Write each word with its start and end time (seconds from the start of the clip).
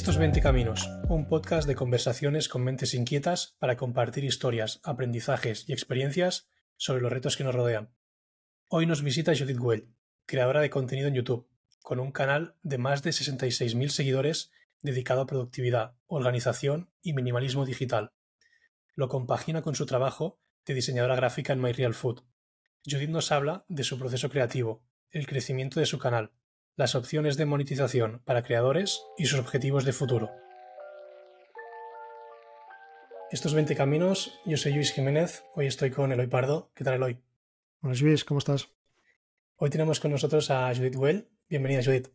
Estos 0.00 0.16
20 0.16 0.40
Caminos, 0.40 0.88
un 1.10 1.28
podcast 1.28 1.68
de 1.68 1.74
conversaciones 1.74 2.48
con 2.48 2.64
mentes 2.64 2.94
inquietas 2.94 3.54
para 3.58 3.76
compartir 3.76 4.24
historias, 4.24 4.80
aprendizajes 4.82 5.68
y 5.68 5.74
experiencias 5.74 6.48
sobre 6.78 7.02
los 7.02 7.12
retos 7.12 7.36
que 7.36 7.44
nos 7.44 7.54
rodean. 7.54 7.94
Hoy 8.68 8.86
nos 8.86 9.02
visita 9.02 9.36
Judith 9.36 9.58
Well, 9.60 9.94
creadora 10.24 10.62
de 10.62 10.70
contenido 10.70 11.06
en 11.06 11.16
YouTube, 11.16 11.50
con 11.82 12.00
un 12.00 12.12
canal 12.12 12.56
de 12.62 12.78
más 12.78 13.02
de 13.02 13.10
66.000 13.10 13.88
seguidores 13.90 14.50
dedicado 14.80 15.20
a 15.20 15.26
productividad, 15.26 15.96
organización 16.06 16.90
y 17.02 17.12
minimalismo 17.12 17.66
digital. 17.66 18.14
Lo 18.94 19.08
compagina 19.10 19.60
con 19.60 19.74
su 19.74 19.84
trabajo 19.84 20.40
de 20.64 20.72
diseñadora 20.72 21.16
gráfica 21.16 21.52
en 21.52 21.60
MyRealFood. 21.60 22.22
Judith 22.86 23.10
nos 23.10 23.32
habla 23.32 23.66
de 23.68 23.84
su 23.84 23.98
proceso 23.98 24.30
creativo, 24.30 24.82
el 25.10 25.26
crecimiento 25.26 25.78
de 25.78 25.84
su 25.84 25.98
canal, 25.98 26.32
las 26.80 26.94
opciones 26.94 27.36
de 27.36 27.44
monetización 27.44 28.22
para 28.24 28.42
creadores 28.42 29.04
y 29.18 29.26
sus 29.26 29.38
objetivos 29.38 29.84
de 29.84 29.92
futuro. 29.92 30.30
Estos 33.30 33.52
20 33.52 33.76
caminos, 33.76 34.40
yo 34.46 34.56
soy 34.56 34.72
Luis 34.72 34.90
Jiménez, 34.90 35.44
hoy 35.54 35.66
estoy 35.66 35.90
con 35.90 36.10
Eloy 36.10 36.26
Pardo. 36.26 36.70
¿Qué 36.74 36.82
tal, 36.82 36.94
Eloy? 36.94 37.18
Buenos 37.82 38.00
Luis, 38.00 38.24
¿cómo 38.24 38.38
estás? 38.38 38.70
Hoy 39.56 39.68
tenemos 39.68 40.00
con 40.00 40.10
nosotros 40.10 40.50
a 40.50 40.74
Judith 40.74 40.96
Well. 40.96 41.28
Bienvenida, 41.50 41.82
Judith. 41.84 42.08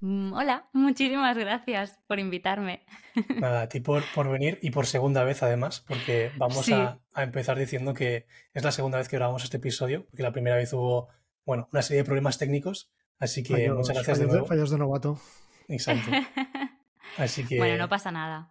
Mm, 0.00 0.32
hola, 0.32 0.68
muchísimas 0.72 1.38
gracias 1.38 2.00
por 2.08 2.18
invitarme. 2.18 2.84
Nada, 3.38 3.62
a 3.62 3.68
ti 3.68 3.78
por, 3.78 4.02
venir 4.28 4.58
y 4.60 4.72
por 4.72 4.86
segunda 4.86 5.22
vez 5.22 5.44
además, 5.44 5.84
porque 5.86 6.32
vamos 6.36 6.68
a, 6.72 6.98
empezar 7.14 7.56
diciendo 7.56 7.94
que 7.94 8.26
es 8.54 8.64
la 8.64 8.72
segunda 8.72 8.98
vez 8.98 9.08
que 9.08 9.18
grabamos 9.18 9.44
este 9.44 9.58
episodio, 9.58 10.04
porque 10.06 10.24
la 10.24 10.32
primera 10.32 10.56
vez 10.56 10.72
hubo, 10.72 11.10
bueno, 11.46 11.68
una 11.70 11.82
serie 11.82 12.02
de 12.02 12.04
problemas 12.04 12.38
técnicos, 12.38 12.90
así 13.18 13.42
que 13.42 13.70
muchas 13.70 13.94
gracias 13.94 14.18
de 14.18 14.26
nuevo. 14.26 14.46
Fallos 14.46 14.70
de 14.70 14.78
novato. 14.78 15.18
Exacto. 15.68 16.10
Así 17.16 17.46
que... 17.46 17.58
Bueno, 17.58 17.76
no 17.78 17.88
pasa 17.88 18.10
nada. 18.10 18.50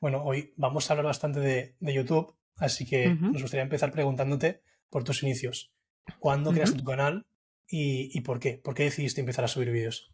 Bueno, 0.00 0.24
hoy 0.24 0.52
vamos 0.56 0.88
a 0.88 0.94
hablar 0.94 1.06
bastante 1.06 1.40
de, 1.40 1.76
YouTube, 1.80 2.34
así 2.56 2.86
que 2.86 3.14
nos 3.14 3.42
gustaría 3.42 3.62
empezar 3.62 3.92
preguntándote 3.92 4.62
por 4.88 5.04
tus 5.04 5.22
inicios. 5.22 5.72
¿Cuándo 6.18 6.52
creaste 6.52 6.78
tu 6.78 6.84
canal 6.84 7.26
y, 7.68 8.20
por 8.22 8.40
qué? 8.40 8.54
¿Por 8.54 8.74
qué 8.74 8.84
decidiste 8.84 9.20
empezar 9.20 9.44
a 9.44 9.48
subir 9.48 9.70
vídeos? 9.70 10.10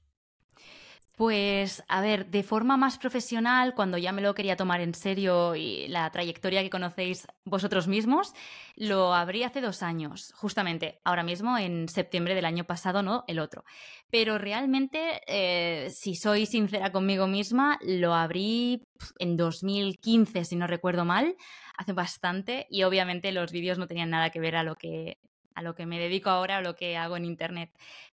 Pues, 1.16 1.82
a 1.88 2.02
ver, 2.02 2.26
de 2.26 2.42
forma 2.42 2.76
más 2.76 2.98
profesional, 2.98 3.74
cuando 3.74 3.96
ya 3.96 4.12
me 4.12 4.20
lo 4.20 4.34
quería 4.34 4.54
tomar 4.54 4.82
en 4.82 4.92
serio 4.92 5.54
y 5.56 5.88
la 5.88 6.10
trayectoria 6.10 6.62
que 6.62 6.68
conocéis 6.68 7.26
vosotros 7.46 7.88
mismos, 7.88 8.34
lo 8.74 9.14
abrí 9.14 9.42
hace 9.42 9.62
dos 9.62 9.82
años, 9.82 10.34
justamente 10.36 11.00
ahora 11.04 11.22
mismo, 11.22 11.56
en 11.56 11.88
septiembre 11.88 12.34
del 12.34 12.44
año 12.44 12.64
pasado, 12.64 13.02
no 13.02 13.24
el 13.28 13.38
otro. 13.38 13.64
Pero 14.10 14.36
realmente, 14.36 15.22
eh, 15.26 15.88
si 15.88 16.16
soy 16.16 16.44
sincera 16.44 16.92
conmigo 16.92 17.26
misma, 17.26 17.78
lo 17.80 18.12
abrí 18.12 18.86
en 19.18 19.38
2015, 19.38 20.44
si 20.44 20.54
no 20.54 20.66
recuerdo 20.66 21.06
mal, 21.06 21.34
hace 21.78 21.94
bastante, 21.94 22.66
y 22.68 22.82
obviamente 22.82 23.32
los 23.32 23.52
vídeos 23.52 23.78
no 23.78 23.86
tenían 23.86 24.10
nada 24.10 24.28
que 24.28 24.40
ver 24.40 24.54
a 24.54 24.64
lo 24.64 24.76
que 24.76 25.16
a 25.56 25.62
lo 25.62 25.74
que 25.74 25.86
me 25.86 25.98
dedico 25.98 26.30
ahora, 26.30 26.58
a 26.58 26.60
lo 26.60 26.76
que 26.76 26.96
hago 26.96 27.16
en 27.16 27.24
Internet. 27.24 27.70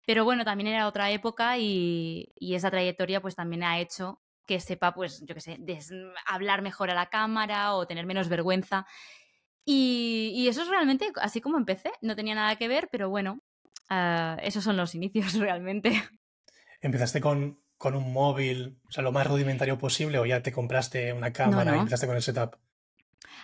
Pero 0.07 0.25
bueno, 0.25 0.45
también 0.45 0.69
era 0.69 0.87
otra 0.87 1.11
época 1.11 1.59
y, 1.59 2.31
esa 2.39 2.71
trayectoria 2.71 3.21
pues 3.21 3.35
también 3.35 3.65
ha 3.65 3.81
hecho 3.81 4.21
que 4.47 4.61
sepa, 4.61 4.93
pues, 4.95 5.25
yo 5.25 5.35
qué 5.35 5.41
sé, 5.41 5.59
hablar 6.27 6.61
mejor 6.61 6.91
a 6.91 6.95
la 6.95 7.09
cámara 7.09 7.75
o 7.75 7.87
tener 7.87 8.05
menos 8.05 8.29
vergüenza. 8.29 8.87
Y, 9.65 10.47
eso 10.49 10.63
es 10.63 10.69
realmente 10.69 11.13
así 11.23 11.41
como 11.41 11.57
empecé. 11.57 11.93
No 12.03 12.15
tenía 12.15 12.35
nada 12.35 12.57
que 12.57 12.69
ver, 12.69 12.89
pero 12.93 13.09
bueno, 13.09 13.41
ah, 13.89 14.37
esos 14.43 14.63
son 14.63 14.77
los 14.77 14.95
inicios 14.95 15.35
realmente. 15.39 16.03
¿Empezaste 16.83 17.21
con, 17.21 17.63
con, 17.79 17.95
un 17.95 18.13
móvil, 18.13 18.81
o 18.87 18.93
sea, 18.93 19.03
lo 19.03 19.13
más 19.13 19.27
rudimentario 19.27 19.79
posible, 19.79 20.19
o 20.19 20.27
ya 20.27 20.43
te 20.43 20.53
compraste 20.53 21.13
una 21.15 21.33
cámara 21.33 21.75
y 21.75 21.79
empezaste 21.79 22.07
con 22.07 22.17
el 22.17 22.23
setup? 22.23 22.57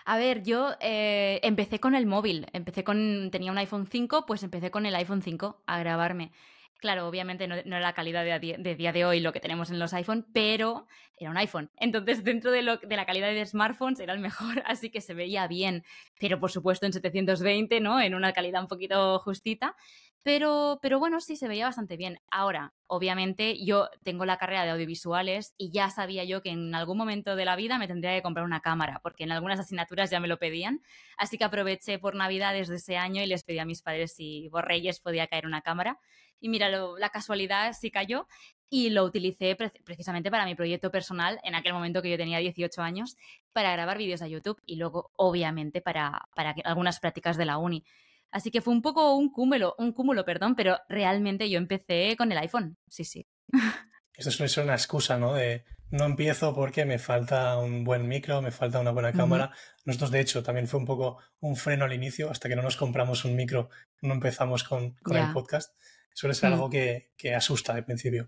A 0.04 0.16
ver, 0.18 0.42
yo 0.42 0.74
eh, 0.80 1.40
empecé 1.42 1.80
con 1.80 1.94
el 1.94 2.06
móvil, 2.06 2.46
empecé 2.52 2.84
con, 2.84 3.30
tenía 3.30 3.52
un 3.52 3.58
iPhone 3.58 3.86
5, 3.90 4.24
pues 4.26 4.42
empecé 4.42 4.70
con 4.70 4.86
el 4.86 4.94
iPhone 4.94 5.22
5 5.22 5.62
a 5.66 5.78
grabarme. 5.78 6.30
Claro, 6.78 7.08
obviamente 7.08 7.48
no, 7.48 7.54
era 7.54 7.80
la 7.80 7.94
calidad 7.94 8.22
de, 8.22 8.74
día 8.74 8.92
de 8.92 9.04
hoy 9.06 9.20
lo 9.20 9.32
que 9.32 9.40
tenemos 9.40 9.70
en 9.70 9.78
los 9.78 9.94
iPhone, 9.94 10.26
pero 10.34 10.86
era 11.18 11.30
un 11.30 11.36
iPhone. 11.38 11.70
Entonces, 11.76 12.22
dentro 12.22 12.50
de, 12.50 12.60
lo, 12.60 12.76
de 12.76 12.96
la 12.96 13.06
calidad 13.06 13.28
de 13.28 13.46
smartphones 13.46 13.98
era 14.00 14.12
el 14.12 14.20
mejor, 14.20 14.62
así 14.66 14.90
que 14.90 15.00
se 15.00 15.14
veía 15.14 15.46
bien. 15.48 15.84
Pero 16.20 16.38
por 16.38 16.50
supuesto 16.50 16.84
en 16.84 16.92
720, 16.92 17.80
¿no? 17.80 18.00
En 18.00 18.14
una 18.14 18.32
calidad 18.32 18.60
un 18.60 18.68
poquito 18.68 19.18
justita. 19.20 19.74
Pero, 20.22 20.80
pero 20.82 20.98
bueno, 20.98 21.20
sí, 21.20 21.36
se 21.36 21.46
veía 21.46 21.66
bastante 21.66 21.96
bien. 21.96 22.18
Ahora, 22.32 22.74
obviamente, 22.88 23.64
yo 23.64 23.88
tengo 24.02 24.24
la 24.24 24.38
carrera 24.38 24.64
de 24.64 24.70
audiovisuales 24.70 25.54
y 25.56 25.70
ya 25.70 25.88
sabía 25.88 26.24
yo 26.24 26.42
que 26.42 26.50
en 26.50 26.74
algún 26.74 26.98
momento 26.98 27.36
de 27.36 27.44
la 27.44 27.54
vida 27.54 27.78
me 27.78 27.86
tendría 27.86 28.12
que 28.16 28.22
comprar 28.22 28.44
una 28.44 28.60
cámara, 28.60 28.98
porque 29.04 29.22
en 29.22 29.30
algunas 29.30 29.60
asignaturas 29.60 30.10
ya 30.10 30.18
me 30.18 30.26
lo 30.26 30.40
pedían. 30.40 30.82
Así 31.16 31.38
que 31.38 31.44
aproveché 31.44 32.00
por 32.00 32.16
Navidades 32.16 32.66
de 32.66 32.74
ese 32.74 32.96
año 32.96 33.22
y 33.22 33.26
les 33.26 33.44
pedí 33.44 33.60
a 33.60 33.64
mis 33.64 33.82
padres 33.82 34.14
si 34.16 34.48
por 34.50 34.66
Reyes 34.66 34.98
podía 34.98 35.28
caer 35.28 35.46
una 35.46 35.62
cámara. 35.62 36.00
Y 36.40 36.48
mira, 36.48 36.68
la 36.68 37.08
casualidad 37.10 37.72
sí 37.72 37.90
cayó 37.90 38.26
y 38.68 38.90
lo 38.90 39.04
utilicé 39.04 39.56
precisamente 39.84 40.30
para 40.30 40.44
mi 40.44 40.54
proyecto 40.54 40.90
personal 40.90 41.38
en 41.44 41.54
aquel 41.54 41.72
momento 41.72 42.02
que 42.02 42.10
yo 42.10 42.16
tenía 42.16 42.38
18 42.38 42.82
años 42.82 43.16
para 43.52 43.72
grabar 43.72 43.98
vídeos 43.98 44.22
a 44.22 44.28
YouTube 44.28 44.60
y 44.66 44.76
luego 44.76 45.12
obviamente 45.16 45.80
para, 45.80 46.28
para 46.34 46.54
algunas 46.64 46.98
prácticas 46.98 47.36
de 47.36 47.44
la 47.44 47.58
uni. 47.58 47.84
Así 48.30 48.50
que 48.50 48.60
fue 48.60 48.74
un 48.74 48.82
poco 48.82 49.14
un 49.14 49.30
cúmulo, 49.30 49.74
un 49.78 49.92
cúmulo, 49.92 50.24
perdón, 50.24 50.56
pero 50.56 50.78
realmente 50.88 51.48
yo 51.48 51.58
empecé 51.58 52.16
con 52.18 52.32
el 52.32 52.38
iPhone. 52.38 52.76
Sí, 52.88 53.04
sí. 53.04 53.26
Eso 54.14 54.30
suele 54.30 54.48
ser 54.48 54.64
una 54.64 54.74
excusa, 54.74 55.18
¿no? 55.18 55.34
De 55.34 55.64
no 55.90 56.04
empiezo 56.04 56.54
porque 56.54 56.84
me 56.84 56.98
falta 56.98 57.58
un 57.58 57.84
buen 57.84 58.08
micro, 58.08 58.42
me 58.42 58.50
falta 58.50 58.80
una 58.80 58.90
buena 58.90 59.12
cámara. 59.12 59.52
Nosotros, 59.84 60.10
de 60.10 60.20
hecho, 60.20 60.42
también 60.42 60.66
fue 60.66 60.80
un 60.80 60.86
poco 60.86 61.18
un 61.40 61.54
freno 61.54 61.84
al 61.84 61.92
inicio, 61.92 62.30
hasta 62.30 62.48
que 62.48 62.56
no 62.56 62.62
nos 62.62 62.76
compramos 62.76 63.24
un 63.24 63.36
micro, 63.36 63.68
no 64.02 64.14
empezamos 64.14 64.64
con, 64.64 64.96
el 65.10 65.32
podcast. 65.32 65.76
Suele 66.16 66.34
ser 66.34 66.48
mm. 66.48 66.52
algo 66.54 66.70
que, 66.70 67.34
asusta 67.36 67.74
de 67.74 67.82
principio. 67.82 68.26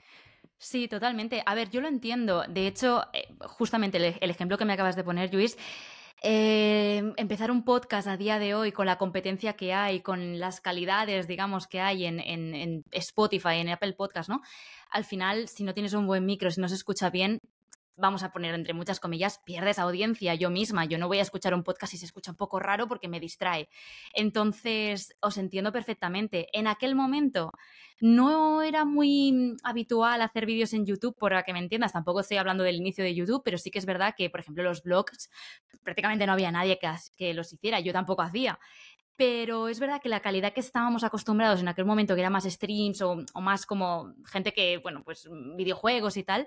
Sí, 0.59 0.89
totalmente. 0.89 1.43
A 1.47 1.55
ver, 1.55 1.71
yo 1.71 1.81
lo 1.81 1.89
entiendo. 1.89 2.45
De 2.47 2.67
hecho, 2.67 3.07
eh, 3.15 3.29
justamente 3.41 3.97
el, 3.97 4.31
ejemplo 4.31 4.59
que 4.59 4.67
me 4.67 4.75
acabas 4.75 4.95
de 4.95 5.05
poner, 5.05 5.33
Luis, 5.33 5.57
eh, 6.23 7.15
empezar 7.17 7.51
un 7.51 7.65
podcast 7.65 8.07
a 8.07 8.19
día 8.19 8.39
de 8.39 8.55
hoy 8.55 8.73
con 8.73 8.85
la 8.85 8.99
competencia 8.99 9.55
que 9.55 9.73
hay, 9.73 10.01
con 10.01 10.39
las 10.39 10.61
calidades, 10.61 11.27
digamos, 11.27 11.67
que 11.67 11.81
hay 11.81 12.05
en, 12.05 12.21
en, 12.21 12.85
Spotify, 12.91 13.55
en 13.55 13.71
Apple 13.71 13.95
Podcast, 13.95 14.29
¿no? 14.29 14.43
Al 14.91 15.05
final, 15.05 15.49
si 15.49 15.65
no 15.65 15.73
tienes 15.73 15.95
un 15.95 16.07
buen 16.07 16.27
micro, 16.27 16.51
si 16.51 16.61
no 16.61 16.69
se 16.69 16.75
escucha 16.75 17.09
bien, 17.09 17.41
vamos 17.99 18.23
a 18.23 18.33
poner 18.33 18.55
entre 18.55 18.73
muchas 18.73 19.01
comillas, 19.01 19.41
pierdes 19.45 19.79
audiencia 19.79 20.35
yo 20.35 20.51
misma. 20.51 20.85
Yo 20.85 20.99
no 20.99 21.09
voy 21.09 21.19
a 21.19 21.23
escuchar 21.23 21.53
un 21.55 21.65
podcast 21.65 21.93
si 21.93 21.99
se 21.99 22.07
escucha 22.07 22.31
un 22.31 22.37
poco 22.37 22.59
raro 22.61 22.87
porque 22.89 23.09
me 23.09 23.21
distrae. 23.21 23.69
Entonces, 24.15 25.17
os 25.21 25.37
entiendo 25.37 25.73
perfectamente. 25.73 26.49
En 26.53 26.67
aquel 26.67 26.95
momento 26.95 27.53
no 28.01 28.63
era 28.63 28.85
muy 28.85 29.57
habitual 29.65 30.23
hacer 30.23 30.47
vídeos 30.47 30.73
en 30.73 30.87
YouTube, 30.87 31.17
por 31.19 31.39
que 31.45 31.53
me 31.53 31.59
entiendas. 31.59 31.93
Tampoco 31.93 32.21
estoy 32.21 32.37
hablando 32.37 32.65
del 32.65 32.77
inicio 32.77 33.05
de 33.05 33.15
YouTube, 33.15 33.43
pero 33.45 33.59
sí 33.59 33.71
que 33.71 33.79
es 33.79 33.87
verdad 33.87 34.15
que, 34.17 34.31
por 34.31 34.41
ejemplo, 34.41 34.63
los 34.63 34.83
blogs 34.83 35.31
prácticamente 35.83 36.27
no 36.27 36.33
había 36.33 36.53
nadie 36.53 36.79
que, 37.17 37.35
los 37.35 37.53
hiciera. 37.53 37.81
Yo 37.81 37.93
tampoco 37.93 38.23
hacía 38.23 38.59
pero 39.17 39.67
es 39.67 39.81
verdad 39.81 40.01
que 40.01 40.09
la 40.09 40.21
calidad 40.21 40.53
que 40.53 40.61
estábamos 40.61 41.03
acostumbrados 41.03 41.59
en 41.59 41.67
aquel 41.67 41.85
momento, 41.85 42.15
que 42.15 42.21
era 42.21 42.31
más 42.31 42.45
streams 42.45 43.03
o, 43.03 43.17
más 43.41 43.67
como 43.67 44.15
gente 44.25 44.53
que, 44.53 44.79
bueno, 44.79 45.03
pues 45.03 45.29
videojuegos 45.57 46.17
y 46.17 46.23
tal, 46.23 46.47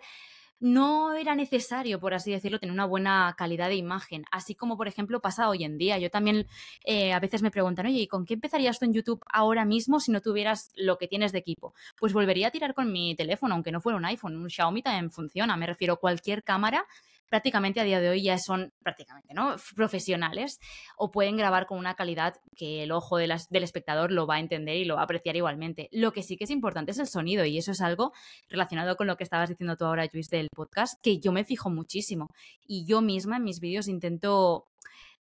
no 0.61 1.13
era 1.13 1.35
necesario, 1.35 1.99
por 1.99 2.13
así 2.13 2.31
decirlo, 2.31 2.59
tener 2.59 2.71
una 2.71 2.85
buena 2.85 3.35
calidad 3.37 3.67
de 3.67 3.75
imagen, 3.75 4.25
así 4.31 4.55
como, 4.55 4.77
por 4.77 4.87
ejemplo, 4.87 5.19
pasa 5.19 5.49
hoy 5.49 5.63
en 5.63 5.77
día. 5.77 5.97
Yo 5.97 6.09
también 6.09 6.47
eh, 6.85 7.11
a 7.13 7.19
veces 7.19 7.41
me 7.41 7.51
preguntan, 7.51 7.87
oye, 7.87 7.99
¿y 7.99 8.07
con 8.07 8.25
qué 8.25 8.35
empezarías 8.35 8.79
tú 8.79 8.85
en 8.85 8.93
YouTube 8.93 9.23
ahora 9.33 9.65
mismo 9.65 9.99
si 9.99 10.11
no 10.11 10.21
tuvieras 10.21 10.71
lo 10.75 10.97
que 10.97 11.07
tienes 11.07 11.31
de 11.31 11.39
equipo? 11.39 11.73
Pues 11.99 12.13
volvería 12.13 12.47
a 12.47 12.51
tirar 12.51 12.73
con 12.75 12.91
mi 12.91 13.15
teléfono, 13.15 13.55
aunque 13.55 13.71
no 13.71 13.81
fuera 13.81 13.97
un 13.97 14.05
iPhone, 14.05 14.37
un 14.37 14.49
Xiaomi 14.49 14.83
también 14.83 15.11
funciona, 15.11 15.57
me 15.57 15.65
refiero 15.65 15.95
a 15.95 15.97
cualquier 15.97 16.43
cámara 16.43 16.85
prácticamente 17.31 17.79
a 17.79 17.85
día 17.85 18.01
de 18.01 18.09
hoy 18.09 18.23
ya 18.23 18.37
son 18.37 18.73
prácticamente 18.83 19.33
¿no? 19.33 19.55
profesionales 19.73 20.59
o 20.97 21.11
pueden 21.11 21.37
grabar 21.37 21.65
con 21.65 21.79
una 21.79 21.95
calidad 21.95 22.35
que 22.57 22.83
el 22.83 22.91
ojo 22.91 23.17
del 23.17 23.31
espectador 23.63 24.11
lo 24.11 24.27
va 24.27 24.35
a 24.35 24.39
entender 24.39 24.75
y 24.75 24.83
lo 24.83 24.95
va 24.95 25.01
a 25.01 25.03
apreciar 25.05 25.37
igualmente. 25.37 25.87
Lo 25.93 26.11
que 26.11 26.23
sí 26.23 26.35
que 26.35 26.43
es 26.43 26.49
importante 26.49 26.91
es 26.91 26.99
el 26.99 27.07
sonido 27.07 27.45
y 27.45 27.57
eso 27.57 27.71
es 27.71 27.79
algo 27.79 28.11
relacionado 28.49 28.97
con 28.97 29.07
lo 29.07 29.15
que 29.15 29.23
estabas 29.23 29.47
diciendo 29.47 29.77
tú 29.77 29.85
ahora, 29.85 30.05
Luis, 30.11 30.27
del 30.27 30.49
podcast, 30.53 31.01
que 31.01 31.19
yo 31.19 31.31
me 31.31 31.45
fijo 31.45 31.69
muchísimo 31.69 32.27
y 32.67 32.85
yo 32.85 33.01
misma 33.01 33.37
en 33.37 33.45
mis 33.45 33.61
vídeos 33.61 33.87
intento 33.87 34.67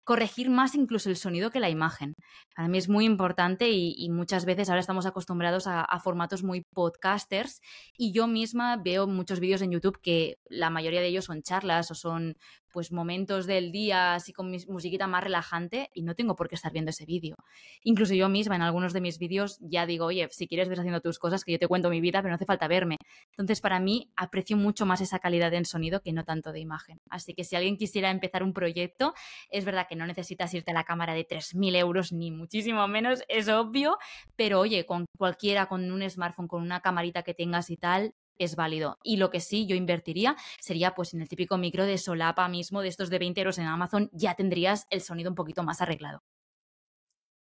corregir 0.09 0.49
más 0.49 0.75
incluso 0.75 1.11
el 1.11 1.17
sonido 1.17 1.51
que 1.51 1.61
la 1.61 1.69
imagen. 1.69 2.17
Para 2.57 2.67
mí 2.67 2.79
es 2.79 2.89
muy 2.89 3.05
importante 3.05 3.69
y, 3.69 4.09
muchas 4.09 4.47
veces 4.47 4.71
ahora 4.71 4.81
estamos 4.81 5.05
acostumbrados 5.05 5.67
a, 5.67 5.85
formatos 6.03 6.43
muy 6.43 6.63
podcasters 6.63 7.61
y 7.95 8.11
yo 8.13 8.27
misma 8.27 8.79
veo 8.83 9.07
muchos 9.07 9.39
vídeos 9.39 9.61
en 9.61 9.71
YouTube 9.71 10.01
que 10.01 10.39
la 10.49 10.71
mayoría 10.71 11.03
de 11.03 11.09
ellos 11.09 11.27
son 11.27 11.43
charlas 11.43 11.91
o 11.91 11.95
son 11.95 12.39
pues 12.73 12.93
momentos 12.93 13.47
del 13.47 13.73
día 13.73 14.15
así 14.15 14.33
con 14.33 14.51
mi 14.51 14.59
musiquita 14.69 15.07
más 15.07 15.25
relajante 15.25 15.91
y 15.95 16.03
no 16.03 16.15
tengo 16.15 16.37
por 16.37 16.49
qué 16.49 16.55
estar 16.55 16.73
viendo 16.73 16.91
ese 16.91 17.05
vídeo. 17.05 17.37
Incluso 17.83 18.15
yo 18.15 18.29
misma 18.29 18.57
en 18.57 18.63
algunos 18.63 18.93
de 18.93 19.01
mis 19.01 19.19
vídeos 19.19 19.59
ya 19.61 19.87
digo, 19.87 20.07
oye, 20.07 20.29
si 20.31 20.47
quieres 20.47 20.69
ves 20.69 20.79
haciendo 20.79 21.01
tus 21.01 21.19
cosas, 21.19 21.45
que 21.45 21.53
yo 21.53 21.59
te 21.59 21.67
cuento 21.67 21.91
mi 21.91 22.01
vida, 22.01 22.21
pero 22.21 22.31
no 22.31 22.37
hace 22.37 22.47
falta 22.47 22.69
verme. 22.69 22.97
Entonces, 23.31 23.61
para 23.61 23.81
mí, 23.81 24.11
aprecio 24.17 24.57
mucho 24.57 24.87
más 24.87 25.01
esa 25.01 25.19
calidad 25.19 25.53
en 25.55 25.65
sonido 25.65 26.01
que 26.01 26.13
no 26.13 26.25
tanto 26.25 26.53
de 26.53 26.61
imagen. 26.61 26.99
Así 27.11 27.35
que 27.35 27.45
si 27.45 27.57
alguien 27.57 27.77
quisiera 27.77 28.11
empezar 28.11 28.43
un 28.43 28.53
proyecto, 28.53 29.15
es 29.51 29.65
verdad 29.65 29.87
que 29.89 29.97
no 29.97 30.07
necesitas 30.07 30.53
irte 30.55 30.71
a 30.71 30.75
la 30.75 30.85
cámara 30.85 31.15
de 31.15 31.27
3.000 31.27 31.77
euros, 31.77 32.13
ni 32.13 32.31
muchísimo 32.31 32.87
menos, 32.89 33.23
es 33.29 33.49
obvio, 33.49 33.99
pero 34.37 34.61
oye, 34.61 34.87
con 34.87 35.07
cualquiera, 35.17 35.67
con 35.67 35.91
un 35.91 36.09
smartphone, 36.09 36.49
con 36.49 36.63
una 36.63 36.81
camarita 36.81 37.23
que 37.23 37.35
tengas 37.35 37.71
y 37.71 37.77
tal, 37.77 38.15
es 38.39 38.57
válido. 38.57 38.99
Y 39.03 39.17
lo 39.17 39.31
que 39.31 39.41
sí 39.41 39.67
yo 39.67 39.77
invertiría 39.77 40.37
sería 40.61 40.95
pues 40.95 41.15
en 41.15 41.21
el 41.21 41.29
típico 41.29 41.59
micro 41.59 41.85
de 41.85 41.99
solapa 41.99 42.49
mismo, 42.49 42.83
de 42.83 42.89
estos 42.89 43.11
de 43.11 43.19
20 43.19 43.41
euros 43.41 43.59
en 43.59 43.67
Amazon, 43.67 44.11
ya 44.13 44.35
tendrías 44.35 44.87
el 44.91 45.01
sonido 45.01 45.31
un 45.31 45.37
poquito 45.37 45.63
más 45.63 45.81
arreglado. 45.81 46.23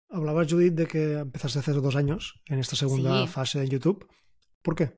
Hablabas, 0.10 0.52
Judith, 0.52 0.74
de 0.74 0.88
que 0.88 1.14
empezaste 1.20 1.60
hace 1.60 1.74
dos 1.74 1.96
años 1.96 2.42
en 2.48 2.60
esta 2.60 2.76
segunda 2.76 3.28
fase 3.28 3.60
de 3.60 3.68
YouTube. 3.68 4.08
¿Por 4.62 4.76
qué? 4.76 4.98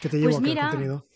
¿Qué 0.00 0.08
te 0.08 0.18
llevó 0.18 0.38
pues 0.38 0.38
a 0.38 0.42
crear 0.42 0.70
contenido? 0.70 1.06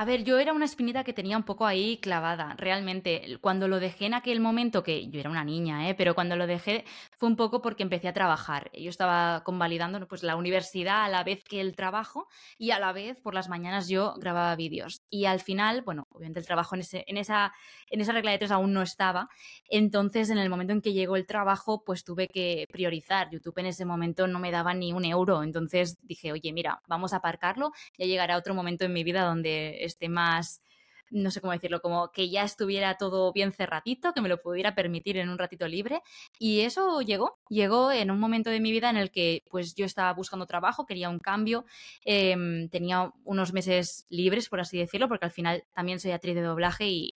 A 0.00 0.04
ver, 0.06 0.24
yo 0.24 0.38
era 0.38 0.54
una 0.54 0.64
espinita 0.64 1.04
que 1.04 1.12
tenía 1.12 1.36
un 1.36 1.42
poco 1.42 1.66
ahí 1.66 1.98
clavada, 1.98 2.54
realmente. 2.56 3.38
Cuando 3.42 3.68
lo 3.68 3.78
dejé 3.78 4.06
en 4.06 4.14
aquel 4.14 4.40
momento, 4.40 4.82
que 4.82 5.10
yo 5.10 5.20
era 5.20 5.28
una 5.28 5.44
niña, 5.44 5.90
¿eh? 5.90 5.94
pero 5.94 6.14
cuando 6.14 6.36
lo 6.36 6.46
dejé 6.46 6.86
fue 7.20 7.28
un 7.28 7.36
poco 7.36 7.60
porque 7.60 7.82
empecé 7.82 8.08
a 8.08 8.14
trabajar. 8.14 8.70
Yo 8.72 8.88
estaba 8.88 9.44
convalidando 9.44 10.08
pues, 10.08 10.22
la 10.22 10.36
universidad 10.36 11.04
a 11.04 11.08
la 11.10 11.22
vez 11.22 11.44
que 11.44 11.60
el 11.60 11.76
trabajo 11.76 12.28
y 12.56 12.70
a 12.70 12.78
la 12.78 12.94
vez 12.94 13.20
por 13.20 13.34
las 13.34 13.50
mañanas 13.50 13.88
yo 13.88 14.14
grababa 14.16 14.56
vídeos. 14.56 15.02
Y 15.10 15.26
al 15.26 15.40
final, 15.40 15.82
bueno, 15.82 16.06
obviamente 16.12 16.40
el 16.40 16.46
trabajo 16.46 16.76
en, 16.76 16.80
ese, 16.80 17.04
en, 17.06 17.18
esa, 17.18 17.52
en 17.90 18.00
esa 18.00 18.12
regla 18.12 18.30
de 18.30 18.38
tres 18.38 18.50
aún 18.50 18.72
no 18.72 18.80
estaba. 18.80 19.28
Entonces, 19.68 20.30
en 20.30 20.38
el 20.38 20.48
momento 20.48 20.72
en 20.72 20.80
que 20.80 20.94
llegó 20.94 21.14
el 21.16 21.26
trabajo, 21.26 21.84
pues 21.84 22.04
tuve 22.04 22.26
que 22.26 22.64
priorizar. 22.72 23.28
YouTube 23.30 23.58
en 23.58 23.66
ese 23.66 23.84
momento 23.84 24.26
no 24.26 24.38
me 24.38 24.50
daba 24.50 24.72
ni 24.72 24.94
un 24.94 25.04
euro. 25.04 25.42
Entonces 25.42 25.98
dije, 26.00 26.32
oye, 26.32 26.54
mira, 26.54 26.80
vamos 26.88 27.12
a 27.12 27.16
aparcarlo. 27.16 27.72
Ya 27.98 28.06
llegará 28.06 28.38
otro 28.38 28.54
momento 28.54 28.86
en 28.86 28.94
mi 28.94 29.04
vida 29.04 29.24
donde 29.24 29.84
esté 29.84 30.08
más, 30.08 30.62
no 31.10 31.30
sé 31.30 31.40
cómo 31.40 31.52
decirlo, 31.52 31.80
como 31.80 32.10
que 32.12 32.30
ya 32.30 32.44
estuviera 32.44 32.96
todo 32.96 33.32
bien 33.32 33.52
cerradito, 33.52 34.12
que 34.12 34.20
me 34.20 34.28
lo 34.28 34.40
pudiera 34.40 34.74
permitir 34.74 35.16
en 35.18 35.28
un 35.28 35.38
ratito 35.38 35.66
libre. 35.68 36.02
Y 36.38 36.60
eso 36.60 37.00
llegó, 37.02 37.38
llegó 37.48 37.90
en 37.92 38.10
un 38.10 38.20
momento 38.20 38.50
de 38.50 38.60
mi 38.60 38.70
vida 38.70 38.90
en 38.90 38.96
el 38.96 39.10
que 39.10 39.44
pues 39.50 39.74
yo 39.74 39.84
estaba 39.84 40.12
buscando 40.12 40.46
trabajo, 40.46 40.86
quería 40.86 41.10
un 41.10 41.18
cambio, 41.18 41.64
em, 42.04 42.68
tenía 42.68 43.12
unos 43.24 43.52
meses 43.52 44.06
libres, 44.08 44.48
por 44.48 44.60
así 44.60 44.78
decirlo, 44.78 45.08
porque 45.08 45.26
al 45.26 45.32
final 45.32 45.64
también 45.74 46.00
soy 46.00 46.12
actriz 46.12 46.34
de 46.34 46.42
doblaje 46.42 46.88
y, 46.88 47.14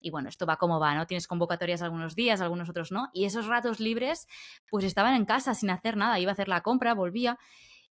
y 0.00 0.10
bueno, 0.10 0.28
esto 0.28 0.46
va 0.46 0.56
como 0.56 0.78
va, 0.78 0.94
¿no? 0.94 1.06
Tienes 1.06 1.26
convocatorias 1.26 1.82
algunos 1.82 2.14
días, 2.14 2.40
algunos 2.40 2.68
otros 2.68 2.92
no. 2.92 3.08
Y 3.12 3.24
esos 3.24 3.46
ratos 3.46 3.80
libres, 3.80 4.28
pues 4.68 4.84
estaban 4.84 5.14
en 5.14 5.24
casa 5.24 5.54
sin 5.54 5.70
hacer 5.70 5.96
nada, 5.96 6.20
iba 6.20 6.30
a 6.30 6.34
hacer 6.34 6.48
la 6.48 6.62
compra, 6.62 6.94
volvía. 6.94 7.38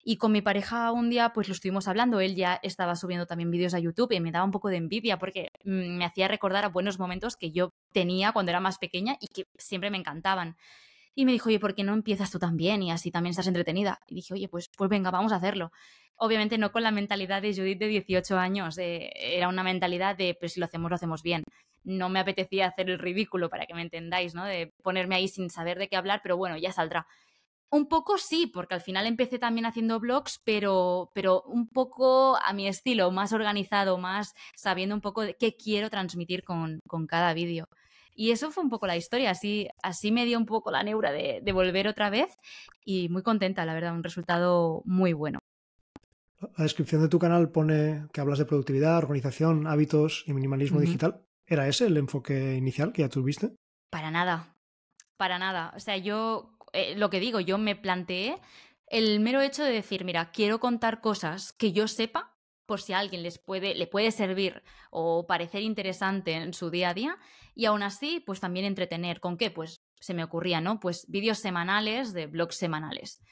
Y 0.02 0.16
con 0.16 0.32
mi 0.32 0.40
pareja 0.40 0.92
un 0.92 1.10
día, 1.10 1.32
pues 1.34 1.48
lo 1.48 1.52
estuvimos 1.52 1.86
hablando, 1.86 2.20
él 2.20 2.34
ya 2.34 2.58
estaba 2.62 2.96
subiendo 2.96 3.26
también 3.26 3.50
vídeos 3.50 3.74
a 3.74 3.78
YouTube 3.78 4.12
y 4.12 4.20
me 4.20 4.32
daba 4.32 4.44
un 4.44 4.50
poco 4.50 4.68
de 4.68 4.76
envidia 4.78 5.18
porque 5.18 5.50
mm, 5.64 5.98
me 5.98 6.04
hacía 6.04 6.26
recordar 6.26 6.64
a 6.64 6.68
buenos 6.68 6.98
momentos 6.98 7.36
que 7.36 7.52
yo 7.52 7.74
tenía 7.92 8.32
cuando 8.32 8.50
era 8.50 8.60
más 8.60 8.78
pequeña 8.78 9.16
y 9.20 9.28
que 9.28 9.46
siempre 9.58 9.90
me 9.90 9.98
encantaban. 9.98 10.56
Y 11.14 11.26
me 11.26 11.32
dijo, 11.32 11.48
oye, 11.48 11.58
¿por 11.58 11.74
qué 11.74 11.84
no 11.84 11.92
empiezas 11.92 12.30
tú 12.30 12.38
también? 12.38 12.82
Y 12.82 12.92
así 12.92 13.10
también 13.10 13.32
estás 13.32 13.46
entretenida. 13.46 14.00
Y 14.06 14.14
dije, 14.16 14.32
oye, 14.32 14.48
pues, 14.48 14.70
pues 14.76 14.88
venga, 14.88 15.10
vamos 15.10 15.32
a 15.32 15.36
hacerlo. 15.36 15.70
Obviamente 16.16 16.56
no 16.56 16.72
con 16.72 16.82
la 16.82 16.92
mentalidad 16.92 17.42
de 17.42 17.54
Judith 17.54 17.78
de 17.78 17.88
18 17.88 18.38
años, 18.38 18.76
era 18.78 19.48
una 19.48 19.62
mentalidad 19.62 20.16
de, 20.16 20.36
pues 20.38 20.52
si 20.52 20.60
lo 20.60 20.66
hacemos, 20.66 20.90
lo 20.90 20.96
hacemos 20.96 21.22
bien. 21.22 21.44
No 21.82 22.08
me 22.08 22.20
apetecía 22.20 22.68
hacer 22.68 22.90
el 22.90 22.98
ridículo, 22.98 23.50
para 23.50 23.66
que 23.66 23.74
me 23.74 23.82
entendáis, 23.82 24.34
¿no? 24.34 24.44
De 24.44 24.72
ponerme 24.82 25.16
ahí 25.16 25.28
sin 25.28 25.50
saber 25.50 25.78
de 25.78 25.88
qué 25.88 25.96
hablar, 25.96 26.20
pero 26.22 26.36
bueno, 26.36 26.56
ya 26.58 26.72
saldrá. 26.72 27.06
Un 27.72 27.86
poco 27.86 28.18
sí, 28.18 28.48
porque 28.52 28.74
al 28.74 28.80
final 28.80 29.06
empecé 29.06 29.38
también 29.38 29.64
haciendo 29.64 30.00
blogs, 30.00 30.40
pero, 30.44 31.12
pero 31.14 31.42
un 31.42 31.68
poco 31.68 32.36
a 32.36 32.52
mi 32.52 32.66
estilo, 32.66 33.12
más 33.12 33.32
organizado, 33.32 33.96
más 33.96 34.34
sabiendo 34.56 34.94
un 34.94 35.00
poco 35.00 35.22
de 35.22 35.36
qué 35.36 35.56
quiero 35.56 35.88
transmitir 35.88 36.42
con, 36.42 36.80
cada 37.06 37.32
vídeo. 37.32 37.68
Y 38.12 38.32
eso 38.32 38.50
fue 38.50 38.64
un 38.64 38.70
poco 38.70 38.88
la 38.88 38.96
historia, 38.96 39.30
así, 39.30 39.68
así 39.84 40.10
me 40.10 40.24
dio 40.24 40.36
un 40.36 40.46
poco 40.46 40.72
la 40.72 40.82
neura 40.82 41.12
de, 41.12 41.52
volver 41.52 41.86
otra 41.86 42.10
vez 42.10 42.36
y 42.84 43.08
muy 43.08 43.22
contenta, 43.22 43.64
la 43.64 43.74
verdad, 43.74 43.94
un 43.94 44.02
resultado 44.02 44.82
muy 44.84 45.12
bueno. 45.12 45.38
La 46.40 46.64
descripción 46.64 47.02
de 47.02 47.08
tu 47.08 47.20
canal 47.20 47.50
pone 47.50 48.06
que 48.12 48.20
hablas 48.20 48.40
de 48.40 48.46
productividad, 48.46 48.98
organización, 48.98 49.68
hábitos 49.68 50.24
y 50.26 50.32
minimalismo 50.32 50.80
digital. 50.80 51.22
¿Era 51.46 51.68
ese 51.68 51.86
el 51.86 51.96
enfoque 51.96 52.56
inicial 52.56 52.92
que 52.92 53.02
ya 53.02 53.08
tuviste? 53.08 53.54
Para 53.90 54.10
nada, 54.10 54.56
para 55.16 55.38
nada. 55.38 55.72
O 55.76 55.80
sea, 55.80 55.96
yo 55.96 56.56
eh, 56.72 56.94
lo 56.96 57.10
que 57.10 57.20
digo, 57.20 57.40
yo 57.40 57.58
me 57.58 57.76
planteé 57.76 58.40
el 58.86 59.20
mero 59.20 59.40
hecho 59.40 59.62
de 59.64 59.72
decir, 59.72 60.04
mira, 60.04 60.30
quiero 60.32 60.60
contar 60.60 61.00
cosas 61.00 61.52
que 61.52 61.72
yo 61.72 61.88
sepa 61.88 62.36
por 62.66 62.80
si 62.80 62.92
a 62.92 62.98
alguien 62.98 63.22
les 63.22 63.38
puede, 63.38 63.74
le 63.74 63.86
puede 63.86 64.10
servir 64.12 64.62
o 64.90 65.26
parecer 65.26 65.62
interesante 65.62 66.34
en 66.34 66.54
su 66.54 66.70
día 66.70 66.90
a 66.90 66.94
día 66.94 67.18
y 67.54 67.64
aún 67.64 67.82
así, 67.82 68.20
pues 68.20 68.40
también 68.40 68.64
entretener. 68.64 69.20
¿Con 69.20 69.36
qué? 69.36 69.50
Pues 69.50 69.79
se 70.00 70.14
me 70.14 70.24
ocurría, 70.24 70.60
¿no? 70.60 70.80
Pues 70.80 71.06
vídeos 71.08 71.38
semanales 71.38 72.12
de 72.12 72.26
blogs 72.26 72.56
semanales. 72.56 73.22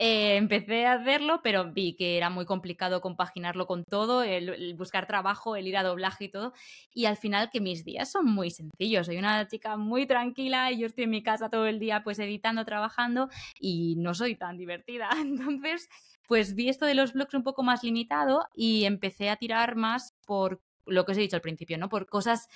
Eh, 0.00 0.36
empecé 0.36 0.86
a 0.86 0.92
hacerlo, 0.92 1.40
pero 1.42 1.72
vi 1.72 1.96
que 1.96 2.16
era 2.16 2.30
muy 2.30 2.44
complicado 2.44 3.00
compaginarlo 3.00 3.66
con 3.66 3.82
todo, 3.82 4.22
el, 4.22 4.74
buscar 4.76 5.08
trabajo, 5.08 5.56
el 5.56 5.66
ir 5.66 5.76
a 5.76 5.82
doblaje 5.82 6.26
y 6.26 6.28
todo. 6.28 6.52
Y 6.92 7.06
al 7.06 7.16
final 7.16 7.50
que 7.50 7.60
mis 7.60 7.84
días 7.84 8.12
son 8.12 8.26
muy 8.26 8.50
sencillos. 8.50 9.06
Soy 9.06 9.18
una 9.18 9.48
chica 9.48 9.76
muy 9.76 10.06
tranquila 10.06 10.70
y 10.70 10.78
yo 10.78 10.86
estoy 10.86 11.04
en 11.04 11.10
mi 11.10 11.24
casa 11.24 11.50
todo 11.50 11.66
el 11.66 11.80
día 11.80 12.04
pues 12.04 12.20
editando, 12.20 12.64
trabajando 12.64 13.28
y 13.58 13.96
no 13.96 14.14
soy 14.14 14.36
tan 14.36 14.56
divertida. 14.56 15.08
Entonces, 15.20 15.88
pues 16.28 16.54
vi 16.54 16.68
esto 16.68 16.86
de 16.86 16.94
los 16.94 17.12
blogs 17.12 17.34
un 17.34 17.42
poco 17.42 17.64
más 17.64 17.82
limitado 17.82 18.46
y 18.54 18.84
empecé 18.84 19.30
a 19.30 19.36
tirar 19.36 19.74
más 19.74 20.14
por 20.26 20.60
lo 20.86 21.04
que 21.04 21.12
os 21.12 21.18
he 21.18 21.22
dicho 21.22 21.36
al 21.36 21.42
principio, 21.42 21.76
¿no? 21.76 21.88
Por 21.88 22.06
cosas 22.06 22.48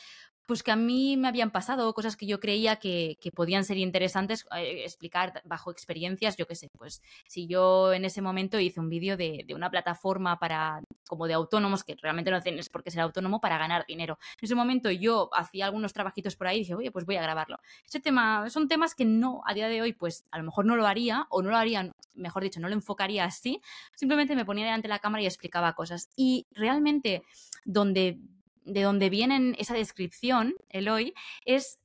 pues 0.47 0.63
que 0.63 0.73
a 0.73 0.77
mí 0.77 1.17
me 1.17 1.29
habían 1.29 1.51
pasado, 1.51 1.93
cosas 1.95 2.17
que 2.17 2.27
yo 2.27 2.41
creía 2.41 2.77
que, 2.77 3.17
podían 3.35 3.65
ser 3.65 3.79
interesantes 3.79 4.47
eh, 4.57 4.83
explicar 4.85 5.41
bajo 5.45 5.71
experiencias, 5.71 6.37
yo 6.37 6.47
qué 6.47 6.55
sé, 6.55 6.69
pues 6.77 7.03
si 7.27 7.47
yo 7.47 7.93
en 7.93 8.05
ese 8.05 8.23
momento 8.23 8.59
hice 8.59 8.81
un 8.81 8.89
vídeo 8.89 9.17
de, 9.17 9.47
una 9.55 9.71
plataforma 9.71 10.39
para, 10.39 10.83
como 11.07 11.27
de 11.27 11.35
autónomos, 11.35 11.85
que 11.85 11.97
realmente 12.01 12.31
no 12.31 12.41
tienes 12.41 12.69
por 12.69 12.83
qué 12.83 12.91
ser 12.91 13.03
autónomo 13.03 13.41
para 13.41 13.59
ganar 13.59 13.85
dinero. 13.87 14.19
En 14.41 14.45
ese 14.47 14.55
momento 14.55 14.91
yo 14.91 15.31
hacía 15.33 15.67
algunos 15.67 15.93
trabajitos 15.93 16.37
por 16.37 16.47
ahí 16.47 16.57
y 16.57 16.61
dije, 16.61 16.75
oye, 16.75 16.91
pues 16.91 17.07
voy 17.07 17.17
a 17.17 17.23
grabarlo. 17.23 17.59
Ese 17.87 18.01
tema, 18.01 18.49
son 18.51 18.69
temas 18.69 18.95
que 18.95 19.05
no, 19.05 19.43
a 19.47 19.55
día 19.55 19.69
de 19.69 19.81
hoy, 19.83 19.93
pues 19.93 20.25
a 20.31 20.39
lo 20.39 20.45
mejor 20.45 20.65
no 20.65 20.77
lo 20.77 20.87
haría, 20.87 21.27
o 21.31 21.43
no 21.43 21.51
lo 21.51 21.57
haría, 21.57 21.93
mejor 22.15 22.43
dicho, 22.43 22.61
no 22.61 22.69
lo 22.69 22.75
enfocaría 22.75 23.25
así, 23.25 23.61
simplemente 23.95 24.35
me 24.35 24.45
ponía 24.45 24.65
delante 24.65 24.89
de 24.89 24.95
la 24.95 24.99
cámara 24.99 25.23
y 25.23 25.27
explicaba 25.27 25.75
cosas. 25.75 26.09
Y 26.17 26.47
realmente 26.53 27.23
donde 27.65 28.19
de 28.65 28.83
donde 28.83 29.11
viene 29.11 29.55
esa 29.59 29.75
descripción, 29.75 30.55
Eloy, 30.69 31.15
es 31.45 31.79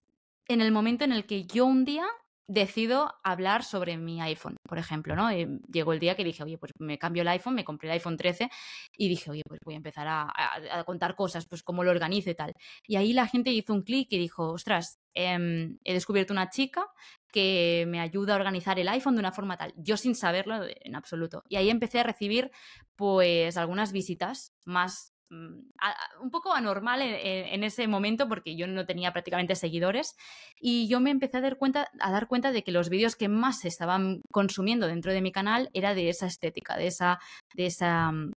en 0.48 0.62
el 0.62 0.72
momento 0.72 1.04
en 1.04 1.12
el 1.12 1.26
que 1.26 1.46
yo 1.46 1.66
un 1.66 1.86
día 1.86 2.08
decido 2.48 3.14
hablar 3.24 3.64
sobre 3.64 3.98
mi 3.98 4.22
iPhone, 4.22 4.56
por 4.64 4.78
ejemplo, 4.78 5.18
¿no? 5.18 5.30
Eh, 5.30 5.48
llegó 5.70 5.92
el 5.92 6.00
día 6.00 6.16
que 6.16 6.24
dije, 6.24 6.44
oye, 6.44 6.58
pues 6.58 6.72
me 6.80 6.98
cambio 6.98 7.22
el 7.22 7.28
iPhone, 7.28 7.56
me 7.56 7.66
compré 7.66 7.90
el 7.90 7.94
iPhone 7.94 8.16
13 8.16 8.50
y 8.96 9.10
dije, 9.10 9.30
oye, 9.30 9.44
pues 9.46 9.60
voy 9.66 9.74
a 9.74 9.78
empezar 9.78 10.08
a, 10.08 10.84
contar 10.86 11.16
cosas, 11.16 11.46
pues 11.46 11.62
cómo 11.62 11.84
lo 11.84 11.92
organizo 11.92 12.30
y 12.30 12.36
tal. 12.36 12.54
Y 12.86 12.96
ahí 12.96 13.12
la 13.12 13.28
gente 13.28 13.52
hizo 13.52 13.74
un 13.74 13.82
clic 13.82 14.08
y 14.12 14.18
dijo, 14.18 14.54
ostras, 14.54 14.98
em, 15.14 15.78
he 15.84 15.94
descubierto 15.94 16.32
una 16.32 16.50
chica 16.50 16.88
que 17.32 17.86
me 17.88 18.00
ayuda 18.00 18.34
a 18.34 18.38
organizar 18.38 18.80
el 18.80 18.88
iPhone 18.88 19.16
de 19.16 19.20
una 19.20 19.34
forma 19.34 19.58
tal, 19.58 19.74
yo 19.76 19.98
sin 19.98 20.16
saberlo 20.16 20.62
en 20.66 20.96
absoluto. 20.96 21.44
Y 21.50 21.58
ahí 21.58 21.70
empecé 21.70 22.00
a 22.00 22.04
recibir, 22.04 22.52
pues, 22.96 23.58
algunas 23.58 23.92
visitas 23.92 24.54
más 24.64 25.17
un 25.30 26.32
poco 26.32 26.54
anormal 26.54 27.02
en, 27.02 27.64
ese 27.64 27.88
momento 27.88 28.28
porque 28.28 28.56
yo 28.56 28.68
no 28.68 28.86
tenía 28.86 29.12
prácticamente 29.12 29.56
seguidores 29.56 30.16
y 30.60 30.88
yo 30.88 31.00
me 31.00 31.12
empecé 31.12 31.38
a 31.38 31.42
dar 31.42 31.58
cuenta, 31.58 31.90
a 32.00 32.12
dar 32.12 32.28
cuenta 32.28 32.52
de 32.52 32.64
que 32.64 32.72
los 32.72 32.90
vídeos 32.90 33.16
que 33.16 33.28
más 33.28 33.60
se 33.60 33.68
estaban 33.68 34.22
consumiendo 34.32 34.88
dentro 34.88 35.12
de 35.12 35.22
mi 35.22 35.32
canal 35.32 35.70
era 35.74 35.94
de 35.94 36.10
esa 36.10 36.28
estética, 36.28 36.78
de 36.78 36.88
esa, 36.88 37.20
de 37.56 37.66
esa, 37.66 38.12
mm, 38.12 38.32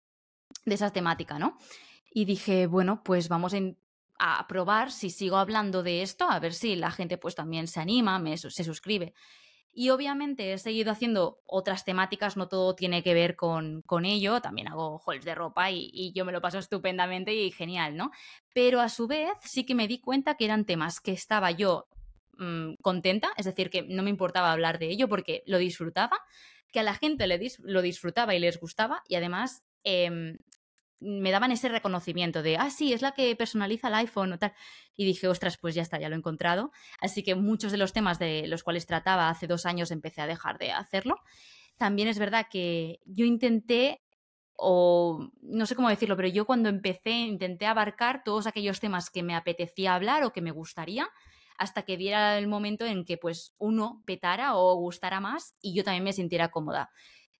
de 0.64 0.74
esa 0.74 0.90
temática, 0.90 1.38
¿no? 1.38 1.58
Y 2.10 2.24
dije, 2.24 2.66
bueno, 2.66 3.02
pues 3.04 3.28
vamos 3.28 3.54
a, 4.18 4.46
probar 4.48 4.90
si 4.90 5.10
sigo 5.10 5.36
hablando 5.36 5.82
de 5.82 6.02
esto, 6.02 6.28
a 6.28 6.40
ver 6.40 6.52
si 6.52 6.74
la 6.74 6.90
gente 6.90 7.18
pues 7.18 7.34
también 7.34 7.68
se 7.68 7.80
anima, 7.80 8.18
me, 8.18 8.36
se 8.36 8.64
suscribe. 8.64 9.14
Y 9.80 9.90
obviamente 9.90 10.52
he 10.52 10.58
seguido 10.58 10.90
haciendo 10.90 11.40
otras 11.46 11.84
temáticas, 11.84 12.36
no 12.36 12.48
todo 12.48 12.74
tiene 12.74 13.04
que 13.04 13.14
ver 13.14 13.36
con, 13.36 13.82
con 13.82 14.04
ello, 14.04 14.40
también 14.40 14.66
hago 14.66 15.00
hauls 15.06 15.24
de 15.24 15.36
ropa 15.36 15.70
y, 15.70 16.12
yo 16.16 16.24
me 16.24 16.32
lo 16.32 16.40
paso 16.40 16.58
estupendamente 16.58 17.32
y 17.32 17.52
genial, 17.52 17.96
¿no? 17.96 18.10
Pero 18.52 18.80
a 18.80 18.88
su 18.88 19.06
vez 19.06 19.30
sí 19.40 19.64
que 19.64 19.76
me 19.76 19.86
di 19.86 20.00
cuenta 20.00 20.34
que 20.34 20.46
eran 20.46 20.64
temas 20.64 21.00
que 21.00 21.12
estaba 21.12 21.52
yo 21.52 21.86
mm, 22.38 22.72
contenta, 22.82 23.28
es 23.36 23.46
decir, 23.46 23.70
que 23.70 23.82
no 23.82 24.02
me 24.02 24.10
importaba 24.10 24.50
hablar 24.50 24.80
de 24.80 24.90
ello 24.90 25.08
porque 25.08 25.44
lo 25.46 25.58
disfrutaba, 25.58 26.18
que 26.72 26.80
a 26.80 26.82
la 26.82 26.94
gente 26.94 27.28
le 27.28 27.38
lo 27.62 27.80
disfrutaba 27.80 28.34
y 28.34 28.40
les 28.40 28.58
gustaba 28.58 29.04
y 29.06 29.14
además 29.14 29.62
em, 29.84 30.38
me 31.00 31.30
daban 31.30 31.52
ese 31.52 31.68
reconocimiento 31.68 32.42
de, 32.42 32.56
ah, 32.56 32.70
sí, 32.70 32.92
es 32.92 33.02
la 33.02 33.12
que 33.12 33.34
personaliza 33.36 33.88
el 33.88 33.94
iPhone 33.94 34.32
o 34.32 34.38
tal. 34.38 34.52
Y 34.96 35.04
dije, 35.04 35.28
ostras, 35.28 35.56
pues 35.58 35.74
ya 35.74 35.82
está, 35.82 35.98
ya 35.98 36.08
lo 36.08 36.14
he 36.14 36.18
encontrado. 36.18 36.72
Así 37.00 37.22
que 37.22 37.34
muchos 37.34 37.72
de 37.72 37.78
los 37.78 37.92
temas 37.92 38.18
de 38.18 38.46
los 38.46 38.62
cuales 38.62 38.86
trataba 38.86 39.28
hace 39.28 39.46
dos 39.46 39.66
años 39.66 39.90
empecé 39.90 40.20
a 40.20 40.26
dejar 40.26 40.58
de 40.58 40.72
hacerlo. 40.72 41.20
También 41.76 42.08
es 42.08 42.18
verdad 42.18 42.46
que 42.50 43.00
yo 43.04 43.24
intenté 43.24 44.02
o 44.60 45.30
no 45.40 45.66
sé 45.66 45.76
cómo 45.76 45.88
decirlo, 45.88 46.16
pero 46.16 46.28
yo 46.28 46.44
cuando 46.44 46.68
empecé 46.68 47.10
intenté 47.12 47.66
abarcar 47.66 48.24
todos 48.24 48.48
aquellos 48.48 48.80
temas 48.80 49.08
que 49.08 49.22
me 49.22 49.36
apetecía 49.36 49.94
hablar 49.94 50.24
o 50.24 50.32
que 50.32 50.42
me 50.42 50.50
gustaría 50.50 51.08
hasta 51.58 51.82
que 51.82 51.96
diera 51.96 52.38
el 52.38 52.48
momento 52.48 52.84
en 52.84 53.04
que 53.04 53.18
pues 53.18 53.54
uno 53.58 54.02
petara 54.04 54.56
o 54.56 54.74
gustara 54.76 55.20
más 55.20 55.54
y 55.60 55.74
yo 55.74 55.84
también 55.84 56.04
me 56.04 56.12
sintiera 56.12 56.50
cómoda. 56.50 56.90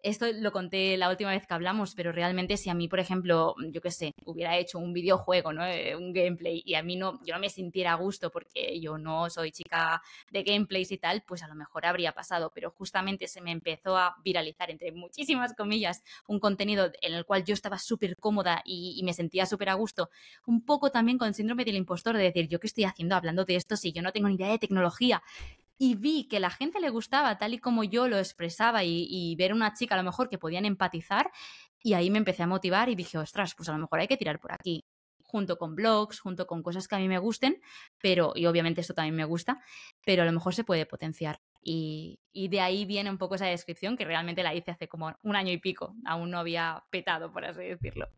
Esto 0.02 0.26
lo 0.32 0.52
conté 0.52 0.96
la 0.96 1.10
última 1.10 1.30
vez 1.30 1.44
que 1.44 1.54
hablamos, 1.54 1.94
pero 1.96 2.12
realmente 2.12 2.56
si 2.56 2.70
a 2.70 2.74
mí, 2.74 2.86
por 2.86 3.00
ejemplo, 3.00 3.56
yo 3.72 3.80
qué 3.80 3.90
sé, 3.90 4.12
hubiera 4.24 4.56
hecho 4.56 4.78
un 4.78 4.92
videojuego, 4.92 5.52
¿no? 5.52 5.66
Eh, 5.66 5.96
un 5.96 6.12
gameplay 6.12 6.62
y 6.64 6.74
a 6.74 6.84
mí 6.84 6.94
no, 6.94 7.18
yo 7.24 7.34
no 7.34 7.40
me 7.40 7.50
sintiera 7.50 7.92
a 7.92 7.96
gusto 7.96 8.30
porque 8.30 8.78
yo 8.80 8.96
no 8.96 9.28
soy 9.28 9.50
chica 9.50 10.00
de 10.30 10.44
gameplays 10.44 10.92
y 10.92 10.98
tal, 10.98 11.24
pues 11.26 11.42
a 11.42 11.48
lo 11.48 11.56
mejor 11.56 11.84
habría 11.84 12.12
pasado, 12.12 12.52
pero 12.54 12.70
justamente 12.70 13.26
se 13.26 13.40
me 13.40 13.50
empezó 13.50 13.96
a 13.96 14.14
viralizar, 14.22 14.70
entre 14.70 14.92
muchísimas 14.92 15.54
comillas, 15.54 16.04
un 16.28 16.38
contenido 16.38 16.92
en 17.02 17.14
el 17.14 17.24
cual 17.24 17.44
yo 17.44 17.54
estaba 17.54 17.78
súper 17.78 18.16
cómoda 18.16 18.62
y, 18.64 19.02
me 19.02 19.14
sentía 19.14 19.46
súper 19.46 19.70
a 19.70 19.74
gusto, 19.74 20.10
un 20.46 20.64
poco 20.64 20.90
también 20.90 21.18
con 21.18 21.28
el 21.28 21.34
síndrome 21.34 21.64
del 21.64 21.76
impostor 21.76 22.16
de 22.16 22.24
decir, 22.24 22.46
yo 22.48 22.60
qué 22.60 22.66
estoy 22.68 22.84
haciendo 22.84 23.16
hablando 23.16 23.44
de 23.44 23.56
esto 23.56 23.76
si 23.76 23.90
yo 23.92 24.02
no 24.02 24.12
tengo 24.12 24.28
ni 24.28 24.34
idea 24.34 24.50
de 24.50 24.58
tecnología 24.58 25.22
y 25.78 25.94
vi 25.94 26.26
que 26.28 26.40
la 26.40 26.50
gente 26.50 26.80
le 26.80 26.90
gustaba 26.90 27.38
tal 27.38 27.54
y 27.54 27.58
como 27.58 27.84
yo 27.84 28.08
lo 28.08 28.18
expresaba 28.18 28.82
y, 28.84 29.34
ver 29.36 29.52
una 29.52 29.72
chica 29.72 29.94
a 29.94 29.98
lo 29.98 30.04
mejor 30.04 30.28
que 30.28 30.38
podían 30.38 30.64
empatizar 30.64 31.30
y 31.82 31.94
ahí 31.94 32.10
me 32.10 32.18
empecé 32.18 32.42
a 32.42 32.46
motivar 32.48 32.88
y 32.88 32.96
dije, 32.96 33.18
ostras, 33.18 33.54
pues 33.54 33.68
a 33.68 33.72
lo 33.72 33.78
mejor 33.78 34.00
hay 34.00 34.08
que 34.08 34.16
tirar 34.16 34.40
por 34.40 34.52
aquí 34.52 34.84
junto 35.22 35.58
con 35.58 35.76
blogs, 35.76 36.20
junto 36.20 36.46
con 36.46 36.62
cosas 36.62 36.88
que 36.88 36.96
a 36.96 36.98
mí 36.98 37.06
me 37.06 37.18
gusten, 37.18 37.60
pero, 38.00 38.32
y 38.34 38.46
obviamente 38.46 38.80
esto 38.80 38.94
también 38.94 39.14
me 39.14 39.26
gusta, 39.26 39.60
pero 40.04 40.22
a 40.22 40.24
lo 40.24 40.32
mejor 40.32 40.54
se 40.54 40.64
puede 40.64 40.86
potenciar. 40.86 41.40
Y, 41.62 42.18
de 42.32 42.60
ahí 42.62 42.86
viene 42.86 43.10
un 43.10 43.18
poco 43.18 43.34
esa 43.34 43.44
descripción 43.44 43.96
que 43.96 44.06
realmente 44.06 44.42
la 44.42 44.54
hice 44.54 44.70
hace 44.70 44.88
como 44.88 45.14
un 45.22 45.36
año 45.36 45.52
y 45.52 45.58
pico, 45.58 45.94
aún 46.06 46.30
no 46.30 46.38
había 46.38 46.82
petado, 46.90 47.30
por 47.30 47.44
así 47.44 47.62
decirlo. 47.62 48.08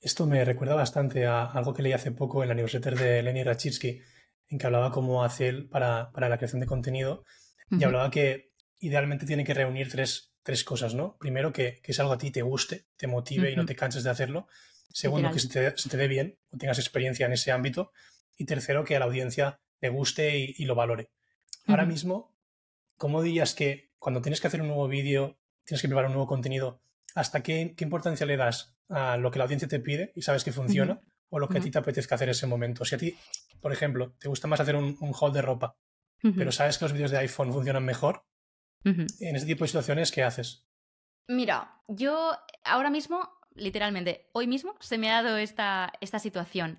Esto 0.00 0.26
me 0.26 0.44
recuerda 0.44 0.74
bastante 0.74 1.26
a 1.26 1.44
algo 1.44 1.72
que 1.72 1.82
leí 1.82 1.92
hace 1.92 2.10
poco 2.10 2.42
en 2.42 2.48
la 2.48 2.54
newsletter 2.56 2.96
de 2.96 3.22
Lenny 3.22 3.44
Rachitsky, 3.44 4.00
en 4.48 4.58
que 4.58 4.66
hablaba 4.66 4.90
cómo 4.90 5.24
hace 5.24 5.48
él 5.48 5.68
para, 5.68 6.10
para 6.12 6.28
la 6.28 6.38
creación 6.38 6.60
de 6.60 6.66
contenido 6.66 7.24
y 7.70 7.84
hablaba 7.84 8.10
que 8.10 8.50
idealmente 8.78 9.26
tiene 9.26 9.44
que 9.44 9.54
reunir 9.54 9.90
tres, 9.90 10.32
tres 10.42 10.64
cosas, 10.64 10.94
¿no? 10.94 11.16
Primero, 11.18 11.52
que, 11.52 11.80
que, 11.82 11.92
es 11.92 12.00
algo 12.00 12.12
a 12.12 12.18
ti 12.18 12.30
te 12.30 12.42
guste, 12.42 12.86
te 12.96 13.06
motive 13.06 13.50
y 13.50 13.56
no 13.56 13.66
te 13.66 13.76
canses 13.76 14.04
de 14.04 14.10
hacerlo. 14.10 14.48
Segundo, 14.90 15.30
que 15.30 15.38
se 15.38 15.48
te, 15.48 15.76
se 15.76 15.88
te, 15.88 15.96
dé 15.96 16.08
bien 16.08 16.38
o 16.50 16.56
tengas 16.56 16.78
experiencia 16.78 17.26
en 17.26 17.32
ese 17.32 17.52
ámbito. 17.52 17.92
Y 18.36 18.46
tercero, 18.46 18.84
que 18.84 18.96
a 18.96 19.00
la 19.00 19.04
audiencia 19.04 19.60
le 19.80 19.90
guste 19.90 20.38
y, 20.38 20.54
y 20.56 20.64
lo 20.64 20.74
valore. 20.74 21.10
Ahora 21.66 21.84
mismo, 21.84 22.34
¿cómo 22.96 23.22
dirías 23.22 23.54
que 23.54 23.90
cuando 23.98 24.22
tienes 24.22 24.40
que 24.40 24.46
hacer 24.46 24.62
un 24.62 24.68
nuevo 24.68 24.88
vídeo, 24.88 25.38
tienes 25.64 25.82
que 25.82 25.88
preparar 25.88 26.08
un 26.08 26.14
nuevo 26.14 26.28
contenido, 26.28 26.80
¿hasta 27.14 27.42
qué, 27.42 27.74
qué, 27.76 27.84
importancia 27.84 28.24
le 28.26 28.36
das 28.36 28.76
a 28.88 29.16
lo 29.18 29.30
que 29.30 29.38
la 29.38 29.44
audiencia 29.44 29.68
te 29.68 29.80
pide 29.80 30.12
y 30.14 30.22
sabes 30.22 30.44
que 30.44 30.52
funciona? 30.52 31.02
O 31.30 31.38
lo 31.38 31.48
que 31.48 31.58
a 31.58 31.60
ti 31.60 31.70
te 31.70 31.78
apetezca 31.78 32.14
hacer 32.14 32.28
en 32.28 32.32
ese 32.32 32.46
momento. 32.46 32.84
Si 32.84 32.94
a 32.94 32.98
ti, 32.98 33.16
por 33.60 33.72
ejemplo, 33.72 34.14
te 34.18 34.28
gusta 34.28 34.48
más 34.48 34.60
hacer 34.60 34.76
un, 34.76 34.96
un 35.00 35.12
haul 35.18 35.32
de 35.32 35.42
ropa, 35.42 35.76
pero 36.36 36.50
sabes 36.52 36.78
que 36.78 36.84
los 36.84 36.92
vídeos 36.92 37.10
de 37.10 37.18
iPhone 37.18 37.52
funcionan 37.52 37.84
mejor, 37.84 38.24
en 38.84 39.36
ese 39.36 39.46
tipo 39.46 39.64
de 39.64 39.68
situaciones, 39.68 40.10
¿qué 40.10 40.22
haces? 40.22 40.66
Mira, 41.28 41.82
yo 41.88 42.32
ahora 42.64 42.90
mismo, 42.90 43.28
literalmente, 43.54 44.30
hoy 44.32 44.46
mismo 44.46 44.76
se 44.80 44.98
me 44.98 45.10
ha 45.10 45.22
dado 45.22 45.36
esta, 45.36 45.92
esta 46.00 46.18
situación. 46.18 46.78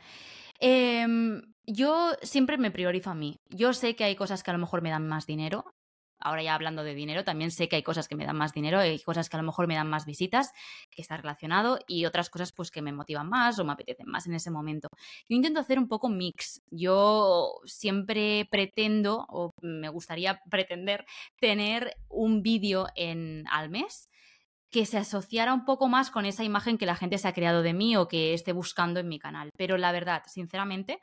Eh, 0.60 1.06
yo 1.66 2.14
siempre 2.24 2.58
me 2.58 2.72
priorizo 2.72 3.12
a 3.12 3.16
mí. 3.16 3.40
Yo 3.50 3.74
sé 3.74 3.96
que 3.96 4.04
hay 4.04 4.16
cosas 4.16 4.42
que 4.42 4.50
a 4.50 4.54
lo 4.54 4.60
mejor 4.60 4.82
me 4.82 4.90
dan 4.90 5.08
más 5.08 5.28
dinero 5.28 5.66
ahora 6.20 6.44
ya 6.44 6.56
hablando 6.56 6.84
de 6.84 6.94
dinero, 6.94 7.24
también 7.24 7.52
sé 7.52 7.68
que 7.68 7.76
hay 7.76 7.84
cosas 7.84 8.08
que 8.08 8.16
me 8.16 8.26
dan 8.26 8.38
más 8.38 8.54
dinero, 8.54 8.80
hay 8.80 9.00
cosas 9.00 9.30
que 9.30 9.38
a 9.38 9.40
lo 9.40 9.46
mejor 9.46 9.68
me 9.68 9.76
dan 9.76 9.90
más 9.90 10.06
visitas, 10.06 10.52
que 10.92 11.02
está 11.02 11.18
relacionado, 11.18 11.80
y 11.88 12.06
otras 12.06 12.30
cosas 12.30 12.52
pues 12.52 12.72
que 12.72 12.82
me 12.82 12.92
motivan 12.92 13.30
más 13.30 13.60
o 13.60 13.66
me 13.66 13.74
apetecen 13.74 14.08
más 14.08 14.28
en 14.28 14.34
ese 14.34 14.52
momento. 14.52 14.90
Yo 15.28 15.36
intento 15.36 15.60
hacer 15.60 15.80
un 15.80 15.88
poco 15.88 16.10
mix. 16.10 16.62
Yo 16.72 17.54
siempre 17.66 18.48
pretendo, 18.52 19.26
o 19.30 19.52
me 19.62 19.90
gustaría 19.90 20.42
pretender, 20.50 21.06
tener 21.40 21.96
un 22.10 22.42
vídeo 22.42 22.88
en 22.96 23.46
al 23.50 23.70
mes 23.70 24.10
que 24.72 24.86
se 24.86 24.98
asociara 24.98 25.54
un 25.54 25.66
poco 25.66 25.88
más 25.88 26.12
con 26.12 26.26
esa 26.26 26.44
imagen 26.44 26.78
que 26.78 26.86
la 26.86 26.96
gente 26.96 27.18
se 27.18 27.28
ha 27.28 27.34
creado 27.34 27.64
de 27.64 27.74
mí 27.74 27.96
o 27.96 28.08
que 28.08 28.34
esté 28.34 28.54
buscando 28.54 29.00
en 29.00 29.08
mi 29.08 29.18
canal. 29.18 29.50
Pero 29.58 29.78
la 29.78 29.92
verdad, 29.92 30.24
sinceramente, 30.28 31.00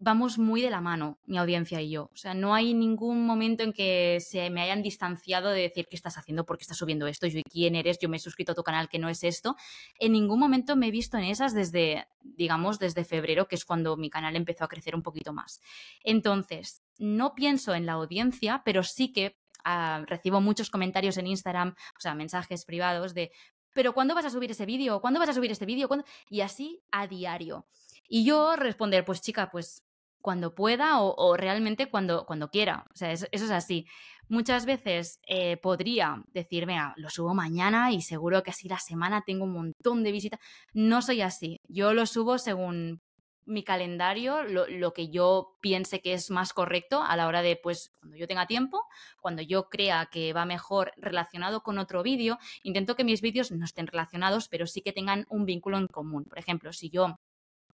vamos 0.00 0.38
muy 0.38 0.62
de 0.62 0.70
la 0.70 0.80
mano, 0.80 1.18
mi 1.26 1.36
audiencia 1.36 1.80
y 1.80 1.90
yo. 1.90 2.10
O 2.12 2.16
sea, 2.16 2.32
no 2.32 2.54
hay 2.54 2.72
ningún 2.72 3.26
momento 3.26 3.62
en 3.62 3.72
que 3.72 4.18
se 4.20 4.48
me 4.48 4.62
hayan 4.62 4.82
distanciado 4.82 5.50
de 5.50 5.60
decir 5.60 5.86
qué 5.88 5.94
estás 5.94 6.16
haciendo, 6.16 6.46
por 6.46 6.56
qué 6.56 6.62
estás 6.62 6.78
subiendo 6.78 7.06
esto, 7.06 7.26
yo 7.26 7.42
quién 7.48 7.76
eres, 7.76 7.98
yo 7.98 8.08
me 8.08 8.16
he 8.16 8.20
suscrito 8.20 8.52
a 8.52 8.54
tu 8.54 8.62
canal, 8.62 8.88
que 8.88 8.98
no 8.98 9.10
es 9.10 9.22
esto. 9.22 9.56
En 9.98 10.12
ningún 10.12 10.40
momento 10.40 10.74
me 10.74 10.88
he 10.88 10.90
visto 10.90 11.18
en 11.18 11.24
esas 11.24 11.54
desde, 11.54 12.08
digamos, 12.22 12.78
desde 12.78 13.04
febrero, 13.04 13.46
que 13.46 13.56
es 13.56 13.66
cuando 13.66 13.96
mi 13.98 14.08
canal 14.08 14.36
empezó 14.36 14.64
a 14.64 14.68
crecer 14.68 14.96
un 14.96 15.02
poquito 15.02 15.34
más. 15.34 15.60
Entonces, 16.02 16.82
no 16.98 17.34
pienso 17.34 17.74
en 17.74 17.84
la 17.84 17.92
audiencia, 17.92 18.62
pero 18.64 18.82
sí 18.82 19.12
que 19.12 19.36
uh, 19.66 20.06
recibo 20.06 20.40
muchos 20.40 20.70
comentarios 20.70 21.18
en 21.18 21.26
Instagram, 21.26 21.74
o 21.96 22.00
sea, 22.00 22.14
mensajes 22.14 22.64
privados 22.64 23.12
de, 23.12 23.32
pero 23.74 23.92
¿cuándo 23.92 24.14
vas 24.14 24.24
a 24.24 24.30
subir 24.30 24.50
ese 24.50 24.64
vídeo? 24.64 25.02
¿Cuándo 25.02 25.20
vas 25.20 25.28
a 25.28 25.34
subir 25.34 25.50
este 25.50 25.66
vídeo? 25.66 25.88
Y 26.30 26.40
así 26.40 26.82
a 26.90 27.06
diario. 27.06 27.66
Y 28.08 28.24
yo 28.24 28.56
responder, 28.56 29.04
pues 29.04 29.20
chica, 29.20 29.50
pues 29.50 29.84
cuando 30.20 30.54
pueda 30.54 31.00
o, 31.00 31.36
realmente 31.36 31.90
cuando, 31.90 32.26
cuando 32.26 32.50
quiera. 32.50 32.84
O 32.92 32.96
sea, 32.96 33.12
eso, 33.12 33.26
es 33.30 33.50
así. 33.50 33.86
Muchas 34.28 34.64
veces 34.66 35.20
eh, 35.26 35.56
podría 35.56 36.22
decir, 36.32 36.66
venga, 36.66 36.94
lo 36.96 37.10
subo 37.10 37.34
mañana 37.34 37.90
y 37.92 38.00
seguro 38.02 38.42
que 38.42 38.50
así 38.50 38.68
la 38.68 38.78
semana 38.78 39.22
tengo 39.26 39.44
un 39.44 39.52
montón 39.52 40.04
de 40.04 40.12
visitas. 40.12 40.40
No 40.72 41.02
soy 41.02 41.22
así. 41.22 41.60
Yo 41.68 41.94
lo 41.94 42.06
subo 42.06 42.38
según 42.38 43.00
mi 43.46 43.64
calendario, 43.64 44.44
lo, 44.44 44.66
lo, 44.68 44.92
que 44.92 45.08
yo 45.10 45.56
piense 45.60 46.00
que 46.00 46.12
es 46.12 46.30
más 46.30 46.52
correcto 46.52 47.02
a 47.02 47.16
la 47.16 47.26
hora 47.26 47.42
de, 47.42 47.56
pues, 47.56 47.90
cuando 47.98 48.16
yo 48.16 48.28
tenga 48.28 48.46
tiempo, 48.46 48.86
cuando 49.20 49.42
yo 49.42 49.68
crea 49.68 50.08
que 50.12 50.32
va 50.32 50.44
mejor 50.44 50.92
relacionado 50.96 51.62
con 51.62 51.78
otro 51.78 52.02
vídeo, 52.04 52.38
intento 52.62 52.94
que 52.94 53.02
mis 53.02 53.20
vídeos 53.20 53.50
no 53.50 53.64
estén 53.64 53.88
relacionados, 53.88 54.48
pero 54.48 54.66
sí 54.66 54.82
que 54.82 54.92
tengan 54.92 55.26
un 55.28 55.46
vínculo 55.46 55.78
en 55.78 55.88
común. 55.88 56.24
Por 56.24 56.38
ejemplo, 56.38 56.72
si 56.72 56.90
yo 56.90 57.18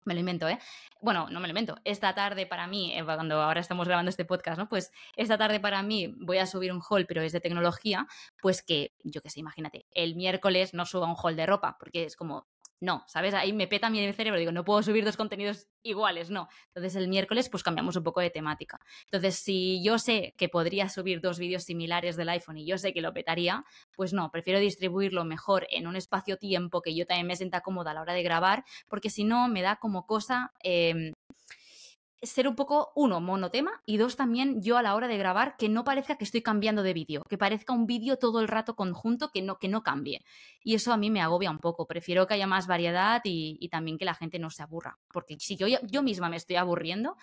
me 0.04 0.14
lo 0.14 0.20
invento, 0.20 0.48
¿eh? 0.48 0.58
Bueno, 1.00 1.28
no 1.30 1.40
me 1.40 1.48
lo 1.48 1.52
invento. 1.52 1.76
Esta 1.84 2.14
tarde 2.14 2.46
para 2.46 2.66
mí, 2.66 2.92
eh, 2.94 3.04
cuando 3.04 3.40
ahora 3.42 3.60
estamos 3.60 3.86
grabando 3.86 4.08
este 4.10 4.24
podcast, 4.24 4.58
¿no? 4.58 4.68
Pues 4.68 4.92
esta 5.16 5.38
tarde 5.38 5.60
para 5.60 5.82
mí 5.82 6.14
voy 6.18 6.38
a 6.38 6.46
subir 6.46 6.72
un 6.72 6.80
haul, 6.88 7.06
pero 7.06 7.22
es 7.22 7.32
de 7.32 7.40
tecnología, 7.40 8.06
pues 8.40 8.62
que, 8.62 8.94
yo 9.04 9.20
qué 9.22 9.30
sé, 9.30 9.40
imagínate, 9.40 9.86
el 9.92 10.14
miércoles 10.14 10.74
no 10.74 10.86
suba 10.86 11.06
un 11.06 11.16
haul 11.16 11.36
de 11.36 11.46
ropa, 11.46 11.76
porque 11.78 12.04
es 12.04 12.16
como, 12.16 12.46
no, 12.82 13.04
¿sabes? 13.06 13.32
Ahí 13.32 13.52
me 13.52 13.68
peta 13.68 13.88
mi 13.90 14.12
cerebro, 14.12 14.40
digo, 14.40 14.50
no 14.50 14.64
puedo 14.64 14.82
subir 14.82 15.04
dos 15.04 15.16
contenidos 15.16 15.68
iguales, 15.84 16.30
no. 16.30 16.48
Entonces 16.66 16.96
el 16.96 17.06
miércoles 17.06 17.48
pues 17.48 17.62
cambiamos 17.62 17.94
un 17.94 18.02
poco 18.02 18.20
de 18.20 18.30
temática. 18.30 18.80
Entonces 19.04 19.36
si 19.36 19.82
yo 19.84 20.00
sé 20.00 20.34
que 20.36 20.48
podría 20.48 20.88
subir 20.88 21.20
dos 21.20 21.38
vídeos 21.38 21.62
similares 21.62 22.16
del 22.16 22.28
iPhone 22.28 22.58
y 22.58 22.66
yo 22.66 22.78
sé 22.78 22.92
que 22.92 23.00
lo 23.00 23.12
petaría, 23.12 23.64
pues 23.94 24.12
no, 24.12 24.32
prefiero 24.32 24.58
distribuirlo 24.58 25.24
mejor 25.24 25.66
en 25.70 25.86
un 25.86 25.94
espacio-tiempo 25.94 26.82
que 26.82 26.96
yo 26.96 27.06
también 27.06 27.28
me 27.28 27.36
sienta 27.36 27.60
cómoda 27.60 27.92
a 27.92 27.94
la 27.94 28.02
hora 28.02 28.14
de 28.14 28.24
grabar, 28.24 28.64
porque 28.88 29.10
si 29.10 29.22
no 29.22 29.46
me 29.46 29.62
da 29.62 29.76
como 29.76 30.04
cosa... 30.04 30.52
Eh, 30.64 31.12
ser 32.22 32.46
un 32.46 32.54
poco, 32.54 32.92
uno, 32.94 33.20
monotema 33.20 33.82
y 33.84 33.96
dos, 33.96 34.16
también 34.16 34.62
yo 34.62 34.78
a 34.78 34.82
la 34.82 34.94
hora 34.94 35.08
de 35.08 35.18
grabar 35.18 35.56
que 35.56 35.68
no 35.68 35.84
parezca 35.84 36.16
que 36.16 36.24
estoy 36.24 36.40
cambiando 36.42 36.82
de 36.82 36.92
vídeo, 36.92 37.22
que 37.28 37.36
parezca 37.36 37.72
un 37.72 37.86
vídeo 37.86 38.16
todo 38.16 38.40
el 38.40 38.48
rato 38.48 38.76
conjunto 38.76 39.30
que 39.30 39.42
no, 39.42 39.58
que 39.58 39.68
no 39.68 39.82
cambie. 39.82 40.24
Y 40.62 40.74
eso 40.74 40.92
a 40.92 40.96
mí 40.96 41.10
me 41.10 41.20
agobia 41.20 41.50
un 41.50 41.58
poco. 41.58 41.86
Prefiero 41.86 42.26
que 42.26 42.34
haya 42.34 42.46
más 42.46 42.66
variedad 42.66 43.20
y, 43.24 43.68
también 43.68 43.98
que 43.98 44.04
la 44.04 44.14
gente 44.14 44.38
no 44.38 44.50
se 44.50 44.62
aburra. 44.62 44.98
Porque 45.12 45.36
si 45.38 45.56
yo, 45.56 45.66
yo 45.66 46.02
misma 46.02 46.28
me 46.28 46.36
estoy 46.36 46.56
aburriendo, 46.56 47.16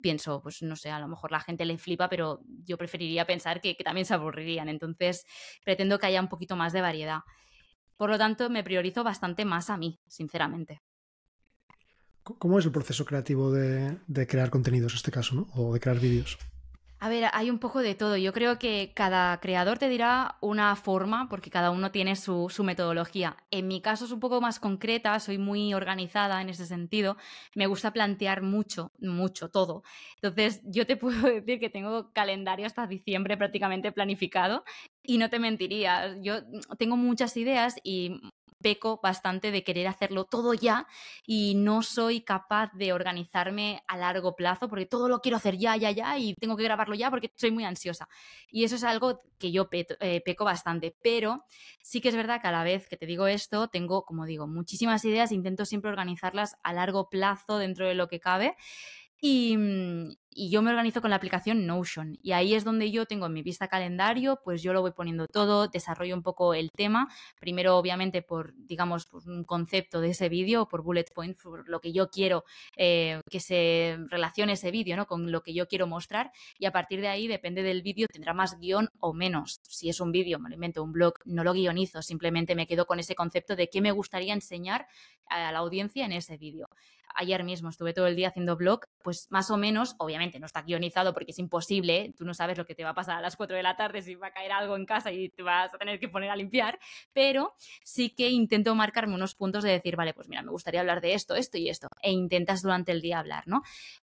pienso, 0.00 0.42
pues 0.42 0.62
no 0.62 0.76
sé, 0.76 0.90
a 0.90 0.98
lo 0.98 1.08
mejor 1.08 1.30
la 1.30 1.40
gente 1.40 1.64
le 1.64 1.78
flipa, 1.78 2.08
pero 2.08 2.40
yo 2.64 2.76
preferiría 2.76 3.26
pensar 3.26 3.60
que, 3.60 3.76
que 3.76 3.84
también 3.84 4.04
se 4.04 4.14
aburrirían. 4.14 4.68
Entonces, 4.68 5.24
pretendo 5.64 5.98
que 5.98 6.06
haya 6.06 6.20
un 6.20 6.28
poquito 6.28 6.56
más 6.56 6.72
de 6.72 6.80
variedad. 6.80 7.20
Por 7.96 8.10
lo 8.10 8.18
tanto, 8.18 8.50
me 8.50 8.64
priorizo 8.64 9.04
bastante 9.04 9.44
más 9.44 9.70
a 9.70 9.76
mí, 9.76 10.00
sinceramente. 10.08 10.82
¿Cómo 12.24 12.58
es 12.58 12.64
el 12.64 12.72
proceso 12.72 13.04
creativo 13.04 13.52
de, 13.52 13.98
crear 14.26 14.48
contenidos 14.48 14.92
en 14.92 14.96
este 14.96 15.10
caso, 15.10 15.34
¿no? 15.34 15.46
O 15.54 15.74
de 15.74 15.80
crear 15.80 16.00
vídeos. 16.00 16.38
A 16.98 17.10
ver, 17.10 17.26
hay 17.34 17.50
un 17.50 17.58
poco 17.58 17.80
de 17.80 17.94
todo. 17.94 18.16
Yo 18.16 18.32
creo 18.32 18.58
que 18.58 18.92
cada 18.94 19.38
creador 19.38 19.76
te 19.76 19.90
dirá 19.90 20.38
una 20.40 20.74
forma, 20.74 21.28
porque 21.28 21.50
cada 21.50 21.70
uno 21.70 21.90
tiene 21.90 22.16
su, 22.16 22.48
su, 22.48 22.64
metodología. 22.64 23.36
En 23.50 23.68
mi 23.68 23.82
caso 23.82 24.06
es 24.06 24.10
un 24.10 24.20
poco 24.20 24.40
más 24.40 24.58
concreta, 24.58 25.20
soy 25.20 25.36
muy 25.36 25.74
organizada 25.74 26.40
en 26.40 26.48
ese 26.48 26.64
sentido. 26.64 27.18
Me 27.54 27.66
gusta 27.66 27.92
plantear 27.92 28.40
mucho, 28.40 28.90
mucho, 29.00 29.50
todo. 29.50 29.82
Entonces, 30.22 30.62
yo 30.64 30.86
te 30.86 30.96
puedo 30.96 31.28
decir 31.28 31.60
que 31.60 31.68
tengo 31.68 32.10
calendario 32.14 32.64
hasta 32.64 32.86
diciembre 32.86 33.36
prácticamente 33.36 33.92
planificado 33.92 34.64
y 35.02 35.18
no 35.18 35.28
te 35.28 35.38
mentiría. 35.38 36.16
Yo 36.22 36.36
tengo 36.78 36.96
muchas 36.96 37.36
ideas 37.36 37.76
y 37.84 38.18
peco 38.64 38.98
bastante 39.02 39.50
de 39.50 39.62
querer 39.62 39.86
hacerlo 39.88 40.24
todo 40.24 40.54
ya 40.54 40.86
y 41.26 41.54
no 41.54 41.82
soy 41.82 42.22
capaz 42.22 42.72
de 42.72 42.94
organizarme 42.94 43.82
a 43.86 43.98
largo 43.98 44.34
plazo 44.36 44.70
porque 44.70 44.86
todo 44.86 45.06
lo 45.10 45.20
quiero 45.20 45.36
hacer 45.36 45.58
ya, 45.58 45.76
ya, 45.76 45.90
ya 45.90 46.16
y 46.16 46.32
tengo 46.40 46.56
que 46.56 46.62
grabarlo 46.64 46.94
ya 46.94 47.10
porque 47.10 47.30
soy 47.36 47.50
muy 47.50 47.64
ansiosa. 47.64 48.08
Y 48.48 48.64
eso 48.64 48.76
es 48.76 48.84
algo 48.84 49.20
que 49.38 49.52
yo 49.52 49.68
eh, 49.70 50.22
peco 50.24 50.46
bastante, 50.46 50.96
pero 51.02 51.44
sí 51.82 52.00
que 52.00 52.08
es 52.08 52.16
verdad 52.16 52.40
que 52.40 52.48
a 52.48 52.52
la 52.52 52.64
vez 52.64 52.88
que 52.88 52.96
te 52.96 53.04
digo 53.04 53.26
esto, 53.26 53.68
tengo, 53.68 54.06
como 54.06 54.24
digo, 54.24 54.46
muchísimas 54.46 55.04
ideas, 55.04 55.30
intento 55.30 55.66
siempre 55.66 55.90
organizarlas 55.90 56.56
a 56.62 56.72
largo 56.72 57.10
plazo 57.10 57.58
dentro 57.58 57.86
de 57.86 57.94
lo 57.94 58.08
que 58.08 58.18
cabe. 58.18 58.56
Y, 59.20 59.56
mm, 59.58 60.16
y 60.34 60.50
yo 60.50 60.62
me 60.62 60.70
organizo 60.70 61.00
con 61.00 61.10
la 61.10 61.16
aplicación 61.16 61.66
Notion 61.66 62.18
y 62.22 62.32
ahí 62.32 62.54
es 62.54 62.64
donde 62.64 62.90
yo 62.90 63.06
tengo 63.06 63.26
en 63.26 63.32
mi 63.32 63.42
vista 63.42 63.68
calendario, 63.68 64.40
pues 64.44 64.62
yo 64.62 64.72
lo 64.72 64.82
voy 64.82 64.90
poniendo 64.90 65.26
todo, 65.26 65.68
desarrollo 65.68 66.14
un 66.14 66.22
poco 66.22 66.54
el 66.54 66.70
tema, 66.70 67.08
primero 67.40 67.76
obviamente 67.76 68.22
por, 68.22 68.54
digamos, 68.56 69.08
un 69.26 69.44
concepto 69.44 70.00
de 70.00 70.10
ese 70.10 70.28
vídeo, 70.28 70.68
por 70.68 70.82
bullet 70.82 71.06
point, 71.14 71.40
por 71.40 71.68
lo 71.68 71.80
que 71.80 71.92
yo 71.92 72.10
quiero 72.10 72.44
eh, 72.76 73.20
que 73.30 73.40
se 73.40 73.96
relacione 74.08 74.54
ese 74.54 74.70
vídeo, 74.70 74.96
¿no? 74.96 75.06
Con 75.06 75.30
lo 75.30 75.42
que 75.42 75.54
yo 75.54 75.68
quiero 75.68 75.86
mostrar 75.86 76.32
y 76.58 76.66
a 76.66 76.72
partir 76.72 77.00
de 77.00 77.08
ahí, 77.08 77.28
depende 77.28 77.62
del 77.62 77.82
vídeo, 77.82 78.06
tendrá 78.12 78.34
más 78.34 78.58
guion 78.58 78.88
o 79.00 79.12
menos. 79.12 79.60
Si 79.62 79.88
es 79.88 80.00
un 80.00 80.12
vídeo, 80.12 80.38
me 80.38 80.48
lo 80.48 80.54
invento, 80.54 80.82
un 80.82 80.92
blog, 80.92 81.14
no 81.24 81.44
lo 81.44 81.52
guionizo, 81.52 82.02
simplemente 82.02 82.54
me 82.54 82.66
quedo 82.66 82.86
con 82.86 82.98
ese 82.98 83.14
concepto 83.14 83.56
de 83.56 83.68
qué 83.68 83.80
me 83.80 83.92
gustaría 83.92 84.34
enseñar 84.34 84.88
a 85.28 85.52
la 85.52 85.58
audiencia 85.58 86.04
en 86.04 86.12
ese 86.12 86.36
vídeo. 86.36 86.68
Ayer 87.14 87.44
mismo 87.44 87.68
estuve 87.68 87.92
todo 87.92 88.06
el 88.06 88.16
día 88.16 88.28
haciendo 88.28 88.56
blog, 88.56 88.80
pues 89.02 89.26
más 89.30 89.50
o 89.50 89.56
menos, 89.56 89.94
obviamente, 89.98 90.38
no 90.40 90.46
está 90.46 90.62
guionizado 90.62 91.14
porque 91.14 91.30
es 91.30 91.38
imposible, 91.38 92.12
tú 92.16 92.24
no 92.24 92.34
sabes 92.34 92.58
lo 92.58 92.66
que 92.66 92.74
te 92.74 92.84
va 92.84 92.90
a 92.90 92.94
pasar 92.94 93.16
a 93.16 93.20
las 93.20 93.36
4 93.36 93.56
de 93.56 93.62
la 93.62 93.76
tarde, 93.76 94.02
si 94.02 94.14
va 94.14 94.28
a 94.28 94.32
caer 94.32 94.52
algo 94.52 94.76
en 94.76 94.86
casa 94.86 95.12
y 95.12 95.28
te 95.28 95.42
vas 95.42 95.72
a 95.72 95.78
tener 95.78 95.98
que 96.00 96.08
poner 96.08 96.30
a 96.30 96.36
limpiar, 96.36 96.78
pero 97.12 97.54
sí 97.84 98.10
que 98.10 98.28
intento 98.28 98.74
marcarme 98.74 99.14
unos 99.14 99.34
puntos 99.34 99.64
de 99.64 99.70
decir, 99.70 99.96
vale, 99.96 100.14
pues 100.14 100.28
mira, 100.28 100.42
me 100.42 100.50
gustaría 100.50 100.80
hablar 100.80 101.00
de 101.00 101.14
esto, 101.14 101.34
esto 101.34 101.58
y 101.58 101.68
esto, 101.68 101.88
e 102.02 102.10
intentas 102.10 102.62
durante 102.62 102.92
el 102.92 103.00
día 103.00 103.18
hablar, 103.18 103.44
¿no? 103.46 103.62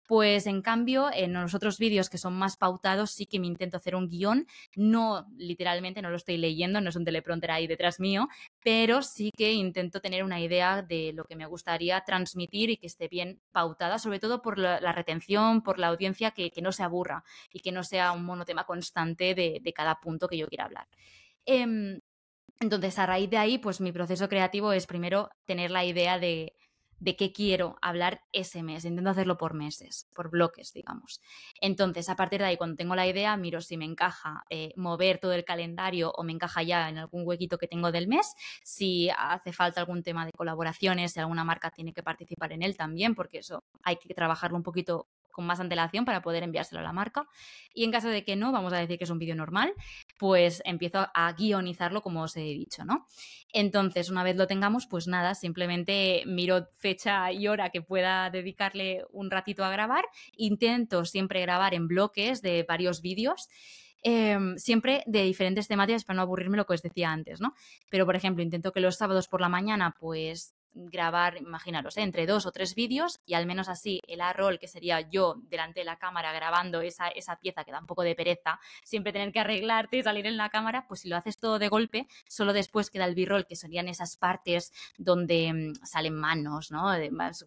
Pues 0.08 0.46
en 0.46 0.62
cambio, 0.62 1.10
en 1.12 1.34
los 1.34 1.54
otros 1.54 1.78
vídeos 1.78 2.08
que 2.08 2.16
son 2.16 2.32
más 2.32 2.56
pautados, 2.56 3.10
sí 3.10 3.26
que 3.26 3.38
me 3.38 3.46
intento 3.46 3.76
hacer 3.76 3.94
un 3.94 4.08
guion, 4.08 4.46
no 4.74 5.26
literalmente, 5.36 6.00
no 6.00 6.08
lo 6.08 6.16
estoy 6.16 6.38
leyendo, 6.38 6.80
no 6.80 6.88
es 6.88 6.96
un 6.96 7.04
teleprompter 7.04 7.50
ahí 7.50 7.66
detrás 7.66 8.00
mío, 8.00 8.26
pero 8.62 9.02
sí 9.02 9.30
que 9.36 9.52
intento 9.52 10.00
tener 10.00 10.24
una 10.24 10.40
idea 10.40 10.80
de 10.80 11.12
lo 11.12 11.24
que 11.24 11.36
me 11.36 11.44
gustaría 11.44 12.00
transmitir 12.06 12.70
y 12.70 12.78
que 12.78 12.86
esté 12.86 13.08
bien 13.08 13.42
pautada, 13.52 13.98
sobre 13.98 14.18
todo 14.18 14.40
por 14.40 14.58
la, 14.58 14.80
retención, 14.92 15.62
por 15.62 15.78
la 15.78 15.88
audiencia, 15.88 16.30
que, 16.30 16.50
no 16.62 16.72
se 16.72 16.84
aburra 16.84 17.22
y 17.52 17.60
que 17.60 17.70
no 17.70 17.84
sea 17.84 18.12
un 18.12 18.24
monotema 18.24 18.64
constante 18.64 19.34
de, 19.34 19.72
cada 19.74 20.00
punto 20.00 20.26
que 20.26 20.38
yo 20.38 20.48
quiera 20.48 20.64
hablar. 20.64 20.88
Em, 21.44 22.00
entonces, 22.60 22.98
a 22.98 23.04
raíz 23.04 23.28
de 23.28 23.36
ahí, 23.36 23.58
pues 23.58 23.82
mi 23.82 23.92
proceso 23.92 24.26
creativo 24.26 24.72
es 24.72 24.86
primero 24.86 25.28
tener 25.44 25.70
la 25.70 25.84
idea 25.84 26.18
de, 26.18 26.54
de 27.00 27.16
qué 27.16 27.32
quiero 27.32 27.76
hablar 27.80 28.22
ese 28.32 28.62
mes. 28.62 28.84
Intento 28.84 29.10
hacerlo 29.10 29.36
por 29.38 29.54
meses, 29.54 30.08
por 30.14 30.30
bloques, 30.30 30.72
digamos. 30.72 31.20
Entonces, 31.60 32.08
a 32.08 32.16
partir 32.16 32.40
de 32.40 32.46
ahí, 32.46 32.56
cuando 32.56 32.76
tengo 32.76 32.94
la 32.94 33.06
idea, 33.06 33.36
miro 33.36 33.60
si 33.60 33.76
me 33.76 33.84
encaja 33.84 34.44
eh, 34.50 34.72
mover 34.76 35.18
todo 35.18 35.32
el 35.32 35.44
calendario 35.44 36.12
o 36.12 36.22
me 36.22 36.32
encaja 36.32 36.62
ya 36.62 36.88
en 36.88 36.98
algún 36.98 37.26
huequito 37.26 37.58
que 37.58 37.68
tengo 37.68 37.92
del 37.92 38.08
mes, 38.08 38.34
si 38.62 39.10
hace 39.16 39.52
falta 39.52 39.80
algún 39.80 40.02
tema 40.02 40.26
de 40.26 40.32
colaboraciones, 40.32 41.12
si 41.12 41.20
alguna 41.20 41.44
marca 41.44 41.70
tiene 41.70 41.92
que 41.92 42.02
participar 42.02 42.52
en 42.52 42.62
él 42.62 42.76
también, 42.76 43.14
porque 43.14 43.38
eso 43.38 43.64
hay 43.82 43.96
que 43.96 44.14
trabajarlo 44.14 44.56
un 44.56 44.62
poquito 44.62 45.08
con 45.38 45.46
más 45.46 45.60
antelación 45.60 46.04
para 46.04 46.20
poder 46.20 46.42
enviárselo 46.42 46.80
a 46.80 46.82
la 46.82 46.92
marca. 46.92 47.28
Y 47.72 47.84
en 47.84 47.92
caso 47.92 48.08
de 48.08 48.24
que 48.24 48.34
no, 48.34 48.50
vamos 48.50 48.72
a 48.72 48.78
decir 48.78 48.98
que 48.98 49.04
es 49.04 49.10
un 49.10 49.20
vídeo 49.20 49.36
normal, 49.36 49.72
pues 50.18 50.62
empiezo 50.64 51.06
a 51.14 51.32
guionizarlo 51.32 52.02
como 52.02 52.22
os 52.22 52.36
he 52.36 52.40
dicho, 52.40 52.84
¿no? 52.84 53.06
Entonces, 53.52 54.10
una 54.10 54.24
vez 54.24 54.34
lo 54.34 54.48
tengamos, 54.48 54.88
pues 54.88 55.06
nada, 55.06 55.36
simplemente 55.36 56.24
miro 56.26 56.66
fecha 56.80 57.30
y 57.30 57.46
hora 57.46 57.70
que 57.70 57.82
pueda 57.82 58.30
dedicarle 58.30 59.04
un 59.12 59.30
ratito 59.30 59.64
a 59.64 59.70
grabar. 59.70 60.06
Intento 60.36 61.04
siempre 61.04 61.40
grabar 61.40 61.72
en 61.72 61.86
bloques 61.86 62.42
de 62.42 62.64
varios 62.64 63.00
vídeos. 63.00 63.48
Em, 64.02 64.56
siempre 64.56 65.04
de 65.06 65.22
diferentes 65.22 65.68
temáticas 65.68 66.04
para 66.04 66.16
no 66.16 66.22
aburrirme 66.22 66.56
lo 66.56 66.66
que 66.66 66.74
os 66.74 66.82
decía 66.82 67.12
antes, 67.12 67.40
¿no? 67.40 67.54
Pero, 67.90 68.06
por 68.06 68.16
ejemplo, 68.16 68.42
intento 68.42 68.72
que 68.72 68.80
los 68.80 68.96
sábados 68.96 69.28
por 69.28 69.40
la 69.40 69.48
mañana, 69.48 69.94
pues 70.00 70.54
grabar, 70.74 71.36
imaginaros, 71.38 71.96
¿eh? 71.96 72.02
entre 72.02 72.26
dos 72.26 72.46
o 72.46 72.52
tres 72.52 72.74
vídeos 72.74 73.20
y 73.26 73.34
al 73.34 73.46
menos 73.46 73.68
así 73.68 74.00
el 74.06 74.20
A-roll, 74.20 74.58
que 74.58 74.68
sería 74.68 75.00
yo 75.00 75.36
delante 75.48 75.80
de 75.80 75.84
la 75.84 75.96
cámara 75.96 76.32
grabando 76.32 76.80
esa, 76.80 77.08
esa 77.08 77.36
pieza 77.36 77.64
que 77.64 77.72
da 77.72 77.80
un 77.80 77.86
poco 77.86 78.02
de 78.02 78.14
pereza, 78.14 78.60
siempre 78.84 79.12
tener 79.12 79.32
que 79.32 79.40
arreglarte 79.40 79.98
y 79.98 80.02
salir 80.02 80.26
en 80.26 80.36
la 80.36 80.50
cámara, 80.50 80.86
pues 80.86 81.00
si 81.00 81.08
lo 81.08 81.16
haces 81.16 81.38
todo 81.38 81.58
de 81.58 81.68
golpe, 81.68 82.06
solo 82.28 82.52
después 82.52 82.90
queda 82.90 83.06
el 83.06 83.14
B-roll, 83.14 83.46
que 83.46 83.56
serían 83.56 83.88
esas 83.88 84.16
partes 84.16 84.72
donde 84.96 85.52
mm, 85.52 85.84
salen 85.84 86.14
manos, 86.14 86.70
¿no? 86.70 86.92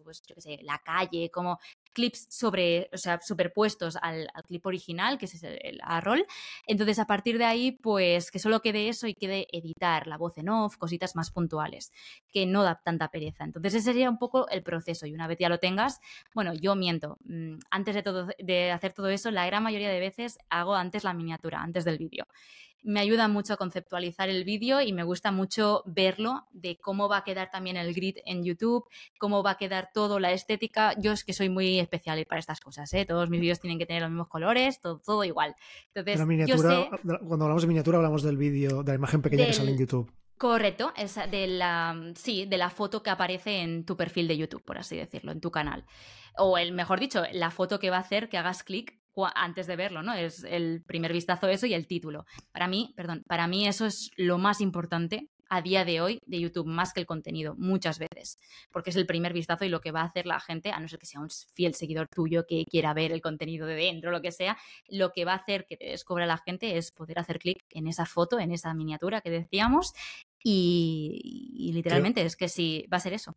Pues, 0.04 0.22
yo 0.26 0.34
qué 0.34 0.40
sé, 0.40 0.58
la 0.62 0.78
calle, 0.78 1.30
como 1.30 1.58
clips 1.92 2.26
sobre, 2.30 2.88
o 2.92 2.96
sea, 2.96 3.20
superpuestos 3.20 3.96
al, 4.00 4.28
clip 4.46 4.64
original, 4.66 5.18
que 5.18 5.26
es 5.26 5.42
el, 5.42 5.80
A-roll. 5.82 6.26
Entonces, 6.66 6.98
a 6.98 7.06
partir 7.06 7.38
de 7.38 7.44
ahí, 7.44 7.72
pues 7.72 8.30
que 8.30 8.38
solo 8.38 8.60
quede 8.60 8.88
eso 8.88 9.06
y 9.06 9.14
quede 9.14 9.46
editar 9.52 10.06
la 10.06 10.18
voz 10.18 10.38
en 10.38 10.48
off, 10.48 10.76
cositas 10.76 11.16
más 11.16 11.30
puntuales, 11.30 11.92
que 12.32 12.46
no 12.46 12.62
da 12.62 12.80
tanta 12.82 13.08
pereza. 13.08 13.44
Entonces, 13.44 13.74
ese 13.74 13.84
sería 13.84 14.10
un 14.10 14.18
poco 14.18 14.48
el 14.48 14.62
proceso. 14.62 15.06
Y 15.06 15.14
una 15.14 15.26
vez 15.26 15.38
ya 15.38 15.48
lo 15.48 15.58
tengas, 15.58 16.00
bueno, 16.34 16.54
yo 16.54 16.74
miento. 16.74 17.18
Mm, 17.24 17.58
antes 17.70 17.94
de, 17.94 18.02
todo, 18.02 18.28
de 18.38 18.70
hacer 18.70 18.92
todo 18.92 19.08
eso, 19.08 19.30
la 19.30 19.46
gran 19.46 19.62
mayoría 19.62 19.90
de 19.90 20.00
veces 20.00 20.38
hago 20.50 20.74
antes 20.74 21.04
la 21.04 21.14
miniatura, 21.14 21.62
antes 21.62 21.84
del 21.84 21.98
vídeo 21.98 22.26
me 22.82 23.00
ayuda 23.00 23.28
mucho 23.28 23.54
a 23.54 23.56
conceptualizar 23.56 24.28
el 24.28 24.44
vídeo 24.44 24.80
y 24.80 24.92
me 24.92 25.04
gusta 25.04 25.32
mucho 25.32 25.82
verlo 25.86 26.46
de 26.52 26.78
cómo 26.78 27.08
va 27.08 27.18
a 27.18 27.24
quedar 27.24 27.50
también 27.50 27.76
el 27.76 27.94
grid 27.94 28.18
en 28.24 28.44
YouTube, 28.44 28.84
cómo 29.18 29.42
va 29.42 29.52
a 29.52 29.56
quedar 29.56 29.90
todo, 29.94 30.18
la 30.18 30.32
estética. 30.32 30.94
Yo 30.98 31.12
es 31.12 31.24
que 31.24 31.32
soy 31.32 31.48
muy 31.48 31.78
especial 31.78 32.24
para 32.26 32.40
estas 32.40 32.60
cosas, 32.60 32.92
¿eh? 32.94 33.04
Todos 33.06 33.30
mis 33.30 33.40
vídeos 33.40 33.60
tienen 33.60 33.78
que 33.78 33.86
tener 33.86 34.02
los 34.02 34.10
mismos 34.10 34.28
colores, 34.28 34.80
todo, 34.80 34.98
todo 34.98 35.24
igual. 35.24 35.54
Entonces, 35.94 36.16
cuando 36.16 37.44
hablamos 37.44 37.62
de 37.62 37.68
miniatura 37.68 37.98
hablamos 37.98 38.22
del 38.22 38.36
vídeo, 38.36 38.82
de 38.82 38.92
la 38.92 38.96
imagen 38.96 39.22
pequeña 39.22 39.46
que 39.46 39.52
sale 39.52 39.70
en 39.70 39.78
YouTube. 39.78 40.12
Correcto, 40.42 40.92
es 40.96 41.14
de 41.30 41.46
la, 41.46 42.12
sí, 42.16 42.46
de 42.46 42.58
la 42.58 42.68
foto 42.68 43.02
que 43.02 43.10
aparece 43.10 43.60
en 43.60 43.84
tu 43.84 43.96
perfil 43.96 44.26
de 44.26 44.36
YouTube, 44.36 44.64
por 44.64 44.76
así 44.76 44.96
decirlo, 44.96 45.30
en 45.30 45.40
tu 45.40 45.52
canal. 45.52 45.84
O 46.36 46.58
el, 46.58 46.72
mejor 46.72 46.98
dicho, 46.98 47.22
la 47.32 47.52
foto 47.52 47.78
que 47.78 47.90
va 47.90 47.98
a 47.98 48.00
hacer 48.00 48.28
que 48.28 48.38
hagas 48.38 48.64
clic 48.64 48.98
antes 49.34 49.66
de 49.66 49.76
verlo, 49.76 50.02
¿no? 50.02 50.14
Es 50.14 50.44
el 50.44 50.82
primer 50.86 51.12
vistazo 51.12 51.48
eso 51.48 51.66
y 51.66 51.74
el 51.74 51.86
título. 51.86 52.24
Para 52.52 52.68
mí, 52.68 52.92
perdón, 52.96 53.22
para 53.26 53.46
mí 53.46 53.66
eso 53.66 53.86
es 53.86 54.10
lo 54.16 54.38
más 54.38 54.60
importante 54.60 55.28
a 55.52 55.60
día 55.60 55.84
de 55.84 56.00
hoy 56.00 56.18
de 56.24 56.40
YouTube, 56.40 56.64
más 56.64 56.94
que 56.94 57.00
el 57.00 57.06
contenido, 57.06 57.54
muchas 57.58 57.98
veces, 57.98 58.38
porque 58.70 58.88
es 58.88 58.96
el 58.96 59.04
primer 59.04 59.34
vistazo 59.34 59.66
y 59.66 59.68
lo 59.68 59.82
que 59.82 59.90
va 59.92 60.00
a 60.00 60.06
hacer 60.06 60.24
la 60.24 60.40
gente, 60.40 60.70
a 60.70 60.80
no 60.80 60.88
ser 60.88 60.98
que 60.98 61.04
sea 61.04 61.20
un 61.20 61.28
fiel 61.28 61.74
seguidor 61.74 62.08
tuyo 62.08 62.46
que 62.46 62.64
quiera 62.64 62.94
ver 62.94 63.12
el 63.12 63.20
contenido 63.20 63.66
de 63.66 63.74
dentro, 63.74 64.10
lo 64.10 64.22
que 64.22 64.32
sea, 64.32 64.56
lo 64.88 65.12
que 65.12 65.26
va 65.26 65.34
a 65.34 65.36
hacer 65.36 65.66
que 65.66 65.76
te 65.76 65.90
descubra 65.90 66.24
la 66.24 66.38
gente 66.38 66.78
es 66.78 66.90
poder 66.90 67.18
hacer 67.18 67.38
clic 67.38 67.66
en 67.68 67.86
esa 67.86 68.06
foto, 68.06 68.40
en 68.40 68.50
esa 68.50 68.72
miniatura 68.72 69.20
que 69.20 69.28
decíamos, 69.28 69.92
y, 70.42 71.70
literalmente 71.74 72.22
es 72.22 72.34
que 72.34 72.48
sí, 72.48 72.86
va 72.90 72.96
a 72.96 73.00
ser 73.00 73.12
eso. 73.12 73.36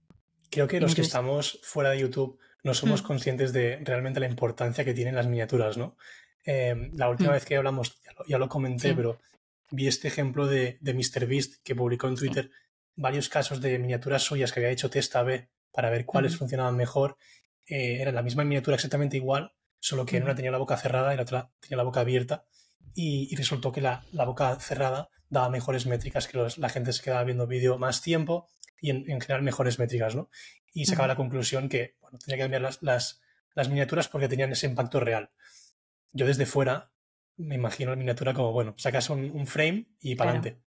Creo 0.49 0.69
que 0.69 0.79
los 0.79 0.95
que 0.95 1.01
estamos 1.01 1.59
fuera 1.63 1.89
de 1.89 1.99
YouTube 1.99 2.39
no 2.65 2.73
somos 2.73 3.03
mm. 3.03 3.05
conscientes 3.05 3.53
de 3.53 3.79
realmente 3.83 4.19
la 4.19 4.25
importancia 4.25 4.83
que 4.83 4.95
tienen 4.95 5.15
las 5.15 5.27
miniaturas, 5.27 5.77
¿no? 5.77 5.95
Em, 6.43 6.91
la 6.95 7.09
última 7.09 7.29
mm. 7.29 7.33
vez 7.33 7.45
que 7.45 7.55
hablamos, 7.55 8.01
ya 8.27 8.39
lo, 8.39 8.49
comenté, 8.49 8.95
pero 8.95 9.19
vi 9.69 9.87
este 9.87 10.07
ejemplo 10.07 10.47
de, 10.47 10.79
de 10.81 10.93
MrBeast 10.95 11.61
que 11.63 11.75
publicó 11.75 12.07
en 12.07 12.15
Twitter 12.15 12.49
varios 12.95 13.29
casos 13.29 13.61
de 13.61 13.77
miniaturas 13.77 14.23
suyas 14.23 14.51
que 14.51 14.61
había 14.61 14.71
hecho 14.71 14.89
test 14.89 15.15
A-B 15.15 15.47
para 15.71 15.91
ver 15.91 16.05
cuáles 16.05 16.37
funcionaban 16.37 16.75
mejor. 16.75 17.17
Eh, 17.67 18.01
era 18.01 18.11
la 18.11 18.23
misma 18.23 18.43
miniatura 18.43 18.75
exactamente 18.75 19.17
igual, 19.17 19.53
solo 19.79 20.07
que 20.07 20.17
en 20.17 20.23
una 20.23 20.33
tenía 20.33 20.49
la 20.49 20.57
boca 20.57 20.75
cerrada 20.75 21.13
y 21.13 21.17
la 21.17 21.23
otra 21.23 21.51
tenía 21.59 21.77
la 21.77 21.83
boca 21.83 21.99
abierta. 21.99 22.45
Y, 22.95 23.35
resultó 23.35 23.71
que 23.71 23.81
la, 23.81 24.05
la, 24.11 24.25
boca 24.25 24.55
cerrada 24.59 25.09
daba 25.29 25.49
mejores 25.49 25.85
métricas, 25.85 26.27
que 26.27 26.47
la 26.57 26.69
gente 26.69 26.93
se 26.93 27.03
quedaba 27.03 27.25
viendo 27.25 27.45
vídeo 27.45 27.77
más 27.77 28.01
tiempo 28.01 28.47
y 28.81 28.89
en, 28.89 29.05
general 29.21 29.41
mejores 29.41 29.79
métricas, 29.79 30.15
¿no? 30.15 30.29
Y 30.73 30.85
sacaba 30.85 31.07
la 31.07 31.15
conclusión 31.15 31.69
que 31.69 31.95
bueno, 32.01 32.17
tenía 32.19 32.37
que 32.37 32.43
cambiar 32.43 32.61
las, 32.61 32.81
las, 32.83 33.21
las, 33.53 33.69
miniaturas 33.69 34.07
porque 34.07 34.27
tenían 34.27 34.51
ese 34.51 34.67
impacto 34.67 34.99
real. 34.99 35.31
Yo 36.11 36.25
desde 36.25 36.45
fuera 36.45 36.91
me 37.37 37.55
imagino 37.55 37.91
la 37.91 37.97
miniatura 37.97 38.33
como, 38.33 38.51
bueno, 38.51 38.75
sacas 38.77 39.09
un, 39.09 39.31
un 39.31 39.47
frame 39.47 39.87
y 39.99 40.15
para 40.15 40.31
adelante. 40.31 40.61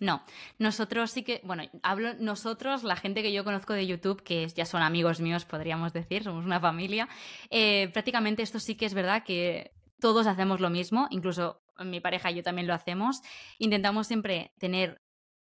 No, 0.00 0.24
nosotros 0.58 1.12
sí 1.12 1.22
que, 1.22 1.40
bueno, 1.44 1.62
hablo 1.84 2.14
nosotros, 2.14 2.82
la 2.82 2.96
gente 2.96 3.22
que 3.22 3.32
yo 3.32 3.44
conozco 3.44 3.72
de 3.72 3.86
YouTube, 3.86 4.22
que 4.22 4.48
ya 4.48 4.64
son 4.64 4.82
amigos 4.82 5.20
míos, 5.20 5.44
podríamos 5.44 5.92
decir, 5.92 6.24
somos 6.24 6.44
una 6.44 6.58
familia, 6.58 7.08
eh, 7.50 7.88
prácticamente 7.92 8.42
esto 8.42 8.58
sí 8.58 8.74
que 8.74 8.86
es 8.86 8.94
verdad 8.94 9.22
que 9.22 9.72
todos 10.00 10.26
hacemos 10.26 10.58
lo 10.58 10.70
mismo, 10.70 11.06
incluso 11.10 11.62
mi 11.84 12.00
pareja 12.00 12.30
y 12.30 12.34
yo 12.34 12.42
también 12.42 12.66
lo 12.66 12.74
hacemos. 12.74 13.22
Intentamos 13.58 14.08
siempre 14.08 14.52
tener 14.58 15.00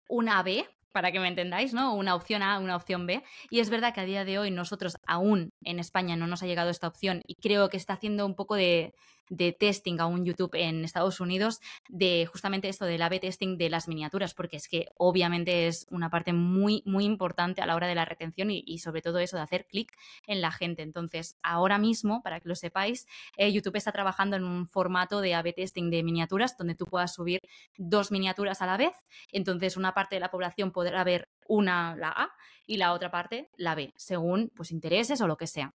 una 0.08 0.42
B, 0.42 0.68
para 0.92 1.12
que 1.12 1.20
me 1.20 1.28
entendáis, 1.28 1.72
¿no? 1.72 1.94
Una 1.94 2.14
opción 2.14 2.42
A, 2.42 2.58
una 2.58 2.76
opción 2.76 3.06
B. 3.06 3.22
Y 3.50 3.60
es 3.60 3.70
verdad 3.70 3.94
que 3.94 4.00
a 4.00 4.04
día 4.04 4.24
de 4.24 4.38
hoy 4.38 4.50
nosotros 4.50 4.96
aún 5.06 5.52
en 5.62 5.78
España 5.78 6.16
no 6.16 6.26
nos 6.26 6.42
ha 6.42 6.46
llegado 6.46 6.70
esta 6.70 6.88
opción 6.88 7.22
y 7.26 7.36
creo 7.36 7.68
que 7.68 7.76
está 7.76 7.94
haciendo 7.94 8.26
un 8.26 8.34
poco 8.34 8.54
de, 8.56 8.94
de 9.30 9.52
testing 9.52 10.00
a 10.00 10.06
un 10.06 10.24
YouTube 10.26 10.54
en 10.54 10.84
Estados 10.84 11.20
Unidos 11.20 11.60
de 11.88 12.26
justamente 12.26 12.68
esto 12.68 12.84
del 12.84 13.00
A-B 13.00 13.20
testing 13.20 13.56
de 13.56 13.70
las 13.70 13.88
miniaturas, 13.88 14.34
porque 14.34 14.56
es 14.56 14.68
que 14.68 14.88
obviamente 14.96 15.66
es 15.66 15.86
una 15.90 16.10
parte 16.10 16.34
muy, 16.34 16.82
muy 16.84 17.04
importante 17.04 17.62
a 17.62 17.66
la 17.66 17.76
hora 17.76 17.86
de 17.86 17.94
la 17.94 18.04
retención 18.04 18.50
y, 18.50 18.78
sobre 18.78 19.00
todo 19.00 19.18
eso 19.18 19.36
de 19.36 19.42
hacer 19.42 19.66
clic 19.66 19.90
en 20.26 20.40
la 20.40 20.50
gente. 20.50 20.82
Entonces, 20.82 21.38
ahora 21.42 21.78
mismo, 21.78 22.22
para 22.22 22.40
que 22.40 22.48
lo 22.48 22.54
sepáis, 22.54 23.06
eh, 23.36 23.50
YouTube 23.52 23.76
está 23.76 23.92
trabajando 23.92 24.36
en 24.36 24.44
un 24.44 24.66
formato 24.66 25.20
de 25.20 25.34
A-B 25.34 25.52
testing 25.52 25.90
de 25.90 26.02
miniaturas 26.02 26.56
donde 26.58 26.74
tú 26.74 26.86
puedas 26.86 27.14
subir 27.14 27.40
dos 27.78 28.10
miniaturas 28.10 28.60
a 28.60 28.66
la 28.66 28.76
vez. 28.76 28.94
Entonces, 29.32 29.76
una 29.76 29.94
parte 29.94 30.16
de 30.16 30.20
la 30.20 30.30
población 30.30 30.72
podrá 30.72 31.04
ver 31.04 31.28
una, 31.46 31.94
la 31.96 32.10
A, 32.10 32.30
y 32.66 32.76
la 32.76 32.92
otra 32.92 33.10
parte 33.10 33.50
la 33.56 33.74
B, 33.74 33.92
según 33.96 34.52
pues 34.54 34.70
intereses 34.70 35.20
o 35.20 35.26
lo 35.26 35.36
que 35.36 35.48
sea 35.48 35.74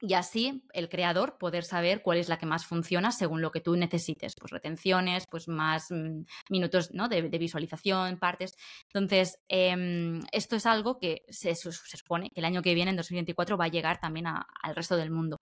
y 0.00 0.14
así 0.14 0.62
el 0.72 0.88
creador 0.88 1.38
poder 1.38 1.64
saber 1.64 2.02
cuál 2.02 2.18
es 2.18 2.28
la 2.28 2.38
que 2.38 2.46
más 2.46 2.64
funciona 2.66 3.10
según 3.10 3.42
lo 3.42 3.50
que 3.50 3.60
tú 3.60 3.76
necesites, 3.76 4.34
pues 4.38 4.52
retenciones, 4.52 5.26
pues 5.26 5.48
más 5.48 5.90
mm, 5.90 6.22
minutos 6.50 6.92
¿no? 6.92 7.08
de, 7.08 7.22
visualización, 7.22 8.18
partes. 8.18 8.54
Entonces, 8.86 9.38
em, 9.48 10.20
esto 10.32 10.56
es 10.56 10.66
algo 10.66 10.98
que 10.98 11.22
se, 11.28 11.54
supone 11.54 12.30
que 12.30 12.40
el 12.40 12.46
año 12.46 12.62
que 12.62 12.74
viene, 12.74 12.90
en 12.90 12.96
2024, 12.96 13.56
va 13.56 13.66
a 13.66 13.68
llegar 13.68 13.98
también 14.00 14.26
al 14.26 14.76
resto 14.76 14.96
del 14.96 15.10
mundo. 15.10 15.38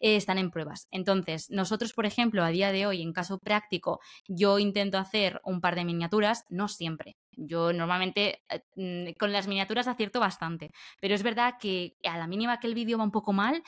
Eh, 0.00 0.16
están 0.16 0.38
en 0.38 0.50
pruebas. 0.50 0.88
Entonces, 0.90 1.50
nosotros, 1.50 1.92
por 1.92 2.06
ejemplo, 2.06 2.44
a 2.44 2.50
día 2.50 2.72
de 2.72 2.86
hoy, 2.86 3.02
en 3.02 3.12
caso 3.12 3.38
práctico, 3.38 4.00
yo 4.28 4.58
intento 4.58 4.98
hacer 4.98 5.40
un 5.44 5.60
par 5.60 5.74
de 5.74 5.84
miniaturas, 5.84 6.44
no 6.48 6.68
siempre, 6.68 7.16
yo 7.36 7.72
normalmente 7.72 8.42
eh, 8.48 8.62
mm, 8.76 9.18
con 9.18 9.32
las 9.32 9.46
miniaturas 9.46 9.86
acierto 9.86 10.20
bastante, 10.20 10.72
pero 11.00 11.14
es 11.14 11.22
verdad 11.22 11.54
que 11.60 11.96
a 12.04 12.18
la 12.18 12.26
mínima 12.26 12.58
que 12.58 12.66
el 12.66 12.74
vídeo 12.74 12.98
va 12.98 13.04
un 13.04 13.10
poco 13.10 13.32
mal, 13.32 13.62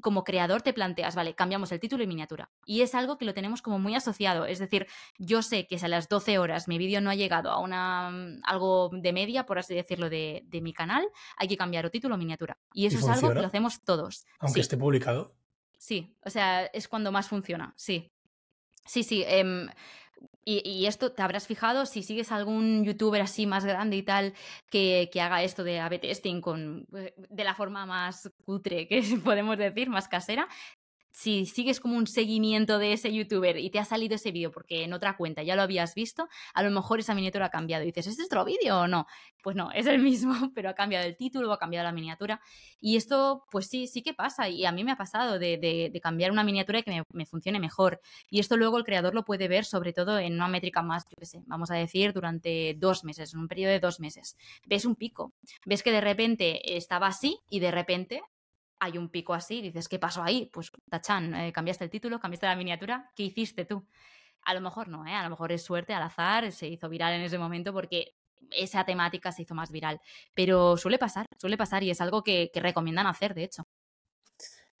como 0.00 0.24
creador 0.24 0.62
te 0.62 0.72
planteas, 0.72 1.14
vale, 1.14 1.34
cambiamos 1.34 1.70
el 1.72 1.80
título 1.80 2.02
y 2.02 2.06
miniatura. 2.06 2.50
Y 2.64 2.80
es 2.80 2.94
algo 2.94 3.18
que 3.18 3.24
lo 3.24 3.34
tenemos 3.34 3.62
como 3.62 3.78
muy 3.78 3.94
asociado. 3.94 4.46
Es 4.46 4.58
decir, 4.58 4.86
yo 5.18 5.42
sé 5.42 5.66
que 5.66 5.78
si 5.78 5.84
a 5.84 5.88
las 5.88 6.08
12 6.08 6.38
horas 6.38 6.66
mi 6.66 6.78
vídeo 6.78 7.00
no 7.00 7.10
ha 7.10 7.14
llegado 7.14 7.50
a 7.50 7.58
una 7.60 8.10
mm, 8.10 8.40
algo 8.44 8.90
de 8.92 9.12
media, 9.12 9.46
por 9.46 9.58
así 9.58 9.74
decirlo, 9.74 10.08
de, 10.08 10.44
mi 10.62 10.72
canal, 10.72 11.06
hay 11.36 11.48
que 11.48 11.56
cambiar 11.56 11.86
o 11.86 11.90
título 11.90 12.14
o 12.14 12.18
miniatura. 12.18 12.58
Y 12.72 12.86
eso 12.86 12.98
es 12.98 13.08
algo 13.08 13.32
que 13.32 13.40
lo 13.40 13.46
hacemos 13.46 13.82
todos. 13.82 14.24
Aunque 14.38 14.60
esté 14.60 14.76
publicado. 14.76 15.34
Sí, 15.78 16.16
o 16.24 16.30
sea, 16.30 16.66
es 16.66 16.88
cuando 16.88 17.10
más 17.10 17.28
funciona, 17.28 17.74
sí. 17.76 18.12
Sí, 18.84 19.02
sí. 19.02 19.24
Em, 19.26 19.68
y, 20.44 20.86
esto 20.86 21.12
te 21.12 21.22
habrás 21.22 21.46
fijado 21.46 21.86
si 21.86 22.02
sigues 22.02 22.32
algún 22.32 22.84
youtuber 22.84 23.22
así 23.22 23.46
más 23.46 23.64
grande 23.64 23.96
y 23.96 24.02
tal 24.02 24.34
que, 24.70 25.08
que 25.12 25.20
haga 25.20 25.42
esto 25.42 25.64
de 25.64 25.80
A-B 25.80 25.98
testing 25.98 26.40
con, 26.40 26.86
eh, 26.94 27.14
de 27.16 27.44
la 27.44 27.54
forma 27.54 27.86
más 27.86 28.30
cutre 28.44 28.88
que 28.88 29.02
podemos 29.24 29.56
decir, 29.58 29.88
más 29.88 30.08
casera, 30.08 30.48
si 31.12 31.46
sigues 31.46 31.78
como 31.78 31.96
un 31.96 32.06
seguimiento 32.06 32.78
de 32.78 32.94
ese 32.94 33.12
youtuber 33.12 33.58
y 33.58 33.70
te 33.70 33.78
ha 33.78 33.84
salido 33.84 34.14
ese 34.14 34.32
vídeo 34.32 34.50
porque 34.50 34.82
en 34.82 34.92
otra 34.92 35.16
cuenta 35.16 35.42
ya 35.42 35.54
lo 35.54 35.62
habías 35.62 35.94
visto, 35.94 36.28
a 36.54 36.62
lo 36.62 36.70
mejor 36.70 37.00
esa 37.00 37.14
miniatura 37.14 37.46
ha 37.46 37.50
cambiado 37.50 37.84
y 37.84 37.86
dices, 37.86 38.06
¿es 38.06 38.24
otro 38.24 38.44
vídeo 38.44 38.80
o 38.80 38.88
no? 38.88 39.06
Pues 39.42 39.54
no, 39.54 39.70
es 39.72 39.86
el 39.86 40.00
mismo, 40.00 40.32
pero 40.54 40.70
ha 40.70 40.74
cambiado 40.74 41.06
el 41.06 41.16
título 41.16 41.52
ha 41.52 41.58
cambiado 41.58 41.84
la 41.84 41.92
miniatura. 41.92 42.40
Y 42.80 42.96
esto, 42.96 43.44
pues 43.50 43.68
sí, 43.68 43.86
sí 43.86 44.02
que 44.02 44.14
pasa 44.14 44.48
y 44.48 44.64
a 44.64 44.72
mí 44.72 44.84
me 44.84 44.92
ha 44.92 44.96
pasado 44.96 45.38
de, 45.38 45.58
de, 45.58 46.00
cambiar 46.00 46.32
una 46.32 46.44
miniatura 46.44 46.80
y 46.80 46.82
que 46.82 46.90
me, 46.90 47.04
me, 47.12 47.26
funcione 47.26 47.60
mejor. 47.60 48.00
Y 48.30 48.40
esto 48.40 48.56
luego 48.56 48.78
el 48.78 48.84
creador 48.84 49.14
lo 49.14 49.24
puede 49.24 49.48
ver 49.48 49.64
sobre 49.64 49.92
todo 49.92 50.18
en 50.18 50.34
una 50.34 50.48
métrica 50.48 50.82
más, 50.82 51.04
yo 51.08 51.16
qué 51.18 51.26
sé, 51.26 51.42
vamos 51.46 51.70
a 51.70 51.76
decir, 51.76 52.12
durante 52.12 52.74
dos 52.78 53.04
meses, 53.04 53.34
en 53.34 53.40
un 53.40 53.48
periodo 53.48 53.72
de 53.72 53.80
dos 53.80 54.00
meses. 54.00 54.36
Ves 54.66 54.84
un 54.84 54.96
pico, 54.96 55.32
ves 55.66 55.82
que 55.82 55.92
de 55.92 56.00
repente 56.00 56.76
estaba 56.76 57.08
así 57.08 57.38
y 57.50 57.60
de 57.60 57.70
repente 57.70 58.22
hay 58.82 58.98
un 58.98 59.10
pico 59.10 59.32
así, 59.32 59.62
dices, 59.62 59.88
¿qué 59.88 60.00
pasó 60.00 60.24
ahí? 60.24 60.50
Pues, 60.52 60.72
Tachan, 60.90 61.32
eh, 61.36 61.52
cambiaste 61.52 61.84
el 61.84 61.90
título, 61.90 62.18
cambiaste 62.18 62.46
la 62.46 62.56
miniatura, 62.56 63.12
¿qué 63.14 63.22
hiciste 63.22 63.64
tú? 63.64 63.86
A 64.42 64.54
lo 64.54 64.60
mejor 64.60 64.88
no, 64.88 65.06
¿eh? 65.06 65.14
a 65.14 65.22
lo 65.22 65.30
mejor 65.30 65.52
es 65.52 65.62
suerte, 65.62 65.94
al 65.94 66.02
azar, 66.02 66.50
se 66.50 66.66
hizo 66.66 66.88
viral 66.88 67.12
en 67.12 67.20
ese 67.20 67.38
momento 67.38 67.72
porque 67.72 68.16
esa 68.50 68.84
temática 68.84 69.30
se 69.30 69.42
hizo 69.42 69.54
más 69.54 69.70
viral. 69.70 70.00
Pero 70.34 70.76
suele 70.76 70.98
pasar, 70.98 71.26
suele 71.38 71.56
pasar 71.56 71.84
y 71.84 71.90
es 71.90 72.00
algo 72.00 72.24
que, 72.24 72.50
recomiendan 72.56 73.06
hacer, 73.06 73.34
de 73.34 73.44
hecho. 73.44 73.68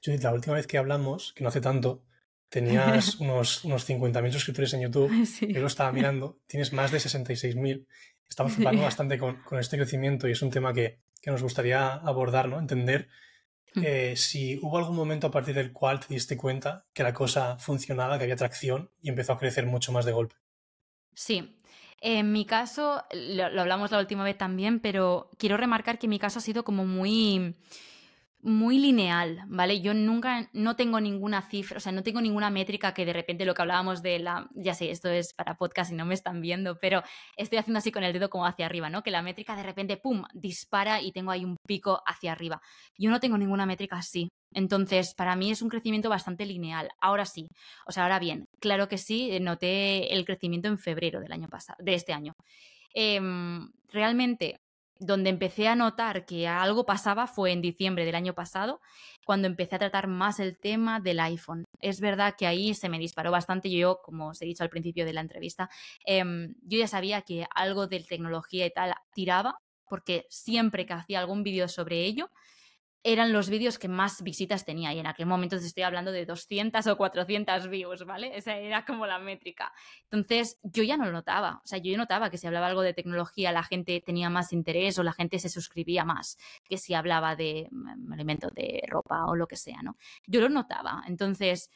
Judith, 0.04 0.24
la 0.24 0.32
última 0.32 0.56
vez 0.56 0.66
que 0.66 0.78
hablamos, 0.78 1.32
que 1.32 1.44
no 1.44 1.48
hace 1.50 1.60
tanto, 1.60 2.02
tenías 2.48 3.14
unos, 3.20 3.64
unos 3.64 3.88
50.000 3.88 4.32
suscriptores 4.32 4.74
en 4.74 4.80
YouTube. 4.80 5.12
Yo 5.48 5.60
lo 5.60 5.68
estaba 5.68 5.92
mirando, 5.92 6.40
tienes 6.48 6.72
más 6.72 6.90
de 6.90 6.98
66.000. 6.98 7.86
Estamos 8.28 8.54
flipando 8.54 8.82
bastante 8.90 9.16
con, 9.16 9.36
con, 9.44 9.60
este 9.60 9.76
crecimiento 9.76 10.26
y 10.26 10.32
es 10.32 10.42
un 10.42 10.50
tema 10.50 10.72
que, 10.72 10.98
que 11.20 11.30
nos 11.30 11.40
gustaría 11.40 11.92
abordar, 11.92 12.48
¿no? 12.48 12.58
Entender. 12.58 13.08
Eh, 13.76 14.14
si 14.16 14.58
hubo 14.62 14.78
algún 14.78 14.96
momento 14.96 15.28
a 15.28 15.30
partir 15.30 15.54
del 15.54 15.72
cual 15.72 16.00
te 16.00 16.12
diste 16.12 16.36
cuenta 16.36 16.84
que 16.92 17.02
la 17.02 17.14
cosa 17.14 17.58
funcionaba, 17.58 18.18
que 18.18 18.24
había 18.24 18.36
tracción 18.36 18.90
y 19.00 19.08
empezó 19.08 19.32
a 19.32 19.38
crecer 19.38 19.66
mucho 19.66 19.92
más 19.92 20.04
de 20.04 20.12
golpe. 20.12 20.36
Sí. 21.14 21.56
En 22.00 22.32
mi 22.32 22.44
caso, 22.44 23.04
lo, 23.12 23.48
lo 23.48 23.60
hablamos 23.60 23.92
la 23.92 24.00
última 24.00 24.24
vez 24.24 24.36
también, 24.36 24.80
pero 24.80 25.30
quiero 25.38 25.56
remarcar 25.56 25.98
que 25.98 26.08
mi 26.08 26.18
caso 26.18 26.40
ha 26.40 26.42
sido 26.42 26.64
como 26.64 26.84
muy 26.84 27.54
muy 28.42 28.78
lineal, 28.78 29.44
¿vale? 29.46 29.80
Yo 29.80 29.94
nunca, 29.94 30.50
no 30.52 30.74
tengo 30.74 31.00
ninguna 31.00 31.42
cifra, 31.42 31.76
o 31.76 31.80
sea, 31.80 31.92
no 31.92 32.02
tengo 32.02 32.20
ninguna 32.20 32.50
métrica 32.50 32.92
que 32.92 33.06
de 33.06 33.12
repente 33.12 33.44
lo 33.44 33.54
que 33.54 33.62
hablábamos 33.62 34.02
de 34.02 34.18
la, 34.18 34.48
ya 34.54 34.74
sé, 34.74 34.90
esto 34.90 35.08
es 35.08 35.32
para 35.32 35.56
podcast 35.56 35.92
y 35.92 35.94
no 35.94 36.04
me 36.04 36.14
están 36.14 36.40
viendo, 36.40 36.78
pero 36.80 37.02
estoy 37.36 37.58
haciendo 37.58 37.78
así 37.78 37.92
con 37.92 38.02
el 38.02 38.12
dedo 38.12 38.30
como 38.30 38.44
hacia 38.44 38.66
arriba, 38.66 38.90
¿no? 38.90 39.02
Que 39.04 39.12
la 39.12 39.22
métrica 39.22 39.54
de 39.54 39.62
repente, 39.62 39.96
¡pum!, 39.96 40.24
dispara 40.34 41.00
y 41.00 41.12
tengo 41.12 41.30
ahí 41.30 41.44
un 41.44 41.56
pico 41.66 42.02
hacia 42.04 42.32
arriba. 42.32 42.60
Yo 42.98 43.10
no 43.10 43.20
tengo 43.20 43.38
ninguna 43.38 43.64
métrica 43.64 43.96
así. 43.96 44.28
Entonces, 44.54 45.14
para 45.14 45.36
mí 45.36 45.50
es 45.50 45.62
un 45.62 45.68
crecimiento 45.68 46.10
bastante 46.10 46.44
lineal. 46.44 46.90
Ahora 47.00 47.24
sí, 47.24 47.48
o 47.86 47.92
sea, 47.92 48.02
ahora 48.02 48.18
bien, 48.18 48.46
claro 48.60 48.88
que 48.88 48.98
sí, 48.98 49.38
noté 49.40 50.12
el 50.12 50.24
crecimiento 50.24 50.68
en 50.68 50.78
febrero 50.78 51.20
del 51.20 51.32
año 51.32 51.48
pasado, 51.48 51.78
de 51.82 51.94
este 51.94 52.12
año. 52.12 52.32
Em, 52.94 53.70
realmente 53.88 54.58
donde 54.98 55.30
empecé 55.30 55.68
a 55.68 55.74
notar 55.74 56.24
que 56.26 56.46
algo 56.46 56.86
pasaba 56.86 57.26
fue 57.26 57.52
en 57.52 57.60
diciembre 57.60 58.04
del 58.04 58.14
año 58.14 58.34
pasado, 58.34 58.80
cuando 59.24 59.46
empecé 59.46 59.76
a 59.76 59.78
tratar 59.78 60.06
más 60.06 60.40
el 60.40 60.58
tema 60.58 61.00
del 61.00 61.20
iPhone. 61.20 61.64
Es 61.80 62.00
verdad 62.00 62.34
que 62.38 62.46
ahí 62.46 62.74
se 62.74 62.88
me 62.88 62.98
disparó 62.98 63.30
bastante. 63.30 63.70
Yo, 63.70 64.00
como 64.02 64.28
os 64.28 64.42
he 64.42 64.46
dicho 64.46 64.62
al 64.62 64.70
principio 64.70 65.04
de 65.04 65.12
la 65.12 65.20
entrevista, 65.20 65.70
em, 66.04 66.54
yo 66.62 66.78
ya 66.78 66.88
sabía 66.88 67.22
que 67.22 67.46
algo 67.54 67.86
de 67.86 68.00
tecnología 68.00 68.66
y 68.66 68.70
tal 68.70 68.94
tiraba, 69.14 69.58
porque 69.88 70.26
siempre 70.30 70.86
que 70.86 70.94
hacía 70.94 71.20
algún 71.20 71.42
vídeo 71.42 71.68
sobre 71.68 72.04
ello, 72.04 72.30
eran 73.04 73.32
los 73.32 73.48
vídeos 73.48 73.78
que 73.78 73.88
más 73.88 74.22
visitas 74.22 74.64
tenía 74.64 74.92
y 74.92 74.98
en 74.98 75.06
aquel 75.06 75.26
momento 75.26 75.58
te 75.58 75.66
estoy 75.66 75.82
hablando 75.82 76.12
de 76.12 76.24
200 76.24 76.86
o 76.86 76.96
400 76.96 77.68
views, 77.68 78.04
¿vale? 78.04 78.32
Esa 78.36 78.56
era 78.56 78.84
como 78.84 79.06
la 79.06 79.18
métrica. 79.18 79.72
Entonces 80.04 80.58
yo 80.62 80.82
ya 80.82 80.96
no 80.96 81.04
lo 81.06 81.12
notaba, 81.12 81.60
o 81.64 81.66
sea, 81.66 81.78
yo 81.78 81.96
notaba 81.96 82.30
que 82.30 82.38
si 82.38 82.46
hablaba 82.46 82.66
algo 82.66 82.82
de 82.82 82.94
tecnología 82.94 83.52
la 83.52 83.62
gente 83.62 84.00
tenía 84.04 84.30
más 84.30 84.52
interés 84.52 84.98
o 84.98 85.02
la 85.02 85.12
gente 85.12 85.38
se 85.38 85.48
suscribía 85.48 86.04
más 86.04 86.38
que 86.64 86.78
si 86.78 86.94
hablaba 86.94 87.36
de 87.36 87.68
mm, 87.70 88.12
alimentos 88.12 88.52
de 88.54 88.82
ropa 88.86 89.26
o 89.26 89.34
lo 89.34 89.46
que 89.46 89.56
sea, 89.56 89.82
¿no? 89.82 89.96
Yo 90.26 90.40
lo 90.40 90.48
notaba, 90.48 91.02
entonces 91.06 91.70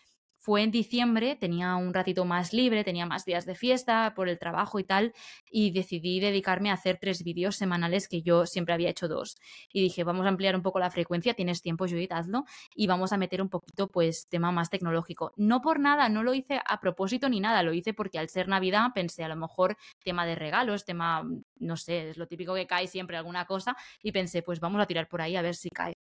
fue 0.47 0.63
en 0.63 0.71
diciembre, 0.71 1.35
tenía 1.35 1.75
un 1.75 1.93
ratito 1.93 2.25
más 2.25 2.53
libre, 2.53 2.85
tenía 2.85 3.05
más 3.05 3.25
días 3.25 3.47
de 3.47 3.57
fiesta 3.57 4.13
por 4.15 4.29
el 4.29 4.39
trabajo 4.39 4.79
y 4.79 4.85
tal, 4.85 5.13
y 5.51 5.73
decidí 5.73 6.21
dedicarme 6.21 6.71
a 6.71 6.75
hacer 6.75 6.99
tres 7.01 7.25
vídeos 7.25 7.57
semanales 7.57 8.07
que 8.07 8.23
yo 8.23 8.47
siempre 8.47 8.73
había 8.73 8.91
hecho 8.91 9.09
dos. 9.09 9.39
Y 9.73 9.83
dije, 9.83 10.05
vamos 10.05 10.25
a 10.25 10.29
ampliar 10.29 10.55
un 10.55 10.63
poco 10.63 10.79
la 10.79 10.89
frecuencia, 10.89 11.35
tienes 11.35 11.63
tiempo, 11.63 11.89
Judith, 11.89 12.13
hazlo, 12.13 12.45
y 12.77 12.87
vamos 12.87 13.13
a 13.13 13.17
meter 13.17 13.43
un 13.43 13.49
poquito, 13.49 13.89
pues, 13.89 14.29
tema 14.29 14.53
más 14.53 14.71
tecnológico. 14.71 15.33
No 15.35 15.61
por 15.63 15.81
nada, 15.81 16.09
no 16.09 16.23
lo 16.23 16.33
hice 16.33 16.61
a 16.65 16.79
propósito 16.79 17.29
ni 17.29 17.41
nada, 17.41 17.65
lo 17.65 17.73
hice 17.73 17.93
porque 17.93 18.21
al 18.21 18.29
ser 18.29 18.47
Navidad 18.47 18.93
pensé, 18.95 19.25
a 19.25 19.29
lo 19.29 19.35
mejor 19.35 19.77
tema 20.05 20.27
de 20.27 20.37
regalos, 20.37 20.85
tema, 20.85 21.29
no 21.59 21.77
sé, 21.77 22.11
es 22.11 22.19
lo 22.19 22.29
típico 22.29 22.55
que 22.55 22.69
cae 22.69 22.87
siempre 22.87 23.17
alguna 23.17 23.47
cosa, 23.47 23.77
y 24.01 24.13
pensé, 24.13 24.45
pues 24.45 24.61
vamos 24.61 24.81
a 24.81 24.87
tirar 24.87 25.09
por 25.09 25.23
ahí 25.23 25.35
a 25.35 25.43
ver 25.43 25.57
si 25.57 25.71
cae. 25.71 25.95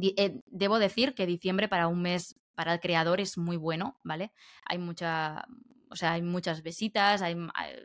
Eh, 0.00 0.40
debo 0.46 0.78
decir 0.78 1.14
que 1.14 1.26
diciembre 1.26 1.66
para 1.66 1.88
un 1.88 2.02
mes 2.02 2.36
para 2.56 2.72
el 2.74 2.80
creador 2.80 3.20
es 3.20 3.38
muy 3.38 3.56
bueno, 3.56 4.00
¿vale? 4.02 4.32
Hay 4.64 4.78
mucha, 4.78 5.44
o 5.90 5.94
sea, 5.94 6.12
hay 6.12 6.22
muchas 6.22 6.62
visitas, 6.62 7.22
hay, 7.22 7.36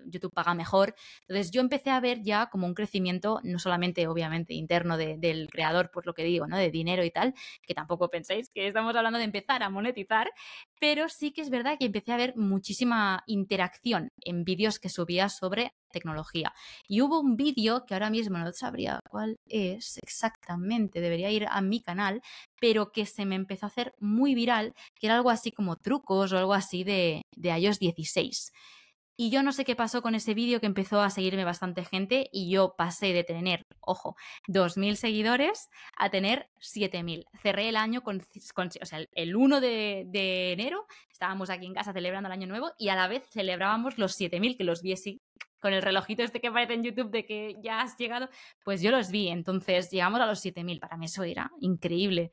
YouTube 0.08 0.34
paga 0.34 0.56
mejor. 0.56 0.96
Entonces 1.28 1.52
yo 1.52 1.62
empecé 1.62 1.92
a 1.92 2.00
ver 2.00 2.22
ya 2.24 2.48
como 2.48 2.66
un 2.66 2.74
crecimiento, 2.74 3.40
no 3.44 3.60
solamente 3.60 4.08
obviamente 4.08 4.54
interno 4.54 4.98
del 4.98 5.50
creador, 5.52 5.92
por 5.92 6.08
lo 6.08 6.14
que 6.14 6.24
digo, 6.24 6.48
¿no? 6.48 6.58
De 6.58 6.72
dinero 6.72 7.04
y 7.04 7.12
tal, 7.12 7.36
que 7.62 7.74
tampoco 7.76 8.10
penséis 8.10 8.50
que 8.50 8.66
estamos 8.66 8.96
hablando 8.96 9.20
de 9.20 9.26
empezar 9.26 9.62
a 9.62 9.70
monetizar, 9.70 10.32
pero 10.80 11.10
sí 11.10 11.32
que 11.32 11.42
es 11.42 11.50
verdad 11.50 11.78
que 11.78 11.86
empecé 11.86 12.14
a 12.14 12.18
ver 12.18 12.34
muchísima 12.38 13.24
interacción 13.28 14.12
en 14.24 14.46
vídeos 14.46 14.80
que 14.80 14.90
subía 14.90 15.30
sobre 15.30 15.74
tecnología. 15.92 16.54
Y 16.88 17.02
hubo 17.02 17.20
un 17.20 17.36
vídeo 17.36 17.86
que 17.86 17.94
ahora 17.94 18.10
mismo 18.10 18.38
no 18.38 18.52
sabría 18.54 19.00
cuál 19.10 19.38
es 19.46 19.98
exactamente, 20.02 21.02
debería 21.02 21.30
ir 21.32 21.46
a 21.50 21.62
mi 21.62 21.82
canal, 21.82 22.22
pero 22.60 22.92
que 22.92 23.06
se 23.06 23.26
me 23.26 23.36
empezó 23.36 23.66
a 23.66 23.70
hacer 23.70 23.94
muy 24.00 24.36
viral, 24.36 24.74
que 24.96 25.08
era 25.08 25.16
algo 25.16 25.30
así 25.30 25.52
como 25.52 25.76
trucos 25.76 26.34
o 26.34 26.38
algo 26.38 26.54
así 26.54 26.84
de, 26.84 27.24
de 27.36 27.50
iOS 27.60 27.80
16. 27.80 28.52
Y 29.24 29.30
yo 29.30 29.44
no 29.44 29.52
sé 29.52 29.66
qué 29.66 29.76
pasó 29.76 30.02
con 30.02 30.16
ese 30.16 30.34
vídeo 30.34 30.60
que 30.60 30.66
empezó 30.66 31.00
a 31.00 31.12
seguirme 31.12 31.44
bastante 31.46 31.86
gente 31.86 32.28
y 32.32 32.50
yo 32.50 32.74
pasé 32.76 33.14
de 33.14 33.24
tener, 33.24 33.68
ojo, 33.80 34.16
2.000 34.48 34.96
seguidores 34.96 35.70
a 35.96 36.10
tener 36.10 36.50
7.000. 36.60 37.26
Cerré 37.40 37.70
el 37.70 37.76
año 37.76 38.02
con, 38.02 38.20
o 38.20 38.86
sea, 38.86 39.06
el 39.12 39.36
1 39.36 39.62
de, 39.62 40.06
de, 40.08 40.54
enero 40.54 40.88
estábamos 41.12 41.52
aquí 41.52 41.68
en 41.68 41.76
casa 41.76 41.94
celebrando 41.94 42.30
el 42.30 42.34
año 42.34 42.48
nuevo 42.48 42.72
y 42.80 42.90
a 42.90 42.96
la 42.96 43.08
vez 43.08 43.24
celebrábamos 43.32 44.00
los 44.00 44.20
7.000 44.20 44.58
que 44.58 44.64
los 44.64 44.82
vi 44.82 44.94
así 44.94 45.22
con 45.62 45.74
el 45.74 45.82
relojito 45.82 46.24
este 46.24 46.42
que 46.42 46.48
aparece 46.48 46.74
en 46.74 46.84
YouTube 46.84 47.12
de 47.12 47.26
que 47.26 47.56
ya 47.64 47.82
has 47.82 47.98
llegado, 47.98 48.30
pues 48.64 48.82
yo 48.82 48.92
los 48.92 49.12
vi. 49.12 49.30
Entonces 49.30 49.90
llegamos 49.92 50.20
a 50.20 50.26
los 50.26 50.44
7.000. 50.44 50.80
Para 50.80 50.98
mí 50.98 51.06
eso 51.06 51.24
era 51.24 51.52
increíble 51.60 52.32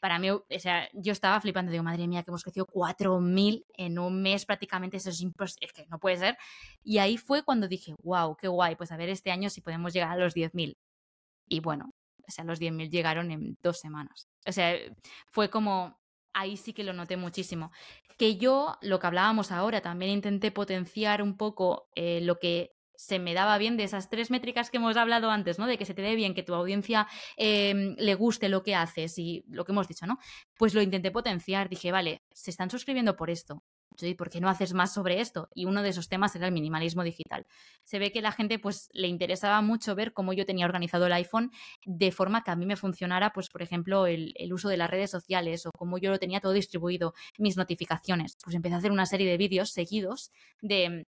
para 0.00 0.18
mí, 0.18 0.30
o 0.30 0.44
sea, 0.58 0.88
yo 0.92 1.12
estaba 1.12 1.40
flipando, 1.40 1.72
digo, 1.72 1.82
madre 1.82 2.06
mía, 2.06 2.22
que 2.22 2.30
hemos 2.30 2.44
crecido 2.44 2.66
4.000 2.66 3.64
en 3.76 3.98
un 3.98 4.22
mes 4.22 4.44
prácticamente, 4.46 4.98
eso 4.98 5.10
es, 5.10 5.24
es 5.60 5.72
que 5.72 5.86
no 5.88 5.98
puede 5.98 6.16
ser. 6.16 6.38
Y 6.84 6.98
ahí 6.98 7.16
fue 7.16 7.42
cuando 7.42 7.66
dije, 7.66 7.94
wow, 8.02 8.36
qué 8.36 8.48
guay, 8.48 8.76
pues 8.76 8.92
a 8.92 8.96
ver 8.96 9.08
este 9.08 9.30
año 9.30 9.50
si 9.50 9.62
podemos 9.62 9.92
llegar 9.92 10.10
a 10.10 10.16
los 10.16 10.34
10.000. 10.36 10.76
Y 11.48 11.60
bueno, 11.60 11.90
o 12.26 12.30
sea, 12.30 12.44
los 12.44 12.60
10.000 12.60 12.90
llegaron 12.90 13.30
en 13.30 13.58
dos 13.62 13.78
semanas. 13.80 14.28
O 14.46 14.52
sea, 14.52 14.76
fue 15.26 15.50
como, 15.50 15.98
ahí 16.36 16.56
sí 16.56 16.72
que 16.72 16.84
lo 16.84 16.92
noté 16.92 17.16
muchísimo. 17.16 17.72
Que 18.18 18.36
yo, 18.36 18.76
lo 18.82 18.98
que 18.98 19.06
hablábamos 19.06 19.50
ahora, 19.50 19.80
también 19.80 20.12
intenté 20.12 20.50
potenciar 20.50 21.22
un 21.22 21.36
poco 21.36 21.88
eh, 21.94 22.20
lo 22.22 22.38
que 22.38 22.76
se 22.94 23.18
me 23.18 23.34
daba 23.34 23.58
bien 23.58 23.76
de 23.76 23.84
esas 23.84 24.08
tres 24.08 24.30
métricas 24.30 24.70
que 24.70 24.78
hemos 24.78 24.96
hablado 24.96 25.30
antes, 25.30 25.58
¿no? 25.58 25.66
De 25.66 25.76
que 25.76 25.84
se 25.84 25.94
te 25.94 26.02
dé 26.02 26.14
bien, 26.14 26.34
que 26.34 26.42
tu 26.42 26.54
audiencia 26.54 27.06
em, 27.36 27.94
le 27.98 28.14
guste 28.14 28.48
lo 28.48 28.62
que 28.62 28.74
haces 28.74 29.18
y 29.18 29.44
lo 29.48 29.64
que 29.64 29.72
hemos 29.72 29.88
dicho, 29.88 30.06
¿no? 30.06 30.18
Pues 30.56 30.74
lo 30.74 30.80
intenté 30.82 31.10
potenciar, 31.10 31.68
dije, 31.68 31.92
vale, 31.92 32.22
se 32.32 32.50
están 32.50 32.70
suscribiendo 32.70 33.16
por 33.16 33.30
esto. 33.30 33.62
¿Por 34.16 34.30
qué 34.30 34.40
no 34.40 34.48
haces 34.48 34.74
más 34.74 34.92
sobre 34.92 35.20
esto? 35.20 35.48
Y 35.54 35.64
uno 35.64 35.82
de 35.82 35.90
esos 35.90 36.08
temas 36.08 36.34
era 36.36 36.46
el 36.46 36.52
minimalismo 36.52 37.02
digital. 37.02 37.46
Se 37.84 37.98
ve 37.98 38.12
que 38.12 38.20
la 38.20 38.32
gente 38.32 38.58
pues 38.58 38.88
le 38.92 39.08
interesaba 39.08 39.60
mucho 39.62 39.94
ver 39.94 40.12
cómo 40.12 40.32
yo 40.32 40.46
tenía 40.46 40.66
organizado 40.66 41.06
el 41.06 41.12
iPhone 41.12 41.50
de 41.84 42.12
forma 42.12 42.42
que 42.42 42.50
a 42.50 42.56
mí 42.56 42.66
me 42.66 42.76
funcionara, 42.76 43.32
pues 43.32 43.48
por 43.48 43.62
ejemplo, 43.62 44.06
el, 44.06 44.32
el 44.36 44.52
uso 44.52 44.68
de 44.68 44.76
las 44.76 44.90
redes 44.90 45.10
sociales 45.10 45.66
o 45.66 45.70
cómo 45.76 45.98
yo 45.98 46.10
lo 46.10 46.18
tenía 46.18 46.40
todo 46.40 46.52
distribuido, 46.52 47.14
mis 47.38 47.56
notificaciones. 47.56 48.36
Pues 48.42 48.54
empecé 48.54 48.74
a 48.74 48.78
hacer 48.78 48.92
una 48.92 49.06
serie 49.06 49.30
de 49.30 49.36
vídeos 49.36 49.70
seguidos 49.70 50.30
de 50.60 51.04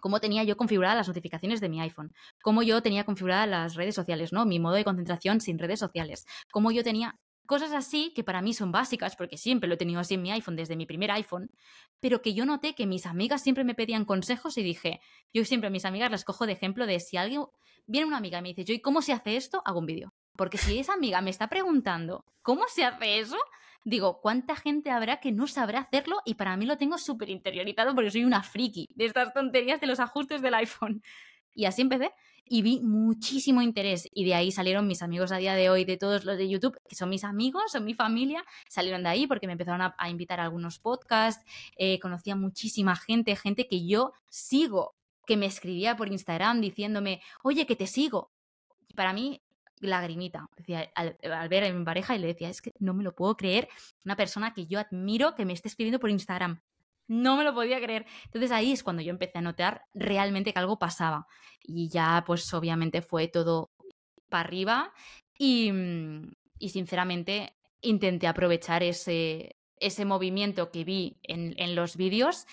cómo 0.00 0.20
tenía 0.20 0.44
yo 0.44 0.56
configuradas 0.56 0.96
las 0.96 1.08
notificaciones 1.08 1.60
de 1.60 1.68
mi 1.68 1.80
iPhone, 1.80 2.12
cómo 2.42 2.62
yo 2.62 2.82
tenía 2.82 3.04
configuradas 3.04 3.48
las 3.48 3.74
redes 3.74 3.94
sociales, 3.94 4.32
¿no? 4.32 4.46
Mi 4.46 4.58
modo 4.58 4.74
de 4.74 4.84
concentración 4.84 5.40
sin 5.40 5.58
redes 5.58 5.80
sociales, 5.80 6.26
cómo 6.50 6.70
yo 6.70 6.82
tenía 6.82 7.18
cosas 7.48 7.72
así 7.72 8.12
que 8.14 8.22
para 8.22 8.42
mí 8.42 8.52
son 8.52 8.72
básicas, 8.72 9.16
porque 9.16 9.38
siempre 9.38 9.68
lo 9.68 9.74
he 9.74 9.78
tenido 9.78 10.00
así 10.00 10.14
en 10.14 10.22
mi 10.22 10.30
iPhone 10.30 10.54
desde 10.54 10.76
mi 10.76 10.84
primer 10.84 11.10
iPhone, 11.12 11.50
pero 11.98 12.20
que 12.20 12.34
yo 12.34 12.44
noté 12.44 12.74
que 12.74 12.86
mis 12.86 13.06
amigas 13.06 13.42
siempre 13.42 13.64
me 13.64 13.74
pedían 13.74 14.04
consejos 14.04 14.58
y 14.58 14.62
dije, 14.62 15.00
yo 15.32 15.46
siempre 15.46 15.68
a 15.68 15.70
mis 15.70 15.86
amigas 15.86 16.10
las 16.10 16.24
cojo 16.24 16.46
de 16.46 16.52
ejemplo 16.52 16.86
de 16.86 17.00
si 17.00 17.16
alguien, 17.16 17.46
viene 17.86 18.06
una 18.06 18.18
amiga 18.18 18.38
y 18.38 18.42
me 18.42 18.48
dice, 18.50 18.66
yo, 18.66 18.74
¿y 18.74 18.80
cómo 18.80 19.00
se 19.00 19.14
hace 19.14 19.36
esto? 19.36 19.62
Hago 19.64 19.78
un 19.78 19.86
vídeo. 19.86 20.12
Porque 20.36 20.58
si 20.58 20.78
esa 20.78 20.92
amiga 20.92 21.22
me 21.22 21.30
está 21.30 21.48
preguntando, 21.48 22.26
¿cómo 22.42 22.64
se 22.68 22.84
hace 22.84 23.18
eso? 23.18 23.38
digo, 23.84 24.20
¿cuánta 24.20 24.54
gente 24.54 24.90
habrá 24.90 25.18
que 25.18 25.32
no 25.32 25.46
sabrá 25.46 25.80
hacerlo? 25.80 26.20
Y 26.26 26.34
para 26.34 26.54
mí 26.58 26.66
lo 26.66 26.76
tengo 26.76 26.98
súper 26.98 27.30
interiorizado 27.30 27.94
porque 27.94 28.10
soy 28.10 28.24
una 28.24 28.42
friki 28.42 28.90
de 28.94 29.06
estas 29.06 29.32
tonterías 29.32 29.80
de 29.80 29.86
los 29.86 30.00
ajustes 30.00 30.42
del 30.42 30.52
iPhone. 30.52 31.02
Y 31.54 31.64
así 31.64 31.80
empecé 31.80 32.12
y 32.50 32.62
vi 32.62 32.80
muchísimo 32.80 33.62
interés 33.62 34.08
y 34.12 34.24
de 34.24 34.34
ahí 34.34 34.52
salieron 34.52 34.86
mis 34.86 35.02
amigos 35.02 35.32
a 35.32 35.36
día 35.36 35.54
de 35.54 35.70
hoy, 35.70 35.84
de 35.84 35.96
todos 35.96 36.24
los 36.24 36.36
de 36.36 36.48
YouTube, 36.48 36.78
que 36.88 36.94
son 36.94 37.08
mis 37.08 37.24
amigos, 37.24 37.72
son 37.72 37.84
mi 37.84 37.94
familia, 37.94 38.44
salieron 38.68 39.02
de 39.02 39.08
ahí 39.08 39.26
porque 39.26 39.46
me 39.46 39.52
empezaron 39.52 39.80
a, 39.82 40.10
invitar 40.10 40.40
a 40.40 40.44
algunos 40.44 40.78
podcasts, 40.78 41.44
eh, 41.76 41.98
conocía 42.00 42.36
muchísima 42.36 42.96
gente, 42.96 43.36
gente 43.36 43.66
que 43.68 43.86
yo 43.86 44.12
sigo, 44.28 44.94
que 45.26 45.36
me 45.36 45.46
escribía 45.46 45.96
por 45.96 46.08
Instagram 46.08 46.60
diciéndome, 46.60 47.20
oye, 47.42 47.66
que 47.66 47.76
te 47.76 47.86
sigo. 47.86 48.30
Y 48.88 48.94
para 48.94 49.12
mí 49.12 49.42
lagrimita. 49.80 50.48
Decía, 50.56 50.90
al, 50.94 51.16
ver 51.48 51.64
a 51.64 51.72
mi 51.72 51.84
pareja 51.84 52.16
y 52.16 52.18
le 52.18 52.28
decía, 52.28 52.48
es 52.48 52.62
que 52.62 52.72
no 52.78 52.94
me 52.94 53.04
lo 53.04 53.14
puedo 53.14 53.36
creer, 53.36 53.68
una 54.04 54.16
persona 54.16 54.52
que 54.54 54.66
yo 54.66 54.78
admiro 54.78 55.34
que 55.34 55.44
me 55.44 55.52
esté 55.52 55.68
escribiendo 55.68 56.00
por 56.00 56.10
Instagram. 56.10 56.60
No 57.08 57.36
me 57.36 57.44
lo 57.44 57.54
podía 57.54 57.80
creer. 57.80 58.06
Entonces 58.26 58.50
ahí 58.52 58.72
es 58.72 58.82
cuando 58.82 59.02
yo 59.02 59.10
empecé 59.10 59.38
a 59.38 59.42
notar 59.42 59.82
realmente 59.94 60.52
que 60.52 60.58
algo 60.58 60.78
pasaba. 60.78 61.26
Y 61.62 61.88
ya, 61.88 62.22
pues 62.26 62.52
obviamente 62.54 63.02
fue 63.02 63.28
todo 63.28 63.70
para 64.28 64.44
arriba. 64.44 64.92
Y, 65.38 65.72
mm, 65.72 66.32
y 66.58 66.68
sinceramente 66.70 67.56
intenté 67.80 68.26
aprovechar 68.26 68.82
ese, 68.82 69.56
ese 69.80 70.04
movimiento 70.04 70.70
que 70.70 70.84
vi 70.84 71.18
en, 71.22 71.54
en 71.56 71.74
los 71.74 71.96
vídeos 71.96 72.46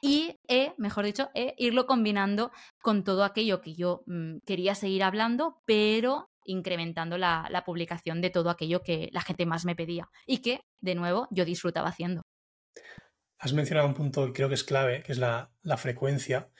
y, 0.00 0.36
mejor 0.76 1.04
dicho, 1.04 1.30
irlo 1.56 1.86
combinando 1.86 2.52
con 2.80 3.02
todo 3.02 3.24
aquello 3.24 3.60
que 3.60 3.74
yo 3.74 4.02
mm, 4.06 4.38
quería 4.46 4.74
seguir 4.74 5.02
hablando, 5.02 5.60
pero 5.64 6.30
incrementando 6.44 7.18
la, 7.18 7.62
publicación 7.66 8.20
de 8.20 8.30
todo 8.30 8.50
aquello 8.50 8.82
que 8.82 9.10
la 9.12 9.22
gente 9.22 9.44
más 9.44 9.64
me 9.64 9.74
pedía 9.74 10.08
y 10.26 10.38
que, 10.38 10.60
de 10.80 10.94
nuevo, 10.94 11.26
yo 11.30 11.44
disfrutaba 11.44 11.88
haciendo. 11.88 12.22
Has 13.38 13.52
mencionado 13.52 13.86
un 13.86 13.94
punto 13.94 14.26
que 14.26 14.32
creo 14.32 14.48
que 14.48 14.54
es 14.54 14.64
clave, 14.64 15.02
que 15.02 15.12
es 15.12 15.18
la, 15.18 15.50
frecuencia. 15.76 16.50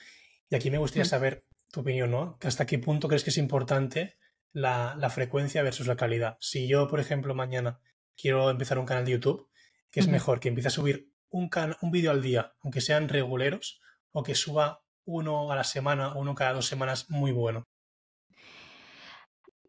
Y 0.49 0.55
aquí 0.55 0.71
me 0.71 0.77
gustaría 0.77 1.03
mm. 1.03 1.07
saber 1.07 1.45
tu 1.71 1.81
opinión, 1.81 2.11
¿no? 2.11 2.37
¿Hasta 2.41 2.65
qué 2.65 2.79
punto 2.79 3.07
crees 3.07 3.23
que 3.23 3.29
es 3.29 3.37
importante 3.37 4.17
la, 4.53 5.09
frecuencia 5.09 5.61
versus 5.61 5.87
la 5.87 5.97
calidad? 5.97 6.37
Si 6.39 6.67
yo, 6.67 6.87
por 6.87 6.99
ejemplo, 6.99 7.35
mañana 7.35 7.79
quiero 8.15 8.49
empezar 8.49 8.79
un 8.79 8.85
canal 8.85 9.05
de 9.05 9.11
YouTube, 9.11 9.49
¿qué 9.91 9.99
es 9.99 10.07
mejor? 10.07 10.39
¿Que 10.39 10.49
empiece 10.49 10.69
a 10.69 10.71
subir 10.71 11.11
un, 11.29 11.49
un 11.81 11.91
vídeo 11.91 12.11
al 12.11 12.21
día, 12.21 12.53
aunque 12.61 12.81
sean 12.81 13.09
reguleros, 13.09 13.81
o 14.11 14.23
que 14.23 14.35
suba 14.35 14.83
uno 15.05 15.51
a 15.51 15.55
la 15.55 15.63
semana 15.63 16.13
uno 16.15 16.35
cada 16.35 16.53
dos 16.53 16.67
semanas 16.67 17.09
muy 17.09 17.31
bueno? 17.31 17.67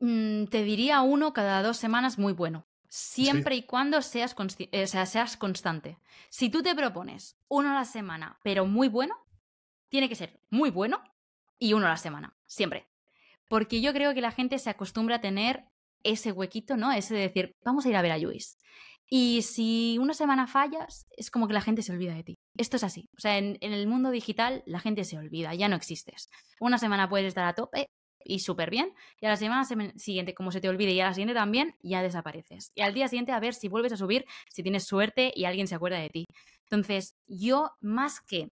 Mm, 0.00 0.46
te 0.46 0.62
diría 0.62 1.02
uno 1.02 1.32
cada 1.32 1.62
dos 1.62 1.76
semanas 1.76 2.18
muy 2.18 2.32
bueno. 2.32 2.69
Siempre 2.92 3.54
y 3.54 3.62
cuando 3.62 4.02
seas, 4.02 4.34
eh, 4.58 4.86
seas 4.88 5.36
constante. 5.36 5.98
Si 6.28 6.50
tú 6.50 6.60
te 6.60 6.74
propones 6.74 7.38
uno 7.46 7.70
a 7.70 7.74
la 7.74 7.84
semana, 7.84 8.40
pero 8.42 8.66
muy 8.66 8.88
bueno, 8.88 9.14
tiene 9.88 10.08
que 10.08 10.16
ser 10.16 10.40
muy 10.50 10.70
bueno 10.70 11.00
y 11.56 11.72
uno 11.72 11.86
a 11.86 11.90
la 11.90 11.96
semana, 11.96 12.36
siempre. 12.46 12.88
Porque 13.46 13.80
yo 13.80 13.92
creo 13.92 14.12
que 14.12 14.20
la 14.20 14.32
gente 14.32 14.58
se 14.58 14.70
acostumbra 14.70 15.16
a 15.16 15.20
tener 15.20 15.66
ese 16.02 16.32
huequito, 16.32 16.76
¿no? 16.76 16.90
Ese 16.90 17.14
de 17.14 17.20
decir, 17.20 17.56
vamos 17.64 17.86
a 17.86 17.90
ir 17.90 17.96
a 17.96 18.02
ver 18.02 18.10
a 18.10 18.18
Luis. 18.18 18.58
Y 19.08 19.42
si 19.42 19.96
una 20.00 20.14
semana 20.14 20.48
fallas, 20.48 21.06
es 21.16 21.30
como 21.30 21.46
que 21.46 21.54
la 21.54 21.60
gente 21.60 21.82
se 21.82 21.92
olvida 21.92 22.14
de 22.14 22.24
ti. 22.24 22.38
Esto 22.56 22.76
es 22.76 22.82
así. 22.82 23.08
O 23.16 23.20
sea, 23.20 23.38
en, 23.38 23.56
en 23.60 23.72
el 23.72 23.86
mundo 23.86 24.10
digital 24.10 24.64
la 24.66 24.80
gente 24.80 25.04
se 25.04 25.16
olvida, 25.16 25.54
ya 25.54 25.68
no 25.68 25.76
existes. 25.76 26.28
Una 26.58 26.78
semana 26.78 27.08
puedes 27.08 27.28
estar 27.28 27.44
a 27.44 27.54
tope, 27.54 27.88
y 28.24 28.40
súper 28.40 28.70
bien. 28.70 28.94
Y 29.20 29.26
a 29.26 29.30
la 29.30 29.36
semana 29.36 29.64
siguiente, 29.96 30.34
como 30.34 30.52
se 30.52 30.60
te 30.60 30.68
olvide, 30.68 30.92
y 30.92 31.00
a 31.00 31.06
la 31.06 31.14
siguiente 31.14 31.34
también, 31.34 31.74
ya 31.82 32.02
desapareces. 32.02 32.72
Y 32.74 32.82
al 32.82 32.94
día 32.94 33.08
siguiente, 33.08 33.32
a 33.32 33.40
ver 33.40 33.54
si 33.54 33.68
vuelves 33.68 33.92
a 33.92 33.96
subir, 33.96 34.26
si 34.48 34.62
tienes 34.62 34.84
suerte 34.84 35.32
y 35.34 35.44
alguien 35.44 35.66
se 35.66 35.74
acuerda 35.74 35.98
de 35.98 36.08
ti. 36.08 36.26
Entonces, 36.64 37.14
yo 37.26 37.72
más 37.80 38.20
que 38.20 38.48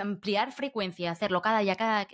ampliar 0.00 0.52
frecuencia, 0.52 1.10
hacerlo 1.10 1.42
cada 1.42 1.60
día, 1.60 1.76
cada... 1.76 2.06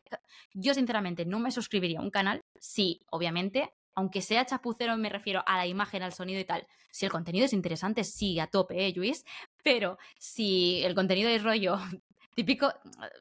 Yo 0.53 0.75
sinceramente 0.75 1.25
no 1.25 1.39
me 1.39 1.51
suscribiría 1.51 2.01
a 2.01 2.03
un 2.03 2.11
canal 2.11 2.41
si, 2.59 3.03
obviamente, 3.11 3.73
aunque 3.95 4.23
sea 4.23 4.45
chapucero, 4.45 4.97
me 4.97 5.09
refiero 5.09 5.43
a 5.47 5.57
la 5.57 5.67
imagen, 5.67 6.03
al 6.03 6.13
sonido 6.13 6.41
y 6.41 6.45
tal. 6.45 6.67
Si 6.91 7.05
el 7.05 7.13
contenido 7.13 7.45
es 7.45 7.53
interesante, 7.53 8.05
sí, 8.05 8.39
a 8.39 8.47
tope, 8.47 8.87
¿eh, 8.87 8.93
Luis? 8.95 9.25
Pero 9.63 9.99
si 10.19 10.83
el 10.85 10.95
contenido 10.95 11.29
es 11.29 11.43
rollo 11.43 11.79
Típico, 12.35 12.73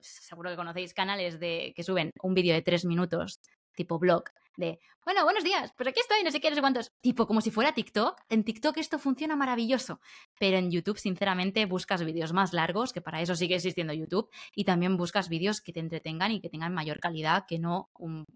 seguro 0.02 0.50
que 0.50 0.56
conocéis 0.56 0.94
canales 0.94 1.40
de 1.40 1.74
que 1.76 1.84
suben 1.84 2.12
un 2.22 2.34
vídeo 2.34 2.54
de 2.54 2.64
tres 2.64 2.84
minutos, 2.84 3.40
tipo 3.76 4.00
blog, 4.00 4.24
de, 4.58 4.80
bueno, 5.06 5.24
buenos 5.24 5.44
días, 5.44 5.74
pues 5.76 5.90
aquí 5.90 6.00
estoy, 6.00 6.24
no 6.24 6.32
sé 6.32 6.40
qué, 6.40 6.50
no 6.50 6.56
sé 6.56 6.62
cuántos. 6.62 6.92
Tipo, 7.02 7.28
como 7.28 7.42
si 7.42 7.52
fuera 7.52 7.74
TikTok. 7.74 8.22
En 8.30 8.44
TikTok 8.44 8.78
esto 8.78 9.00
funciona 9.00 9.36
maravilloso, 9.36 10.00
pero 10.40 10.58
en 10.58 10.72
YouTube, 10.72 10.98
sinceramente, 10.98 11.66
buscas 11.66 12.04
vídeos 12.04 12.34
más 12.34 12.54
largos, 12.54 12.94
que 12.94 13.02
para 13.02 13.22
eso 13.22 13.36
sigue 13.36 13.56
existiendo 13.56 13.94
YouTube, 13.94 14.30
y 14.56 14.64
también 14.64 14.96
buscas 14.96 15.28
vídeos 15.30 15.62
que 15.62 15.74
te 15.74 15.80
entretengan 15.80 16.32
y 16.32 16.40
que 16.40 16.50
tengan 16.50 16.74
mayor 16.74 17.00
calidad 17.00 17.46
que 17.48 17.60
no 17.60 17.90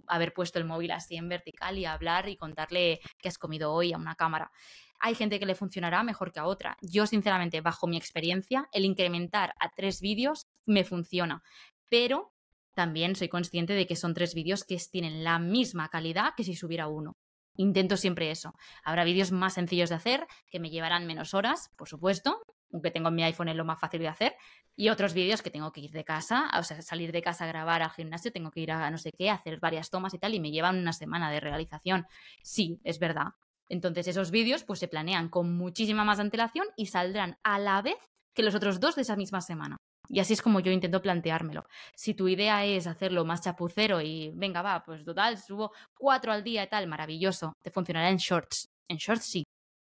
haber 0.07 0.33
puesto 0.33 0.59
el 0.59 0.65
móvil 0.65 0.91
así 0.91 1.15
en 1.15 1.29
vertical 1.29 1.77
y 1.77 1.85
hablar 1.85 2.29
y 2.29 2.35
contarle 2.35 2.99
qué 3.19 3.29
has 3.29 3.37
comido 3.37 3.71
hoy 3.71 3.93
a 3.93 3.97
una 3.97 4.15
cámara. 4.15 4.51
Hay 4.99 5.15
gente 5.15 5.39
que 5.39 5.45
le 5.45 5.55
funcionará 5.55 6.03
mejor 6.03 6.31
que 6.31 6.39
a 6.39 6.45
otra. 6.45 6.77
Yo, 6.81 7.07
sinceramente, 7.07 7.61
bajo 7.61 7.87
mi 7.87 7.97
experiencia, 7.97 8.67
el 8.71 8.85
incrementar 8.85 9.53
a 9.59 9.69
tres 9.69 10.01
vídeos 10.01 10.45
me 10.65 10.83
funciona. 10.83 11.43
Pero 11.89 12.33
también 12.73 13.15
soy 13.15 13.29
consciente 13.29 13.73
de 13.73 13.87
que 13.87 13.95
son 13.95 14.13
tres 14.13 14.35
vídeos 14.35 14.63
que 14.63 14.77
tienen 14.91 15.23
la 15.23 15.39
misma 15.39 15.89
calidad 15.89 16.33
que 16.35 16.43
si 16.43 16.55
subiera 16.55 16.87
uno. 16.87 17.15
Intento 17.55 17.97
siempre 17.97 18.29
eso. 18.29 18.53
Habrá 18.83 19.03
vídeos 19.03 19.31
más 19.31 19.55
sencillos 19.55 19.89
de 19.89 19.95
hacer, 19.95 20.27
que 20.51 20.59
me 20.59 20.69
llevarán 20.69 21.07
menos 21.07 21.33
horas, 21.33 21.71
por 21.75 21.89
supuesto, 21.89 22.39
aunque 22.71 22.91
tengo 22.91 23.09
en 23.09 23.15
mi 23.15 23.23
iPhone 23.23 23.49
es 23.49 23.55
lo 23.55 23.65
más 23.65 23.79
fácil 23.79 24.01
de 24.01 24.07
hacer, 24.07 24.35
y 24.75 24.89
otros 24.89 25.15
vídeos 25.15 25.41
que 25.41 25.49
tengo 25.49 25.71
que 25.71 25.81
ir 25.81 25.91
de 25.91 26.03
casa, 26.03 26.51
o 26.57 26.61
sea, 26.61 26.81
salir 26.83 27.11
de 27.11 27.23
casa 27.23 27.45
a 27.45 27.47
grabar 27.47 27.81
al 27.81 27.89
gimnasio, 27.89 28.31
tengo 28.31 28.51
que 28.51 28.59
ir 28.59 28.71
a 28.71 28.91
no 28.91 28.99
sé 28.99 29.11
qué, 29.11 29.31
hacer 29.31 29.59
varias 29.59 29.89
tomas 29.89 30.13
y 30.13 30.19
tal, 30.19 30.35
y 30.35 30.39
me 30.39 30.51
llevan 30.51 30.77
una 30.77 30.93
semana 30.93 31.31
de 31.31 31.39
realización. 31.39 32.05
Sí, 32.43 32.79
es 32.83 32.99
verdad, 32.99 33.29
entonces 33.69 34.07
esos 34.07 34.31
vídeos 34.31 34.63
pues 34.63 34.79
se 34.79 34.87
planean 34.87 35.29
con 35.29 35.55
muchísima 35.55 36.03
más 36.03 36.19
antelación 36.19 36.67
y 36.75 36.87
saldrán 36.87 37.37
a 37.43 37.59
la 37.59 37.81
vez 37.81 37.97
que 38.33 38.43
los 38.43 38.55
otros 38.55 38.79
dos 38.79 38.95
de 38.95 39.01
esa 39.01 39.15
misma 39.15 39.41
semana. 39.41 39.77
Y 40.09 40.19
así 40.19 40.33
es 40.33 40.41
como 40.41 40.59
yo 40.59 40.71
intento 40.71 41.01
planteármelo. 41.01 41.65
Si 41.95 42.13
tu 42.13 42.27
idea 42.27 42.63
es 42.65 42.87
hacerlo 42.87 43.25
más 43.25 43.41
chapucero 43.41 43.99
y 44.01 44.31
venga, 44.35 44.61
va, 44.61 44.83
pues 44.83 45.03
total, 45.03 45.37
subo 45.37 45.71
cuatro 45.97 46.31
al 46.31 46.43
día 46.43 46.63
y 46.63 46.69
tal, 46.69 46.87
maravilloso, 46.87 47.53
te 47.61 47.71
funcionará 47.71 48.09
en 48.09 48.17
shorts. 48.17 48.69
En 48.87 48.97
shorts 48.97 49.25
sí. 49.25 49.43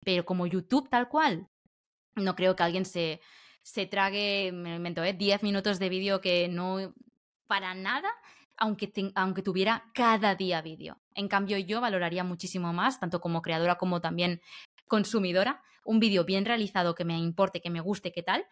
Pero 0.05 0.25
como 0.25 0.47
YouTube 0.47 0.89
tal 0.89 1.09
cual, 1.09 1.47
no 2.15 2.35
creo 2.35 2.55
que 2.55 2.63
alguien 2.63 2.85
se, 2.85 3.19
se 3.61 3.87
trague, 3.87 4.51
me 4.53 4.69
lo 4.69 4.75
invento, 4.75 5.03
¿eh? 5.03 5.13
10 5.13 5.43
minutos 5.43 5.79
de 5.79 5.89
vídeo 5.89 6.21
que 6.21 6.47
no 6.47 6.93
para 7.47 7.73
nada, 7.73 8.09
aunque, 8.57 8.91
aunque 9.15 9.41
tuviera 9.41 9.85
cada 9.93 10.35
día 10.35 10.61
vídeo. 10.61 10.97
En 11.13 11.27
cambio, 11.27 11.57
yo 11.57 11.81
valoraría 11.81 12.23
muchísimo 12.23 12.73
más, 12.73 12.99
tanto 12.99 13.21
como 13.21 13.41
creadora 13.41 13.77
como 13.77 14.01
también 14.01 14.41
consumidora, 14.87 15.61
un 15.83 15.99
vídeo 15.99 16.25
bien 16.25 16.45
realizado 16.45 16.95
que 16.95 17.05
me 17.05 17.17
importe, 17.17 17.61
que 17.61 17.69
me 17.69 17.81
guste, 17.81 18.11
qué 18.11 18.23
tal, 18.23 18.45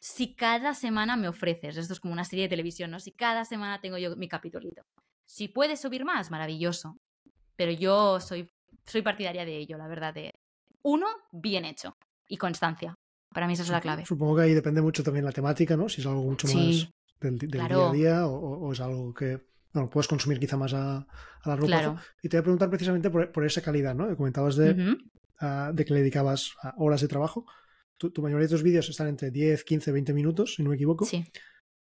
si 0.00 0.34
cada 0.34 0.74
semana 0.74 1.16
me 1.16 1.28
ofreces, 1.28 1.76
esto 1.76 1.92
es 1.92 2.00
como 2.00 2.12
una 2.12 2.24
serie 2.24 2.46
de 2.46 2.48
televisión, 2.48 2.90
¿no? 2.90 2.98
Si 2.98 3.12
cada 3.12 3.44
semana 3.44 3.80
tengo 3.80 3.98
yo 3.98 4.16
mi 4.16 4.28
capitulito. 4.28 4.82
Si 5.24 5.46
puedes 5.48 5.80
subir 5.80 6.04
más, 6.04 6.30
maravilloso. 6.30 6.96
Pero 7.54 7.70
yo 7.70 8.18
soy, 8.18 8.50
soy 8.84 9.02
partidaria 9.02 9.44
de 9.44 9.56
ello, 9.56 9.78
la 9.78 9.86
verdad, 9.86 10.12
de 10.12 10.32
uno, 10.82 11.06
bien 11.30 11.64
hecho 11.64 11.96
y 12.26 12.36
constancia. 12.36 12.94
Para 13.32 13.46
mí 13.46 13.52
esa 13.52 13.62
es 13.62 13.68
la 13.68 13.80
clave. 13.80 14.04
Supongo 14.04 14.36
que 14.36 14.42
ahí 14.42 14.54
depende 14.54 14.82
mucho 14.82 15.04
también 15.04 15.24
la 15.24 15.32
temática, 15.32 15.76
¿no? 15.76 15.88
Si 15.88 16.00
es 16.00 16.06
algo 16.06 16.22
mucho 16.22 16.48
más 16.48 16.88
del, 17.30 17.38
día 17.38 17.88
a 17.88 17.92
día 17.92 18.26
o, 18.26 18.72
es 18.72 18.80
algo 18.80 19.12
que 19.14 19.40
bueno, 19.72 19.88
puedes 19.88 20.08
consumir 20.08 20.38
quizá 20.38 20.56
más 20.56 20.74
a, 20.74 20.98
a 20.98 21.48
largo 21.48 21.66
plazo. 21.66 21.96
Y 22.22 22.28
te 22.28 22.36
voy 22.36 22.40
a 22.40 22.42
preguntar 22.42 22.68
precisamente 22.68 23.10
por, 23.10 23.46
esa 23.46 23.62
calidad, 23.62 23.94
¿no? 23.94 24.14
comentabas 24.16 24.56
de, 24.56 24.96
ah, 25.40 25.70
de 25.72 25.84
que 25.84 25.94
le 25.94 26.00
dedicabas 26.00 26.52
horas 26.76 27.00
de 27.00 27.08
trabajo. 27.08 27.46
Tu, 27.96 28.10
mayoría 28.20 28.46
de 28.46 28.50
tus 28.50 28.62
vídeos 28.62 28.88
están 28.88 29.08
entre 29.08 29.30
10, 29.30 29.64
15, 29.64 29.92
20 29.92 30.12
minutos, 30.12 30.54
si 30.56 30.62
no 30.62 30.70
me 30.70 30.76
equivoco. 30.76 31.04
Sí. 31.04 31.24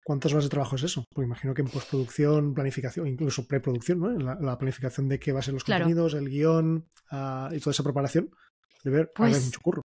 ¿Cuántas 0.04 0.32
horas 0.32 0.44
de 0.44 0.50
trabajo 0.50 0.74
es 0.74 0.82
eso? 0.82 1.04
Porque 1.14 1.26
imagino 1.26 1.54
que 1.54 1.62
en 1.62 1.68
postproducción, 1.68 2.54
planificación, 2.54 3.06
incluso 3.06 3.46
preproducción, 3.46 4.00
¿no? 4.00 4.10
La, 4.10 4.58
planificación 4.58 5.08
de 5.08 5.20
qué 5.20 5.30
va 5.30 5.38
a 5.38 5.42
ser 5.42 5.54
los 5.54 5.62
contenidos, 5.62 6.14
el 6.14 6.28
guion 6.28 6.88
ah, 7.12 7.50
y 7.52 7.60
toda 7.60 7.70
esa 7.70 7.84
preparación, 7.84 8.30
debe 8.82 8.96
haber 8.96 9.12
pues 9.14 9.44
mucho 9.44 9.60
curro. 9.60 9.82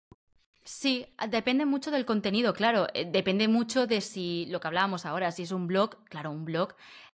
Sí, 0.68 1.06
depende 1.30 1.66
mucho 1.66 1.92
del 1.92 2.06
contenido, 2.06 2.54
claro. 2.54 2.88
Eh, 2.96 3.06
depende 3.06 3.48
mucho 3.48 3.86
de 3.86 4.02
si 4.02 4.48
lo 4.48 4.60
que 4.60 4.68
hablábamos 4.68 5.06
ahora, 5.06 5.32
si 5.32 5.44
es 5.44 5.52
un 5.52 5.68
blog, 5.68 6.04
claro, 6.06 6.32
un 6.32 6.44
blog 6.44 6.74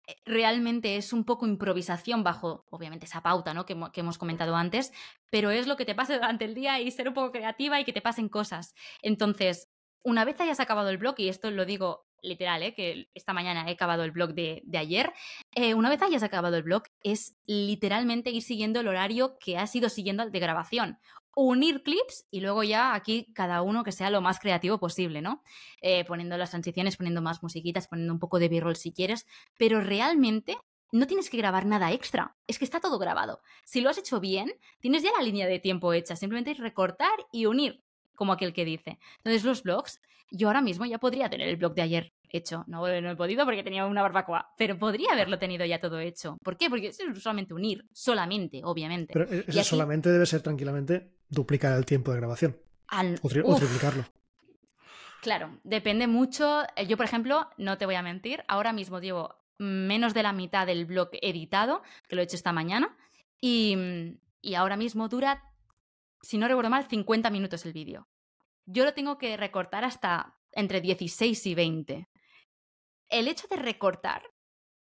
eh, 0.09 0.17
realmente 0.25 0.97
es 0.97 1.13
un 1.13 1.25
poco 1.25 1.47
improvisación 1.47 2.25
bajo, 2.25 2.65
obviamente, 2.71 3.07
esa 3.07 3.23
pauta 3.23 3.55
¿no? 3.55 3.65
que, 3.67 3.77
hemos 3.95 4.19
comentado 4.19 4.57
antes, 4.57 4.93
pero 5.31 5.51
es 5.51 5.67
lo 5.69 5.77
que 5.77 5.85
te 5.85 5.95
pase 5.95 6.15
durante 6.17 6.45
el 6.45 6.55
día 6.55 6.81
y 6.81 6.91
ser 6.91 7.09
un 7.09 7.15
poco 7.15 7.33
creativa 7.33 7.81
y 7.81 7.85
que 7.85 7.93
te 7.93 8.03
pasen 8.03 8.29
cosas. 8.29 8.75
Entonces, 9.03 9.69
una 10.03 10.25
vez 10.25 10.41
hayas 10.41 10.61
acabado 10.61 10.89
el 10.91 10.99
blog, 10.99 11.15
y 11.19 11.29
esto 11.29 11.51
lo 11.51 11.65
digo 11.67 12.06
literal, 12.23 12.63
¿eh? 12.63 12.75
que 12.75 13.09
esta 13.15 13.33
mañana 13.33 13.69
he 13.69 13.73
acabado 13.73 14.05
el 14.05 14.11
blog 14.11 14.35
de, 14.35 14.63
ayer, 14.77 15.13
eh, 15.55 15.75
una 15.75 15.91
vez 15.91 16.03
hayas 16.03 16.23
acabado 16.23 16.57
el 16.57 16.63
blog, 16.63 16.85
es 17.03 17.37
literalmente 17.47 18.31
ir 18.31 18.43
siguiendo 18.43 18.81
el 18.81 18.89
horario 18.89 19.39
que 19.39 19.59
has 19.59 19.75
ido 19.75 19.89
siguiendo 19.89 20.29
de 20.29 20.41
grabación 20.41 20.99
unir 21.39 21.83
clips 21.83 22.27
y 22.31 22.41
luego 22.41 22.63
ya 22.63 22.95
aquí 22.95 23.31
cada 23.35 23.61
uno 23.61 23.85
que 23.85 23.93
sea 23.93 24.09
lo 24.09 24.23
más 24.23 24.41
creativo 24.41 24.79
posible, 24.81 25.21
¿no? 25.21 25.43
Eh, 25.83 26.05
poniendo 26.07 26.39
las 26.39 26.51
transiciones, 26.51 26.97
poniendo 26.97 27.21
más 27.21 27.43
musiquitas, 27.43 27.89
poniendo 27.89 28.15
un 28.15 28.19
poco 28.19 28.39
de 28.39 28.49
b-roll 28.49 28.75
si 28.75 28.91
quieres, 28.91 29.27
pero 29.59 29.83
realmente 29.83 30.57
no 30.93 31.07
tienes 31.07 31.29
que 31.29 31.37
grabar 31.37 31.67
nada 31.67 31.93
extra, 31.93 32.37
es 32.47 32.59
que 32.59 32.65
está 32.65 32.81
todo 32.81 32.99
grabado. 32.99 33.43
Si 33.65 33.83
lo 33.83 33.91
has 33.91 33.99
hecho 33.99 34.19
bien, 34.19 34.55
tienes 34.81 35.03
ya 35.03 35.11
la 35.13 35.23
línea 35.23 35.47
de 35.47 35.59
tiempo 35.59 35.93
hecha, 35.93 36.17
simplemente 36.17 36.55
recortar 36.55 37.19
y 37.31 37.45
unir, 37.45 37.85
como 38.17 38.33
aquel 38.33 38.53
que 38.53 38.65
dice. 38.65 38.99
Entonces 39.19 39.45
los 39.45 39.63
blogs, 39.63 40.01
yo 40.31 40.49
ahora 40.49 40.63
mismo 40.63 40.85
ya 40.85 40.99
podría 40.99 41.31
tener 41.31 41.49
el 41.49 41.57
blog 41.57 41.75
de 41.75 41.83
ayer 41.83 42.13
hecho. 42.31 42.65
No, 42.67 42.81
no, 43.01 43.11
he 43.11 43.17
podido 43.17 43.45
porque 43.45 43.63
tenía 43.63 43.87
una 43.87 44.03
barbacoa, 44.03 44.53
pero 44.57 44.79
podría 44.79 45.13
haberlo 45.13 45.39
tenido 45.39 45.65
ya 45.65 45.81
todo 45.81 46.01
hecho. 46.01 46.37
¿Por 46.43 46.57
qué? 46.57 46.69
Porque 46.69 46.89
es 46.89 46.99
solamente 47.21 47.55
unir, 47.55 47.85
solamente, 47.93 48.61
obviamente. 48.65 49.13
Pero 49.13 49.27
eso 49.31 49.65
solamente 49.65 50.11
debe 50.11 50.27
ser 50.27 50.43
tranquilamente 50.43 51.13
duplicar 51.29 51.77
el 51.77 51.87
tiempo 51.87 52.13
de 52.13 52.19
grabación. 52.19 52.57
O, 53.23 53.29
triplicarlo. 53.29 54.05
Claro, 55.23 55.59
depende 55.65 56.07
mucho. 56.07 56.63
Eh, 56.77 56.87
yo, 56.87 56.97
por 56.97 57.07
ejemplo, 57.07 57.49
no 57.59 57.79
te 57.79 57.87
voy 57.87 57.97
a 57.97 58.03
mentir, 58.03 58.45
ahora 58.47 58.73
mismo 58.73 59.01
llevo 59.01 59.35
menos 59.59 60.15
de 60.15 60.23
la 60.23 60.33
mitad 60.33 60.67
del 60.67 60.85
blog 60.85 61.09
editado, 61.21 61.83
que 62.09 62.15
lo 62.15 62.23
he 62.23 62.25
hecho 62.25 62.37
esta 62.37 62.53
mañana, 62.53 62.97
y, 63.41 64.19
y 64.41 64.55
ahora 64.55 64.77
mismo 64.77 65.09
dura, 65.09 65.43
si 66.27 66.39
no 66.39 66.49
recuerdo 66.49 66.71
mal, 66.71 66.89
50 66.89 67.31
minutos 67.31 67.65
el 67.65 67.73
vídeo. 67.73 68.09
Yo 68.65 68.85
lo 68.85 68.95
tengo 68.95 69.17
que 69.19 69.37
recortar 69.37 69.85
hasta 69.85 70.39
entre 70.53 70.81
16 70.81 71.47
y 71.47 71.55
20 71.55 72.09
el 73.09 73.29
hecho 73.29 73.47
de 73.49 73.57
recortar, 73.57 74.23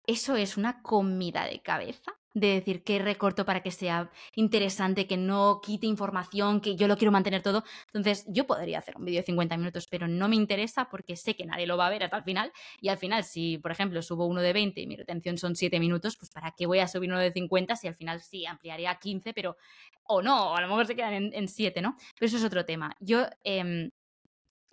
eso 0.05 0.35
es 0.35 0.57
una 0.57 0.81
comida 0.81 1.45
de 1.45 1.61
cabeza. 1.61 2.13
De 2.33 2.47
decir 2.47 2.83
que 2.83 2.99
recorto 2.99 3.45
para 3.45 3.61
que 3.61 3.71
sea 3.71 4.09
interesante, 4.35 5.05
que 5.07 5.17
no 5.17 5.61
quite 5.63 5.85
información, 5.85 6.61
que 6.61 6.75
yo 6.75 6.87
lo 6.87 6.97
quiero 6.97 7.11
mantener 7.11 7.43
todo. 7.43 7.63
Entonces, 7.87 8.25
yo 8.27 8.47
podría 8.47 8.79
hacer 8.79 8.97
un 8.97 9.05
vídeo 9.05 9.19
de 9.19 9.25
50 9.25 9.55
minutos, 9.57 9.87
pero 9.89 10.07
no 10.07 10.27
me 10.27 10.35
interesa 10.35 10.89
porque 10.89 11.15
sé 11.15 11.35
que 11.35 11.45
nadie 11.45 11.67
lo 11.67 11.77
va 11.77 11.87
a 11.87 11.89
ver 11.89 12.03
hasta 12.03 12.17
el 12.17 12.23
final. 12.23 12.51
Y 12.81 12.89
al 12.89 12.97
final, 12.97 13.23
si, 13.23 13.57
por 13.59 13.71
ejemplo, 13.71 14.01
subo 14.01 14.25
uno 14.25 14.41
de 14.41 14.53
20 14.53 14.81
y 14.81 14.87
mi 14.87 14.95
retención 14.95 15.37
son 15.37 15.55
7 15.55 15.79
minutos, 15.79 16.17
pues 16.17 16.31
¿para 16.31 16.51
qué 16.57 16.65
voy 16.65 16.79
a 16.79 16.87
subir 16.87 17.09
uno 17.09 17.19
de 17.19 17.31
50 17.31 17.75
si 17.75 17.87
al 17.87 17.95
final 17.95 18.21
sí 18.21 18.45
ampliaría 18.45 18.91
a 18.91 18.99
15, 18.99 19.33
pero. 19.33 19.57
O 20.05 20.21
no, 20.21 20.51
o 20.51 20.55
a 20.55 20.61
lo 20.61 20.67
mejor 20.67 20.85
se 20.85 20.95
quedan 20.95 21.31
en, 21.33 21.47
7, 21.47 21.81
¿no? 21.81 21.95
Pero 22.15 22.27
eso 22.27 22.37
es 22.37 22.43
otro 22.43 22.65
tema. 22.65 22.95
Yo. 22.99 23.25
Em, 23.43 23.91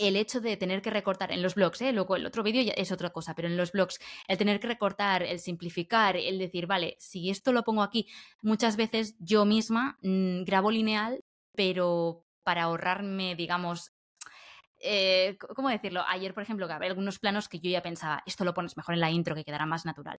el 0.01 0.17
hecho 0.17 0.41
de 0.41 0.57
tener 0.57 0.81
que 0.81 0.91
recortar 0.91 1.31
en 1.31 1.43
los 1.43 1.55
blogs, 1.55 1.83
¿eh? 1.83 1.93
luego 1.93 2.17
el 2.17 2.25
otro 2.25 2.43
vídeo 2.43 2.73
es 2.75 2.91
otra 2.91 3.11
cosa, 3.11 3.35
pero 3.35 3.49
en 3.49 3.57
los 3.57 3.73
blogs, 3.73 4.01
el 4.29 4.39
tener 4.39 4.59
que 4.59 4.67
recortar, 4.67 5.23
el 5.23 5.39
simplificar, 5.39 6.17
el 6.17 6.39
decir, 6.39 6.67
vale, 6.67 6.97
si 6.99 7.29
esto 7.29 7.53
lo 7.53 7.65
pongo 7.65 7.83
aquí, 7.83 8.09
muchas 8.41 8.77
veces 8.77 9.15
yo 9.19 9.45
misma 9.45 9.99
mm, 10.03 10.45
grabo 10.45 10.71
lineal, 10.71 11.23
pero 11.55 12.25
para 12.43 12.63
ahorrarme, 12.63 13.37
digamos, 13.37 13.93
eh, 14.81 15.37
¿cómo 15.55 15.69
decirlo? 15.69 16.03
Ayer, 16.09 16.33
por 16.33 16.43
ejemplo, 16.43 16.67
grabé 16.67 16.87
algunos 16.87 17.19
planos 17.19 17.51
que 17.51 17.61
yo 17.61 17.71
ya 17.71 17.83
pensaba, 17.83 18.23
esto 18.25 18.45
lo 18.45 18.55
pones 18.55 18.79
mejor 18.79 18.95
en 18.95 19.01
la 19.01 19.11
intro, 19.11 19.35
que 19.35 19.45
quedará 19.45 19.67
más 19.67 19.85
natural. 19.85 20.19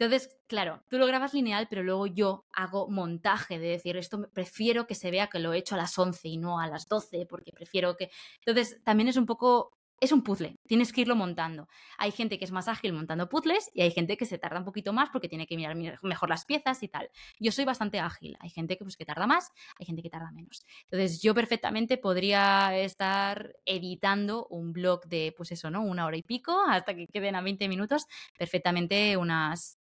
Entonces, 0.00 0.34
claro, 0.46 0.82
tú 0.88 0.96
lo 0.96 1.06
grabas 1.06 1.34
lineal, 1.34 1.66
pero 1.68 1.82
luego 1.82 2.06
yo 2.06 2.46
hago 2.54 2.88
montaje 2.88 3.58
de 3.58 3.68
decir, 3.68 3.98
esto 3.98 4.30
prefiero 4.32 4.86
que 4.86 4.94
se 4.94 5.10
vea 5.10 5.26
que 5.26 5.38
lo 5.38 5.52
he 5.52 5.58
hecho 5.58 5.74
a 5.74 5.78
las 5.78 5.98
11 5.98 6.26
y 6.26 6.38
no 6.38 6.58
a 6.58 6.66
las 6.66 6.88
12, 6.88 7.26
porque 7.26 7.52
prefiero 7.52 7.98
que... 7.98 8.10
Entonces, 8.38 8.82
también 8.82 9.08
es 9.08 9.18
un 9.18 9.26
poco 9.26 9.76
es 10.00 10.12
un 10.12 10.22
puzzle, 10.22 10.56
tienes 10.66 10.92
que 10.92 11.02
irlo 11.02 11.14
montando. 11.14 11.68
Hay 11.98 12.10
gente 12.10 12.38
que 12.38 12.46
es 12.46 12.50
más 12.50 12.68
ágil 12.68 12.94
montando 12.94 13.28
puzzles 13.28 13.70
y 13.74 13.82
hay 13.82 13.90
gente 13.90 14.16
que 14.16 14.24
se 14.24 14.38
tarda 14.38 14.58
un 14.58 14.64
poquito 14.64 14.94
más 14.94 15.10
porque 15.10 15.28
tiene 15.28 15.46
que 15.46 15.56
mirar 15.56 15.76
mejor 16.02 16.30
las 16.30 16.46
piezas 16.46 16.82
y 16.82 16.88
tal. 16.88 17.10
Yo 17.38 17.52
soy 17.52 17.66
bastante 17.66 18.00
ágil, 18.00 18.36
hay 18.40 18.48
gente 18.48 18.78
que, 18.78 18.84
pues, 18.84 18.96
que 18.96 19.04
tarda 19.04 19.26
más, 19.26 19.52
hay 19.78 19.84
gente 19.84 20.02
que 20.02 20.08
tarda 20.08 20.30
menos. 20.32 20.64
Entonces 20.84 21.20
yo 21.20 21.34
perfectamente 21.34 21.98
podría 21.98 22.74
estar 22.78 23.54
editando 23.66 24.46
un 24.48 24.72
blog 24.72 25.04
de, 25.04 25.34
pues 25.36 25.52
eso, 25.52 25.70
¿no? 25.70 25.82
Una 25.82 26.06
hora 26.06 26.16
y 26.16 26.22
pico 26.22 26.62
hasta 26.66 26.94
que 26.94 27.06
queden 27.06 27.34
a 27.34 27.42
20 27.42 27.68
minutos, 27.68 28.06
perfectamente 28.38 29.18
unas 29.18 29.79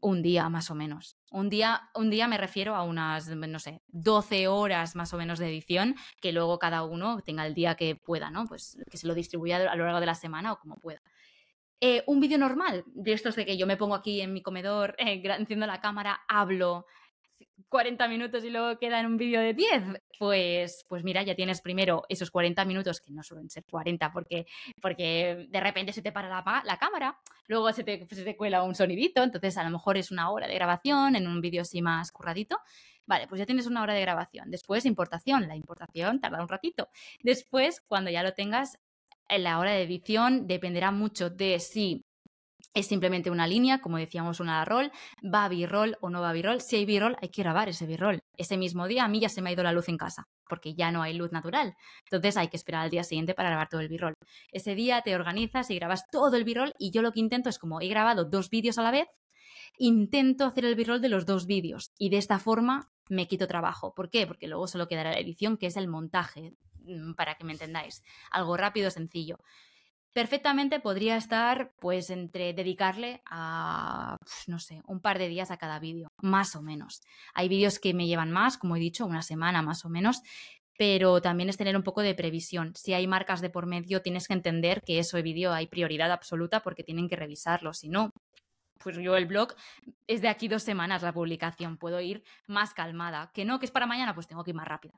un 0.00 0.22
día 0.22 0.48
más 0.48 0.70
o 0.70 0.74
menos. 0.74 1.16
Un 1.30 1.48
día, 1.48 1.90
un 1.94 2.10
día 2.10 2.28
me 2.28 2.38
refiero 2.38 2.74
a 2.74 2.82
unas, 2.84 3.28
no 3.28 3.58
sé, 3.58 3.82
12 3.88 4.48
horas 4.48 4.96
más 4.96 5.12
o 5.12 5.18
menos 5.18 5.38
de 5.38 5.48
edición, 5.48 5.96
que 6.20 6.32
luego 6.32 6.58
cada 6.58 6.84
uno 6.84 7.20
tenga 7.22 7.46
el 7.46 7.54
día 7.54 7.74
que 7.74 7.96
pueda, 7.96 8.30
¿no? 8.30 8.46
Pues 8.46 8.78
que 8.90 8.96
se 8.96 9.06
lo 9.06 9.14
distribuya 9.14 9.56
a 9.70 9.76
lo 9.76 9.84
largo 9.84 10.00
de 10.00 10.06
la 10.06 10.14
semana 10.14 10.52
o 10.52 10.58
como 10.58 10.76
pueda. 10.76 11.02
Eh, 11.80 12.02
un 12.06 12.20
vídeo 12.20 12.38
normal, 12.38 12.84
de 12.86 13.12
estos 13.12 13.36
de 13.36 13.44
que 13.44 13.58
yo 13.58 13.66
me 13.66 13.76
pongo 13.76 13.94
aquí 13.94 14.20
en 14.20 14.32
mi 14.32 14.42
comedor, 14.42 14.94
eh, 14.98 15.22
enciendo 15.38 15.66
la 15.66 15.80
cámara, 15.80 16.20
hablo, 16.28 16.86
40 17.68 18.08
minutos 18.08 18.44
y 18.44 18.50
luego 18.50 18.78
queda 18.78 19.00
en 19.00 19.06
un 19.06 19.16
vídeo 19.16 19.40
de 19.40 19.54
10, 19.54 20.02
pues, 20.18 20.84
pues 20.88 21.04
mira, 21.04 21.22
ya 21.22 21.34
tienes 21.34 21.60
primero 21.60 22.04
esos 22.08 22.30
40 22.30 22.64
minutos, 22.64 23.00
que 23.00 23.12
no 23.12 23.22
suelen 23.22 23.50
ser 23.50 23.64
40 23.64 24.12
porque, 24.12 24.46
porque 24.80 25.46
de 25.48 25.60
repente 25.60 25.92
se 25.92 26.02
te 26.02 26.12
para 26.12 26.28
la, 26.28 26.62
la 26.64 26.78
cámara, 26.78 27.18
luego 27.46 27.72
se 27.72 27.84
te, 27.84 28.06
se 28.08 28.24
te 28.24 28.36
cuela 28.36 28.62
un 28.62 28.74
sonidito, 28.74 29.22
entonces 29.22 29.56
a 29.56 29.64
lo 29.64 29.70
mejor 29.70 29.96
es 29.96 30.10
una 30.10 30.30
hora 30.30 30.46
de 30.46 30.54
grabación 30.54 31.16
en 31.16 31.26
un 31.26 31.40
vídeo 31.40 31.62
así 31.62 31.82
más 31.82 32.12
curradito. 32.12 32.58
Vale, 33.06 33.28
pues 33.28 33.38
ya 33.38 33.46
tienes 33.46 33.66
una 33.66 33.82
hora 33.82 33.94
de 33.94 34.00
grabación. 34.00 34.50
Después, 34.50 34.84
importación. 34.84 35.46
La 35.46 35.54
importación 35.54 36.20
tarda 36.20 36.42
un 36.42 36.48
ratito. 36.48 36.88
Después, 37.22 37.80
cuando 37.86 38.10
ya 38.10 38.24
lo 38.24 38.34
tengas, 38.34 38.80
en 39.28 39.44
la 39.44 39.58
hora 39.58 39.72
de 39.72 39.82
edición 39.82 40.46
dependerá 40.46 40.90
mucho 40.90 41.30
de 41.30 41.60
si 41.60 42.04
es 42.76 42.86
simplemente 42.86 43.30
una 43.30 43.46
línea, 43.46 43.80
como 43.80 43.96
decíamos, 43.96 44.38
una 44.38 44.62
roll, 44.66 44.92
va 45.24 45.48
b-roll 45.48 45.96
o 46.02 46.10
no 46.10 46.20
va 46.20 46.34
b-roll. 46.34 46.60
Si 46.60 46.76
hay 46.76 46.84
b-roll, 46.84 47.16
hay 47.22 47.30
que 47.30 47.42
grabar 47.42 47.70
ese 47.70 47.86
b-roll. 47.86 48.20
Ese 48.36 48.58
mismo 48.58 48.86
día 48.86 49.04
a 49.04 49.08
mí 49.08 49.18
ya 49.18 49.30
se 49.30 49.40
me 49.40 49.48
ha 49.48 49.54
ido 49.54 49.62
la 49.62 49.72
luz 49.72 49.88
en 49.88 49.96
casa, 49.96 50.28
porque 50.46 50.74
ya 50.74 50.92
no 50.92 51.00
hay 51.00 51.14
luz 51.14 51.32
natural. 51.32 51.74
Entonces 52.04 52.36
hay 52.36 52.48
que 52.48 52.58
esperar 52.58 52.82
al 52.82 52.90
día 52.90 53.02
siguiente 53.02 53.32
para 53.32 53.48
grabar 53.48 53.70
todo 53.70 53.80
el 53.80 53.88
b-roll. 53.88 54.12
Ese 54.52 54.74
día 54.74 55.00
te 55.00 55.14
organizas 55.14 55.70
y 55.70 55.76
grabas 55.76 56.04
todo 56.12 56.36
el 56.36 56.44
b-roll 56.44 56.74
y 56.78 56.90
yo 56.90 57.00
lo 57.00 57.12
que 57.12 57.20
intento 57.20 57.48
es 57.48 57.58
como 57.58 57.80
he 57.80 57.88
grabado 57.88 58.26
dos 58.26 58.50
vídeos 58.50 58.76
a 58.76 58.82
la 58.82 58.90
vez, 58.90 59.08
intento 59.78 60.44
hacer 60.44 60.66
el 60.66 60.74
b-roll 60.74 61.00
de 61.00 61.08
los 61.08 61.24
dos 61.24 61.46
vídeos 61.46 61.92
y 61.96 62.10
de 62.10 62.18
esta 62.18 62.38
forma 62.38 62.90
me 63.08 63.26
quito 63.26 63.46
trabajo. 63.46 63.94
¿Por 63.94 64.10
qué? 64.10 64.26
Porque 64.26 64.48
luego 64.48 64.66
solo 64.66 64.86
quedará 64.86 65.12
la 65.12 65.18
edición, 65.18 65.56
que 65.56 65.68
es 65.68 65.78
el 65.78 65.88
montaje, 65.88 66.52
mm, 66.84 67.14
para 67.14 67.36
que 67.36 67.44
me 67.44 67.52
entendáis. 67.52 68.02
Algo 68.30 68.54
rápido, 68.58 68.90
sencillo. 68.90 69.38
Perfectamente 70.16 70.80
podría 70.80 71.18
estar, 71.18 71.72
pues, 71.78 72.08
entre 72.08 72.54
dedicarle 72.54 73.20
a, 73.26 74.16
no 74.46 74.58
sé, 74.58 74.80
un 74.86 75.02
par 75.02 75.18
de 75.18 75.28
días 75.28 75.50
a 75.50 75.58
cada 75.58 75.78
vídeo, 75.78 76.08
más 76.22 76.56
o 76.56 76.62
menos. 76.62 77.02
Hay 77.34 77.50
vídeos 77.50 77.78
que 77.78 77.92
me 77.92 78.06
llevan 78.06 78.32
más, 78.32 78.56
como 78.56 78.76
he 78.76 78.80
dicho, 78.80 79.04
una 79.04 79.20
semana 79.20 79.60
más 79.60 79.84
o 79.84 79.90
menos, 79.90 80.22
pero 80.78 81.20
también 81.20 81.50
es 81.50 81.58
tener 81.58 81.76
un 81.76 81.82
poco 81.82 82.00
de 82.00 82.14
previsión. 82.14 82.72
Si 82.76 82.94
hay 82.94 83.06
marcas 83.06 83.42
de 83.42 83.50
por 83.50 83.66
medio, 83.66 84.00
tienes 84.00 84.26
que 84.26 84.32
entender 84.32 84.80
que 84.86 84.98
eso 84.98 85.18
de 85.18 85.22
vídeo 85.22 85.52
hay 85.52 85.66
prioridad 85.66 86.10
absoluta 86.10 86.60
porque 86.60 86.82
tienen 86.82 87.10
que 87.10 87.16
revisarlo. 87.16 87.74
Si 87.74 87.90
no, 87.90 88.10
pues 88.82 88.96
yo 88.96 89.16
el 89.16 89.26
blog 89.26 89.54
es 90.06 90.22
de 90.22 90.28
aquí 90.28 90.48
dos 90.48 90.62
semanas 90.62 91.02
la 91.02 91.12
publicación, 91.12 91.76
puedo 91.76 92.00
ir 92.00 92.22
más 92.46 92.74
calmada. 92.74 93.30
Que 93.34 93.44
no, 93.44 93.58
que 93.58 93.66
es 93.66 93.72
para 93.72 93.86
mañana, 93.86 94.14
pues 94.14 94.26
tengo 94.26 94.44
que 94.44 94.50
ir 94.50 94.56
más 94.56 94.68
rápida. 94.68 94.94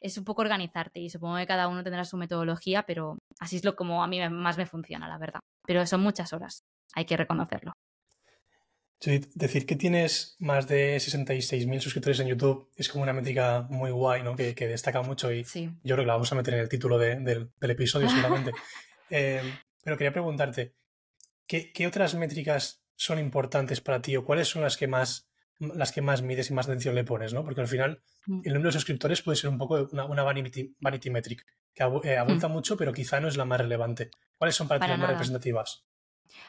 Es 0.00 0.18
un 0.18 0.24
poco 0.24 0.42
organizarte 0.42 1.00
y 1.00 1.10
supongo 1.10 1.36
que 1.36 1.46
cada 1.46 1.68
uno 1.68 1.82
tendrá 1.82 2.04
su 2.04 2.16
metodología, 2.16 2.84
pero 2.84 3.18
así 3.38 3.56
es 3.56 3.64
lo 3.64 3.76
como 3.76 4.02
a 4.02 4.06
mí 4.06 4.20
más 4.28 4.58
me 4.58 4.66
funciona, 4.66 5.08
la 5.08 5.18
verdad. 5.18 5.40
Pero 5.66 5.86
son 5.86 6.02
muchas 6.02 6.32
horas, 6.32 6.64
hay 6.94 7.04
que 7.04 7.16
reconocerlo. 7.16 7.72
decir 9.00 9.66
que 9.66 9.76
tienes 9.76 10.36
más 10.38 10.68
de 10.68 10.96
66.000 10.96 11.80
suscriptores 11.80 12.20
en 12.20 12.28
YouTube 12.28 12.70
es 12.76 12.88
como 12.88 13.02
una 13.02 13.12
métrica 13.12 13.66
muy 13.70 13.90
guay, 13.90 14.22
¿no? 14.22 14.36
Que, 14.36 14.54
destaca 14.54 15.02
mucho 15.02 15.32
y 15.32 15.44
yo 15.44 15.94
creo 15.94 15.98
que 15.98 16.06
la 16.06 16.14
vamos 16.14 16.32
a 16.32 16.36
meter 16.36 16.54
en 16.54 16.60
el 16.60 16.68
título 16.68 16.98
del, 16.98 17.50
episodio 17.60 18.08
seguramente. 18.08 18.52
Eh, 19.14 19.42
pero 19.84 19.98
quería 19.98 20.10
preguntarte, 20.10 20.74
¿qué 21.46 21.86
otras 21.86 22.14
métricas 22.14 22.81
son 22.96 23.18
importantes 23.18 23.80
para 23.80 24.02
ti 24.02 24.16
o 24.16 24.24
cuáles 24.24 24.48
son 24.48 24.62
las 24.62 24.76
que 24.76 24.86
más 24.86 25.28
las 25.58 25.92
que 25.92 26.02
más 26.02 26.22
mides 26.22 26.50
y 26.50 26.54
más 26.54 26.66
atención 26.66 26.94
le 26.94 27.04
pones, 27.04 27.32
¿no? 27.32 27.44
Porque 27.44 27.60
al 27.60 27.68
final 27.68 28.02
mm. 28.26 28.40
el 28.44 28.52
número 28.52 28.68
de 28.68 28.72
suscriptores 28.72 29.22
puede 29.22 29.36
ser 29.36 29.50
un 29.50 29.58
poco 29.58 29.88
una, 29.92 30.04
una 30.04 30.22
vanity, 30.22 30.74
metric, 30.80 31.46
que 31.74 31.82
eh, 32.04 32.18
abulta 32.18 32.48
mm. 32.48 32.52
mucho, 32.52 32.76
pero 32.76 32.92
quizá 32.92 33.20
no 33.20 33.28
es 33.28 33.36
la 33.36 33.44
más 33.44 33.60
relevante. 33.60 34.10
¿Cuáles 34.36 34.56
son 34.56 34.66
para, 34.66 34.80
ti 34.80 34.88
las 34.88 34.98
más 34.98 35.10
representativas? 35.10 35.84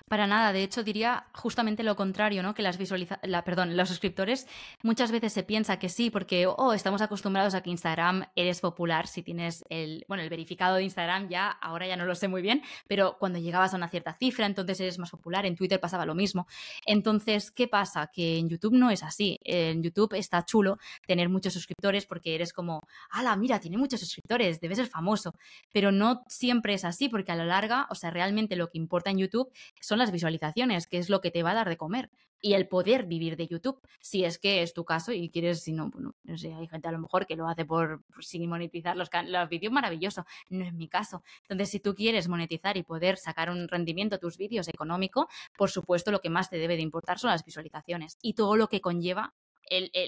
Para 0.07 0.27
nada, 0.27 0.53
de 0.53 0.63
hecho 0.63 0.83
diría 0.83 1.27
justamente 1.33 1.83
lo 1.83 1.95
contrario, 1.95 2.43
¿no? 2.43 2.53
Que 2.53 2.61
las 2.61 2.77
visualiza 2.77 3.19
la, 3.23 3.43
perdón, 3.43 3.75
los 3.77 3.89
suscriptores 3.89 4.47
muchas 4.81 5.11
veces 5.11 5.33
se 5.33 5.43
piensa 5.43 5.79
que 5.79 5.89
sí, 5.89 6.09
porque 6.09 6.47
oh, 6.47 6.73
estamos 6.73 7.01
acostumbrados 7.01 7.53
a 7.53 7.61
que 7.61 7.69
Instagram 7.69 8.25
eres 8.35 8.61
popular 8.61 9.07
si 9.07 9.23
tienes 9.23 9.63
el, 9.69 10.05
bueno, 10.07 10.23
el 10.23 10.29
verificado 10.29 10.75
de 10.75 10.83
Instagram 10.83 11.29
ya, 11.29 11.49
ahora 11.49 11.87
ya 11.87 11.95
no 11.95 12.05
lo 12.05 12.15
sé 12.15 12.27
muy 12.27 12.41
bien, 12.41 12.61
pero 12.87 13.17
cuando 13.19 13.39
llegabas 13.39 13.73
a 13.73 13.77
una 13.77 13.87
cierta 13.87 14.13
cifra, 14.13 14.45
entonces 14.45 14.79
eres 14.79 14.99
más 14.99 15.11
popular, 15.11 15.45
en 15.45 15.55
Twitter 15.55 15.79
pasaba 15.79 16.05
lo 16.05 16.15
mismo. 16.15 16.47
Entonces, 16.85 17.51
¿qué 17.51 17.67
pasa? 17.67 18.07
Que 18.07 18.37
en 18.37 18.49
YouTube 18.49 18.73
no 18.73 18.89
es 18.89 19.03
así. 19.03 19.39
En 19.43 19.81
YouTube 19.83 20.13
está 20.13 20.45
chulo 20.45 20.77
tener 21.07 21.29
muchos 21.29 21.53
suscriptores 21.53 22.05
porque 22.05 22.35
eres 22.35 22.53
como, 22.53 22.87
ala, 23.09 23.35
mira, 23.35 23.59
tiene 23.59 23.77
muchos 23.77 23.99
suscriptores, 23.99 24.59
debe 24.59 24.75
ser 24.75 24.87
famoso, 24.87 25.35
pero 25.71 25.91
no 25.91 26.23
siempre 26.27 26.73
es 26.73 26.85
así 26.85 27.09
porque 27.09 27.31
a 27.31 27.35
la 27.35 27.45
larga, 27.45 27.87
o 27.89 27.95
sea, 27.95 28.09
realmente 28.11 28.55
lo 28.55 28.69
que 28.69 28.77
importa 28.77 29.09
en 29.09 29.17
YouTube 29.17 29.51
son 29.81 29.99
las 29.99 30.11
visualizaciones, 30.11 30.87
que 30.87 30.97
es 30.97 31.09
lo 31.09 31.21
que 31.21 31.31
te 31.31 31.43
va 31.43 31.51
a 31.51 31.55
dar 31.55 31.69
de 31.69 31.77
comer. 31.77 32.09
Y 32.41 32.53
el 32.53 32.67
poder 32.67 33.05
vivir 33.05 33.37
de 33.37 33.47
YouTube, 33.47 33.81
si 34.01 34.25
es 34.25 34.37
que 34.37 34.63
es 34.63 34.73
tu 34.73 34.83
caso 34.83 35.13
y 35.13 35.29
quieres, 35.29 35.63
si 35.63 35.71
no, 35.71 35.91
no 36.23 36.37
sé, 36.37 36.53
hay 36.53 36.67
gente 36.67 36.89
a 36.89 36.91
lo 36.91 36.99
mejor 36.99 37.25
que 37.25 37.37
lo 37.37 37.47
hace 37.47 37.63
por, 37.63 38.03
sin 38.19 38.49
monetizar 38.49 38.97
los, 38.97 39.09
los 39.27 39.49
vídeos, 39.49 39.71
maravilloso, 39.71 40.25
no 40.49 40.65
es 40.65 40.73
mi 40.73 40.89
caso. 40.89 41.23
Entonces, 41.43 41.69
si 41.69 41.79
tú 41.79 41.95
quieres 41.95 42.27
monetizar 42.27 42.75
y 42.75 42.83
poder 42.83 43.15
sacar 43.15 43.49
un 43.49 43.69
rendimiento 43.69 44.17
a 44.17 44.19
tus 44.19 44.37
vídeos 44.37 44.67
económico, 44.67 45.29
por 45.57 45.69
supuesto, 45.69 46.11
lo 46.11 46.19
que 46.19 46.29
más 46.29 46.49
te 46.49 46.57
debe 46.57 46.75
de 46.75 46.81
importar 46.81 47.17
son 47.17 47.29
las 47.29 47.45
visualizaciones 47.45 48.17
y 48.21 48.33
todo 48.33 48.57
lo 48.57 48.67
que 48.67 48.81
conlleva 48.81 49.33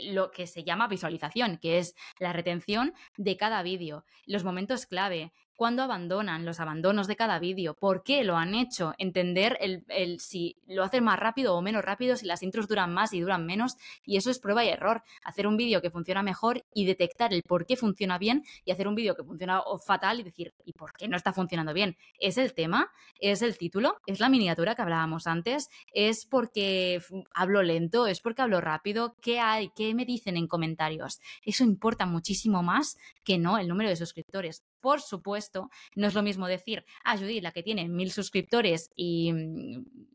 lo 0.03 0.31
que 0.31 0.47
se 0.47 0.63
llama 0.63 0.87
visualización, 0.87 1.57
que 1.57 1.79
es 1.79 1.95
la 2.19 2.33
retención 2.33 2.93
de 3.17 3.37
cada 3.37 3.63
vídeo, 3.63 4.05
los 4.25 4.43
momentos 4.43 4.85
clave, 4.85 5.33
cuándo 5.55 5.83
abandonan, 5.83 6.45
los 6.45 6.59
abandonos 6.59 7.07
de 7.07 7.15
cada 7.15 7.39
vídeo, 7.39 7.73
por 7.73 8.03
qué 8.03 8.23
lo 8.23 8.37
han 8.37 8.55
hecho, 8.55 8.93
entender 8.97 9.57
el, 9.61 9.83
el, 9.89 10.19
si 10.19 10.57
lo 10.67 10.83
hacen 10.83 11.03
más 11.03 11.19
rápido 11.19 11.55
o 11.55 11.61
menos 11.61 11.83
rápido, 11.83 12.15
si 12.15 12.25
las 12.25 12.43
intros 12.43 12.67
duran 12.67 12.93
más 12.93 13.13
y 13.13 13.21
duran 13.21 13.45
menos, 13.45 13.75
y 14.05 14.17
eso 14.17 14.29
es 14.29 14.39
prueba 14.39 14.63
y 14.65 14.69
error. 14.69 15.03
Hacer 15.23 15.47
un 15.47 15.57
vídeo 15.57 15.81
que 15.81 15.89
funciona 15.89 16.23
mejor 16.23 16.65
y 16.73 16.85
detectar 16.85 17.33
el 17.33 17.43
por 17.43 17.65
qué 17.65 17.75
funciona 17.75 18.17
bien 18.17 18.43
y 18.63 18.71
hacer 18.71 18.87
un 18.87 18.95
vídeo 18.95 19.15
que 19.15 19.23
funciona 19.23 19.61
fatal 19.85 20.19
y 20.19 20.23
decir, 20.23 20.53
¿y 20.65 20.73
por 20.73 20.93
qué 20.93 21.07
no 21.07 21.17
está 21.17 21.33
funcionando 21.33 21.73
bien? 21.73 21.97
¿Es 22.19 22.37
el 22.37 22.53
tema? 22.53 22.91
¿Es 23.19 23.41
el 23.41 23.57
título? 23.57 23.97
¿Es 24.05 24.19
la 24.19 24.29
miniatura 24.29 24.75
que 24.75 24.81
hablábamos 24.81 25.27
antes? 25.27 25.69
¿Es 25.93 26.25
porque 26.25 27.01
hablo 27.33 27.63
lento? 27.63 28.07
¿Es 28.07 28.19
porque 28.19 28.41
hablo 28.41 28.61
rápido? 28.61 29.15
¿Qué 29.21 29.39
hay? 29.39 29.69
¿Qué 29.75 29.93
me 29.93 30.05
dicen 30.05 30.37
en 30.37 30.47
comentarios? 30.47 31.19
Eso 31.43 31.63
importa 31.63 32.05
muchísimo 32.05 32.63
más 32.63 32.97
que 33.23 33.37
no 33.37 33.57
el 33.57 33.67
número 33.67 33.89
de 33.89 33.95
suscriptores 33.95 34.63
por 34.85 35.01
supuesto, 35.01 35.71
no 35.95 36.05
es 36.05 36.13
lo 36.13 36.21
mismo 36.21 36.45
decir 36.45 36.85
a 37.03 37.13
ah, 37.13 37.17
Judith 37.17 37.41
la 37.41 37.51
que 37.51 37.63
tiene 37.63 37.89
mil 37.89 38.11
suscriptores 38.11 38.91
y, 38.95 39.33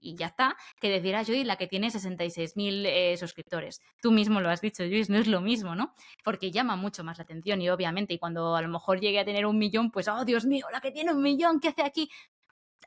ya 0.01 0.27
está, 0.27 0.57
que 0.81 0.89
decir 0.89 1.16
a 1.16 1.18
ah, 1.18 1.25
Judith 1.25 1.45
la 1.45 1.57
que 1.57 1.66
tiene 1.66 1.91
66 1.91 2.57
mil 2.57 2.87
eh, 2.87 3.16
suscriptores. 3.16 3.81
Tú 4.01 4.12
mismo 4.12 4.41
lo 4.41 4.49
has 4.49 4.61
dicho, 4.61 4.85
Judith, 4.85 5.09
no 5.09 5.18
es 5.18 5.27
lo 5.27 5.41
mismo, 5.41 5.75
¿no? 5.75 5.93
Porque 6.23 6.53
llama 6.53 6.77
mucho 6.77 7.03
más 7.03 7.18
la 7.18 7.25
atención 7.25 7.61
y 7.61 7.68
obviamente, 7.68 8.14
y 8.14 8.18
cuando 8.21 8.55
a 8.55 8.62
lo 8.62 8.68
mejor 8.68 9.01
llegue 9.01 9.18
a 9.18 9.25
tener 9.25 9.45
un 9.45 9.59
millón, 9.59 9.91
pues, 9.91 10.07
oh, 10.07 10.25
Dios 10.25 10.47
mío, 10.47 10.68
la 10.71 10.81
que 10.81 10.93
tiene 10.93 11.11
un 11.11 11.21
millón, 11.21 11.59
¿qué 11.59 11.71
hace 11.71 11.83
aquí? 11.83 12.09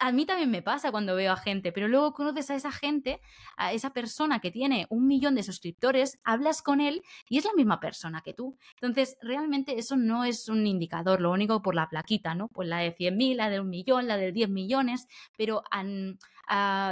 A 0.04 0.12
mí 0.12 0.26
también 0.26 0.52
me 0.52 0.62
pasa 0.62 0.92
cuando 0.92 1.16
veo 1.16 1.32
a 1.32 1.38
gente, 1.38 1.72
pero 1.72 1.88
luego 1.88 2.12
conoces 2.12 2.52
a 2.52 2.56
esa 2.56 2.74
gente, 2.74 3.22
a 3.56 3.72
esa 3.72 3.94
persona 3.94 4.42
que 4.42 4.52
tiene 4.52 4.86
un 4.90 5.08
millón 5.08 5.34
de 5.34 5.44
suscriptores, 5.44 6.20
hablas 6.26 6.62
con 6.62 6.82
él 6.82 7.04
y 7.30 7.38
es 7.38 7.46
la 7.46 7.54
misma 7.56 7.80
persona 7.80 8.20
que 8.20 8.34
tú. 8.34 8.58
Entonces, 8.76 9.16
realmente 9.22 9.80
eso 9.80 9.96
no 9.96 10.26
es 10.26 10.50
un 10.50 10.68
indicador, 10.68 11.22
lo 11.22 11.32
único 11.32 11.62
por 11.62 11.74
la 11.74 11.88
plaquita, 11.88 12.36
¿no? 12.36 12.50
Pues 12.50 12.68
la 12.68 12.80
de 12.80 12.94
100.000, 12.94 13.38
la 13.38 13.50
de 13.50 13.62
un 13.62 13.70
millón, 13.70 14.08
la 14.08 14.18
de 14.18 14.34
10 14.34 14.50
millones, 14.50 15.08
pero 15.38 15.64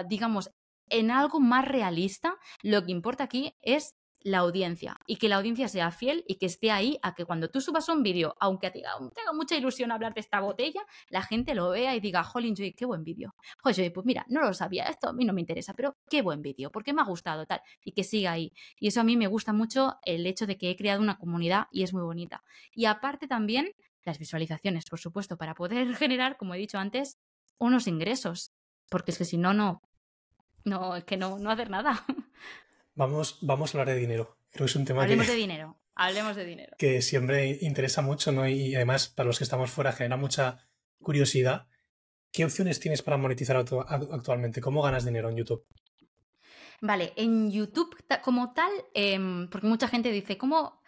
digamos, 0.07 0.49
en 0.87 1.11
algo 1.11 1.41
más 1.41 1.67
realista, 1.67 2.37
lo 2.61 2.85
que 2.85 2.93
importa 2.93 3.25
aquí 3.25 3.57
es 3.61 3.97
la 4.23 4.39
audiencia 4.39 4.97
y 5.05 5.17
que 5.17 5.29
la 5.29 5.37
audiencia 5.37 5.67
sea 5.67 5.91
fiel 5.91 6.23
y 6.27 6.35
que 6.35 6.45
esté 6.45 6.71
ahí 6.71 6.99
a 7.01 7.15
que 7.15 7.25
cuando 7.25 7.49
tú 7.49 7.61
subas 7.61 7.87
un 7.89 8.03
vídeo, 8.03 8.35
aunque 8.39 8.71
te 8.71 8.83
haga, 8.85 8.99
mucha 9.33 9.55
ilusión 9.55 9.91
hablar 9.91 10.13
de 10.13 10.21
esta 10.21 10.39
botella, 10.39 10.81
la 11.09 11.21
gente 11.21 11.55
lo 11.55 11.69
vea 11.69 11.95
y 11.95 11.99
diga, 11.99 12.23
jolín, 12.23 12.55
Joy, 12.55 12.73
qué 12.73 12.85
buen 12.85 13.03
vídeo. 13.03 13.35
Joder, 13.63 13.91
pues 13.93 14.05
mira, 14.05 14.25
no 14.29 14.41
lo 14.41 14.53
sabía, 14.53 14.85
esto 14.85 15.09
a 15.09 15.13
mí 15.13 15.25
no 15.25 15.33
me 15.33 15.41
interesa, 15.41 15.73
pero 15.73 15.97
qué 16.09 16.21
buen 16.21 16.41
vídeo, 16.41 16.71
porque 16.71 16.93
me 16.93 17.01
ha 17.01 17.05
gustado 17.05 17.45
tal, 17.45 17.61
y 17.83 17.91
que 17.93 18.03
siga 18.03 18.31
ahí. 18.31 18.53
Y 18.79 18.87
eso 18.87 19.01
a 19.01 19.03
mí 19.03 19.17
me 19.17 19.27
gusta 19.27 19.53
mucho 19.53 19.97
el 20.03 20.25
hecho 20.25 20.45
de 20.45 20.57
que 20.57 20.69
he 20.69 20.75
creado 20.75 21.01
una 21.01 21.17
comunidad 21.17 21.67
y 21.71 21.83
es 21.83 21.93
muy 21.93 22.03
bonita. 22.03 22.43
Y 22.73 22.85
aparte 22.85 23.27
también 23.27 23.71
las 24.03 24.19
visualizaciones, 24.19 24.85
por 24.89 24.99
supuesto, 24.99 25.37
para 25.37 25.55
poder 25.55 25.95
generar, 25.95 26.37
como 26.37 26.53
he 26.53 26.57
dicho 26.57 26.77
antes, 26.77 27.17
unos 27.57 27.87
ingresos, 27.87 28.51
porque 28.89 29.11
es 29.11 29.17
que 29.17 29.25
si 29.25 29.37
no, 29.37 29.53
no, 29.53 29.81
no, 30.63 30.95
es 30.95 31.03
que 31.05 31.17
no, 31.17 31.39
no 31.39 31.49
hacer 31.49 31.69
nada. 31.69 32.05
Vamos, 32.95 33.39
vamos 33.41 33.73
a 33.73 33.77
hablar 33.77 33.95
de 33.95 34.01
dinero. 34.01 34.37
Creo 34.51 34.65
que 34.65 34.71
es 34.71 34.75
un 34.75 34.85
tema 34.85 35.03
Hablemos 35.03 35.27
de 35.27 35.35
dinero. 35.35 35.77
Hablemos 35.95 36.35
de 36.35 36.45
dinero. 36.45 36.75
Que 36.77 37.01
siempre 37.01 37.57
interesa 37.61 38.01
mucho, 38.01 38.31
¿no? 38.31 38.47
Y 38.47 38.75
además, 38.75 39.07
para 39.07 39.27
los 39.27 39.37
que 39.37 39.43
estamos 39.43 39.69
fuera, 39.71 39.91
genera 39.91 40.17
mucha 40.17 40.67
curiosidad. 40.99 41.67
¿Qué 42.31 42.45
opciones 42.45 42.79
tienes 42.79 43.01
para 43.01 43.17
monetizar 43.17 43.57
actualmente? 43.57 44.61
¿Cómo 44.61 44.81
ganas 44.81 45.05
dinero 45.05 45.29
en 45.29 45.37
YouTube? 45.37 45.65
Vale, 46.81 47.13
en 47.15 47.51
YouTube 47.51 47.95
como 48.23 48.53
tal, 48.53 48.71
em, 48.93 49.47
porque 49.49 49.67
mucha 49.67 49.87
gente 49.87 50.11
dice, 50.11 50.37
¿cómo, 50.37 50.80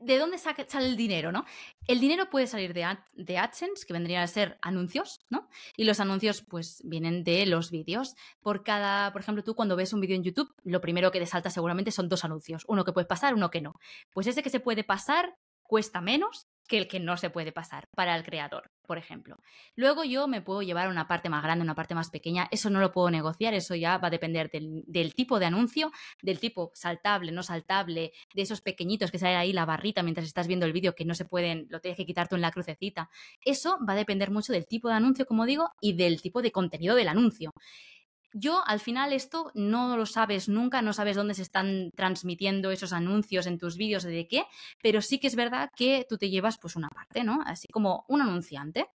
¿de 0.00 0.18
dónde 0.18 0.38
sale 0.38 0.86
el 0.86 0.96
dinero, 0.96 1.32
no? 1.32 1.44
El 1.86 2.00
dinero 2.00 2.30
puede 2.30 2.46
salir 2.46 2.74
de, 2.74 2.86
de, 3.14 3.38
AdSense, 3.38 3.86
que 3.86 3.92
vendrían 3.92 4.22
a 4.22 4.26
ser 4.26 4.58
anuncios, 4.62 5.20
¿no? 5.30 5.48
Y 5.76 5.84
los 5.84 6.00
anuncios, 6.00 6.42
pues, 6.42 6.80
vienen 6.84 7.24
de 7.24 7.46
los 7.46 7.70
vídeos. 7.70 8.14
Por 8.40 8.62
cada, 8.62 9.12
por 9.12 9.22
ejemplo, 9.22 9.42
tú 9.42 9.54
cuando 9.54 9.76
ves 9.76 9.92
un 9.92 10.00
vídeo 10.00 10.16
en 10.16 10.22
YouTube, 10.22 10.54
lo 10.64 10.80
primero 10.80 11.10
que 11.10 11.18
te 11.18 11.26
salta 11.26 11.50
seguramente 11.50 11.90
son 11.90 12.08
dos 12.08 12.24
anuncios. 12.24 12.64
Uno 12.68 12.84
que 12.84 12.92
puedes 12.92 13.08
pasar, 13.08 13.34
uno 13.34 13.50
que 13.50 13.60
no. 13.60 13.74
Pues 14.12 14.26
ese 14.26 14.42
que 14.42 14.50
se 14.50 14.60
puede 14.60 14.84
pasar 14.84 15.36
cuesta 15.62 16.00
menos 16.00 16.48
que 16.68 16.78
el 16.78 16.88
que 16.88 17.00
no 17.00 17.16
se 17.16 17.30
puede 17.30 17.52
pasar 17.52 17.88
para 17.96 18.16
el 18.16 18.24
creador, 18.24 18.70
por 18.86 18.96
ejemplo. 18.98 19.38
Luego 19.74 20.04
yo 20.04 20.28
me 20.28 20.40
puedo 20.40 20.62
llevar 20.62 20.88
una 20.88 21.08
parte 21.08 21.28
más 21.28 21.42
grande, 21.42 21.64
una 21.64 21.74
parte 21.74 21.94
más 21.94 22.10
pequeña, 22.10 22.48
eso 22.50 22.70
no 22.70 22.80
lo 22.80 22.92
puedo 22.92 23.10
negociar, 23.10 23.54
eso 23.54 23.74
ya 23.74 23.98
va 23.98 24.08
a 24.08 24.10
depender 24.10 24.50
del, 24.50 25.14
tipo 25.14 25.38
de 25.38 25.46
anuncio, 25.46 25.90
del 26.22 26.38
tipo 26.38 26.70
saltable, 26.74 27.32
no 27.32 27.42
saltable, 27.42 28.12
de 28.34 28.42
esos 28.42 28.60
pequeñitos 28.60 29.10
que 29.10 29.18
sale 29.18 29.36
ahí 29.36 29.52
la 29.52 29.64
barrita 29.64 30.02
mientras 30.02 30.26
estás 30.26 30.46
viendo 30.46 30.66
el 30.66 30.72
vídeo 30.72 30.94
que 30.94 31.04
no 31.04 31.14
se 31.14 31.24
pueden, 31.24 31.66
lo 31.70 31.80
tienes 31.80 31.96
que 31.96 32.06
quitar 32.06 32.28
tú 32.28 32.36
en 32.36 32.42
la 32.42 32.52
crucecita. 32.52 33.10
Eso 33.44 33.78
va 33.86 33.94
a 33.94 33.96
depender 33.96 34.30
mucho 34.30 34.52
del 34.52 34.66
tipo 34.66 34.88
de 34.88 34.94
anuncio, 34.94 35.26
como 35.26 35.46
digo, 35.46 35.70
y 35.80 35.94
del 35.94 36.22
tipo 36.22 36.42
de 36.42 36.52
contenido 36.52 36.94
del 36.94 37.08
anuncio. 37.08 37.52
Yo 38.32 38.62
al 38.66 38.80
final 38.80 39.12
esto 39.12 39.50
no 39.54 39.96
lo 39.96 40.06
sabes 40.06 40.48
nunca, 40.48 40.82
no 40.82 40.92
sabes 40.92 41.16
dónde 41.16 41.34
se 41.34 41.42
están 41.42 41.90
transmitiendo 41.96 42.70
esos 42.70 42.92
anuncios 42.92 43.46
en 43.46 43.58
tus 43.58 43.76
vídeos 43.76 44.04
de 44.04 44.28
qué, 44.28 44.44
pero 44.82 45.02
sí 45.02 45.18
que 45.18 45.26
es 45.26 45.34
verdad 45.34 45.70
que 45.74 46.06
tú 46.08 46.16
te 46.16 46.30
llevas 46.30 46.58
pues 46.58 46.76
una 46.76 46.88
parte, 46.88 47.24
¿no? 47.24 47.40
Así 47.44 47.66
como 47.68 48.04
un 48.08 48.22
anunciante, 48.22 48.88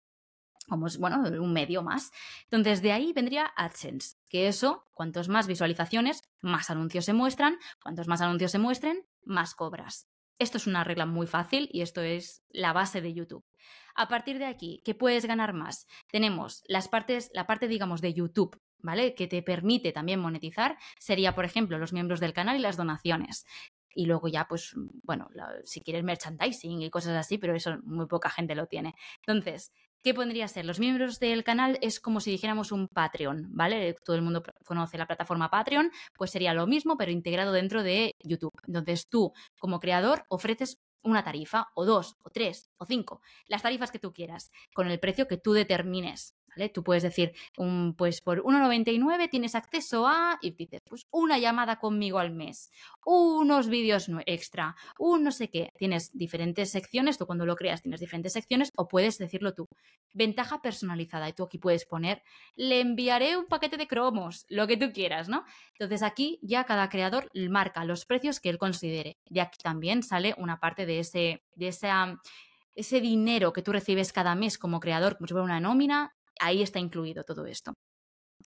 como 0.69 0.87
es, 0.87 0.97
bueno, 0.97 1.21
un 1.21 1.53
medio 1.53 1.83
más. 1.83 2.11
Entonces 2.43 2.81
de 2.81 2.93
ahí 2.93 3.11
vendría 3.13 3.51
AdSense, 3.57 4.15
que 4.29 4.47
eso, 4.47 4.85
cuantos 4.93 5.27
más 5.27 5.47
visualizaciones, 5.47 6.21
más 6.41 6.69
anuncios 6.69 7.05
se 7.05 7.13
muestran, 7.13 7.57
cuantos 7.83 8.07
más 8.07 8.21
anuncios 8.21 8.51
se 8.51 8.59
muestren, 8.59 9.05
más 9.25 9.53
cobras. 9.53 10.07
Esto 10.39 10.57
es 10.57 10.67
una 10.67 10.83
regla 10.83 11.05
muy 11.05 11.27
fácil 11.27 11.69
y 11.71 11.81
esto 11.81 12.01
es 12.01 12.43
la 12.49 12.73
base 12.73 13.01
de 13.01 13.13
YouTube. 13.13 13.45
A 13.95 14.09
partir 14.09 14.37
de 14.37 14.45
aquí, 14.45 14.81
¿qué 14.83 14.93
puedes 14.93 15.25
ganar 15.25 15.53
más? 15.53 15.87
Tenemos 16.11 16.63
las 16.67 16.89
partes, 16.89 17.31
la 17.33 17.47
parte, 17.47 17.69
digamos, 17.69 18.01
de 18.01 18.13
YouTube, 18.13 18.59
¿vale? 18.85 19.15
Que 19.15 19.27
te 19.27 19.41
permite 19.41 19.91
también 19.91 20.19
monetizar, 20.19 20.77
sería, 20.99 21.35
por 21.35 21.43
ejemplo, 21.43 21.77
los 21.77 21.91
miembros 21.91 22.19
del 22.19 22.33
canal 22.33 22.55
y 22.57 22.59
las 22.59 22.77
donaciones. 22.77 23.45
Y 23.93 24.05
luego 24.05 24.27
ya, 24.27 24.47
pues, 24.47 24.73
bueno, 25.03 25.29
si 25.63 25.81
quieres 25.81 26.03
merchandising 26.03 26.81
y 26.81 26.89
cosas 26.89 27.15
así, 27.17 27.37
pero 27.37 27.55
eso 27.55 27.77
muy 27.83 28.07
poca 28.07 28.29
gente 28.29 28.55
lo 28.55 28.67
tiene. 28.67 28.95
Entonces, 29.25 29.71
¿Qué 30.03 30.13
podría 30.13 30.47
ser? 30.47 30.65
Los 30.65 30.79
miembros 30.79 31.17
del 31.19 31.43
canal 31.43 31.79
es 31.81 31.99
como 31.99 32.19
si 32.19 32.29
dijéramos 32.29 32.71
un 32.71 32.87
Patreon, 32.87 33.47
¿vale? 33.49 33.95
Todo 34.05 34.15
el 34.15 34.21
mundo 34.21 34.43
conoce 34.63 34.99
la 34.99 35.07
plataforma 35.07 35.49
Patreon, 35.49 35.89
pues 36.13 36.29
sería 36.29 36.53
lo 36.53 36.67
mismo, 36.67 36.95
pero 36.95 37.09
integrado 37.09 37.51
dentro 37.51 37.81
de 37.81 38.13
YouTube. 38.19 38.53
Entonces 38.67 39.09
tú, 39.09 39.33
como 39.57 39.79
creador, 39.79 40.25
ofreces 40.29 40.79
una 41.01 41.23
tarifa, 41.23 41.69
o 41.73 41.85
dos, 41.85 42.17
o 42.23 42.29
tres, 42.29 42.69
o 42.77 42.85
cinco, 42.85 43.21
las 43.47 43.63
tarifas 43.63 43.89
que 43.89 43.97
tú 43.97 44.13
quieras, 44.13 44.51
con 44.75 44.91
el 44.91 44.99
precio 44.99 45.27
que 45.27 45.37
tú 45.37 45.53
determines. 45.53 46.35
Tú 46.73 46.83
puedes 46.83 47.03
decir, 47.03 47.33
un, 47.57 47.95
pues 47.97 48.21
por 48.21 48.41
1,99 48.43 49.29
tienes 49.29 49.55
acceso 49.55 50.07
a, 50.07 50.37
y 50.41 50.51
dices, 50.51 50.81
pues 50.87 51.07
una 51.11 51.37
llamada 51.37 51.77
conmigo 51.77 52.19
al 52.19 52.31
mes, 52.31 52.71
unos 53.05 53.67
vídeos 53.67 54.09
extra, 54.25 54.75
un 54.97 55.23
no 55.23 55.31
sé 55.31 55.49
qué. 55.49 55.71
Tienes 55.77 56.17
diferentes 56.17 56.71
secciones, 56.71 57.17
tú 57.17 57.25
cuando 57.25 57.45
lo 57.45 57.55
creas 57.55 57.81
tienes 57.81 57.99
diferentes 57.99 58.33
secciones, 58.33 58.71
o 58.75 58.87
puedes 58.87 59.17
decirlo 59.17 59.53
tú. 59.53 59.67
Ventaja 60.13 60.61
personalizada, 60.61 61.27
y 61.29 61.33
tú 61.33 61.43
aquí 61.43 61.57
puedes 61.57 61.85
poner, 61.85 62.23
le 62.55 62.79
enviaré 62.79 63.37
un 63.37 63.45
paquete 63.45 63.77
de 63.77 63.87
cromos, 63.87 64.45
lo 64.49 64.67
que 64.67 64.77
tú 64.77 64.91
quieras, 64.93 65.27
¿no? 65.27 65.43
Entonces 65.73 66.03
aquí 66.03 66.39
ya 66.41 66.63
cada 66.63 66.89
creador 66.89 67.29
marca 67.49 67.83
los 67.83 68.05
precios 68.05 68.39
que 68.39 68.49
él 68.49 68.57
considere. 68.57 69.17
Y 69.29 69.39
aquí 69.39 69.57
también 69.61 70.03
sale 70.03 70.33
una 70.37 70.59
parte 70.59 70.85
de 70.85 70.99
ese, 70.99 71.43
de 71.55 71.67
esa 71.67 72.19
ese 72.75 72.99
dinero 72.99 73.53
que 73.53 73.61
tú 73.61 73.71
recibes 73.71 74.11
cada 74.11 74.35
mes 74.35 74.57
como 74.57 74.79
creador, 74.79 75.17
como 75.17 75.27
si 75.27 75.33
fuera 75.33 75.45
una 75.45 75.59
nómina, 75.59 76.13
ahí 76.39 76.61
está 76.61 76.79
incluido 76.79 77.23
todo 77.23 77.45
esto. 77.45 77.73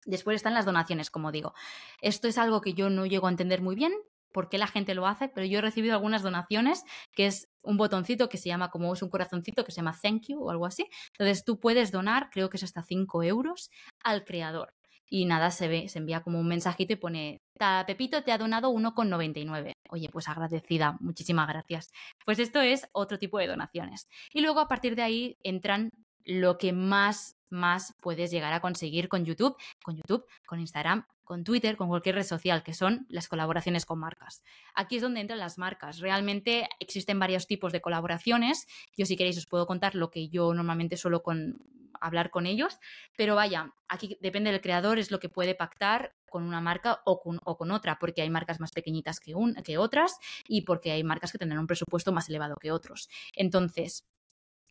Después 0.05 0.35
están 0.35 0.53
las 0.53 0.65
donaciones, 0.65 1.09
como 1.09 1.31
digo. 1.31 1.53
Esto 2.01 2.27
es 2.27 2.37
algo 2.37 2.61
que 2.61 2.73
yo 2.73 2.89
no 2.89 3.05
llego 3.05 3.27
a 3.27 3.31
entender 3.31 3.61
muy 3.61 3.75
bien 3.75 3.93
por 4.33 4.49
qué 4.49 4.57
la 4.57 4.67
gente 4.67 4.93
lo 4.93 5.07
hace, 5.07 5.29
pero 5.29 5.45
yo 5.45 5.59
he 5.59 5.61
recibido 5.61 5.95
algunas 5.95 6.21
donaciones 6.21 6.83
que 7.13 7.25
es 7.25 7.49
un 7.63 7.77
botoncito 7.77 8.29
que 8.29 8.37
se 8.37 8.49
llama 8.49 8.69
como 8.69 8.93
es 8.93 9.01
un 9.01 9.09
corazoncito 9.09 9.63
que 9.63 9.71
se 9.71 9.77
llama 9.77 9.97
thank 10.01 10.27
you 10.27 10.43
o 10.43 10.51
algo 10.51 10.65
así. 10.65 10.87
Entonces 11.17 11.43
tú 11.43 11.59
puedes 11.59 11.91
donar, 11.91 12.29
creo 12.29 12.49
que 12.49 12.57
es 12.57 12.63
hasta 12.63 12.83
5 12.83 13.23
euros, 13.23 13.71
al 14.03 14.25
creador. 14.25 14.73
Y 15.09 15.25
nada, 15.25 15.51
se 15.51 15.69
ve, 15.69 15.87
se 15.87 15.99
envía 15.99 16.21
como 16.21 16.39
un 16.39 16.47
mensajito 16.47 16.93
y 16.93 16.97
pone, 16.97 17.41
Pepito 17.87 18.23
te 18.23 18.33
ha 18.33 18.37
donado 18.37 18.71
1,99. 18.71 19.71
Oye, 19.89 20.09
pues 20.09 20.27
agradecida, 20.27 20.97
muchísimas 20.99 21.47
gracias. 21.47 21.89
Pues 22.25 22.39
esto 22.39 22.59
es 22.59 22.87
otro 22.91 23.17
tipo 23.17 23.39
de 23.39 23.47
donaciones. 23.47 24.07
Y 24.33 24.41
luego 24.41 24.59
a 24.59 24.67
partir 24.67 24.95
de 24.95 25.03
ahí 25.03 25.37
entran 25.43 25.89
lo 26.25 26.57
que 26.57 26.73
más 26.73 27.36
más 27.49 27.95
puedes 28.01 28.31
llegar 28.31 28.53
a 28.53 28.61
conseguir 28.61 29.09
con 29.09 29.25
YouTube, 29.25 29.55
con 29.83 29.95
YouTube, 29.95 30.25
con 30.45 30.59
Instagram, 30.59 31.05
con 31.23 31.43
Twitter, 31.43 31.75
con 31.75 31.89
cualquier 31.89 32.15
red 32.15 32.23
social, 32.23 32.63
que 32.63 32.73
son 32.73 33.05
las 33.09 33.27
colaboraciones 33.27 33.85
con 33.85 33.99
marcas. 33.99 34.43
Aquí 34.73 34.95
es 34.95 35.01
donde 35.01 35.19
entran 35.19 35.39
las 35.39 35.57
marcas. 35.57 35.99
Realmente 35.99 36.69
existen 36.79 37.19
varios 37.19 37.47
tipos 37.47 37.73
de 37.73 37.81
colaboraciones. 37.81 38.65
Yo 38.95 39.05
si 39.05 39.17
queréis 39.17 39.37
os 39.37 39.45
puedo 39.45 39.67
contar 39.67 39.95
lo 39.95 40.09
que 40.09 40.29
yo 40.29 40.53
normalmente 40.53 40.95
suelo 40.95 41.23
con, 41.23 41.57
hablar 42.01 42.29
con 42.29 42.45
ellos, 42.45 42.79
pero 43.15 43.35
vaya, 43.35 43.73
aquí 43.87 44.17
depende 44.21 44.51
del 44.51 44.61
creador, 44.61 44.99
es 44.99 45.11
lo 45.11 45.19
que 45.19 45.29
puede 45.29 45.55
pactar 45.55 46.15
con 46.29 46.43
una 46.43 46.61
marca 46.61 47.01
o 47.05 47.19
con, 47.21 47.71
otra, 47.71 47.99
porque 47.99 48.21
hay 48.21 48.29
marcas 48.29 48.59
más 48.59 48.71
pequeñitas 48.71 49.19
que, 49.19 49.33
que 49.63 49.77
otras 49.77 50.17
y 50.47 50.61
porque 50.61 50.91
hay 50.91 51.03
marcas 51.03 51.31
que 51.31 51.37
tendrán 51.37 51.59
un 51.59 51.67
presupuesto 51.67 52.11
más 52.11 52.29
elevado 52.29 52.55
que 52.55 52.71
otros. 52.71 53.09
Entonces, 53.33 54.05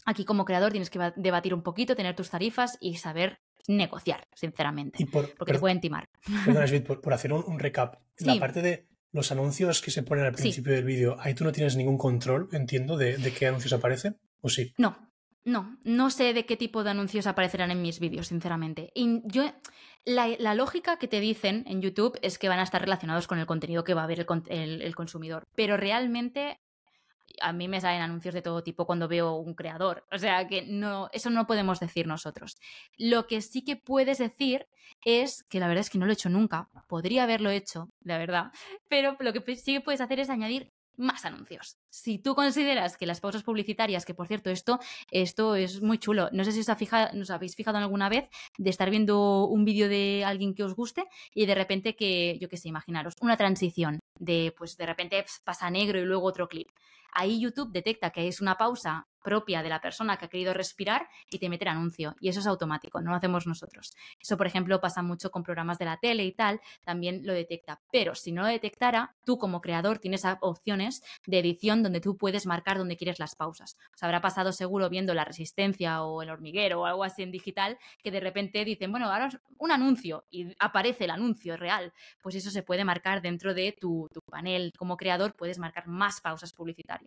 Aquí 0.07 0.25
como 0.25 0.45
creador 0.45 0.71
tienes 0.71 0.89
que 0.89 1.13
debatir 1.17 1.53
un 1.53 1.63
poquito, 1.63 1.97
tener 1.97 2.15
tus 2.15 2.31
tarifas 2.31 2.79
y 2.81 2.97
saber 2.97 3.41
negociar, 3.67 4.29
sinceramente. 4.35 5.05
porque 5.11 5.53
te 5.53 5.59
pueden 5.59 5.81
timar. 5.81 6.09
Perdona, 6.45 6.67
por, 7.03 7.13
hacer 7.13 7.33
un, 7.33 7.59
recap. 7.59 7.97
La 8.19 8.39
parte 8.39 8.63
de 8.63 8.87
los 9.11 9.33
anuncios 9.33 9.83
que 9.83 9.91
se 9.91 10.05
ponen 10.05 10.25
al 10.25 10.33
principio 10.33 10.73
del 10.73 10.85
vídeo, 10.85 11.17
ahí 11.19 11.35
tú 11.35 11.43
no 11.43 11.51
tienes 11.51 11.77
ningún 11.77 11.99
control, 11.99 12.49
entiendo, 12.53 12.97
de, 12.97 13.17
qué 13.37 13.49
anuncios 13.49 13.73
aparecen, 13.73 14.17
¿o 14.43 14.49
sí? 14.49 14.75
No, 14.79 14.97
no, 15.45 15.77
no 15.83 16.11
sé 16.11 16.33
de 16.35 16.47
qué 16.47 16.57
tipo 16.57 16.85
de 16.85 16.91
anuncios 16.91 17.27
aparecerán 17.27 17.73
en 17.73 17.83
mis 17.83 17.99
vídeos, 17.99 18.29
sinceramente. 18.29 18.93
Y 18.95 19.23
yo, 19.25 19.53
la, 20.05 20.55
lógica 20.55 20.99
que 20.99 21.09
te 21.09 21.19
dicen 21.19 21.65
en 21.67 21.83
YouTube 21.83 22.17
es 22.23 22.39
que 22.39 22.49
van 22.49 22.61
a 22.61 22.63
estar 22.63 22.81
relacionados 22.81 23.27
con 23.27 23.41
el 23.41 23.47
contenido 23.47 23.83
que 23.83 23.95
va 23.95 24.05
a 24.05 24.07
ver 24.07 24.25
el 24.49 24.95
consumidor, 24.95 25.49
pero 25.57 25.77
realmente 25.77 26.61
a 27.41 27.53
mí 27.53 27.68
me 27.68 27.80
salen 27.80 28.03
anuncios 28.03 28.34
de 28.34 28.43
todo 28.43 28.62
tipo 28.62 28.87
cuando 28.87 29.09
veo 29.09 29.34
un 29.34 29.55
creador. 29.55 30.05
O 30.12 30.18
sea 30.18 30.47
que 30.47 30.62
no, 30.62 31.09
eso 31.12 31.30
no 31.30 31.47
podemos 31.47 31.80
decir 31.80 32.07
nosotros. 32.07 32.59
Lo 32.97 33.26
que 33.26 33.41
sí 33.41 33.62
que 33.62 33.76
puedes 33.76 34.18
decir 34.18 34.66
es 35.05 35.45
que 35.45 35.61
la 35.61 35.68
verdad 35.68 35.82
es 35.82 35.91
que 35.91 35.99
no 35.99 36.07
lo 36.07 36.12
he 36.12 36.14
hecho 36.14 36.28
nunca. 36.28 36.68
Podría 36.89 37.24
haberlo 37.24 37.51
hecho, 37.51 37.89
la 38.03 38.18
verdad. 38.18 38.53
Pero 38.89 39.16
lo 39.20 39.32
que 39.32 39.57
sí 39.57 39.74
que 39.74 39.80
puedes 39.80 40.01
hacer 40.01 40.20
es 40.20 40.30
añadir 40.30 40.72
más 40.97 41.24
anuncios. 41.24 41.76
Si 41.91 42.18
tú 42.18 42.34
consideras 42.34 42.97
que 42.97 43.07
las 43.07 43.20
pausas 43.20 43.43
publicitarias, 43.43 44.05
que 44.05 44.14
por 44.14 44.26
cierto, 44.26 44.51
esto, 44.51 44.80
esto 45.11 45.55
es 45.55 45.82
muy 45.82 45.99
chulo. 45.99 46.28
No 46.32 46.45
sé 46.45 46.53
si 46.53 46.61
os, 46.61 46.68
os 46.68 47.30
habéis 47.30 47.55
fijado 47.55 47.78
alguna 47.78 48.09
vez 48.09 48.28
de 48.59 48.70
estar 48.70 48.91
viendo 48.91 49.47
un 49.47 49.64
vídeo 49.64 49.89
de 49.89 50.24
alguien 50.24 50.55
que 50.55 50.64
os 50.64 50.74
guste 50.74 51.05
y 51.34 51.47
de 51.47 51.55
repente 51.55 51.97
que, 51.97 52.39
yo 52.41 52.49
qué 52.49 52.57
sé, 52.57 52.68
imaginaros, 52.68 53.14
una 53.20 53.37
transición 53.37 54.01
de, 54.18 54.55
pues 54.57 54.76
de 54.76 54.87
repente 54.87 55.24
pasa 55.45 55.70
negro 55.70 55.99
y 55.99 56.05
luego 56.05 56.26
otro 56.26 56.49
clip 56.49 56.68
ahí 57.17 57.41
YouTube 57.41 57.73
detecta 57.73 58.11
que 58.11 58.29
es 58.29 58.41
una 58.41 58.57
pausa 58.57 59.07
propia 59.27 59.61
de 59.61 59.69
la 59.69 59.81
persona 59.81 60.17
que 60.17 60.27
ha 60.27 60.29
querido 60.29 60.55
respirar 60.55 61.09
y 61.29 61.41
te 61.41 61.49
mete 61.49 61.64
el 61.64 61.71
anuncio. 61.71 62.14
Y 62.21 62.29
eso 62.29 62.39
es 62.39 62.47
automático, 62.47 63.01
no 63.01 63.11
lo 63.11 63.17
hacemos 63.17 63.45
nosotros. 63.45 63.93
Eso, 64.21 64.37
por 64.37 64.47
ejemplo, 64.47 64.81
pasa 64.81 65.03
mucho 65.03 65.33
con 65.33 65.43
programas 65.43 65.79
de 65.79 65.85
la 65.85 65.97
tele 65.97 66.25
y 66.25 66.31
tal, 66.31 66.61
también 66.85 67.27
lo 67.27 67.33
detecta. 67.33 67.81
Pero 67.91 68.14
si 68.14 68.31
no 68.31 68.43
lo 68.43 68.49
detectara, 68.49 69.17
tú 69.25 69.37
como 69.37 69.61
creador 69.61 69.99
tienes 69.99 70.23
opciones 70.41 71.03
de 71.27 71.41
edición 71.41 71.83
donde 71.83 72.01
tú 72.01 72.17
puedes 72.17 72.47
marcar 72.47 72.79
donde 72.79 72.97
quieres 72.97 73.19
las 73.19 73.35
pausas. 73.35 73.77
Os 73.93 74.03
habrá 74.05 74.21
pasado 74.21 74.53
seguro 74.53 74.89
viendo 74.89 75.12
La 75.12 75.25
Resistencia 75.25 76.05
o 76.05 76.23
El 76.23 76.31
Hormiguero 76.31 76.83
o 76.83 76.87
algo 76.87 77.03
así 77.03 77.25
en 77.25 77.33
digital, 77.33 77.79
que 78.05 78.12
de 78.12 78.21
repente 78.21 78.64
dicen, 78.64 78.93
bueno, 78.93 79.11
ahora 79.11 79.29
un 79.59 79.73
anuncio 79.73 80.25
y 80.31 80.55
aparece 80.61 81.03
el 81.03 81.11
anuncio 81.11 81.57
real. 81.57 81.93
Pues 82.23 82.37
eso 82.37 82.53
se 82.53 82.62
puede 82.62 82.85
marcar 82.85 83.23
dentro 83.23 83.55
de 83.55 83.73
tu, 83.73 84.07
tu 84.12 84.21
panel. 84.31 84.73
Como 84.79 84.97
creador 84.97 85.35
puedes 85.35 85.59
marcar 85.59 85.89
más 85.89 86.21
pausas 86.21 86.53
publicitarias. 86.53 87.06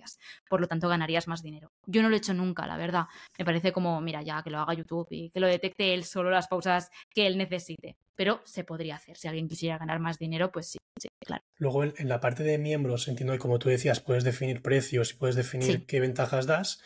Por 0.50 0.62
lo 0.62 0.68
tanto, 0.68 0.88
ganarías 0.88 1.28
más 1.28 1.42
dinero. 1.42 1.72
Yo 1.86 2.02
no 2.02 2.10
lo 2.10 2.16
he 2.16 2.18
hecho 2.18 2.34
nunca, 2.34 2.68
la 2.68 2.78
verdad. 2.78 3.06
Me 3.38 3.46
parece 3.46 3.72
como, 3.72 4.00
mira, 4.02 4.22
ya 4.22 4.42
que 4.44 4.50
lo 4.50 4.60
haga 4.60 4.74
YouTube 4.74 5.08
y 5.12 5.30
que 5.30 5.40
lo 5.40 5.48
detecte 5.48 5.94
él 5.94 6.04
solo 6.04 6.30
las 6.30 6.48
pausas 6.48 6.90
que 7.14 7.28
él 7.28 7.38
necesite. 7.38 7.96
Pero 8.16 8.42
se 8.46 8.64
podría 8.64 8.96
hacer. 8.96 9.18
Si 9.18 9.28
alguien 9.28 9.48
quisiera 9.48 9.78
ganar 9.78 10.00
más 10.00 10.20
dinero, 10.20 10.52
pues 10.52 10.68
sí, 10.72 10.78
sí 11.00 11.08
claro. 11.26 11.44
Luego, 11.58 11.84
en 11.84 12.10
la 12.10 12.20
parte 12.20 12.44
de 12.44 12.58
miembros, 12.58 13.08
entiendo 13.08 13.34
que 13.34 13.40
como 13.40 13.60
tú 13.60 13.70
decías, 13.70 14.00
puedes 14.00 14.24
definir 14.24 14.62
precios 14.62 15.12
y 15.12 15.16
puedes 15.16 15.36
definir 15.36 15.86
qué 15.86 16.00
ventajas 16.00 16.46
das. 16.48 16.82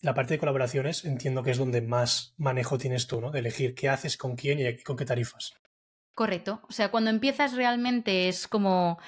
La 0.00 0.14
parte 0.14 0.34
de 0.34 0.38
colaboraciones 0.38 1.04
entiendo 1.04 1.42
que 1.42 1.50
es 1.50 1.58
donde 1.58 1.82
más 1.82 2.34
manejo 2.36 2.78
tienes 2.78 3.06
tú, 3.06 3.20
¿no? 3.20 3.30
De 3.30 3.40
elegir 3.40 3.74
qué 3.74 3.88
haces 3.88 4.16
con 4.16 4.36
quién 4.36 4.60
y 4.60 4.82
con 4.82 4.96
qué 4.96 5.04
tarifas. 5.04 5.54
Correcto. 6.18 6.60
O 6.68 6.72
sea, 6.72 6.90
cuando 6.90 7.10
empiezas 7.10 7.54
realmente 7.54 8.28
es 8.28 8.48
como 8.48 8.98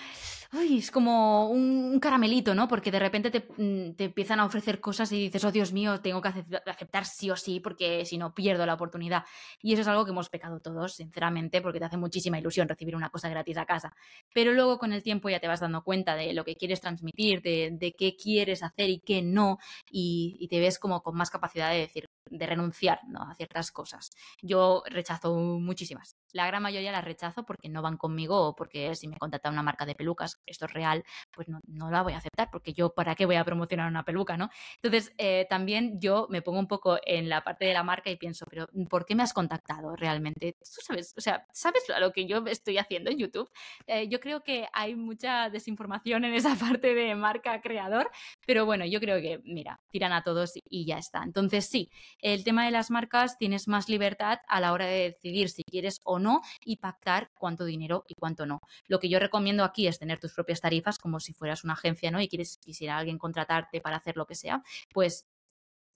es 0.52 0.92
como 0.92 1.48
un, 1.50 1.98
caramelito, 1.98 2.54
¿no? 2.54 2.68
Porque 2.68 2.92
de 2.92 3.00
repente 3.00 3.30
mm, 3.30 3.94
te, 3.96 4.04
empiezan 4.04 4.38
a 4.38 4.44
ofrecer 4.44 4.78
cosas 4.78 5.10
y 5.10 5.18
dices, 5.18 5.44
oh 5.44 5.50
Dios 5.50 5.72
mío, 5.72 6.00
tengo 6.00 6.22
que 6.22 6.28
aceptar 6.28 7.04
sí 7.06 7.28
o 7.28 7.34
sí 7.34 7.58
porque 7.58 8.04
si 8.04 8.16
no 8.16 8.32
pierdo 8.32 8.64
la 8.64 8.74
oportunidad. 8.74 9.24
Y 9.60 9.72
eso 9.72 9.82
es 9.82 9.88
algo 9.88 10.04
que 10.04 10.12
hemos 10.12 10.28
pecado 10.28 10.60
todos, 10.60 10.94
sinceramente, 10.94 11.60
porque 11.60 11.80
te 11.80 11.86
hace 11.86 11.96
muchísima 11.96 12.38
ilusión 12.38 12.68
recibir 12.68 12.94
una 12.94 13.10
cosa 13.10 13.28
gratis 13.28 13.56
a 13.56 13.66
casa. 13.66 13.92
Pero 14.32 14.52
luego 14.52 14.78
con 14.78 14.92
el 14.92 15.02
tiempo 15.02 15.28
ya 15.30 15.40
te 15.40 15.48
vas 15.48 15.58
dando 15.58 15.82
cuenta 15.82 16.14
de 16.14 16.32
lo 16.32 16.44
que 16.44 16.54
quieres 16.54 16.80
transmitir, 16.80 17.42
de, 17.42 17.94
qué 17.98 18.14
quieres 18.14 18.62
hacer 18.62 18.88
y 18.88 19.00
qué 19.00 19.20
no, 19.20 19.58
y 19.90 20.46
te 20.48 20.60
ves 20.60 20.78
como 20.78 21.02
con 21.02 21.16
más 21.16 21.30
capacidad 21.30 21.70
de 21.72 21.78
decir, 21.78 22.08
de 22.30 22.46
renunciar 22.46 23.00
¿no? 23.08 23.22
a 23.22 23.34
ciertas 23.34 23.70
cosas. 23.72 24.10
Yo 24.40 24.82
rechazo 24.86 25.34
muchísimas. 25.36 26.16
La 26.32 26.46
gran 26.46 26.62
mayoría 26.62 26.92
las 26.92 27.04
rechazo 27.04 27.44
porque 27.44 27.68
no 27.68 27.82
van 27.82 27.96
conmigo 27.96 28.40
o 28.40 28.54
porque 28.54 28.94
si 28.94 29.08
me 29.08 29.18
contacta 29.18 29.50
una 29.50 29.62
marca 29.62 29.84
de 29.84 29.94
pelucas, 29.94 30.40
esto 30.46 30.66
es 30.66 30.72
real, 30.72 31.04
pues 31.32 31.48
no, 31.48 31.60
no 31.66 31.90
la 31.90 32.02
voy 32.02 32.12
a 32.12 32.18
aceptar 32.18 32.50
porque 32.50 32.72
yo 32.72 32.94
para 32.94 33.14
qué 33.14 33.26
voy 33.26 33.36
a 33.36 33.44
promocionar 33.44 33.88
una 33.88 34.04
peluca, 34.04 34.36
¿no? 34.36 34.48
Entonces, 34.82 35.12
eh, 35.18 35.46
también 35.50 36.00
yo 36.00 36.26
me 36.30 36.42
pongo 36.42 36.60
un 36.60 36.68
poco 36.68 36.98
en 37.04 37.28
la 37.28 37.42
parte 37.42 37.64
de 37.64 37.74
la 37.74 37.82
marca 37.82 38.10
y 38.10 38.16
pienso, 38.16 38.46
pero 38.48 38.68
¿por 38.88 39.04
qué 39.04 39.14
me 39.14 39.22
has 39.22 39.32
contactado 39.32 39.96
realmente? 39.96 40.52
Tú 40.52 40.80
sabes, 40.86 41.14
o 41.16 41.20
sea, 41.20 41.46
¿sabes 41.52 41.82
lo 41.98 42.12
que 42.12 42.26
yo 42.26 42.44
estoy 42.46 42.78
haciendo 42.78 43.10
en 43.10 43.18
YouTube? 43.18 43.50
Eh, 43.86 44.08
yo 44.08 44.20
creo 44.20 44.42
que 44.42 44.68
hay 44.72 44.94
mucha 44.94 45.50
desinformación 45.50 46.24
en 46.24 46.34
esa 46.34 46.54
parte 46.78 46.94
de 46.94 47.14
marca 47.14 47.60
creador, 47.60 48.10
pero 48.46 48.66
bueno, 48.66 48.84
yo 48.86 49.00
creo 49.00 49.20
que, 49.20 49.40
mira, 49.44 49.80
tiran 49.90 50.12
a 50.12 50.22
todos 50.22 50.52
y 50.68 50.86
ya 50.86 50.98
está. 50.98 51.22
Entonces, 51.22 51.68
sí, 51.68 51.90
El 52.22 52.44
tema 52.44 52.64
de 52.64 52.70
las 52.70 52.90
marcas 52.90 53.38
tienes 53.38 53.68
más 53.68 53.88
libertad 53.88 54.38
a 54.48 54.60
la 54.60 54.72
hora 54.72 54.86
de 54.86 55.10
decidir 55.10 55.50
si 55.50 55.62
quieres 55.64 56.00
o 56.04 56.18
no 56.18 56.42
y 56.64 56.76
pactar 56.76 57.30
cuánto 57.34 57.64
dinero 57.64 58.04
y 58.08 58.14
cuánto 58.14 58.46
no. 58.46 58.60
Lo 58.86 58.98
que 58.98 59.08
yo 59.08 59.18
recomiendo 59.18 59.64
aquí 59.64 59.86
es 59.86 59.98
tener 59.98 60.18
tus 60.18 60.32
propias 60.32 60.60
tarifas 60.60 60.98
como 60.98 61.20
si 61.20 61.32
fueras 61.32 61.64
una 61.64 61.74
agencia, 61.74 62.10
¿no? 62.10 62.20
Y 62.20 62.28
quieres, 62.28 62.58
quisiera 62.58 62.98
alguien 62.98 63.18
contratarte 63.18 63.80
para 63.80 63.96
hacer 63.96 64.16
lo 64.16 64.26
que 64.26 64.34
sea, 64.34 64.62
pues 64.92 65.26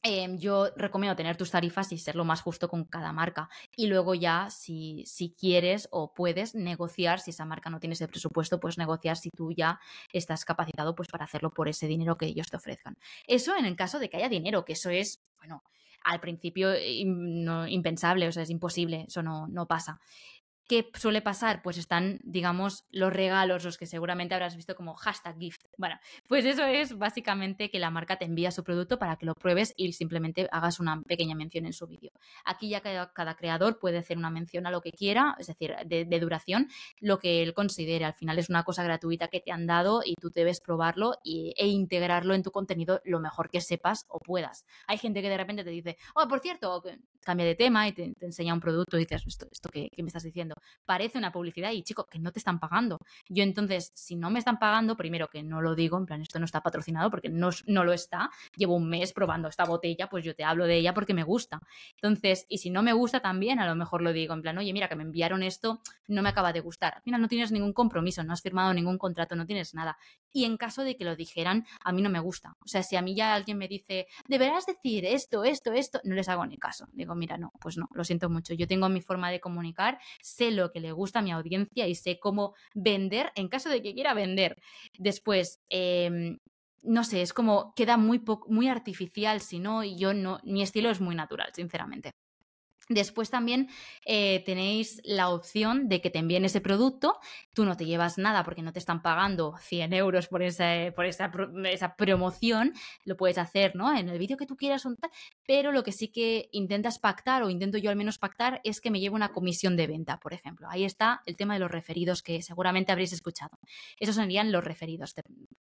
Em, 0.05 0.37
yo 0.37 0.69
recomiendo 0.75 1.15
tener 1.15 1.37
tus 1.37 1.51
tarifas 1.51 1.93
y 1.93 1.97
ser 1.97 2.15
lo 2.15 2.25
más 2.25 2.41
justo 2.41 2.67
con 2.67 2.83
cada 2.83 3.13
marca. 3.13 3.49
Y 3.77 3.87
luego 3.87 4.13
ya, 4.15 4.49
si, 4.49 5.03
si 5.05 5.33
quieres 5.33 5.87
o 5.91 6.13
puedes 6.13 6.55
negociar, 6.55 7.21
si 7.21 7.31
esa 7.31 7.45
marca 7.45 7.69
no 7.69 7.79
tiene 7.79 7.93
ese 7.93 8.09
presupuesto, 8.09 8.59
pues 8.59 8.77
negociar 8.77 9.15
si 9.15 9.29
tú 9.29 9.53
ya 9.53 9.79
estás 10.11 10.43
capacitado 10.43 10.93
pues 10.93 11.07
para 11.07 11.23
hacerlo 11.23 11.51
por 11.51 11.69
ese 11.69 11.87
dinero 11.87 12.17
que 12.17 12.25
ellos 12.25 12.47
te 12.49 12.57
ofrezcan. 12.57 12.97
Eso 13.27 13.55
en 13.55 13.65
el 13.65 13.77
caso 13.77 13.97
de 13.97 14.09
que 14.09 14.17
haya 14.17 14.27
dinero, 14.27 14.65
que 14.65 14.73
eso 14.73 14.89
es, 14.89 15.23
bueno, 15.37 15.63
al 16.03 16.19
principio 16.19 16.77
impensable, 16.77 18.27
o 18.27 18.31
sea, 18.33 18.43
es 18.43 18.49
imposible, 18.49 19.05
eso 19.07 19.23
no, 19.23 19.47
no 19.47 19.67
pasa. 19.67 20.01
¿Qué 20.67 20.89
suele 20.95 21.21
pasar? 21.21 21.61
Pues 21.61 21.77
están, 21.77 22.19
digamos, 22.23 22.85
los 22.89 23.11
regalos, 23.11 23.65
los 23.65 23.77
que 23.77 23.85
seguramente 23.85 24.33
habrás 24.33 24.55
visto 24.55 24.75
como 24.75 24.93
hashtag 24.95 25.37
gift. 25.37 25.65
Bueno, 25.77 25.99
pues 26.27 26.45
eso 26.45 26.63
es 26.63 26.97
básicamente 26.97 27.69
que 27.69 27.79
la 27.79 27.89
marca 27.89 28.17
te 28.17 28.23
envía 28.23 28.49
su 28.49 28.63
producto 28.63 28.97
para 28.97 29.17
que 29.17 29.25
lo 29.25 29.35
pruebes 29.35 29.73
y 29.75 29.91
simplemente 29.91 30.47
hagas 30.53 30.79
una 30.79 31.01
pequeña 31.01 31.35
mención 31.35 31.65
en 31.65 31.73
su 31.73 31.85
vídeo. 31.85 32.11
Aquí 32.45 32.69
ya 32.69 32.79
cada, 32.81 33.35
creador 33.35 33.77
puede 33.77 33.97
hacer 33.97 34.17
una 34.17 34.29
mención 34.29 34.65
a 34.65 34.71
lo 34.71 34.79
que 34.79 34.93
quiera, 34.93 35.35
es 35.37 35.47
decir, 35.47 35.75
de, 35.85 36.19
duración, 36.19 36.69
lo 37.01 37.19
que 37.19 37.43
él 37.43 37.53
considere. 37.53 38.05
Al 38.05 38.13
final 38.13 38.39
es 38.39 38.49
una 38.49 38.63
cosa 38.63 38.83
gratuita 38.83 39.27
que 39.27 39.41
te 39.41 39.51
han 39.51 39.67
dado 39.67 40.01
y 40.05 40.15
tú 40.15 40.29
debes 40.29 40.61
probarlo 40.61 41.15
e 41.25 41.67
integrarlo 41.67 42.33
en 42.35 42.43
tu 42.43 42.51
contenido 42.51 43.01
lo 43.03 43.19
mejor 43.19 43.49
que 43.49 43.59
sepas 43.59 44.05
o 44.07 44.19
puedas. 44.19 44.65
Hay 44.87 44.97
gente 44.97 45.21
que 45.21 45.29
de 45.29 45.37
repente 45.37 45.63
te 45.65 45.71
dice, 45.71 45.97
oh, 46.15 46.27
por 46.27 46.39
cierto, 46.39 46.81
cambia 47.23 47.45
de 47.45 47.55
tema 47.55 47.87
y 47.87 47.93
te, 47.93 48.13
enseña 48.21 48.53
un 48.53 48.59
producto 48.59 48.97
y 48.97 49.01
dices, 49.01 49.23
esto, 49.25 49.47
esto 49.51 49.69
que 49.69 49.89
me 49.97 50.07
estás 50.07 50.23
diciendo 50.23 50.55
parece 50.85 51.17
una 51.17 51.31
publicidad 51.31 51.71
y 51.71 51.83
chico, 51.83 52.05
que 52.05 52.19
no 52.19 52.31
te 52.31 52.39
están 52.39 52.59
pagando. 52.59 52.99
Yo 53.29 53.43
entonces, 53.43 53.91
si 53.95 54.15
no 54.15 54.29
me 54.29 54.39
están 54.39 54.59
pagando, 54.59 54.95
primero 54.95 55.27
que 55.29 55.43
no 55.43 55.61
lo 55.61 55.75
digo, 55.75 55.97
en 55.97 56.05
plan, 56.05 56.21
esto 56.21 56.39
no 56.39 56.45
está 56.45 56.61
patrocinado 56.61 57.09
porque 57.09 57.29
no, 57.29 57.49
no 57.67 57.83
lo 57.83 57.93
está, 57.93 58.29
llevo 58.55 58.75
un 58.75 58.89
mes 58.89 59.13
probando 59.13 59.47
esta 59.47 59.65
botella, 59.65 60.09
pues 60.09 60.23
yo 60.23 60.35
te 60.35 60.43
hablo 60.43 60.65
de 60.65 60.77
ella 60.77 60.93
porque 60.93 61.13
me 61.13 61.23
gusta. 61.23 61.61
Entonces, 61.95 62.45
y 62.49 62.59
si 62.59 62.69
no 62.69 62.83
me 62.83 62.93
gusta 62.93 63.19
también, 63.21 63.59
a 63.59 63.67
lo 63.67 63.75
mejor 63.75 64.01
lo 64.01 64.13
digo, 64.13 64.33
en 64.33 64.41
plan, 64.41 64.57
oye, 64.57 64.73
mira, 64.73 64.89
que 64.89 64.95
me 64.95 65.03
enviaron 65.03 65.43
esto, 65.43 65.81
no 66.07 66.21
me 66.21 66.29
acaba 66.29 66.53
de 66.53 66.59
gustar. 66.59 66.95
Al 66.95 67.01
final 67.01 67.21
no 67.21 67.27
tienes 67.27 67.51
ningún 67.51 67.73
compromiso, 67.73 68.23
no 68.23 68.33
has 68.33 68.41
firmado 68.41 68.73
ningún 68.73 68.97
contrato, 68.97 69.35
no 69.35 69.45
tienes 69.45 69.73
nada. 69.73 69.97
Y 70.31 70.45
en 70.45 70.57
caso 70.57 70.83
de 70.83 70.95
que 70.95 71.05
lo 71.05 71.15
dijeran, 71.15 71.65
a 71.83 71.91
mí 71.91 72.01
no 72.01 72.09
me 72.09 72.19
gusta. 72.19 72.55
O 72.59 72.67
sea, 72.67 72.83
si 72.83 72.95
a 72.95 73.01
mí 73.01 73.15
ya 73.15 73.33
alguien 73.33 73.57
me 73.57 73.67
dice, 73.67 74.07
deberás 74.27 74.65
decir 74.65 75.05
esto, 75.05 75.43
esto, 75.43 75.73
esto, 75.73 75.99
no 76.03 76.15
les 76.15 76.29
hago 76.29 76.45
ni 76.45 76.57
caso. 76.57 76.87
Digo, 76.93 77.12
mira, 77.15 77.37
no, 77.37 77.51
pues 77.59 77.77
no, 77.77 77.87
lo 77.93 78.03
siento 78.03 78.29
mucho. 78.29 78.53
Yo 78.53 78.67
tengo 78.67 78.89
mi 78.89 79.01
forma 79.01 79.31
de 79.31 79.39
comunicar, 79.39 79.99
sé 80.21 80.51
lo 80.51 80.71
que 80.71 80.79
le 80.79 80.91
gusta 80.91 81.19
a 81.19 81.21
mi 81.21 81.31
audiencia 81.31 81.87
y 81.87 81.95
sé 81.95 82.19
cómo 82.19 82.53
vender 82.73 83.31
en 83.35 83.47
caso 83.49 83.69
de 83.69 83.81
que 83.81 83.93
quiera 83.93 84.13
vender. 84.13 84.61
Después, 84.97 85.61
em, 85.69 86.39
no 86.83 87.03
sé, 87.03 87.21
es 87.21 87.33
como 87.33 87.73
queda 87.75 87.97
muy, 87.97 88.21
muy 88.47 88.67
artificial, 88.67 89.41
si 89.41 89.59
no, 89.59 89.83
yo 89.83 90.13
no, 90.13 90.39
mi 90.43 90.61
estilo 90.61 90.89
es 90.89 91.01
muy 91.01 91.15
natural, 91.15 91.51
sinceramente. 91.53 92.11
Después 92.89 93.29
también 93.29 93.69
eh, 94.05 94.43
tenéis 94.45 95.01
la 95.03 95.29
opción 95.29 95.87
de 95.87 96.01
que 96.01 96.09
te 96.09 96.19
envíen 96.19 96.45
ese 96.45 96.61
producto, 96.61 97.19
tú 97.53 97.65
no 97.65 97.77
te 97.77 97.85
llevas 97.85 98.17
nada 98.17 98.43
porque 98.43 98.61
no 98.61 98.73
te 98.73 98.79
están 98.79 99.01
pagando 99.01 99.55
100 99.59 99.93
euros 99.93 100.27
por, 100.27 100.43
esa, 100.43 100.91
por 100.95 101.05
esa, 101.05 101.31
esa 101.65 101.95
promoción, 101.95 102.73
lo 103.05 103.15
puedes 103.15 103.37
hacer 103.37 103.75
¿no? 103.75 103.95
en 103.95 104.09
el 104.09 104.19
vídeo 104.19 104.37
que 104.37 104.45
tú 104.45 104.57
quieras, 104.57 104.83
pero 105.45 105.71
lo 105.71 105.83
que 105.83 105.91
sí 105.91 106.09
que 106.09 106.49
intentas 106.51 106.99
pactar 106.99 107.43
o 107.43 107.49
intento 107.49 107.77
yo 107.77 107.89
al 107.89 107.95
menos 107.95 108.17
pactar 108.17 108.61
es 108.63 108.81
que 108.81 108.91
me 108.91 108.99
lleve 108.99 109.15
una 109.15 109.31
comisión 109.31 109.75
de 109.75 109.87
venta, 109.87 110.19
por 110.19 110.33
ejemplo. 110.33 110.67
Ahí 110.69 110.83
está 110.83 111.21
el 111.25 111.35
tema 111.35 111.53
de 111.53 111.59
los 111.59 111.71
referidos 111.71 112.21
que 112.21 112.41
seguramente 112.41 112.91
habréis 112.91 113.13
escuchado. 113.13 113.57
Esos 113.99 114.15
serían 114.15 114.51
los 114.51 114.63
referidos. 114.63 115.13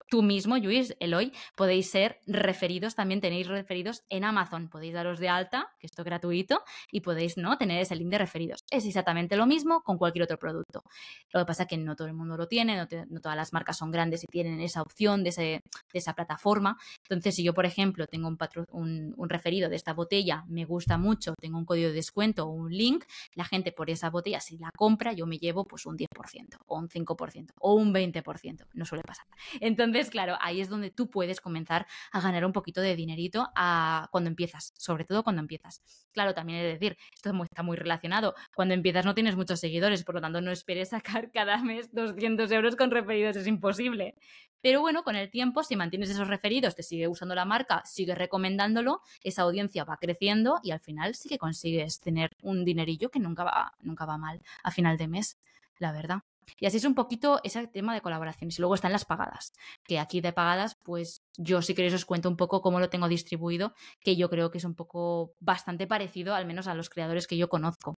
Tú 0.10 0.22
mismo, 0.22 0.58
Luis, 0.58 0.96
Eloy, 1.00 1.32
podéis 1.56 1.90
ser 1.90 2.20
referidos, 2.28 2.96
también 2.96 3.22
tenéis 3.22 3.48
referidos 3.48 4.04
en 4.10 4.24
Amazon, 4.24 4.70
podéis 4.70 4.94
daros 4.94 5.20
de 5.20 5.30
alta, 5.30 5.74
que 5.80 5.88
esto 5.88 6.02
es 6.02 6.06
gratuito, 6.06 6.64
y 6.92 7.02
podéis 7.04 7.38
¿no? 7.38 7.58
tener 7.58 7.80
ese 7.80 7.96
link 7.96 8.10
de 8.10 8.18
referidos. 8.18 8.64
Es 8.72 8.86
exactamente 8.86 9.36
lo 9.36 9.46
mismo 9.46 9.82
con 9.84 10.00
cualquier 10.00 10.24
otro 10.24 10.40
producto. 10.40 10.84
Lo 11.32 11.42
que 11.42 11.46
pasa 11.46 11.64
es 11.64 11.70
que 11.70 11.78
no 11.78 11.96
todo 11.96 12.08
el 12.08 12.16
mundo 12.16 12.36
lo 12.36 12.48
tiene, 12.48 12.76
no, 12.76 12.88
todas 12.88 13.38
las 13.38 13.54
marcas 13.54 13.78
son 13.78 13.92
grandes 13.92 14.24
y 14.24 14.28
tienen 14.28 14.60
esa 14.62 14.82
opción 14.82 15.24
de, 15.24 15.32
de, 15.32 15.62
esa 15.94 16.14
plataforma. 16.14 16.78
Entonces, 17.04 17.36
si 17.36 17.44
yo, 17.44 17.54
por 17.54 17.66
ejemplo, 17.66 18.08
tengo 18.08 18.28
un, 18.28 19.14
un, 19.16 19.30
referido 19.30 19.70
de 19.70 19.76
esta 19.76 19.94
botella, 19.94 20.44
me 20.48 20.66
gusta 20.66 20.98
mucho, 20.98 21.36
tengo 21.40 21.58
un 21.58 21.66
código 21.66 21.90
de 21.90 21.94
descuento 21.94 22.46
o 22.46 22.50
un 22.50 22.72
link, 22.72 23.04
la 23.36 23.46
gente 23.46 23.72
por 23.72 23.90
esa 23.90 24.10
botella, 24.10 24.40
si 24.40 24.58
la 24.58 24.72
compra, 24.76 25.14
yo 25.14 25.26
me 25.26 25.38
llevo 25.38 25.66
pues 25.66 25.86
un 25.86 25.98
10% 25.98 26.58
o 26.66 26.78
un 26.78 26.90
5% 26.90 27.52
o 27.60 27.74
un 27.76 27.94
20%. 27.94 28.68
No 28.74 28.86
suele 28.86 29.04
pasar. 29.04 29.26
Entonces, 29.60 30.10
claro, 30.10 30.38
ahí 30.42 30.62
es 30.62 30.70
donde 30.70 30.90
tú 30.90 31.10
puedes 31.10 31.42
comenzar 31.42 31.86
a 32.12 32.22
ganar 32.22 32.46
un 32.46 32.54
poquito 32.54 32.82
de 32.82 32.96
dinerito 32.96 33.50
a, 33.56 34.08
cuando 34.12 34.30
empiezas, 34.30 34.74
sobre 34.78 35.06
todo 35.06 35.24
cuando 35.24 35.42
empiezas. 35.42 35.82
Claro, 36.12 36.34
también 36.34 36.60
he 36.60 36.64
de 36.64 36.78
esto 37.14 37.32
está 37.44 37.64
muy 37.64 37.78
relacionado. 37.78 38.36
Cuando 38.56 38.74
empiezas 38.74 39.06
no 39.06 39.14
tienes 39.14 39.36
muchos 39.36 39.60
seguidores, 39.60 40.04
por 40.04 40.16
lo 40.16 40.22
tanto 40.22 40.42
no 40.42 40.52
esperes 40.52 40.90
sacar 40.90 41.32
cada 41.34 41.58
mes 41.58 41.94
200 41.94 42.52
euros 42.52 42.76
con 42.76 42.92
referidos, 42.92 43.36
es 43.36 43.48
imposible. 43.48 44.16
Pero 44.62 44.80
bueno, 44.80 45.04
con 45.04 45.16
el 45.16 45.30
tiempo, 45.30 45.64
si 45.64 45.76
mantienes 45.76 46.10
esos 46.10 46.28
referidos, 46.30 46.76
te 46.76 46.84
sigue 46.84 47.08
usando 47.08 47.36
la 47.36 47.44
marca, 47.44 47.82
sigue 47.86 48.16
recomendándolo, 48.16 49.02
esa 49.22 49.42
audiencia 49.42 49.84
va 49.84 49.98
creciendo 49.98 50.60
y 50.64 50.72
al 50.72 50.80
final 50.80 51.16
sí 51.16 51.28
que 51.28 51.38
consigues 51.38 52.00
tener 52.00 52.32
un 52.42 52.64
dinerillo 52.64 53.10
que 53.10 53.20
nunca 53.20 53.44
va, 53.44 53.74
nunca 53.82 54.06
va 54.06 54.18
mal 54.18 54.42
a 54.64 54.72
final 54.72 54.98
de 54.98 55.08
mes, 55.10 55.38
la 55.80 55.92
verdad. 55.92 56.24
Y 56.60 56.66
así 56.66 56.78
es 56.78 56.86
un 56.86 56.96
poquito 56.96 57.40
ese 57.44 57.66
tema 57.68 57.94
de 57.94 58.02
colaboraciones. 58.02 58.58
Y 58.58 58.62
luego 58.62 58.76
están 58.76 58.92
las 58.92 59.06
pagadas, 59.06 59.54
que 59.84 60.00
aquí 60.00 60.22
de 60.22 60.34
pagadas, 60.34 60.78
pues 60.84 61.24
yo 61.38 61.62
si 61.62 61.74
queréis 61.74 61.94
os 61.94 62.06
cuento 62.06 62.30
un 62.30 62.38
poco 62.38 62.62
cómo 62.62 62.80
lo 62.80 62.90
tengo 62.90 63.08
distribuido, 63.08 63.74
que 64.02 64.16
yo 64.16 64.30
creo 64.30 64.52
que 64.52 64.58
es 64.58 64.64
un 64.66 64.76
poco 64.76 65.36
bastante 65.40 65.88
parecido, 65.88 66.36
al 66.36 66.46
menos 66.46 66.68
a 66.68 66.76
los 66.76 66.90
creadores 66.90 67.28
que 67.28 67.38
yo 67.38 67.50
conozco. 67.50 67.96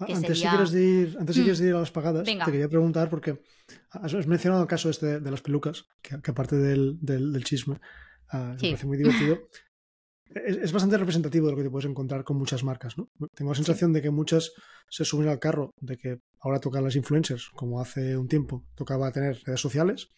Ah, 0.00 0.06
antes, 0.08 0.38
si 0.38 0.46
quieres 0.46 0.74
ir, 0.74 1.16
antes 1.18 1.34
si 1.34 1.40
mm. 1.40 1.44
quieres 1.44 1.60
ir 1.60 1.74
a 1.74 1.80
las 1.80 1.90
pagadas, 1.90 2.24
te 2.24 2.38
quería 2.38 2.68
preguntar 2.68 3.10
porque 3.10 3.42
has 3.90 4.26
mencionado 4.28 4.62
el 4.62 4.68
caso 4.68 4.90
este 4.90 5.18
de 5.18 5.30
las 5.30 5.42
pelucas, 5.42 5.86
que, 6.02 6.14
aparte 6.14 6.56
del, 6.56 6.98
del, 7.00 7.42
chisme, 7.42 7.80
uh, 8.32 8.36
me 8.36 8.56
parece 8.56 8.86
muy 8.86 8.96
divertido. 8.96 9.40
es, 10.34 10.72
bastante 10.72 10.98
representativo 10.98 11.46
de 11.46 11.52
lo 11.52 11.56
que 11.58 11.64
te 11.64 11.70
puedes 11.70 11.88
encontrar 11.88 12.24
con 12.24 12.36
muchas 12.36 12.64
marcas, 12.64 12.98
¿no? 12.98 13.10
Tengo 13.34 13.50
la 13.50 13.56
sensación 13.56 13.92
de 13.92 14.02
que 14.02 14.10
muchas 14.10 14.52
se 14.88 15.04
suben 15.04 15.28
al 15.28 15.38
carro 15.38 15.74
de 15.80 15.96
que 15.96 16.20
ahora 16.40 16.60
tocan 16.60 16.84
las 16.84 16.96
influencers, 16.96 17.50
como 17.54 17.80
hace 17.80 18.16
un 18.16 18.28
tiempo 18.28 18.64
tocaba 18.74 19.10
tener 19.12 19.40
redes 19.44 19.60
sociales, 19.60 20.10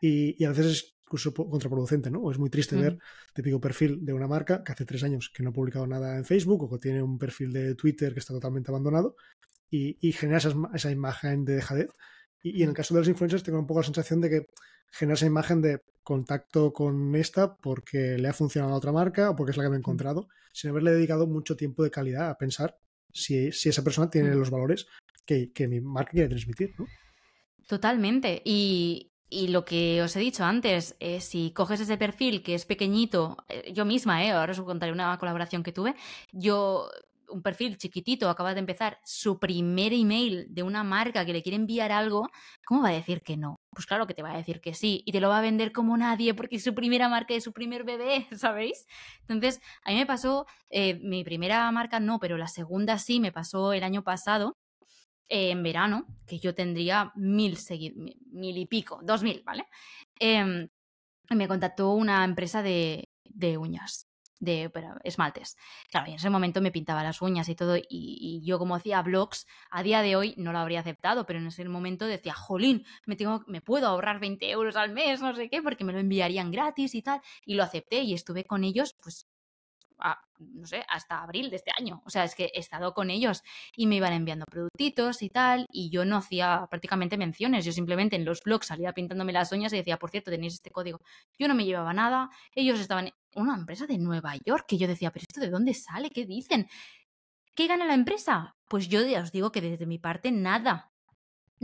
y, 0.00 0.44
a 0.44 0.50
veces 0.50 0.66
es 0.66 0.94
incluso 1.04 1.32
contraproducente, 1.32 2.10
¿no? 2.10 2.20
O 2.20 2.30
es 2.30 2.38
muy 2.38 2.50
triste 2.50 2.76
ver 2.76 2.98
típico 3.34 3.60
perfil 3.60 4.04
de 4.04 4.12
una 4.12 4.26
marca 4.26 4.62
que 4.64 4.72
hace 4.72 4.84
tres 4.84 5.04
años 5.04 5.30
que 5.34 5.42
no 5.42 5.50
ha 5.50 5.52
publicado 5.52 5.86
nada 5.86 6.16
en 6.16 6.24
Facebook 6.24 6.62
o 6.62 6.70
que 6.70 6.78
tiene 6.78 7.02
un 7.02 7.18
perfil 7.18 7.52
de 7.52 7.74
Twitter 7.74 8.12
que 8.12 8.20
está 8.20 8.34
totalmente 8.34 8.70
abandonado 8.70 9.16
y, 9.70 10.12
genera 10.12 10.38
esa 10.38 10.90
imagen 10.90 11.44
de 11.44 11.56
dejadez. 11.56 11.90
Y, 12.44 12.60
y, 12.60 12.62
en 12.62 12.68
el 12.68 12.74
caso 12.76 12.94
de 12.94 13.00
los 13.00 13.08
influencers 13.08 13.42
tengo 13.42 13.58
un 13.58 13.66
poco 13.66 13.80
la 13.80 13.86
sensación 13.86 14.20
de 14.20 14.30
que 14.30 14.46
genera 14.92 15.14
esa 15.14 15.26
imagen 15.26 15.60
de 15.60 15.80
contacto 16.04 16.72
con 16.72 17.16
esta 17.16 17.56
porque 17.56 18.16
le 18.18 18.28
ha 18.28 18.32
funcionado 18.32 18.74
a 18.74 18.76
otra 18.76 18.92
marca 18.92 19.30
o 19.30 19.36
porque 19.36 19.50
es 19.50 19.56
la 19.56 19.64
que 19.64 19.70
me 19.70 19.76
he 19.76 19.78
encontrado, 19.78 20.28
sin 20.52 20.70
haberle 20.70 20.92
dedicado 20.92 21.26
mucho 21.26 21.56
tiempo 21.56 21.82
de 21.82 21.90
calidad 21.90 22.30
a 22.30 22.38
pensar 22.38 22.78
si, 23.12 23.48
esa 23.48 23.82
persona 23.82 24.10
tiene 24.10 24.34
los 24.34 24.50
valores 24.50 24.86
que, 25.24 25.50
mi 25.68 25.80
marca 25.80 26.12
quiere 26.12 26.28
transmitir. 26.28 26.74
¿no? 26.78 26.86
Totalmente. 27.66 28.42
Y, 28.44 29.10
lo 29.48 29.64
que 29.64 30.00
os 30.00 30.14
he 30.14 30.20
dicho 30.20 30.44
antes, 30.44 30.94
eh, 31.00 31.20
si 31.20 31.50
coges 31.50 31.80
ese 31.80 31.96
perfil 31.96 32.44
que 32.44 32.54
es 32.54 32.66
pequeñito, 32.66 33.36
eh, 33.48 33.72
yo 33.72 33.84
misma, 33.84 34.24
eh, 34.24 34.30
ahora 34.30 34.52
os 34.52 34.60
contaré 34.60 34.92
una 34.92 35.18
colaboración 35.18 35.64
que 35.64 35.72
tuve, 35.72 35.96
yo 36.30 36.88
un 37.34 37.42
perfil 37.42 37.76
chiquitito, 37.76 38.30
acaba 38.30 38.54
de 38.54 38.60
empezar 38.60 39.00
su 39.04 39.40
primer 39.40 39.92
email 39.92 40.46
de 40.50 40.62
una 40.62 40.84
marca 40.84 41.26
que 41.26 41.32
le 41.32 41.42
quiere 41.42 41.56
enviar 41.56 41.90
algo, 41.90 42.30
¿cómo 42.64 42.82
va 42.82 42.90
a 42.90 42.92
decir 42.92 43.22
que 43.22 43.36
no? 43.36 43.56
Pues 43.70 43.86
claro 43.86 44.06
que 44.06 44.14
te 44.14 44.22
va 44.22 44.32
a 44.32 44.36
decir 44.36 44.60
que 44.60 44.72
sí 44.72 45.02
y 45.04 45.10
te 45.10 45.20
lo 45.20 45.28
va 45.28 45.38
a 45.38 45.42
vender 45.42 45.72
como 45.72 45.96
nadie 45.96 46.32
porque 46.32 46.56
es 46.56 46.64
su 46.64 46.74
primera 46.74 47.08
marca 47.08 47.34
y 47.34 47.40
su 47.40 47.52
primer 47.52 47.82
bebé, 47.84 48.28
¿sabéis? 48.38 48.86
Entonces, 49.22 49.60
a 49.84 49.90
mí 49.90 49.96
me 49.96 50.06
pasó, 50.06 50.46
eh, 50.70 50.94
mi 51.02 51.24
primera 51.24 51.70
marca 51.72 51.98
no, 51.98 52.20
pero 52.20 52.36
la 52.38 52.46
segunda 52.46 52.98
sí, 52.98 53.18
me 53.18 53.32
pasó 53.32 53.72
el 53.72 53.82
año 53.82 54.04
pasado. 54.04 54.56
Eh, 55.28 55.50
en 55.50 55.62
verano, 55.62 56.06
que 56.26 56.38
yo 56.38 56.54
tendría 56.54 57.10
mil 57.16 57.56
seguidores, 57.56 58.16
mil 58.30 58.58
y 58.58 58.66
pico, 58.66 59.00
dos 59.02 59.22
mil, 59.22 59.42
¿vale? 59.44 59.66
Em, 60.20 60.68
me 61.30 61.48
contactó 61.48 61.92
una 61.94 62.24
empresa 62.24 62.62
de, 62.62 63.08
de 63.24 63.56
uñas 63.56 64.06
de 64.40 64.70
esmaltes. 65.04 65.56
Claro, 65.90 66.06
y 66.08 66.10
en 66.10 66.16
ese 66.16 66.30
momento 66.30 66.60
me 66.60 66.70
pintaba 66.70 67.02
las 67.02 67.22
uñas 67.22 67.48
y 67.48 67.54
todo, 67.54 67.76
y, 67.76 68.42
yo 68.44 68.58
como 68.58 68.76
hacía 68.76 69.02
blogs, 69.02 69.46
a 69.70 69.82
día 69.82 70.02
de 70.02 70.16
hoy 70.16 70.34
no 70.36 70.52
lo 70.52 70.58
habría 70.58 70.80
aceptado, 70.80 71.26
pero 71.26 71.38
en 71.38 71.46
ese 71.46 71.64
momento 71.68 72.06
decía, 72.06 72.34
jolín, 72.34 72.84
me, 73.06 73.16
tengo, 73.16 73.44
me 73.46 73.60
puedo 73.60 73.86
ahorrar 73.86 74.20
20 74.20 74.50
euros 74.50 74.76
al 74.76 74.90
mes, 74.92 75.20
no 75.20 75.34
sé 75.34 75.48
qué, 75.48 75.62
porque 75.62 75.84
me 75.84 75.92
lo 75.92 75.98
enviarían 75.98 76.50
gratis 76.50 76.94
y 76.94 77.02
tal, 77.02 77.20
y 77.44 77.54
lo 77.54 77.62
acepté 77.62 78.00
y 78.00 78.14
estuve 78.14 78.44
con 78.44 78.64
ellos, 78.64 78.94
pues 79.02 79.26
no 80.38 80.66
sé, 80.66 80.84
hasta 80.88 81.22
abril 81.22 81.50
de 81.50 81.56
este 81.56 81.70
año. 81.78 82.02
O 82.04 82.10
sea, 82.10 82.24
es 82.24 82.34
que 82.34 82.50
he 82.54 82.58
estado 82.58 82.92
con 82.94 83.10
ellos 83.10 83.42
y 83.76 83.86
me 83.86 83.96
iban 83.96 84.12
enviando 84.12 84.44
productitos 84.46 85.22
y 85.22 85.30
tal, 85.30 85.66
y 85.70 85.90
yo 85.90 86.04
no 86.04 86.16
hacía 86.16 86.66
prácticamente 86.70 87.16
menciones, 87.16 87.64
yo 87.64 87.72
simplemente 87.72 88.16
en 88.16 88.24
los 88.24 88.42
blogs 88.42 88.66
salía 88.66 88.92
pintándome 88.92 89.32
las 89.32 89.52
uñas 89.52 89.72
y 89.72 89.76
decía, 89.76 89.98
por 89.98 90.10
cierto, 90.10 90.30
tenéis 90.30 90.54
este 90.54 90.70
código. 90.70 91.00
Yo 91.38 91.48
no 91.48 91.54
me 91.54 91.64
llevaba 91.64 91.92
nada, 91.92 92.30
ellos 92.54 92.80
estaban 92.80 93.06
en 93.06 93.14
una 93.34 93.54
empresa 93.54 93.86
de 93.86 93.98
Nueva 93.98 94.34
York, 94.44 94.66
que 94.68 94.78
yo 94.78 94.86
decía, 94.86 95.10
pero 95.10 95.24
esto 95.28 95.40
de 95.40 95.50
dónde 95.50 95.74
sale, 95.74 96.10
¿qué 96.10 96.26
dicen? 96.26 96.68
¿Qué 97.54 97.66
gana 97.66 97.84
la 97.84 97.94
empresa? 97.94 98.56
Pues 98.68 98.88
yo 98.88 99.00
os 99.20 99.30
digo 99.30 99.52
que 99.52 99.60
desde 99.60 99.86
mi 99.86 99.98
parte 99.98 100.32
nada, 100.32 100.92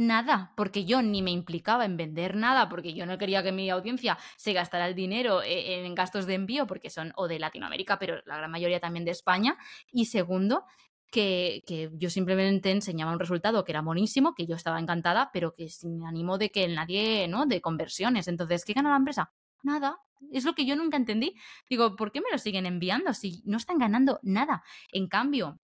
nada, 0.00 0.52
porque 0.56 0.84
yo 0.86 1.02
ni 1.02 1.20
me 1.20 1.30
implicaba 1.30 1.84
en 1.84 1.96
vender 1.96 2.34
nada, 2.34 2.68
porque 2.68 2.94
yo 2.94 3.04
no 3.04 3.18
quería 3.18 3.42
que 3.42 3.52
mi 3.52 3.68
audiencia 3.68 4.18
se 4.36 4.54
gastara 4.54 4.88
el 4.88 4.94
dinero 4.94 5.42
eh, 5.42 5.84
en 5.84 5.94
gastos 5.94 6.26
de 6.26 6.34
envío, 6.34 6.66
porque 6.66 6.88
son 6.88 7.12
o 7.16 7.28
de 7.28 7.38
Latinoamérica, 7.38 7.98
pero 7.98 8.20
la 8.24 8.38
gran 8.38 8.50
mayoría 8.50 8.80
también 8.80 9.04
de 9.04 9.10
España. 9.10 9.58
Y 9.92 10.06
segundo, 10.06 10.64
que, 11.10 11.62
que, 11.66 11.90
yo 11.94 12.08
simplemente 12.08 12.70
enseñaba 12.70 13.12
un 13.12 13.20
resultado 13.20 13.62
que 13.64 13.72
era 13.72 13.82
buenísimo, 13.82 14.34
que 14.34 14.46
yo 14.46 14.56
estaba 14.56 14.80
encantada, 14.80 15.30
pero 15.32 15.54
que 15.54 15.68
sin 15.68 16.04
ánimo 16.04 16.38
de 16.38 16.50
que 16.50 16.66
nadie, 16.68 17.28
¿no? 17.28 17.44
De 17.44 17.60
conversiones. 17.60 18.26
Entonces, 18.26 18.64
¿qué 18.64 18.72
gana 18.72 18.90
la 18.90 18.96
empresa? 18.96 19.32
Nada. 19.62 19.98
Es 20.32 20.44
lo 20.44 20.54
que 20.54 20.64
yo 20.64 20.76
nunca 20.76 20.96
entendí. 20.96 21.34
Digo, 21.68 21.96
¿por 21.96 22.10
qué 22.12 22.20
me 22.20 22.30
lo 22.32 22.38
siguen 22.38 22.66
enviando 22.66 23.12
si 23.12 23.42
no 23.44 23.58
están 23.58 23.78
ganando 23.78 24.18
nada? 24.22 24.62
En 24.92 25.08
cambio, 25.08 25.58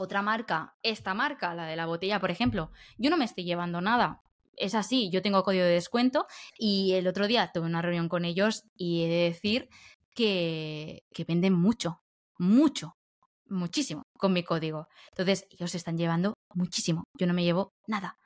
otra 0.00 0.22
marca, 0.22 0.74
esta 0.82 1.12
marca, 1.12 1.54
la 1.54 1.66
de 1.66 1.76
la 1.76 1.84
botella, 1.84 2.20
por 2.20 2.30
ejemplo, 2.30 2.70
yo 2.96 3.10
no 3.10 3.18
me 3.18 3.26
estoy 3.26 3.44
llevando 3.44 3.82
nada. 3.82 4.22
Es 4.56 4.74
así, 4.74 5.10
yo 5.10 5.20
tengo 5.20 5.42
código 5.42 5.64
de 5.64 5.72
descuento 5.72 6.26
y 6.58 6.92
el 6.92 7.06
otro 7.06 7.26
día 7.26 7.50
tuve 7.52 7.66
una 7.66 7.82
reunión 7.82 8.08
con 8.08 8.24
ellos 8.24 8.64
y 8.74 9.04
he 9.04 9.08
de 9.08 9.24
decir 9.24 9.68
que, 10.14 11.02
que 11.12 11.24
venden 11.24 11.52
mucho, 11.52 12.00
mucho, 12.38 12.96
muchísimo 13.46 14.04
con 14.18 14.32
mi 14.32 14.42
código. 14.42 14.88
Entonces, 15.10 15.46
ellos 15.50 15.70
se 15.70 15.76
están 15.76 15.98
llevando 15.98 16.34
muchísimo. 16.54 17.04
Yo 17.18 17.26
no 17.26 17.34
me 17.34 17.44
llevo 17.44 17.74
nada. 17.86 18.16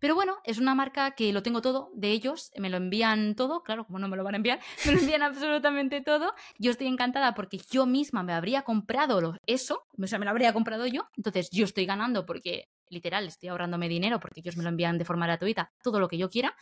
Pero 0.00 0.14
bueno, 0.14 0.38
es 0.44 0.58
una 0.58 0.74
marca 0.74 1.12
que 1.12 1.32
lo 1.32 1.42
tengo 1.42 1.62
todo 1.62 1.90
de 1.94 2.10
ellos, 2.10 2.50
me 2.56 2.70
lo 2.70 2.78
envían 2.78 3.36
todo, 3.36 3.62
claro, 3.62 3.86
como 3.86 3.98
no 3.98 4.08
me 4.08 4.16
lo 4.16 4.24
van 4.24 4.34
a 4.34 4.38
enviar, 4.38 4.58
me 4.86 4.92
lo 4.92 4.98
envían 4.98 5.22
absolutamente 5.22 6.00
todo. 6.00 6.34
Yo 6.58 6.70
estoy 6.70 6.88
encantada 6.88 7.34
porque 7.34 7.58
yo 7.70 7.86
misma 7.86 8.22
me 8.22 8.32
habría 8.32 8.62
comprado 8.62 9.36
eso, 9.46 9.84
o 9.96 10.06
sea, 10.06 10.18
me 10.18 10.24
lo 10.24 10.30
habría 10.30 10.52
comprado 10.52 10.86
yo, 10.86 11.08
entonces 11.16 11.50
yo 11.50 11.64
estoy 11.64 11.86
ganando 11.86 12.26
porque 12.26 12.68
literal, 12.90 13.26
estoy 13.26 13.48
ahorrándome 13.48 13.88
dinero 13.88 14.20
porque 14.20 14.40
ellos 14.40 14.56
me 14.56 14.64
lo 14.64 14.68
envían 14.68 14.98
de 14.98 15.04
forma 15.04 15.26
gratuita, 15.26 15.72
todo 15.82 16.00
lo 16.00 16.08
que 16.08 16.18
yo 16.18 16.28
quiera. 16.28 16.56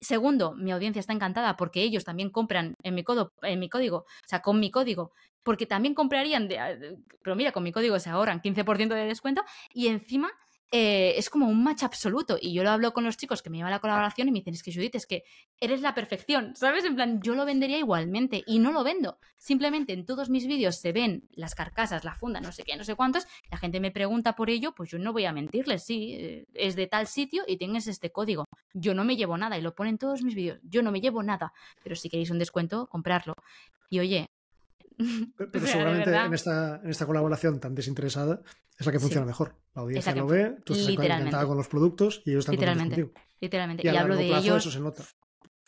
Segundo, 0.00 0.54
mi 0.54 0.70
audiencia 0.70 1.00
está 1.00 1.12
encantada 1.12 1.56
porque 1.56 1.82
ellos 1.82 2.04
también 2.04 2.30
compran 2.30 2.76
en 2.82 2.94
mi, 2.94 3.02
codo, 3.02 3.32
en 3.42 3.58
mi 3.58 3.68
código, 3.68 3.98
o 3.98 4.28
sea, 4.28 4.40
con 4.42 4.60
mi 4.60 4.70
código, 4.70 5.12
porque 5.42 5.66
también 5.66 5.94
comprarían, 5.94 6.48
de, 6.48 6.96
pero 7.22 7.36
mira, 7.36 7.52
con 7.52 7.62
mi 7.64 7.72
código 7.72 7.98
se 7.98 8.10
ahorran 8.10 8.40
15% 8.40 8.94
de 8.94 9.06
descuento 9.06 9.42
y 9.74 9.88
encima 9.88 10.30
eh, 10.74 11.18
es 11.18 11.28
como 11.28 11.48
un 11.48 11.62
match 11.62 11.82
absoluto. 11.82 12.38
Y 12.40 12.54
yo 12.54 12.64
lo 12.64 12.70
hablo 12.70 12.94
con 12.94 13.04
los 13.04 13.18
chicos 13.18 13.42
que 13.42 13.50
me 13.50 13.58
llevan 13.58 13.72
la 13.72 13.80
colaboración 13.80 14.28
y 14.28 14.32
me 14.32 14.38
dicen, 14.38 14.54
es 14.54 14.62
que 14.62 14.72
Judith, 14.72 14.94
es 14.94 15.06
que 15.06 15.22
eres 15.60 15.82
la 15.82 15.94
perfección, 15.94 16.56
¿sabes? 16.56 16.86
En 16.86 16.94
plan, 16.94 17.20
yo 17.22 17.34
lo 17.34 17.44
vendería 17.44 17.78
igualmente 17.78 18.42
y 18.46 18.58
no 18.58 18.72
lo 18.72 18.82
vendo. 18.82 19.18
Simplemente 19.36 19.92
en 19.92 20.06
todos 20.06 20.30
mis 20.30 20.46
vídeos 20.46 20.76
se 20.76 20.92
ven 20.92 21.28
las 21.32 21.54
carcasas, 21.54 22.04
la 22.04 22.14
funda, 22.14 22.40
no 22.40 22.52
sé 22.52 22.64
qué, 22.64 22.74
no 22.76 22.84
sé 22.84 22.94
cuántos. 22.94 23.26
La 23.50 23.58
gente 23.58 23.80
me 23.80 23.90
pregunta 23.90 24.34
por 24.34 24.48
ello, 24.48 24.74
pues 24.74 24.90
yo 24.90 24.98
no 24.98 25.12
voy 25.12 25.26
a 25.26 25.32
mentirles, 25.32 25.84
sí, 25.84 26.14
eh, 26.14 26.46
es 26.54 26.74
de 26.74 26.86
tal 26.86 27.06
sitio 27.06 27.42
y 27.46 27.58
tienes 27.58 27.86
este 27.86 28.10
código. 28.10 28.46
Yo 28.72 28.94
no 28.94 29.04
me 29.04 29.16
llevo 29.16 29.36
nada 29.36 29.58
y 29.58 29.60
lo 29.60 29.74
ponen 29.74 29.98
todos 29.98 30.22
mis 30.22 30.34
vídeos. 30.34 30.58
Yo 30.62 30.82
no 30.82 30.90
me 30.90 31.02
llevo 31.02 31.22
nada, 31.22 31.52
pero 31.82 31.96
si 31.96 32.08
queréis 32.08 32.30
un 32.30 32.38
descuento, 32.38 32.86
comprarlo. 32.86 33.34
Y 33.90 34.00
oye, 34.00 34.30
pero, 35.36 35.66
seguramente 35.66 36.10
en 36.10 36.34
esta, 36.34 36.80
en 36.82 36.90
esta 36.90 37.06
colaboración 37.06 37.60
tan 37.60 37.74
desinteresada 37.74 38.42
es 38.78 38.86
la 38.86 38.92
que 38.92 39.00
funciona 39.00 39.26
mejor. 39.26 39.56
La 39.74 39.82
audiencia 39.82 40.14
lo 40.14 40.26
ve, 40.26 40.56
tú 40.64 40.74
estás 40.74 40.88
encantada 40.88 41.46
con 41.46 41.56
los 41.56 41.68
productos 41.68 42.22
y 42.24 42.30
ellos 42.30 42.40
están 42.40 42.54
Literalmente. 42.54 43.12
Literalmente. 43.40 43.86
Y, 43.86 43.96
hablo 43.96 44.16
de 44.16 44.26
ellos. 44.26 44.58
Eso 44.58 44.70
se 44.70 44.80
nota. 44.80 45.04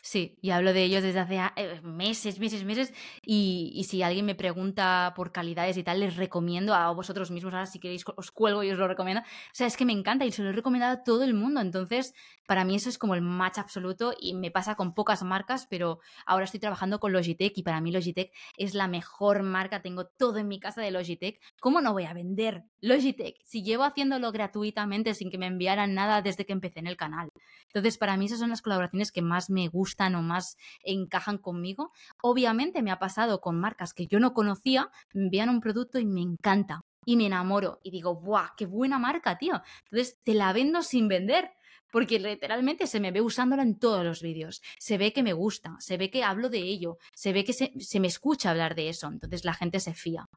Sí, 0.05 0.37
y 0.39 0.51
hablo 0.51 0.71
de 0.71 0.83
ellos 0.83 1.01
desde 1.01 1.19
hace 1.19 1.39
eh, 1.55 1.81
meses, 1.81 2.37
meses, 2.37 2.63
meses. 2.63 2.93
Y, 3.25 3.83
si 3.89 4.03
alguien 4.03 4.23
me 4.23 4.35
pregunta 4.35 5.13
por 5.15 5.31
calidades 5.31 5.77
y 5.77 5.83
tal, 5.83 5.99
les 5.99 6.15
recomiendo 6.15 6.75
a 6.75 6.91
vosotros 6.91 7.31
mismos. 7.31 7.55
Ahora, 7.55 7.65
si 7.65 7.79
queréis, 7.79 8.05
os 8.15 8.29
cuelgo 8.29 8.61
y 8.61 8.69
os 8.69 8.77
lo 8.77 8.87
recomiendo. 8.87 9.23
O 9.23 9.25
sea, 9.51 9.65
es 9.65 9.75
que 9.75 9.83
me 9.83 9.93
encanta 9.93 10.23
y 10.23 10.31
se 10.31 10.43
lo 10.43 10.49
he 10.49 10.51
recomendado 10.51 10.93
a 10.93 11.03
todo 11.03 11.23
el 11.23 11.33
mundo. 11.33 11.59
Entonces, 11.59 12.13
para 12.45 12.65
mí 12.65 12.75
eso 12.75 12.87
es 12.87 12.99
como 12.99 13.15
el 13.15 13.23
match 13.23 13.57
absoluto 13.57 14.13
y 14.19 14.35
me 14.35 14.51
pasa 14.51 14.75
con 14.75 14.93
pocas 14.93 15.23
marcas, 15.23 15.65
pero 15.67 15.97
ahora 16.27 16.45
estoy 16.45 16.59
trabajando 16.59 16.99
con 16.99 17.11
Logitech 17.11 17.57
y 17.57 17.63
para 17.63 17.81
mí 17.81 17.91
Logitech 17.91 18.31
es 18.57 18.75
la 18.75 18.87
mejor 18.87 19.41
marca. 19.41 19.81
Tengo 19.81 20.05
todo 20.05 20.37
en 20.37 20.47
mi 20.47 20.59
casa 20.59 20.81
de 20.81 20.91
Logitech. 20.91 21.41
¿Cómo 21.59 21.81
no 21.81 21.93
voy 21.93 22.05
a 22.05 22.13
vender 22.13 22.65
Logitech 22.79 23.37
si 23.43 23.63
llevo 23.63 23.83
haciéndolo 23.83 24.31
gratuitamente 24.31 25.15
sin 25.15 25.31
que 25.31 25.39
me 25.39 25.47
enviaran 25.47 25.95
nada 25.95 26.21
desde 26.21 26.45
que 26.45 26.53
empecé 26.53 26.77
en 26.77 26.85
el 26.85 26.95
canal? 26.95 27.31
Entonces, 27.69 27.97
para 27.97 28.15
mí 28.17 28.27
esas 28.27 28.37
son 28.37 28.51
las 28.51 28.61
colaboraciones 28.61 29.11
que 29.11 29.23
más 29.23 29.49
me 29.49 29.67
gustan 29.67 29.94
o 29.99 30.21
más 30.21 30.57
encajan 30.83 31.37
conmigo. 31.37 31.91
Obviamente 32.21 32.81
me 32.81 32.91
ha 32.91 32.99
pasado 32.99 33.39
con 33.41 33.59
marcas 33.59 33.93
que 33.93 34.07
yo 34.07 34.19
no 34.19 34.33
conocía, 34.33 34.89
me 35.13 35.23
envían 35.23 35.49
un 35.49 35.61
producto 35.61 35.99
y 35.99 36.05
me 36.05 36.21
encanta 36.21 36.81
y 37.05 37.17
me 37.17 37.27
enamoro 37.27 37.79
y 37.83 37.91
digo, 37.91 38.15
¡buah, 38.15 38.49
qué 38.57 38.65
buena 38.65 38.99
marca, 38.99 39.37
tío! 39.37 39.61
Entonces 39.85 40.19
te 40.23 40.33
la 40.33 40.51
vendo 40.53 40.81
sin 40.81 41.07
vender 41.07 41.51
porque 41.91 42.19
literalmente 42.19 42.87
se 42.87 42.99
me 42.99 43.11
ve 43.11 43.21
usándola 43.21 43.63
en 43.63 43.79
todos 43.79 44.03
los 44.03 44.21
vídeos. 44.21 44.61
Se 44.79 44.97
ve 44.97 45.13
que 45.13 45.23
me 45.23 45.33
gusta, 45.33 45.75
se 45.79 45.97
ve 45.97 46.09
que 46.09 46.23
hablo 46.23 46.49
de 46.49 46.59
ello, 46.59 46.97
se 47.13 47.33
ve 47.33 47.43
que 47.43 47.53
se, 47.53 47.99
me 47.99 48.07
escucha 48.07 48.51
hablar 48.51 48.75
de 48.75 48.89
eso, 48.89 49.07
entonces 49.07 49.45
la 49.45 49.53
gente 49.53 49.79
se 49.79 49.93
fía. 49.93 50.27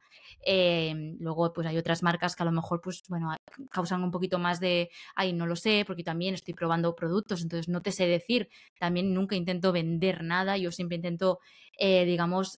Em, 0.41 1.17
luego, 1.19 1.51
pues 1.53 1.67
hay 1.67 1.77
otras 1.77 2.03
marcas 2.03 2.35
que 2.35 2.43
a 2.43 2.45
lo 2.45 2.51
mejor, 2.51 2.81
pues, 2.81 3.03
bueno, 3.07 3.35
causan 3.69 4.03
un 4.03 4.11
poquito 4.11 4.39
más 4.39 4.59
de, 4.59 4.89
ay, 5.15 5.33
no 5.33 5.45
lo 5.45 5.55
sé, 5.55 5.83
porque 5.85 6.03
también 6.03 6.33
estoy 6.33 6.53
probando 6.53 6.95
productos, 6.95 7.41
entonces 7.41 7.67
no 7.67 7.81
te 7.81 7.91
sé 7.91 8.07
decir. 8.07 8.49
También 8.79 9.13
nunca 9.13 9.35
intento 9.35 9.71
vender 9.71 10.23
nada, 10.23 10.57
yo 10.57 10.71
siempre 10.71 10.95
intento, 10.95 11.39
eh, 11.77 12.05
digamos, 12.05 12.59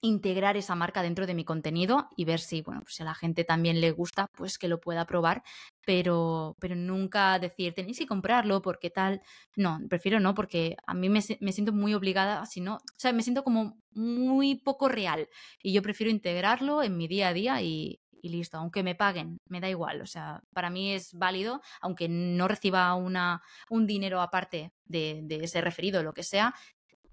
integrar 0.00 0.56
esa 0.56 0.74
marca 0.74 1.02
dentro 1.02 1.26
de 1.26 1.34
mi 1.34 1.44
contenido 1.44 2.08
y 2.16 2.24
ver 2.24 2.40
si, 2.40 2.62
bueno, 2.62 2.82
pues 2.82 2.94
si 2.96 3.02
a 3.02 3.06
la 3.06 3.14
gente 3.14 3.44
también 3.44 3.80
le 3.80 3.90
gusta, 3.90 4.28
pues 4.34 4.58
que 4.58 4.68
lo 4.68 4.80
pueda 4.80 5.06
probar, 5.06 5.42
pero, 5.84 6.56
pero 6.60 6.76
nunca 6.76 7.38
decir, 7.38 7.74
tenéis 7.74 7.98
que 7.98 8.06
comprarlo 8.06 8.62
porque 8.62 8.90
tal. 8.90 9.22
No, 9.56 9.80
prefiero 9.88 10.20
no, 10.20 10.34
porque 10.34 10.76
a 10.86 10.94
mí 10.94 11.08
me, 11.08 11.20
me 11.40 11.52
siento 11.52 11.72
muy 11.72 11.94
obligada, 11.94 12.44
si 12.46 12.60
no, 12.60 12.76
o 12.76 12.80
sea, 12.98 13.12
me 13.12 13.22
siento 13.22 13.42
como 13.44 13.78
muy 13.92 14.56
poco 14.56 14.88
real 14.88 15.28
y 15.62 15.72
yo 15.72 15.82
prefiero 15.82 16.10
integrarlo 16.10 16.82
en 16.82 16.96
mi 16.96 17.08
día 17.08 17.28
a 17.28 17.32
día 17.32 17.62
y, 17.62 18.00
listo, 18.22 18.58
aunque 18.58 18.82
me 18.82 18.96
paguen, 18.96 19.38
me 19.46 19.60
da 19.60 19.68
igual, 19.70 20.00
o 20.02 20.06
sea, 20.06 20.42
para 20.52 20.68
mí 20.68 20.92
es 20.92 21.12
válido, 21.14 21.62
aunque 21.80 22.08
no 22.08 22.48
reciba 22.48 22.92
una, 22.96 23.40
un 23.70 23.86
dinero 23.86 24.20
aparte 24.20 24.72
de, 24.84 25.20
de 25.22 25.44
ese 25.44 25.60
referido 25.60 26.02
lo 26.02 26.12
que 26.12 26.24
sea, 26.24 26.52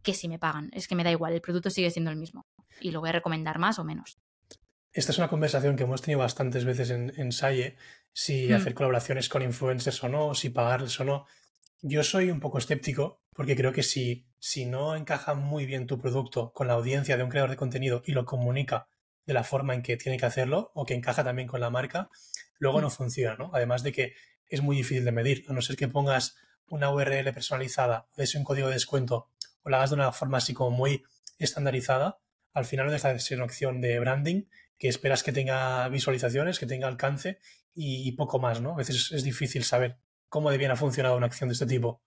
que 0.04 0.14
si 0.14 0.28
me 0.28 0.39
pagan, 0.39 0.70
es 0.74 0.88
que 0.88 0.95
me 0.95 1.04
da 1.04 1.12
igual, 1.12 1.34
el 1.34 1.41
producto 1.41 1.70
sigue 1.70 1.89
siendo 1.89 2.12
el 2.12 2.18
mismo 2.18 2.45
y 2.80 2.91
lo 2.91 2.99
voy 2.99 3.10
a 3.10 3.14
recomendar 3.14 3.58
más 3.58 3.80
o 3.80 3.84
menos. 3.84 4.18
Esta 4.91 5.12
es 5.12 5.18
una 5.18 5.28
conversación 5.28 5.76
que 5.76 5.84
hemos 5.84 6.04
tenido 6.04 6.20
bastantes 6.20 6.66
veces 6.66 6.91
en, 6.91 7.12
en 7.18 7.32
Salle, 7.32 7.78
si 8.12 8.49
hmm. 8.49 8.54
hacer 8.54 8.74
colaboraciones 8.76 9.28
con 9.28 9.41
influencers 9.41 10.04
o 10.04 10.10
no, 10.10 10.36
si 10.36 10.51
pagarles 10.51 10.99
o 10.99 11.04
no. 11.04 11.26
Yo 11.82 12.04
soy 12.04 12.30
un 12.30 12.39
poco 12.39 12.60
escéptico 12.60 13.24
porque 13.34 13.56
creo 13.56 13.74
que 13.74 13.82
si, 13.82 14.28
si 14.38 14.66
no 14.66 14.95
encaja 14.95 15.34
muy 15.34 15.66
bien 15.66 15.88
tu 15.88 15.99
producto 15.99 16.54
con 16.54 16.68
la 16.68 16.74
audiencia 16.74 17.18
de 17.18 17.24
un 17.24 17.30
creador 17.30 17.49
de 17.49 17.58
contenido 17.58 18.04
y 18.06 18.12
lo 18.12 18.26
comunica 18.26 18.88
de 19.26 19.34
la 19.34 19.43
forma 19.43 19.74
en 19.74 19.82
que 19.82 19.97
tiene 19.97 20.18
que 20.20 20.26
hacerlo 20.26 20.72
o 20.76 20.86
que 20.86 20.93
encaja 20.93 21.24
también 21.24 21.47
con 21.47 21.60
la 21.60 21.72
marca, 21.72 22.10
luego 22.60 22.80
no 22.80 22.88
hmm. 22.88 22.91
funciona, 22.91 23.36
¿no? 23.36 23.49
Además 23.54 23.82
de 23.82 23.91
que 23.91 24.14
es 24.47 24.62
muy 24.62 24.76
difícil 24.76 25.06
de 25.06 25.12
medir, 25.12 25.45
a 25.49 25.54
no 25.54 25.62
ser 25.62 25.76
que 25.76 25.88
pongas 25.88 26.36
una 26.68 26.91
URL 26.91 27.34
personalizada, 27.34 28.08
des 28.16 28.36
un 28.36 28.43
código 28.43 28.68
de 28.68 28.76
descuento 28.76 29.30
o 29.64 29.70
la 29.70 29.78
hagas 29.78 29.91
de 29.91 29.95
una 29.95 30.11
forma 30.11 30.38
así 30.38 30.53
como 30.53 30.72
muy 30.72 31.03
estandarizada, 31.39 32.20
al 32.53 32.66
final 32.66 32.86
no 32.86 32.91
de 32.91 33.20
ser 33.20 33.38
una 33.38 33.45
opción 33.45 33.82
de 33.82 33.99
branding 33.99 34.43
que 34.78 34.88
esperas 34.88 35.24
que 35.24 35.32
tenga 35.32 35.88
visualizaciones, 35.89 36.59
que 36.59 36.66
tenga 36.66 36.88
alcance 36.88 37.39
y, 37.74 38.11
poco 38.11 38.39
más, 38.39 38.61
¿no? 38.61 38.74
A 38.74 38.78
veces 38.78 39.11
es 39.11 39.24
difícil 39.24 39.64
saber 39.64 39.97
cómo 40.30 40.51
de 40.51 40.57
bien 40.57 40.72
ha 40.72 40.76
funcionado 40.76 41.18
una 41.18 41.26
acción 41.26 41.49
de 41.49 41.53
este 41.53 41.66
tipo. 41.66 42.01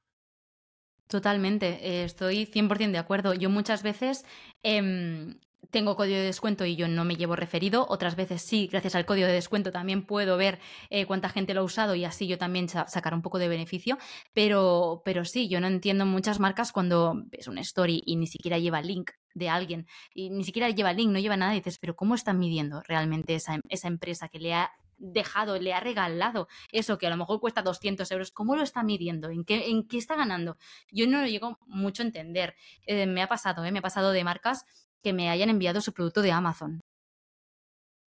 Totalmente, 1.08 1.78
eh, 1.82 2.04
estoy 2.04 2.46
100% 2.46 2.92
de 2.92 2.98
acuerdo. 2.98 3.34
Yo 3.34 3.50
muchas 3.50 3.82
veces 3.82 4.24
em, 4.62 5.38
tengo 5.70 5.96
código 5.96 6.16
de 6.16 6.24
descuento 6.24 6.64
y 6.64 6.76
yo 6.76 6.88
no 6.88 7.04
me 7.04 7.16
llevo 7.16 7.36
referido. 7.36 7.86
Otras 7.88 8.16
veces 8.16 8.42
sí, 8.42 8.68
gracias 8.70 8.94
al 8.94 9.04
código 9.06 9.26
de 9.26 9.32
descuento 9.32 9.72
también 9.72 10.06
puedo 10.06 10.36
ver 10.36 10.58
eh, 10.90 11.06
cuánta 11.06 11.28
gente 11.28 11.54
lo 11.54 11.60
ha 11.60 11.64
usado 11.64 11.94
y 11.94 12.04
así 12.04 12.26
yo 12.26 12.38
también 12.38 12.68
sacar 12.68 13.14
un 13.14 13.22
poco 13.22 13.38
de 13.38 13.48
beneficio. 13.48 13.98
Pero, 14.32 15.02
pero 15.04 15.24
sí, 15.24 15.48
yo 15.48 15.60
no 15.60 15.66
entiendo 15.66 16.06
muchas 16.06 16.40
marcas 16.40 16.72
cuando 16.72 17.14
ves 17.26 17.48
una 17.48 17.60
story 17.60 18.02
y 18.06 18.16
ni 18.16 18.26
siquiera 18.26 18.58
lleva 18.58 18.80
link 18.80 19.10
de 19.34 19.48
alguien 19.48 19.86
y 20.14 20.30
ni 20.30 20.44
siquiera 20.44 20.70
lleva 20.70 20.92
link, 20.92 21.10
no 21.10 21.18
lleva 21.18 21.36
nada 21.36 21.54
y 21.54 21.58
dices, 21.58 21.78
pero 21.78 21.94
¿cómo 21.94 22.14
están 22.14 22.38
midiendo 22.38 22.82
realmente 22.82 23.34
esa, 23.34 23.60
esa 23.68 23.88
empresa 23.88 24.28
que 24.28 24.38
le 24.38 24.54
ha 24.54 24.70
dejado, 24.98 25.58
le 25.58 25.74
ha 25.74 25.80
regalado 25.80 26.48
eso 26.72 26.98
que 26.98 27.06
a 27.06 27.10
lo 27.10 27.16
mejor 27.16 27.40
cuesta 27.40 27.62
200 27.62 28.10
euros, 28.12 28.30
¿cómo 28.30 28.56
lo 28.56 28.62
está 28.62 28.82
midiendo? 28.82 29.28
¿En 29.28 29.44
qué, 29.44 29.68
en 29.68 29.86
qué 29.86 29.98
está 29.98 30.16
ganando? 30.16 30.56
Yo 30.90 31.06
no 31.06 31.20
lo 31.20 31.26
llego 31.26 31.58
mucho 31.66 32.02
a 32.02 32.06
entender. 32.06 32.54
Eh, 32.86 33.06
me 33.06 33.22
ha 33.22 33.28
pasado, 33.28 33.64
¿eh? 33.64 33.72
me 33.72 33.80
ha 33.80 33.82
pasado 33.82 34.12
de 34.12 34.24
marcas 34.24 34.64
que 35.06 35.12
me 35.12 35.30
hayan 35.30 35.50
enviado 35.50 35.80
su 35.80 35.92
producto 35.92 36.20
de 36.20 36.32
Amazon. 36.32 36.80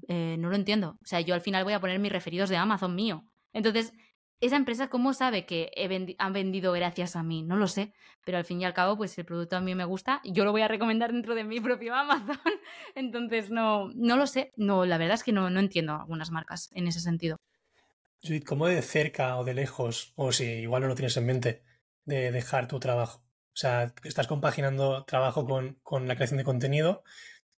Eh, 0.08 0.34
no 0.36 0.48
lo 0.50 0.56
entiendo. 0.56 0.98
O 1.00 1.06
sea, 1.06 1.20
yo 1.20 1.32
al 1.32 1.40
final 1.40 1.62
voy 1.62 1.74
a 1.74 1.80
poner 1.80 2.00
mis 2.00 2.10
referidos 2.10 2.50
de 2.50 2.56
Amazon 2.56 2.96
mío. 2.96 3.24
Entonces, 3.52 3.92
esa 4.40 4.56
empresa, 4.56 4.88
¿cómo 4.88 5.12
sabe 5.12 5.46
que 5.46 5.70
han 6.18 6.32
vendido 6.32 6.72
gracias 6.72 7.14
a 7.14 7.22
mí? 7.22 7.44
No 7.44 7.54
lo 7.54 7.68
sé, 7.68 7.92
pero 8.24 8.36
al 8.36 8.44
fin 8.44 8.60
y 8.60 8.64
al 8.64 8.74
cabo, 8.74 8.96
pues 8.96 9.16
el 9.16 9.24
producto 9.24 9.56
a 9.56 9.60
mí 9.60 9.76
me 9.76 9.84
gusta, 9.84 10.20
yo 10.24 10.44
lo 10.44 10.50
voy 10.50 10.62
a 10.62 10.66
recomendar 10.66 11.12
dentro 11.12 11.36
de 11.36 11.44
mi 11.44 11.60
propio 11.60 11.94
Amazon. 11.94 12.40
Entonces, 12.96 13.48
no, 13.48 13.90
no 13.94 14.16
lo 14.16 14.26
sé. 14.26 14.50
No, 14.56 14.84
la 14.84 14.98
verdad 14.98 15.14
es 15.14 15.22
que 15.22 15.30
no, 15.30 15.50
no 15.50 15.60
entiendo 15.60 15.92
algunas 15.92 16.32
marcas 16.32 16.68
en 16.72 16.88
ese 16.88 16.98
sentido. 16.98 17.36
Judith, 18.24 18.44
¿cómo 18.44 18.66
de 18.66 18.82
cerca 18.82 19.36
o 19.36 19.44
de 19.44 19.54
lejos, 19.54 20.14
o 20.16 20.32
si 20.32 20.46
igual 20.46 20.82
no 20.82 20.88
lo 20.88 20.96
tienes 20.96 21.16
en 21.16 21.26
mente, 21.26 21.62
de 22.06 22.32
dejar 22.32 22.66
tu 22.66 22.80
trabajo? 22.80 23.27
O 23.48 23.60
sea, 23.60 23.92
estás 24.04 24.26
compaginando 24.26 25.04
trabajo 25.04 25.44
con, 25.44 25.78
con 25.82 26.06
la 26.06 26.14
creación 26.14 26.38
de 26.38 26.44
contenido. 26.44 27.02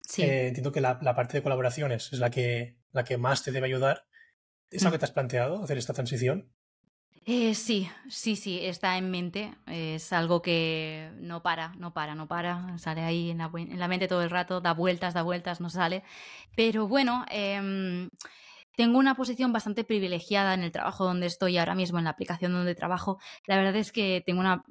Sí. 0.01 0.23
Eh, 0.23 0.47
entiendo 0.47 0.71
que 0.71 0.81
la, 0.81 0.99
parte 0.99 1.37
de 1.37 1.43
colaboraciones 1.43 2.11
es 2.13 2.19
la 2.19 2.29
que, 2.31 2.77
la 2.91 3.03
que 3.03 3.17
más 3.17 3.43
te 3.43 3.51
debe 3.51 3.67
ayudar. 3.67 4.05
¿Es 4.71 4.83
algo 4.83 4.91
mm. 4.91 4.93
que 4.93 4.99
te 4.99 5.05
has 5.05 5.11
planteado, 5.11 5.63
hacer 5.63 5.77
esta 5.77 5.93
transición? 5.93 6.51
Eh, 7.25 7.53
sí, 7.53 7.89
sí, 8.09 8.35
sí, 8.35 8.59
está 8.63 8.97
en 8.97 9.11
mente. 9.11 9.53
Es 9.67 10.13
algo 10.13 10.41
que 10.41 11.11
no 11.17 11.43
para, 11.43 11.73
no 11.75 11.93
para, 11.93 12.15
no 12.15 12.27
para. 12.27 12.77
Sale 12.79 13.01
ahí 13.01 13.29
en 13.29 13.39
la, 13.39 13.51
en 13.53 13.79
la 13.79 13.87
mente 13.87 14.07
todo 14.07 14.23
el 14.23 14.29
rato, 14.29 14.61
da 14.61 14.73
vueltas, 14.73 15.13
da 15.13 15.21
vueltas, 15.21 15.59
no 15.59 15.69
sale. 15.69 16.03
Pero 16.55 16.87
bueno, 16.87 17.25
eh, 17.29 18.07
tengo 18.79 18.97
una 18.97 19.13
posición 19.13 19.51
bastante 19.51 19.83
privilegiada 19.83 20.53
en 20.53 20.63
el 20.63 20.71
trabajo 20.71 21.03
donde 21.03 21.27
estoy 21.27 21.57
ahora 21.57 21.75
mismo, 21.75 21.97
en 21.97 22.05
la 22.05 22.11
aplicación 22.11 22.53
donde 22.53 22.75
trabajo. 22.75 23.19
La 23.45 23.57
verdad 23.57 23.75
es 23.75 23.91
que 23.91 24.23
tengo 24.25 24.39
una, 24.39 24.63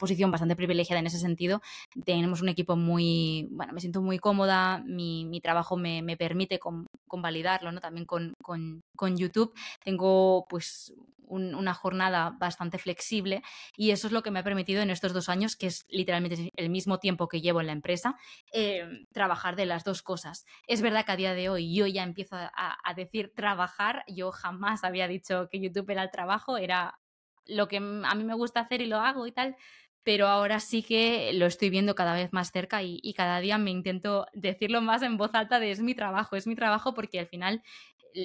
posición 0.00 0.32
bastante 0.32 0.56
privilegiada 0.56 0.98
en 0.98 1.06
ese 1.06 1.20
sentido. 1.20 1.62
Tenemos 2.04 2.42
un 2.42 2.48
equipo 2.48 2.74
muy, 2.74 3.46
bueno, 3.52 3.72
me 3.72 3.78
siento 3.78 4.02
muy 4.02 4.18
cómoda, 4.18 4.82
mi, 4.84 5.26
mi 5.26 5.40
trabajo 5.40 5.76
me, 5.76 6.02
me 6.02 6.16
permite 6.16 6.58
convalidarlo, 7.06 7.70
¿no? 7.70 7.80
También 7.80 8.04
con, 8.04 8.34
con, 8.42 8.82
con 8.96 9.16
YouTube. 9.16 9.54
Tengo 9.84 10.44
pues 10.48 10.92
una 11.32 11.74
jornada 11.74 12.36
bastante 12.38 12.78
flexible 12.78 13.42
y 13.76 13.90
eso 13.90 14.06
es 14.06 14.12
lo 14.12 14.22
que 14.22 14.30
me 14.30 14.40
ha 14.40 14.44
permitido 14.44 14.82
en 14.82 14.90
estos 14.90 15.12
dos 15.12 15.28
años, 15.28 15.56
que 15.56 15.66
es 15.66 15.84
literalmente 15.88 16.50
el 16.56 16.70
mismo 16.70 16.98
tiempo 16.98 17.28
que 17.28 17.40
llevo 17.40 17.60
en 17.60 17.66
la 17.66 17.72
empresa, 17.72 18.16
em, 18.52 19.06
trabajar 19.12 19.56
de 19.56 19.66
las 19.66 19.84
dos 19.84 20.02
cosas. 20.02 20.44
Es 20.66 20.82
verdad 20.82 21.04
que 21.04 21.12
a 21.12 21.16
día 21.16 21.34
de 21.34 21.48
hoy 21.48 21.74
yo 21.74 21.86
ya 21.86 22.02
empiezo 22.02 22.36
a, 22.36 22.94
decir 22.94 23.32
trabajar, 23.34 24.04
yo 24.06 24.32
jamás 24.32 24.84
había 24.84 25.08
dicho 25.08 25.48
que 25.50 25.60
YouTube 25.60 25.90
era 25.90 26.02
el 26.02 26.10
trabajo, 26.10 26.58
era 26.58 26.98
lo 27.46 27.68
que 27.68 27.78
a 27.78 28.14
mí 28.14 28.24
me 28.24 28.34
gusta 28.34 28.60
hacer 28.60 28.82
y 28.82 28.86
lo 28.86 28.98
hago 28.98 29.26
y 29.26 29.32
tal, 29.32 29.56
pero 30.04 30.26
ahora 30.26 30.60
sí 30.60 30.82
que 30.82 31.32
lo 31.32 31.46
estoy 31.46 31.70
viendo 31.70 31.94
cada 31.94 32.14
vez 32.14 32.32
más 32.32 32.50
cerca 32.50 32.82
y, 32.82 32.98
y, 33.02 33.14
cada 33.14 33.40
día 33.40 33.58
me 33.58 33.70
intento 33.70 34.26
decirlo 34.32 34.82
más 34.82 35.02
en 35.02 35.16
voz 35.16 35.34
alta 35.34 35.60
de 35.60 35.70
es 35.70 35.80
mi 35.80 35.94
trabajo, 35.94 36.36
es 36.36 36.46
mi 36.46 36.56
trabajo 36.56 36.94
porque 36.94 37.20
al 37.20 37.26
final 37.28 37.62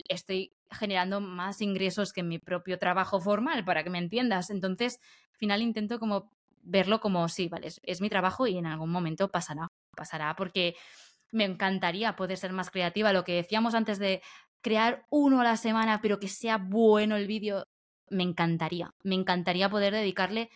estoy 0.09 0.53
generando 0.71 1.21
más 1.21 1.61
ingresos 1.61 2.13
que 2.13 2.23
mi 2.23 2.39
propio 2.39 2.77
trabajo 2.77 3.19
formal, 3.19 3.63
para 3.65 3.83
que 3.83 3.89
me 3.89 3.99
entiendas. 3.99 4.49
Entonces, 4.49 4.99
al 5.31 5.37
final 5.37 5.61
intento 5.61 5.99
como 5.99 6.31
verlo 6.61 6.99
como, 6.99 7.27
sí, 7.29 7.47
vale, 7.47 7.69
es, 7.83 8.01
mi 8.01 8.09
trabajo 8.09 8.45
y 8.47 8.57
en 8.57 8.65
algún 8.65 8.89
momento 8.89 9.29
pasará, 9.29 9.67
pasará, 9.95 10.35
porque 10.35 10.75
me 11.31 11.45
encantaría 11.45 12.15
poder 12.15 12.37
ser 12.37 12.51
más 12.53 12.69
creativa. 12.69 13.13
Lo 13.13 13.23
que 13.23 13.33
decíamos 13.33 13.73
antes 13.73 13.99
de 13.99 14.21
crear 14.61 15.05
uno 15.09 15.41
a 15.41 15.43
la 15.43 15.57
semana, 15.57 16.01
pero 16.01 16.19
que 16.19 16.27
sea 16.27 16.57
bueno 16.57 17.15
el 17.15 17.27
vídeo, 17.27 17.63
me 18.09 18.23
encantaría. 18.23 18.91
Me 19.03 19.15
encantaría 19.15 19.69
poder 19.69 19.93
dedicarle 19.93 20.49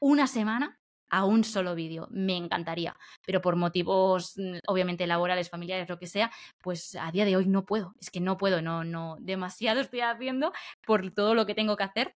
una 0.00 0.26
semana 0.26 0.78
a 1.10 1.24
un 1.24 1.44
solo 1.44 1.74
vídeo. 1.74 2.08
Me 2.10 2.36
encantaría, 2.36 2.96
pero 3.26 3.40
por 3.40 3.56
motivos 3.56 4.34
mm, 4.36 4.58
obviamente 4.66 5.06
laborales, 5.06 5.50
familiares, 5.50 5.88
lo 5.88 5.98
que 5.98 6.06
sea, 6.06 6.30
pues 6.62 6.96
a 6.96 7.10
día 7.12 7.24
de 7.24 7.36
hoy 7.36 7.46
no 7.46 7.64
puedo. 7.64 7.94
Es 8.00 8.10
que 8.10 8.20
no 8.20 8.36
puedo, 8.38 8.62
no, 8.62 8.84
no, 8.84 9.16
demasiado 9.20 9.80
estoy 9.80 10.00
haciendo 10.00 10.52
por 10.86 11.10
todo 11.12 11.34
lo 11.34 11.46
que 11.46 11.54
tengo 11.54 11.76
que 11.76 11.84
hacer. 11.84 12.14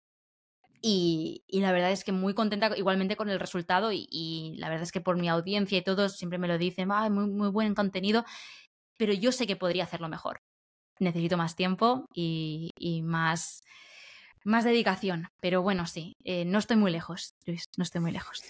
Y, 0.82 1.44
la 1.50 1.72
verdad 1.72 1.92
es 1.92 2.04
que 2.04 2.12
muy 2.12 2.36
contenta 2.36 2.78
igualmente 2.78 3.16
con 3.16 3.30
el 3.30 3.40
resultado 3.40 3.92
y, 3.92 4.56
la 4.58 4.70
verdad 4.70 4.84
es 4.84 4.92
que 4.92 5.02
por 5.02 5.18
mi 5.18 5.28
audiencia 5.30 5.78
y 5.80 5.84
todos 5.84 6.16
siempre 6.16 6.38
me 6.38 6.48
lo 6.48 6.60
dicen, 6.60 6.90
muy, 6.90 7.28
muy 7.28 7.50
buen 7.50 7.74
contenido, 7.74 8.24
pero 8.98 9.14
yo 9.14 9.32
sé 9.32 9.48
que 9.48 9.56
podría 9.56 9.86
hacerlo 9.86 10.10
mejor. 10.10 10.42
Necesito 11.00 11.38
más 11.38 11.56
tiempo 11.56 12.06
y, 12.14 12.72
y 12.78 13.02
más, 13.02 13.64
más 14.46 14.64
dedicación. 14.64 15.28
Pero 15.42 15.62
bueno, 15.62 15.88
sí, 15.88 16.14
eh, 16.24 16.46
no 16.46 16.60
estoy 16.60 16.78
muy 16.78 16.92
lejos, 16.92 17.34
Luis, 17.46 17.66
no 17.78 17.84
estoy 17.84 18.02
muy 18.02 18.12
lejos. 18.12 18.42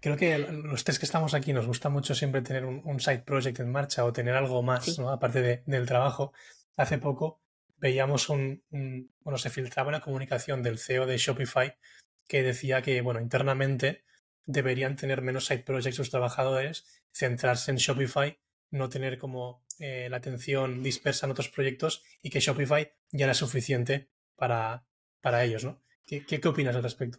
Creo 0.00 0.16
que 0.16 0.38
los 0.38 0.84
tres 0.84 0.98
que 0.98 1.06
estamos 1.06 1.34
aquí 1.34 1.52
nos 1.52 1.66
gusta 1.66 1.88
mucho 1.88 2.14
siempre 2.14 2.42
tener 2.42 2.64
un, 2.64 3.00
side 3.00 3.20
project 3.20 3.58
en 3.58 3.70
marcha 3.70 4.04
o 4.04 4.12
tener 4.12 4.34
algo 4.34 4.62
más, 4.62 4.98
¿no? 4.98 5.10
aparte 5.10 5.62
del 5.66 5.86
trabajo. 5.86 6.32
Hace 6.76 6.98
poco 6.98 7.42
veíamos 7.78 8.28
un, 8.28 8.62
bueno, 9.20 9.38
se 9.38 9.50
filtraba 9.50 9.88
una 9.88 10.00
comunicación 10.00 10.62
del 10.62 10.78
CEO 10.78 11.06
de 11.06 11.18
Shopify 11.18 11.76
que 12.28 12.42
decía 12.42 12.82
que, 12.82 13.00
bueno, 13.00 13.20
internamente 13.20 14.04
deberían 14.44 14.96
tener 14.96 15.22
menos 15.22 15.46
side 15.46 15.64
projects 15.64 15.96
sus 15.96 16.10
trabajadores, 16.10 16.86
centrarse 17.12 17.70
en 17.70 17.78
Shopify, 17.78 18.38
no 18.70 18.88
tener 18.88 19.18
como 19.18 19.64
eh, 19.78 20.08
la 20.10 20.18
atención 20.18 20.82
dispersa 20.82 21.26
en 21.26 21.32
otros 21.32 21.48
proyectos 21.48 22.04
y 22.22 22.30
que 22.30 22.40
Shopify 22.40 22.92
ya 23.10 23.24
era 23.24 23.34
suficiente 23.34 24.10
para, 24.36 24.86
para 25.20 25.44
ellos, 25.44 25.64
¿no? 25.64 25.82
¿Qué, 26.06 26.24
¿Qué, 26.24 26.40
opinas 26.48 26.74
al 26.76 26.82
respecto? 26.82 27.18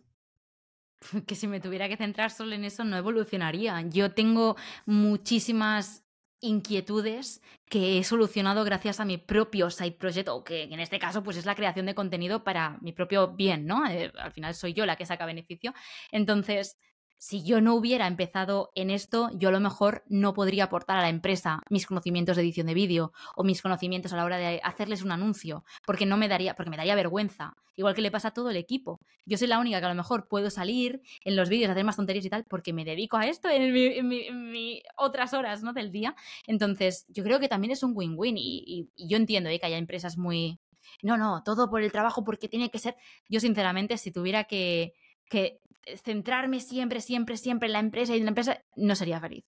Que 1.28 1.36
si 1.36 1.47
me 1.47 1.60
tuviera 1.60 1.88
que 1.88 1.97
centrar 1.97 2.32
solo 2.32 2.56
en 2.56 2.66
eso 2.66 2.84
no 2.84 2.97
evolucionaría. 2.97 3.82
Yo 3.89 4.12
tengo 4.12 4.56
muchísimas 4.86 6.04
inquietudes 6.41 7.41
que 7.70 7.97
he 7.97 8.04
solucionado 8.04 8.64
gracias 8.64 9.00
a 9.00 9.06
mi 9.06 9.18
propio 9.18 9.70
side 9.70 9.91
project 9.93 10.30
o 10.30 10.43
que 10.43 10.64
en 10.64 10.80
este 10.80 10.97
caso 10.97 11.22
pues 11.22 11.38
es 11.38 11.45
la 11.45 11.56
creación 11.56 11.86
de 11.86 11.95
contenido 11.95 12.43
para 12.43 12.78
mi 12.82 12.93
propio 12.93 13.34
bien, 13.36 13.66
¿no? 13.66 13.86
Eh, 13.88 14.12
al 14.18 14.32
final 14.32 14.56
soy 14.56 14.74
yo 14.74 14.86
la 14.86 14.95
que 14.95 15.06
saca 15.06 15.26
beneficio. 15.26 15.74
Entonces, 16.12 16.78
si 17.20 17.43
yo 17.43 17.59
no 17.59 17.76
hubiera 17.76 18.07
empezado 18.07 18.72
en 18.76 18.89
esto, 18.89 19.30
yo 19.34 19.49
a 19.49 19.51
lo 19.51 19.59
mejor 19.59 20.03
no 20.07 20.34
podría 20.34 20.63
aportar 20.63 20.97
a 20.97 21.01
la 21.01 21.09
empresa 21.09 21.61
mis 21.70 21.86
conocimientos 21.86 22.38
de 22.38 22.43
edición 22.43 22.65
de 22.65 22.74
vídeo 22.74 23.11
o 23.36 23.43
mis 23.43 23.61
conocimientos 23.61 24.13
a 24.13 24.15
la 24.15 24.24
hora 24.24 24.38
de 24.38 24.61
hacerles 24.63 25.03
un 25.03 25.11
anuncio, 25.11 25.65
porque 25.86 26.05
no 26.05 26.15
me 26.15 26.30
daría, 26.30 26.55
porque 26.55 26.70
me 26.70 26.78
daría 26.78 26.95
vergüenza, 26.95 27.57
igual 27.76 27.93
que 27.93 28.01
le 28.01 28.09
pasa 28.09 28.30
a 28.30 28.34
todo 28.34 28.49
el 28.51 28.55
equipo. 28.55 29.01
Yo 29.26 29.38
soy 29.38 29.49
la 29.49 29.59
única 29.59 29.82
que 29.82 29.86
a 29.86 29.89
lo 29.89 29.95
mejor 29.95 30.30
puedo 30.30 30.49
salir 30.49 31.01
en 31.26 31.36
los 31.36 31.49
vídeos 31.49 31.70
hacer 31.70 31.84
más 31.84 31.97
tonterías 31.97 32.24
y 32.24 32.30
tal, 32.30 32.45
porque 32.45 32.72
me 32.72 32.86
dedico 32.86 33.17
a 33.17 33.28
esto 33.28 33.49
en, 33.49 34.07
mi, 34.07 34.82
otras 34.95 35.34
horas 35.34 35.61
¿no? 35.61 35.74
del 35.74 35.91
día. 35.91 36.15
Entonces, 36.47 37.05
yo 37.09 37.26
creo 37.26 37.41
que 37.41 37.49
también 37.49 37.72
es 37.72 37.84
un 37.84 37.91
win-win 37.95 38.38
y, 38.38 38.88
yo 38.95 39.17
entiendo 39.17 39.49
¿eh? 39.49 39.59
que 39.59 39.65
haya 39.65 39.78
empresas 39.78 40.17
muy... 40.17 40.57
No, 41.03 41.17
no, 41.17 41.43
todo 41.43 41.70
por 41.70 41.84
el 41.84 41.91
trabajo 41.91 42.24
porque 42.24 42.47
tiene 42.47 42.72
que 42.72 42.80
ser... 42.80 42.95
Yo 43.28 43.41
sinceramente, 43.41 43.97
si 43.97 44.09
tuviera 44.09 44.45
que 44.45 44.93
que 45.30 45.61
centrarme 45.97 46.59
siempre, 46.59 47.01
siempre, 47.01 47.37
siempre 47.37 47.67
en 47.67 47.73
la 47.73 47.79
empresa 47.79 48.15
y 48.15 48.19
en 48.19 48.25
la 48.25 48.29
empresa, 48.29 48.63
no 48.75 48.95
sería 48.95 49.19
feliz. 49.19 49.45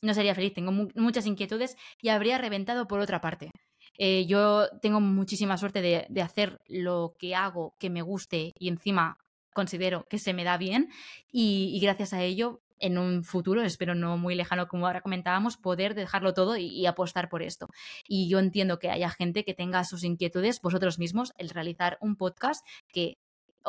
No 0.00 0.14
sería 0.14 0.34
feliz, 0.34 0.54
tengo 0.54 0.70
muchas 0.94 1.26
inquietudes 1.26 1.76
y 2.00 2.10
habría 2.10 2.38
reventado 2.38 2.86
por 2.86 3.00
otra 3.00 3.20
parte. 3.20 3.50
Eh, 3.98 4.26
yo 4.26 4.68
tengo 4.80 5.00
muchísima 5.00 5.58
suerte 5.58 5.82
de, 5.82 6.22
hacer 6.22 6.60
lo 6.68 7.16
que 7.18 7.34
hago 7.34 7.74
que 7.80 7.90
me 7.90 8.02
guste 8.02 8.52
y 8.56 8.68
encima 8.68 9.18
considero 9.52 10.06
que 10.08 10.18
se 10.18 10.34
me 10.34 10.44
da 10.44 10.56
bien 10.56 10.88
y, 11.32 11.78
gracias 11.82 12.12
a 12.12 12.22
ello 12.22 12.62
en 12.78 12.96
un 12.96 13.24
futuro, 13.24 13.60
espero 13.62 13.96
no 13.96 14.16
muy 14.16 14.36
lejano 14.36 14.68
como 14.68 14.86
ahora 14.86 15.00
comentábamos, 15.00 15.56
poder 15.56 15.96
dejarlo 15.96 16.32
todo 16.32 16.56
y, 16.56 16.66
y, 16.66 16.86
apostar 16.86 17.28
por 17.28 17.42
esto. 17.42 17.66
Y 18.06 18.28
yo 18.28 18.38
entiendo 18.38 18.78
que 18.78 18.88
haya 18.88 19.10
gente 19.10 19.44
que 19.44 19.52
tenga 19.52 19.82
sus 19.82 20.04
inquietudes 20.04 20.60
vosotros 20.60 21.00
mismos, 21.00 21.32
el 21.38 21.48
realizar 21.50 21.98
un 22.00 22.14
podcast 22.14 22.64
que 22.92 23.18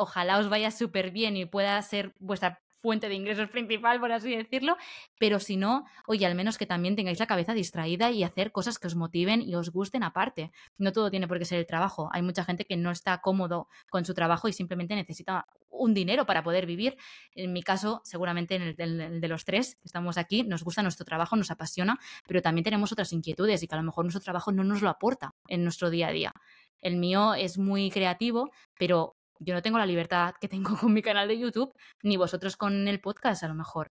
ojalá 0.00 0.38
os 0.38 0.48
vaya 0.48 0.70
súper 0.70 1.10
bien 1.10 1.36
y 1.36 1.44
pueda 1.46 1.80
ser 1.82 2.14
vuestra 2.18 2.60
fuente 2.80 3.08
de 3.08 3.14
ingresos 3.14 3.48
principal, 3.50 4.00
por 4.00 4.12
así 4.12 4.34
decirlo, 4.34 4.76
pero 5.18 5.38
si 5.38 5.56
no, 5.56 5.84
oye, 6.06 6.26
al 6.26 6.34
menos 6.34 6.58
que 6.58 6.66
también 6.66 6.96
tengáis 6.96 7.18
la 7.18 7.26
cabeza 7.26 7.52
distraída 7.54 8.10
y 8.10 8.24
hacer 8.24 8.52
cosas 8.52 8.78
que 8.78 8.86
os 8.86 8.96
motiven 8.96 9.42
y 9.42 9.54
os 9.54 9.70
gusten 9.70 10.02
aparte. 10.02 10.50
No 10.78 10.92
todo 10.92 11.10
tiene 11.10 11.28
por 11.28 11.38
qué 11.38 11.44
ser 11.44 11.58
el 11.58 11.66
trabajo. 11.66 12.08
Hay 12.12 12.22
mucha 12.22 12.44
gente 12.44 12.64
que 12.64 12.76
no 12.76 12.90
está 12.90 13.20
cómodo 13.20 13.68
con 13.90 14.04
su 14.04 14.14
trabajo 14.14 14.48
y 14.48 14.52
simplemente 14.52 14.94
necesita 14.94 15.46
un 15.68 15.94
dinero 15.94 16.26
para 16.26 16.42
poder 16.42 16.66
vivir. 16.66 16.96
En 17.34 17.52
mi 17.52 17.62
caso, 17.62 18.02
seguramente 18.04 18.56
en 18.56 18.74
el, 18.76 19.20
de 19.20 19.28
los 19.28 19.44
tres 19.44 19.76
que 19.76 19.86
estamos 19.86 20.18
aquí, 20.18 20.42
nos 20.42 20.64
gusta 20.64 20.82
nuestro 20.82 21.04
trabajo, 21.04 21.36
nos 21.36 21.50
apasiona, 21.50 21.98
pero 22.26 22.42
también 22.42 22.64
tenemos 22.64 22.92
otras 22.92 23.12
inquietudes 23.12 23.62
y 23.62 23.68
que 23.68 23.74
a 23.74 23.78
lo 23.78 23.84
mejor 23.84 24.04
nuestro 24.04 24.22
trabajo 24.22 24.52
no 24.52 24.64
nos 24.64 24.82
lo 24.82 24.88
aporta 24.88 25.34
en 25.48 25.62
nuestro 25.62 25.90
día 25.90 26.08
a 26.08 26.12
día. 26.12 26.32
El 26.80 26.96
mío 26.96 27.34
es 27.34 27.58
muy 27.58 27.90
creativo, 27.90 28.50
pero 28.78 29.16
yo 29.40 29.54
no 29.54 29.62
tengo 29.62 29.78
la 29.78 29.86
libertad 29.86 30.34
que 30.40 30.48
tengo 30.48 30.76
con 30.80 30.92
mi 30.92 31.02
canal 31.02 31.28
de 31.28 31.38
YouTube, 31.38 31.74
ni 32.02 32.16
vosotros 32.16 32.56
con 32.56 32.86
el 32.88 33.00
podcast 33.00 33.42
a 33.42 33.48
lo 33.48 33.54
mejor. 33.54 33.90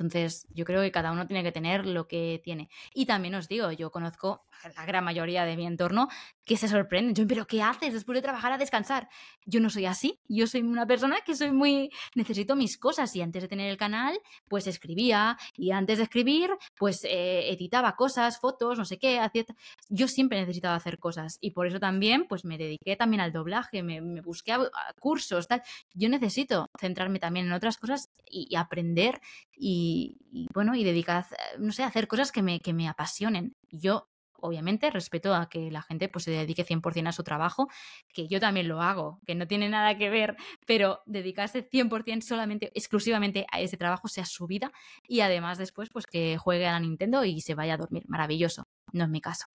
Entonces, 0.00 0.46
yo 0.50 0.64
creo 0.64 0.80
que 0.82 0.90
cada 0.90 1.12
uno 1.12 1.26
tiene 1.26 1.42
que 1.42 1.52
tener 1.52 1.86
lo 1.86 2.08
que 2.08 2.40
tiene. 2.42 2.68
Y 2.94 3.06
también 3.06 3.34
os 3.34 3.48
digo, 3.48 3.70
yo 3.72 3.90
conozco 3.90 4.46
la 4.76 4.84
gran 4.84 5.04
mayoría 5.04 5.44
de 5.44 5.56
mi 5.56 5.66
entorno 5.66 6.08
que 6.44 6.56
se 6.56 6.68
sorprenden. 6.68 7.14
Yo, 7.14 7.26
pero 7.26 7.46
¿qué 7.46 7.62
haces 7.62 7.92
después 7.92 8.16
de 8.16 8.22
trabajar 8.22 8.52
a 8.52 8.58
descansar? 8.58 9.08
Yo 9.46 9.60
no 9.60 9.70
soy 9.70 9.86
así. 9.86 10.20
Yo 10.28 10.46
soy 10.46 10.62
una 10.62 10.86
persona 10.86 11.16
que 11.24 11.34
soy 11.34 11.52
muy... 11.52 11.90
Necesito 12.14 12.56
mis 12.56 12.78
cosas 12.78 13.14
y 13.14 13.22
antes 13.22 13.42
de 13.42 13.48
tener 13.48 13.70
el 13.70 13.76
canal, 13.76 14.18
pues 14.48 14.66
escribía 14.66 15.38
y 15.56 15.70
antes 15.70 15.98
de 15.98 16.04
escribir, 16.04 16.50
pues 16.76 17.04
eh, 17.04 17.50
editaba 17.50 17.96
cosas, 17.96 18.40
fotos, 18.40 18.78
no 18.78 18.84
sé 18.84 18.98
qué. 18.98 19.18
Hacía... 19.18 19.44
Yo 19.88 20.08
siempre 20.08 20.40
necesitaba 20.40 20.74
hacer 20.74 20.98
cosas 20.98 21.38
y 21.40 21.52
por 21.52 21.66
eso 21.66 21.78
también, 21.78 22.26
pues 22.26 22.44
me 22.44 22.58
dediqué 22.58 22.96
también 22.96 23.20
al 23.20 23.32
doblaje, 23.32 23.82
me, 23.82 24.20
busqué 24.20 24.52
a, 24.52 24.70
cursos, 24.98 25.46
tal. 25.46 25.62
Yo 25.94 26.08
necesito 26.08 26.68
centrarme 26.78 27.18
también 27.18 27.46
en 27.46 27.52
otras 27.52 27.76
cosas 27.76 28.10
y, 28.28 28.54
aprender 28.56 29.20
y, 29.56 29.89
bueno, 30.54 30.74
y 30.74 30.84
dedicar, 30.84 31.26
no 31.58 31.72
sé, 31.72 31.82
a 31.82 31.86
hacer 31.86 32.06
cosas 32.06 32.32
que 32.32 32.42
me, 32.42 32.60
que 32.60 32.72
me 32.72 32.88
apasionen. 32.88 33.54
Yo 33.70 34.08
obviamente 34.40 34.90
respeto 34.90 35.34
a 35.34 35.48
que 35.48 35.70
la 35.70 35.82
gente 35.82 36.08
pues 36.08 36.24
se 36.24 36.30
dedique 36.30 36.64
100% 36.64 37.08
a 37.08 37.12
su 37.12 37.22
trabajo, 37.22 37.68
que 38.12 38.28
yo 38.28 38.40
también 38.40 38.68
lo 38.68 38.80
hago, 38.80 39.20
que 39.26 39.34
no 39.34 39.46
tiene 39.46 39.68
nada 39.68 39.96
que 39.96 40.10
ver, 40.10 40.36
pero 40.66 41.00
dedicarse 41.06 41.68
100% 41.68 42.22
solamente, 42.22 42.70
exclusivamente 42.74 43.46
a 43.52 43.60
ese 43.60 43.76
trabajo 43.76 44.08
sea 44.08 44.24
su 44.24 44.46
vida 44.46 44.72
y 45.06 45.20
además 45.20 45.58
después 45.58 45.88
pues 45.90 46.06
que 46.06 46.36
juegue 46.38 46.66
a 46.66 46.72
la 46.72 46.80
Nintendo 46.80 47.24
y 47.24 47.40
se 47.40 47.54
vaya 47.54 47.74
a 47.74 47.78
dormir. 47.78 48.04
Maravilloso, 48.08 48.64
no 48.92 49.04
es 49.04 49.10
mi 49.10 49.20
caso. 49.20 49.46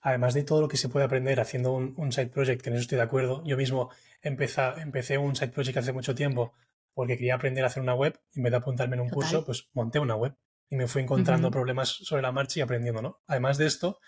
Además 0.00 0.34
de 0.34 0.42
todo 0.42 0.60
lo 0.60 0.68
que 0.68 0.76
se 0.76 0.88
puede 0.88 1.06
aprender 1.06 1.38
haciendo 1.38 1.72
un, 1.72 2.12
side 2.12 2.26
project, 2.26 2.60
que 2.60 2.70
en 2.70 2.74
eso 2.74 2.82
estoy 2.82 2.96
de 2.96 3.04
acuerdo, 3.04 3.44
yo 3.44 3.56
mismo 3.56 3.90
empecé 4.20 5.16
un 5.16 5.36
side 5.36 5.52
project 5.52 5.78
hace 5.78 5.92
mucho 5.92 6.14
tiempo 6.14 6.52
porque 6.94 7.16
quería 7.16 7.34
aprender 7.34 7.64
a 7.64 7.68
hacer 7.68 7.82
una 7.82 7.94
web 7.94 8.18
y 8.32 8.40
en 8.40 8.44
vez 8.44 8.50
de 8.50 8.56
apuntarme 8.58 8.96
en 8.96 9.02
un 9.02 9.08
curso, 9.08 9.44
pues 9.44 9.68
monté 9.72 9.98
una 9.98 10.16
web 10.16 10.34
y 10.70 10.76
me 10.76 10.86
fui 10.86 11.02
encontrando 11.02 11.50
problemas 11.50 11.88
sobre 11.88 12.22
la 12.22 12.32
marcha 12.32 12.60
y 12.60 12.62
aprendiendo, 12.62 13.02
¿no? 13.02 13.20
Además 13.26 13.58
de 13.58 13.66
esto, 13.66 14.00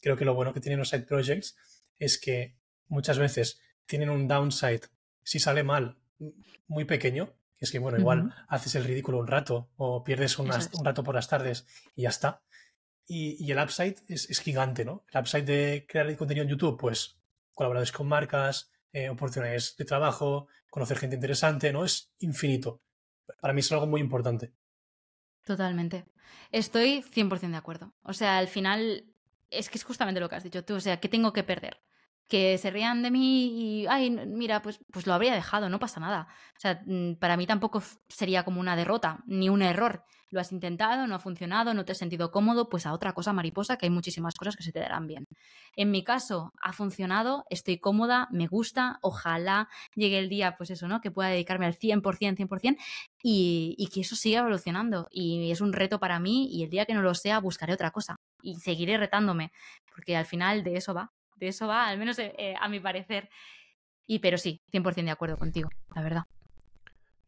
creo 0.00 0.16
que 0.16 0.24
lo 0.24 0.34
bueno 0.34 0.52
que 0.52 0.60
tienen 0.60 0.78
los 0.78 0.90
side 0.90 1.02
projects 1.02 1.56
es 1.98 2.20
que 2.20 2.56
muchas 2.88 3.18
veces 3.18 3.60
tienen 3.86 4.10
un 4.10 4.28
downside 4.28 4.82
si 5.22 5.38
sale 5.38 5.62
mal 5.62 5.98
muy 6.66 6.84
pequeño, 6.84 7.34
que 7.56 7.64
es 7.64 7.70
que, 7.70 7.78
bueno, 7.78 7.98
igual 7.98 8.34
haces 8.48 8.74
el 8.74 8.84
ridículo 8.84 9.18
un 9.18 9.26
rato 9.26 9.70
o 9.76 10.02
pierdes 10.02 10.38
un 10.38 10.50
rato 10.84 11.04
por 11.04 11.14
las 11.14 11.28
tardes 11.28 11.66
y 11.94 12.02
ya 12.02 12.08
está. 12.08 12.42
Y, 13.06 13.50
el 13.50 13.58
upside 13.58 13.96
es, 14.08 14.40
gigante, 14.40 14.84
¿no? 14.84 15.04
El 15.12 15.20
upside 15.20 15.44
de 15.44 15.86
crear 15.88 16.16
contenido 16.16 16.44
en 16.44 16.50
YouTube, 16.50 16.78
pues 16.78 17.18
colaboradores 17.52 17.92
con 17.92 18.06
marcas, 18.06 18.70
eh, 18.92 19.08
oportunidades 19.08 19.74
de 19.76 19.84
trabajo, 19.84 20.48
conocer 20.70 20.98
gente 20.98 21.16
interesante, 21.16 21.72
¿no? 21.72 21.84
Es 21.84 22.12
infinito. 22.20 22.80
Para 23.40 23.52
mí 23.52 23.60
es 23.60 23.70
algo 23.72 23.86
muy 23.86 24.00
importante. 24.00 24.54
Totalmente. 25.44 26.06
Estoy 26.50 27.02
100% 27.02 27.50
de 27.50 27.56
acuerdo. 27.56 27.94
O 28.02 28.12
sea, 28.12 28.38
al 28.38 28.48
final 28.48 29.04
es 29.50 29.68
que 29.68 29.78
es 29.78 29.84
justamente 29.84 30.20
lo 30.20 30.28
que 30.28 30.36
has 30.36 30.44
dicho 30.44 30.64
tú. 30.64 30.74
O 30.74 30.80
sea, 30.80 31.00
¿qué 31.00 31.08
tengo 31.08 31.32
que 31.32 31.42
perder? 31.42 31.82
Que 32.28 32.58
se 32.58 32.70
rían 32.70 33.02
de 33.02 33.10
mí 33.10 33.82
y, 33.82 33.86
ay, 33.88 34.10
mira, 34.10 34.62
pues, 34.62 34.80
pues 34.92 35.06
lo 35.06 35.14
habría 35.14 35.34
dejado, 35.34 35.68
no 35.68 35.80
pasa 35.80 36.00
nada. 36.00 36.28
O 36.56 36.60
sea, 36.60 36.80
mm, 36.86 37.16
para 37.16 37.36
mí 37.36 37.46
tampoco 37.46 37.82
sería 38.08 38.44
como 38.44 38.60
una 38.60 38.76
derrota, 38.76 39.22
ni 39.26 39.48
un 39.48 39.62
error 39.62 40.04
lo 40.30 40.40
has 40.40 40.52
intentado, 40.52 41.06
no 41.06 41.14
ha 41.14 41.18
funcionado, 41.18 41.74
no 41.74 41.84
te 41.84 41.92
has 41.92 41.98
sentido 41.98 42.30
cómodo, 42.30 42.68
pues 42.68 42.86
a 42.86 42.92
otra 42.92 43.12
cosa 43.12 43.32
mariposa, 43.32 43.76
que 43.76 43.86
hay 43.86 43.90
muchísimas 43.90 44.34
cosas 44.34 44.56
que 44.56 44.62
se 44.62 44.72
te 44.72 44.80
darán 44.80 45.06
bien. 45.06 45.24
En 45.76 45.90
mi 45.90 46.04
caso, 46.04 46.52
ha 46.62 46.72
funcionado, 46.72 47.44
estoy 47.50 47.78
cómoda, 47.78 48.28
me 48.30 48.46
gusta, 48.46 48.98
ojalá 49.02 49.68
llegue 49.94 50.18
el 50.18 50.28
día, 50.28 50.56
pues 50.56 50.70
eso, 50.70 50.88
¿no? 50.88 51.00
Que 51.00 51.10
pueda 51.10 51.30
dedicarme 51.30 51.66
al 51.66 51.76
100%, 51.76 52.36
100%, 52.36 52.76
y, 53.22 53.74
y 53.76 53.88
que 53.88 54.00
eso 54.00 54.16
siga 54.16 54.40
evolucionando. 54.40 55.08
Y 55.10 55.50
es 55.50 55.60
un 55.60 55.72
reto 55.72 55.98
para 55.98 56.20
mí, 56.20 56.48
y 56.50 56.64
el 56.64 56.70
día 56.70 56.86
que 56.86 56.94
no 56.94 57.02
lo 57.02 57.14
sea, 57.14 57.40
buscaré 57.40 57.72
otra 57.74 57.90
cosa. 57.90 58.16
Y 58.42 58.56
seguiré 58.56 58.96
retándome, 58.98 59.52
porque 59.94 60.16
al 60.16 60.26
final 60.26 60.62
de 60.62 60.76
eso 60.76 60.94
va, 60.94 61.12
de 61.36 61.48
eso 61.48 61.66
va, 61.66 61.86
al 61.86 61.98
menos 61.98 62.18
eh, 62.18 62.54
a 62.60 62.68
mi 62.68 62.80
parecer. 62.80 63.28
Y 64.06 64.20
pero 64.20 64.38
sí, 64.38 64.60
100% 64.72 65.04
de 65.04 65.10
acuerdo 65.10 65.38
contigo, 65.38 65.70
la 65.94 66.02
verdad. 66.02 66.39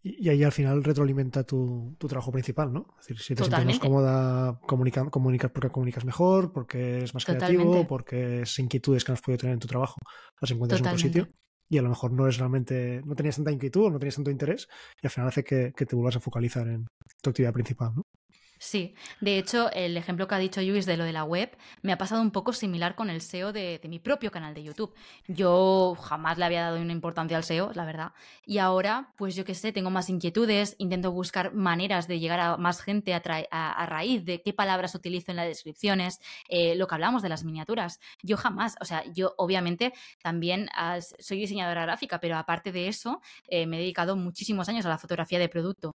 Y, 0.03 0.29
ahí 0.29 0.43
al 0.43 0.53
final 0.53 0.83
retroalimenta 0.83 1.45
tu, 1.45 1.97
trabajo 1.99 2.33
principal, 2.33 2.73
¿no? 2.73 2.89
Es 2.99 3.07
decir, 3.07 3.19
si 3.19 3.35
te 3.35 3.45
sientes 3.45 3.67
más 3.67 3.79
cómoda, 3.79 4.59
comunica, 4.67 5.09
comunicas 5.11 5.51
porque 5.53 5.71
comunicas 5.71 6.05
mejor, 6.05 6.53
porque 6.53 7.05
es 7.05 7.15
más 7.15 7.25
creativo, 7.25 7.87
porque 7.87 8.43
esas 8.43 8.59
inquietudes 8.59 9.05
que 9.05 9.13
has 9.13 9.21
podido 9.21 9.39
tener 9.39 9.55
en 9.55 9.61
tu 9.61 9.69
trabajo 9.69 9.97
las 10.41 10.51
encuentras 10.51 10.81
en 10.81 10.87
otro 10.87 10.99
sitio. 10.99 11.29
Y 11.69 11.79
a 11.79 11.83
lo 11.83 11.89
mejor 11.89 12.13
no 12.13 12.27
es 12.29 12.37
realmente, 12.37 13.01
no 13.05 13.15
tenías 13.15 13.37
tanta 13.37 13.53
inquietud, 13.53 13.91
no 13.91 13.99
tenías 13.99 14.17
tanto 14.17 14.31
interés, 14.31 14.69
y 15.01 15.07
al 15.07 15.11
final 15.11 15.29
hace 15.29 15.43
que, 15.43 15.73
que 15.75 15.87
te 15.87 15.97
vuelvas 15.97 16.17
a 16.17 16.21
focalizar 16.21 16.69
en 16.69 16.87
tu 17.23 17.31
actividad 17.31 17.53
principal, 17.53 17.95
¿no? 17.95 18.03
Sí, 18.63 18.95
de 19.21 19.39
hecho, 19.39 19.73
el 19.73 19.97
ejemplo 19.97 20.29
que 20.29 20.37
ha 20.37 20.39
dicho 20.39 20.63
Luis 20.63 20.87
de 20.87 20.97
lo 20.97 21.03
de 21.03 21.13
la 21.13 21.25
web 21.25 21.51
me 21.83 21.93
ha 21.93 21.99
pasado 21.99 22.23
un 22.23 22.31
poco 22.31 22.53
similar 22.53 22.95
con 22.95 23.11
el 23.11 23.21
SEO 23.21 23.53
de, 23.53 23.81
mi 23.89 23.99
propio 23.99 24.31
canal 24.31 24.55
de 24.55 24.63
YouTube. 24.63 24.95
Yo 25.27 25.97
jamás 26.01 26.39
le 26.39 26.45
había 26.45 26.63
dado 26.63 26.81
una 26.81 26.93
importancia 26.93 27.37
al 27.37 27.43
SEO, 27.43 27.73
la 27.75 27.85
verdad. 27.85 28.13
Y 28.47 28.59
ahora, 28.59 29.15
pues 29.17 29.35
yo 29.35 29.45
qué 29.45 29.57
sé, 29.57 29.73
tengo 29.73 29.91
más 29.91 30.09
inquietudes, 30.09 30.77
intento 30.79 31.11
buscar 31.11 31.53
maneras 31.53 32.07
de 32.07 32.21
llegar 32.21 32.39
a 32.39 32.57
más 32.57 32.83
gente 32.83 33.15
a, 33.15 33.87
raíz 33.87 34.25
de 34.25 34.43
qué 34.43 34.53
palabras 34.53 34.95
utilizo 34.95 35.33
en 35.33 35.39
las 35.39 35.49
descripciones, 35.49 36.21
eh, 36.49 36.77
lo 36.77 36.87
que 36.87 36.95
hablamos 36.95 37.23
de 37.23 37.31
las 37.31 37.43
miniaturas. 37.43 37.99
Yo 38.23 38.37
jamás, 38.37 38.77
o 38.81 38.85
sea, 38.85 39.03
yo 39.13 39.35
obviamente 39.39 39.93
también 40.23 40.69
soy 41.19 41.41
diseñadora 41.41 41.83
gráfica, 41.83 42.21
pero 42.21 42.37
aparte 42.37 42.71
de 42.71 42.87
eso, 42.87 43.23
eh, 43.49 43.67
me 43.67 43.79
he 43.79 43.81
dedicado 43.81 44.15
muchísimos 44.15 44.69
años 44.69 44.87
a 44.87 44.89
la 44.89 44.99
fotografía 44.99 45.41
de 45.41 45.49
producto 45.49 45.93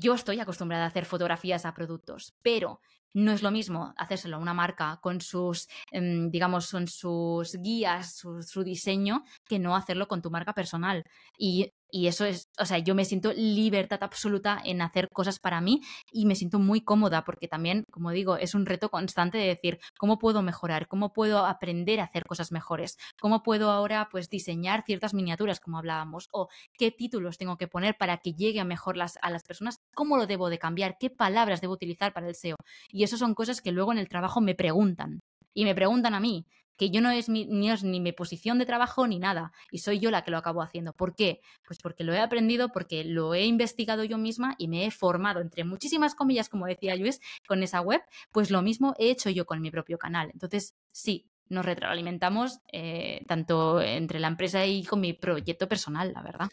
yo 0.00 0.14
estoy 0.14 0.40
acostumbrada 0.40 0.84
a 0.84 0.88
hacer 0.88 1.04
fotografías 1.04 1.64
a 1.64 1.74
productos, 1.74 2.34
pero 2.42 2.80
no 3.14 3.32
es 3.32 3.42
lo 3.42 3.50
mismo 3.50 3.92
hacérselo 3.96 4.36
a 4.36 4.40
una 4.40 4.54
marca 4.54 4.98
con 5.02 5.20
sus, 5.20 5.68
em, 5.90 6.30
digamos, 6.30 6.70
con 6.70 6.86
sus 6.88 7.56
guías, 7.56 8.16
su, 8.16 8.42
su, 8.42 8.64
diseño, 8.64 9.24
que 9.46 9.58
no 9.58 9.76
hacerlo 9.76 10.08
con 10.08 10.22
tu 10.22 10.30
marca 10.30 10.54
personal. 10.54 11.04
Y 11.36 11.72
y 11.92 12.06
eso 12.06 12.24
es, 12.24 12.48
o 12.58 12.64
sea, 12.64 12.78
yo 12.78 12.94
me 12.94 13.04
siento 13.04 13.34
libertad 13.34 14.02
absoluta 14.02 14.58
en 14.64 14.80
hacer 14.80 15.10
cosas 15.10 15.38
para 15.38 15.60
mí 15.60 15.82
y 16.10 16.24
me 16.24 16.34
siento 16.34 16.58
muy 16.58 16.80
cómoda 16.80 17.22
porque 17.22 17.48
también, 17.48 17.84
como 17.90 18.10
digo, 18.12 18.36
es 18.36 18.54
un 18.54 18.64
reto 18.64 18.88
constante 18.88 19.36
de 19.36 19.46
decir, 19.46 19.78
¿cómo 19.98 20.18
puedo 20.18 20.40
mejorar? 20.40 20.88
¿Cómo 20.88 21.12
puedo 21.12 21.44
aprender 21.44 22.00
a 22.00 22.04
hacer 22.04 22.24
cosas 22.24 22.50
mejores? 22.50 22.96
¿Cómo 23.20 23.42
puedo 23.42 23.70
ahora 23.70 24.08
pues 24.10 24.30
diseñar 24.30 24.84
ciertas 24.86 25.12
miniaturas 25.12 25.60
como 25.60 25.76
hablábamos? 25.76 26.28
¿O 26.32 26.48
qué 26.78 26.90
títulos 26.90 27.36
tengo 27.36 27.58
que 27.58 27.68
poner 27.68 27.98
para 27.98 28.16
que 28.16 28.32
llegue 28.32 28.60
a 28.60 28.64
mejor 28.64 28.96
las, 28.96 29.18
a 29.20 29.30
las 29.30 29.42
personas? 29.42 29.76
¿Cómo 29.94 30.16
lo 30.16 30.26
debo 30.26 30.48
de 30.48 30.58
cambiar? 30.58 30.96
¿Qué 30.98 31.10
palabras 31.10 31.60
debo 31.60 31.74
utilizar 31.74 32.14
para 32.14 32.26
el 32.26 32.34
SEO? 32.34 32.56
Y 32.88 33.04
eso 33.04 33.18
son 33.18 33.34
cosas 33.34 33.60
que 33.60 33.70
luego 33.70 33.92
en 33.92 33.98
el 33.98 34.08
trabajo 34.08 34.40
me 34.40 34.54
preguntan. 34.54 35.20
Y 35.54 35.64
me 35.64 35.74
preguntan 35.74 36.14
a 36.14 36.20
mí, 36.20 36.46
que 36.76 36.90
yo 36.90 37.00
no 37.00 37.10
es 37.10 37.28
mi, 37.28 37.46
ni 37.46 37.70
es 37.70 37.84
ni 37.84 38.00
mi 38.00 38.12
posición 38.12 38.58
de 38.58 38.66
trabajo 38.66 39.06
ni 39.06 39.18
nada, 39.18 39.52
y 39.70 39.78
soy 39.78 39.98
yo 39.98 40.10
la 40.10 40.24
que 40.24 40.30
lo 40.30 40.38
acabo 40.38 40.62
haciendo. 40.62 40.92
¿Por 40.92 41.14
qué? 41.14 41.40
Pues 41.66 41.78
porque 41.80 42.04
lo 42.04 42.12
he 42.12 42.20
aprendido, 42.20 42.70
porque 42.70 43.04
lo 43.04 43.34
he 43.34 43.44
investigado 43.44 44.04
yo 44.04 44.18
misma 44.18 44.54
y 44.58 44.68
me 44.68 44.86
he 44.86 44.90
formado, 44.90 45.40
entre 45.40 45.64
muchísimas 45.64 46.14
comillas, 46.14 46.48
como 46.48 46.66
decía 46.66 46.96
Luis, 46.96 47.20
con 47.46 47.62
esa 47.62 47.80
web, 47.80 48.02
pues 48.30 48.50
lo 48.50 48.62
mismo 48.62 48.94
he 48.98 49.10
hecho 49.10 49.30
yo 49.30 49.46
con 49.46 49.60
mi 49.60 49.70
propio 49.70 49.98
canal. 49.98 50.30
Entonces, 50.32 50.76
sí, 50.90 51.28
nos 51.48 51.64
retroalimentamos 51.64 52.60
eh, 52.72 53.22
tanto 53.28 53.80
entre 53.80 54.20
la 54.20 54.28
empresa 54.28 54.64
y 54.66 54.84
con 54.84 55.00
mi 55.00 55.12
proyecto 55.12 55.68
personal, 55.68 56.12
la 56.12 56.22
verdad. 56.22 56.48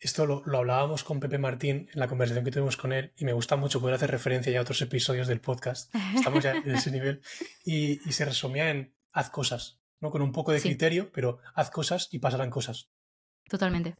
Esto 0.00 0.24
lo, 0.24 0.42
hablábamos 0.56 1.04
con 1.04 1.20
Pepe 1.20 1.36
Martín 1.36 1.90
en 1.92 2.00
la 2.00 2.08
conversación 2.08 2.42
que 2.42 2.50
tuvimos 2.50 2.78
con 2.78 2.94
él 2.94 3.12
y 3.18 3.26
me 3.26 3.34
gusta 3.34 3.56
mucho 3.56 3.80
poder 3.80 3.96
hacer 3.96 4.10
referencia 4.10 4.50
ya 4.50 4.58
a 4.58 4.62
otros 4.62 4.80
episodios 4.80 5.28
del 5.28 5.42
podcast. 5.42 5.94
Estamos 6.14 6.42
ya 6.42 6.52
en 6.52 6.74
ese 6.74 6.90
nivel. 6.90 7.20
Y, 7.66 7.96
se 8.10 8.24
resumía 8.24 8.70
en 8.70 8.94
haz 9.12 9.30
cosas, 9.30 9.80
¿no? 10.00 10.10
Con 10.10 10.22
un 10.22 10.32
poco 10.32 10.52
de 10.52 10.60
criterio, 10.60 11.10
pero 11.12 11.38
haz 11.54 11.70
cosas 11.70 12.08
y 12.10 12.18
pasarán 12.18 12.50
cosas. 12.50 12.90
Totalmente. 13.48 13.96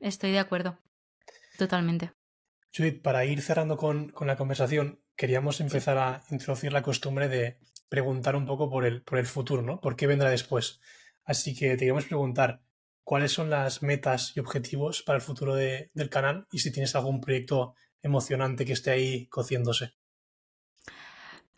Estoy 0.00 0.32
de 0.32 0.38
acuerdo. 0.38 0.78
Totalmente. 1.58 2.12
Judith, 2.76 3.02
para 3.02 3.24
ir 3.24 3.40
cerrando 3.40 3.76
con, 3.76 4.12
la 4.20 4.36
conversación, 4.36 5.00
queríamos 5.16 5.60
empezar 5.60 5.96
a 5.98 6.22
introducir 6.30 6.72
la 6.72 6.82
costumbre 6.82 7.28
de 7.28 7.58
preguntar 7.88 8.36
un 8.36 8.46
poco 8.46 8.68
por 8.68 8.84
el, 8.84 9.02
por 9.02 9.18
el 9.18 9.26
futuro, 9.26 9.62
¿no? 9.62 9.80
¿Por 9.80 9.96
qué 9.96 10.06
vendrá 10.06 10.28
después? 10.30 10.80
Así 11.24 11.54
que 11.54 11.70
te 11.70 11.78
queríamos 11.78 12.04
preguntar 12.04 12.62
cuáles 13.02 13.32
son 13.32 13.50
las 13.50 13.82
metas 13.82 14.32
y 14.36 14.40
objetivos 14.40 15.02
para 15.02 15.16
el 15.16 15.22
futuro 15.22 15.54
del 15.54 16.10
canal 16.10 16.46
y 16.50 16.58
si 16.58 16.70
tienes 16.70 16.94
algún 16.94 17.20
proyecto 17.20 17.74
emocionante 18.02 18.64
que 18.64 18.72
esté 18.72 18.90
ahí 18.90 19.26
cociéndose. 19.28 19.94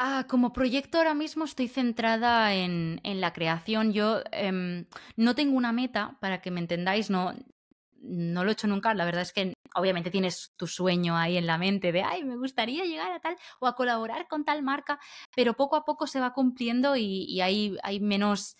Ah, 0.00 0.26
como 0.28 0.52
proyecto 0.52 0.98
ahora 0.98 1.12
mismo 1.12 1.44
estoy 1.44 1.66
centrada 1.66 2.54
en, 2.54 3.00
la 3.02 3.32
creación. 3.32 3.92
Yo 3.92 4.22
em, 4.30 4.86
no 5.16 5.34
tengo 5.34 5.56
una 5.56 5.72
meta, 5.72 6.16
para 6.20 6.40
que 6.40 6.52
me 6.52 6.60
entendáis, 6.60 7.10
no, 7.10 7.34
no 8.00 8.44
lo 8.44 8.50
he 8.50 8.52
hecho 8.52 8.68
nunca. 8.68 8.94
La 8.94 9.04
verdad 9.04 9.22
es 9.22 9.32
que 9.32 9.54
obviamente 9.74 10.12
tienes 10.12 10.52
tu 10.56 10.68
sueño 10.68 11.16
ahí 11.16 11.36
en 11.36 11.46
la 11.48 11.58
mente 11.58 11.90
de, 11.90 12.04
ay, 12.04 12.22
me 12.22 12.36
gustaría 12.36 12.84
llegar 12.84 13.10
a 13.10 13.18
tal 13.18 13.36
o 13.58 13.66
a 13.66 13.74
colaborar 13.74 14.28
con 14.28 14.44
tal 14.44 14.62
marca, 14.62 15.00
pero 15.34 15.54
poco 15.54 15.74
a 15.74 15.84
poco 15.84 16.06
se 16.06 16.20
va 16.20 16.32
cumpliendo 16.32 16.94
y, 16.94 17.40
hay, 17.40 17.76
hay 17.82 17.98
menos 17.98 18.56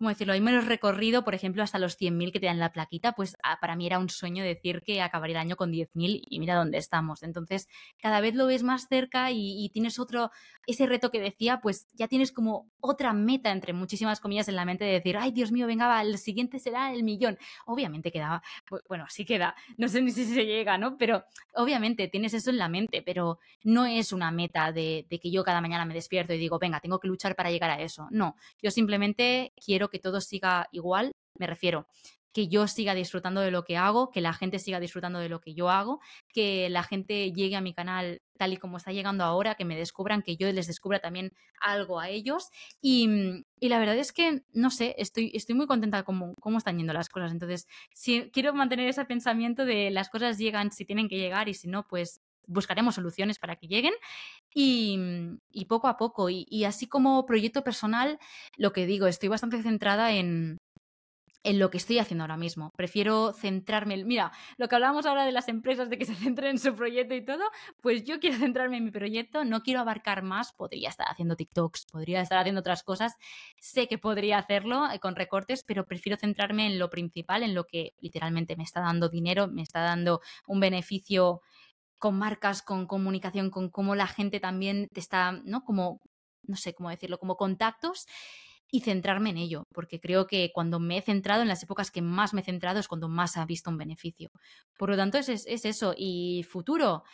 ¿cómo 0.00 0.08
decirlo? 0.08 0.32
Hay 0.32 0.40
menos 0.40 0.64
recorrido, 0.64 1.24
por 1.24 1.34
ejemplo, 1.34 1.62
hasta 1.62 1.78
los 1.78 2.00
100.000 2.00 2.32
que 2.32 2.40
te 2.40 2.46
dan 2.46 2.58
la 2.58 2.72
plaquita, 2.72 3.12
pues 3.12 3.36
ah, 3.42 3.58
para 3.60 3.76
mí 3.76 3.86
era 3.86 3.98
un 3.98 4.08
sueño 4.08 4.42
decir 4.42 4.80
que 4.80 5.02
acabaría 5.02 5.34
el 5.34 5.40
año 5.40 5.56
con 5.56 5.70
10.000 5.70 6.22
y 6.26 6.40
mira 6.40 6.54
dónde 6.54 6.78
estamos. 6.78 7.22
Entonces, 7.22 7.68
cada 8.00 8.22
vez 8.22 8.34
lo 8.34 8.46
ves 8.46 8.62
más 8.62 8.88
cerca 8.88 9.30
y, 9.30 9.68
tienes 9.74 9.98
otro, 9.98 10.30
ese 10.66 10.86
reto 10.86 11.10
que 11.10 11.20
decía, 11.20 11.60
pues 11.60 11.86
ya 11.92 12.08
tienes 12.08 12.32
como 12.32 12.70
otra 12.80 13.12
meta, 13.12 13.52
entre 13.52 13.74
muchísimas 13.74 14.20
comillas, 14.20 14.48
en 14.48 14.56
la 14.56 14.64
mente 14.64 14.86
de 14.86 14.92
decir, 14.92 15.18
ay, 15.18 15.32
Dios 15.32 15.52
mío, 15.52 15.66
venga, 15.66 15.86
va, 15.86 16.00
el 16.00 16.16
siguiente 16.16 16.58
será 16.60 16.94
el 16.94 17.02
millón. 17.02 17.36
Obviamente 17.66 18.10
quedaba, 18.10 18.42
bueno, 18.88 19.04
sí 19.10 19.26
queda, 19.26 19.54
no 19.76 19.86
sé 19.88 20.00
ni 20.00 20.12
si 20.12 20.24
se 20.24 20.46
llega, 20.46 20.78
¿no? 20.78 20.96
Pero 20.96 21.24
obviamente 21.54 22.08
tienes 22.08 22.32
eso 22.32 22.48
en 22.48 22.56
la 22.56 22.70
mente, 22.70 23.02
pero 23.02 23.38
no 23.64 23.84
es 23.84 24.14
una 24.14 24.30
meta 24.30 24.72
de, 24.72 25.06
de 25.10 25.20
que 25.20 25.30
yo 25.30 25.44
cada 25.44 25.60
mañana 25.60 25.84
me 25.84 25.92
despierto 25.92 26.32
y 26.32 26.38
digo, 26.38 26.58
venga, 26.58 26.80
tengo 26.80 26.98
que 26.98 27.08
luchar 27.08 27.36
para 27.36 27.50
llegar 27.50 27.68
a 27.68 27.82
eso. 27.82 28.08
No, 28.10 28.36
yo 28.62 28.70
simplemente 28.70 29.52
quiero 29.62 29.89
que 29.90 29.98
todo 29.98 30.20
siga 30.20 30.68
igual, 30.72 31.12
me 31.38 31.46
refiero 31.46 31.86
que 32.32 32.48
yo 32.48 32.66
siga 32.68 32.94
disfrutando 32.94 33.40
de 33.40 33.50
lo 33.50 33.64
que 33.64 33.76
hago, 33.76 34.10
que 34.10 34.20
la 34.20 34.32
gente 34.32 34.58
siga 34.58 34.80
disfrutando 34.80 35.18
de 35.18 35.28
lo 35.28 35.40
que 35.40 35.54
yo 35.54 35.68
hago, 35.68 36.00
que 36.32 36.68
la 36.70 36.82
gente 36.82 37.32
llegue 37.32 37.56
a 37.56 37.60
mi 37.60 37.74
canal 37.74 38.22
tal 38.38 38.52
y 38.52 38.56
como 38.56 38.76
está 38.76 38.92
llegando 38.92 39.24
ahora, 39.24 39.54
que 39.54 39.64
me 39.64 39.76
descubran, 39.76 40.22
que 40.22 40.36
yo 40.36 40.50
les 40.52 40.66
descubra 40.66 41.00
también 41.00 41.32
algo 41.60 42.00
a 42.00 42.08
ellos. 42.08 42.50
Y, 42.80 43.08
la 43.60 43.78
verdad 43.78 43.98
es 43.98 44.12
que, 44.12 44.42
no 44.52 44.70
sé, 44.70 44.94
estoy, 44.98 45.32
estoy 45.34 45.54
muy 45.54 45.66
contenta 45.66 46.02
con 46.04 46.34
cómo 46.36 46.58
están 46.58 46.78
yendo 46.78 46.92
las 46.92 47.08
cosas. 47.08 47.32
Entonces, 47.32 47.66
si, 47.92 48.30
quiero 48.30 48.54
mantener 48.54 48.88
ese 48.88 49.04
pensamiento 49.04 49.64
de 49.64 49.90
las 49.90 50.08
cosas 50.08 50.38
llegan 50.38 50.70
si 50.70 50.84
tienen 50.84 51.08
que 51.08 51.18
llegar 51.18 51.48
y 51.48 51.54
si 51.54 51.68
no, 51.68 51.86
pues 51.86 52.20
buscaremos 52.46 52.94
soluciones 52.94 53.38
para 53.38 53.56
que 53.56 53.68
lleguen 53.68 53.94
y, 54.54 54.98
poco 55.68 55.88
a 55.88 55.96
poco. 55.96 56.28
Y, 56.30 56.64
así 56.64 56.86
como 56.86 57.26
proyecto 57.26 57.62
personal, 57.62 58.18
lo 58.56 58.72
que 58.72 58.86
digo, 58.86 59.06
estoy 59.06 59.28
bastante 59.28 59.62
centrada 59.62 60.12
en, 60.12 60.58
en 61.42 61.58
lo 61.58 61.70
que 61.70 61.78
estoy 61.78 61.98
haciendo 61.98 62.24
ahora 62.24 62.36
mismo. 62.36 62.70
Prefiero 62.76 63.32
centrarme, 63.32 64.04
mira, 64.04 64.32
lo 64.58 64.68
que 64.68 64.74
hablábamos 64.74 65.06
ahora 65.06 65.24
de 65.24 65.32
las 65.32 65.48
empresas, 65.48 65.88
de 65.88 65.98
que 65.98 66.04
se 66.04 66.14
centren 66.16 66.50
en 66.50 66.58
su 66.58 66.74
proyecto 66.74 67.14
y 67.14 67.24
todo, 67.24 67.44
pues 67.80 68.04
yo 68.04 68.20
quiero 68.20 68.38
centrarme 68.38 68.78
en 68.78 68.84
mi 68.84 68.90
proyecto, 68.90 69.44
no 69.44 69.62
quiero 69.62 69.80
abarcar 69.80 70.22
más, 70.22 70.52
podría 70.52 70.88
estar 70.88 71.06
haciendo 71.08 71.36
TikToks, 71.36 71.86
podría 71.86 72.20
estar 72.20 72.38
haciendo 72.38 72.60
otras 72.60 72.82
cosas, 72.82 73.16
sé 73.58 73.88
que 73.88 73.98
podría 73.98 74.38
hacerlo 74.38 74.90
eh, 74.90 74.98
con 74.98 75.16
recortes, 75.16 75.64
pero 75.64 75.86
prefiero 75.86 76.18
centrarme 76.18 76.66
en 76.66 76.78
lo 76.78 76.90
principal, 76.90 77.42
en 77.42 77.54
lo 77.54 77.64
que 77.64 77.94
literalmente 78.00 78.56
me 78.56 78.64
está 78.64 78.80
dando 78.80 79.08
dinero, 79.08 79.48
me 79.48 79.62
está 79.62 79.80
dando 79.80 80.20
un 80.46 80.60
beneficio 80.60 81.42
con 82.00 82.18
marcas, 82.18 82.62
con 82.62 82.86
comunicación, 82.86 83.50
con 83.50 83.68
cómo 83.70 83.94
la 83.94 84.08
gente 84.08 84.40
también 84.40 84.88
te 84.92 85.00
está, 85.00 85.32
¿no? 85.44 85.64
Como, 85.64 86.00
no 86.42 86.56
sé 86.56 86.74
cómo 86.74 86.90
decirlo, 86.90 87.18
como 87.18 87.36
contactos 87.36 88.06
y 88.72 88.80
centrarme 88.80 89.30
en 89.30 89.36
ello, 89.36 89.64
porque 89.74 90.00
creo 90.00 90.26
que 90.26 90.50
cuando 90.54 90.80
me 90.80 90.96
he 90.98 91.02
centrado, 91.02 91.42
en 91.42 91.48
las 91.48 91.62
épocas 91.62 91.90
que 91.90 92.02
más 92.02 92.32
me 92.34 92.40
he 92.40 92.44
centrado, 92.44 92.80
es 92.80 92.88
cuando 92.88 93.08
más 93.08 93.36
ha 93.36 93.44
visto 93.44 93.70
un 93.70 93.76
beneficio. 93.76 94.30
Por 94.78 94.90
lo 94.90 94.96
tanto, 94.96 95.18
es, 95.18 95.28
es 95.28 95.64
eso. 95.64 95.94
Y 95.96 96.44
futuro, 96.48 97.04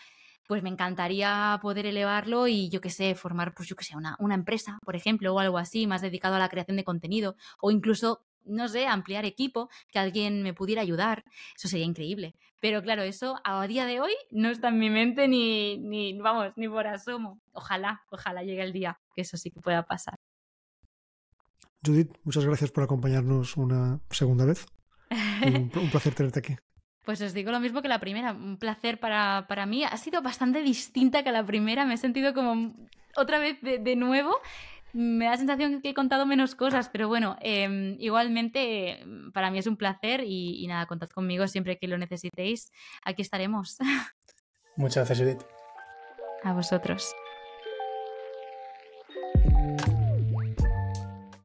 pues 0.46 0.62
me 0.62 0.70
encantaría 0.70 1.58
poder 1.60 1.86
elevarlo 1.86 2.46
y 2.46 2.68
yo 2.70 2.80
qué 2.80 2.90
sé, 2.90 3.14
formar, 3.16 3.54
pues 3.54 3.68
yo 3.68 3.76
qué 3.76 3.84
sé, 3.84 3.96
una, 3.96 4.16
una 4.20 4.34
empresa, 4.34 4.78
por 4.84 4.94
ejemplo, 4.96 5.34
o 5.34 5.40
algo 5.40 5.58
así, 5.58 5.86
más 5.86 6.02
dedicado 6.02 6.36
a 6.36 6.38
la 6.38 6.48
creación 6.48 6.76
de 6.76 6.84
contenido, 6.84 7.36
o 7.60 7.70
incluso 7.70 8.24
no 8.46 8.68
sé, 8.68 8.86
ampliar 8.86 9.24
equipo, 9.24 9.68
que 9.90 9.98
alguien 9.98 10.42
me 10.42 10.54
pudiera 10.54 10.82
ayudar. 10.82 11.24
Eso 11.56 11.68
sería 11.68 11.84
increíble. 11.84 12.34
Pero 12.60 12.82
claro, 12.82 13.02
eso 13.02 13.38
a 13.44 13.66
día 13.66 13.84
de 13.86 14.00
hoy 14.00 14.12
no 14.30 14.48
está 14.48 14.68
en 14.68 14.78
mi 14.78 14.90
mente 14.90 15.28
ni, 15.28 15.78
ni, 15.78 16.18
vamos, 16.18 16.52
ni 16.56 16.68
por 16.68 16.86
asomo. 16.86 17.40
Ojalá, 17.52 18.02
ojalá 18.10 18.42
llegue 18.42 18.62
el 18.62 18.72
día 18.72 18.98
que 19.14 19.22
eso 19.22 19.36
sí 19.36 19.50
que 19.50 19.60
pueda 19.60 19.82
pasar. 19.84 20.16
Judith, 21.84 22.12
muchas 22.24 22.44
gracias 22.44 22.70
por 22.70 22.84
acompañarnos 22.84 23.56
una 23.56 24.00
segunda 24.10 24.44
vez. 24.44 24.66
Un, 25.44 25.70
placer 25.90 26.14
tenerte 26.14 26.40
aquí. 26.40 26.56
Pues 27.04 27.20
os 27.20 27.32
digo 27.32 27.52
lo 27.52 27.60
mismo 27.60 27.82
que 27.82 27.88
la 27.88 28.00
primera, 28.00 28.32
un 28.32 28.58
placer 28.58 28.98
para, 28.98 29.46
para, 29.48 29.66
mí. 29.66 29.84
Ha 29.84 29.96
sido 29.96 30.22
bastante 30.22 30.62
distinta 30.62 31.22
que 31.22 31.30
la 31.30 31.46
primera, 31.46 31.84
me 31.84 31.94
he 31.94 31.98
sentido 31.98 32.34
como 32.34 32.74
otra 33.16 33.38
vez 33.38 33.60
de, 33.60 33.78
de 33.78 33.94
nuevo 33.94 34.36
me 34.92 35.26
da 35.26 35.32
la 35.32 35.36
sensación 35.36 35.82
que 35.82 35.90
he 35.90 35.94
contado 35.94 36.26
menos 36.26 36.54
cosas, 36.54 36.88
pero 36.88 37.08
bueno, 37.08 37.36
em, 37.40 37.96
igualmente 37.98 39.04
para 39.32 39.50
mí 39.50 39.58
es 39.58 39.66
un 39.66 39.76
placer 39.76 40.22
y, 40.24 40.66
nada, 40.66 40.86
contad 40.86 41.08
conmigo 41.08 41.46
siempre 41.48 41.78
que 41.78 41.88
lo 41.88 41.98
necesitéis. 41.98 42.72
Aquí 43.04 43.22
estaremos. 43.22 43.78
Muchas 44.76 45.08
gracias, 45.08 45.18
Judith. 45.18 45.42
A 46.42 46.52
vosotros. 46.52 47.14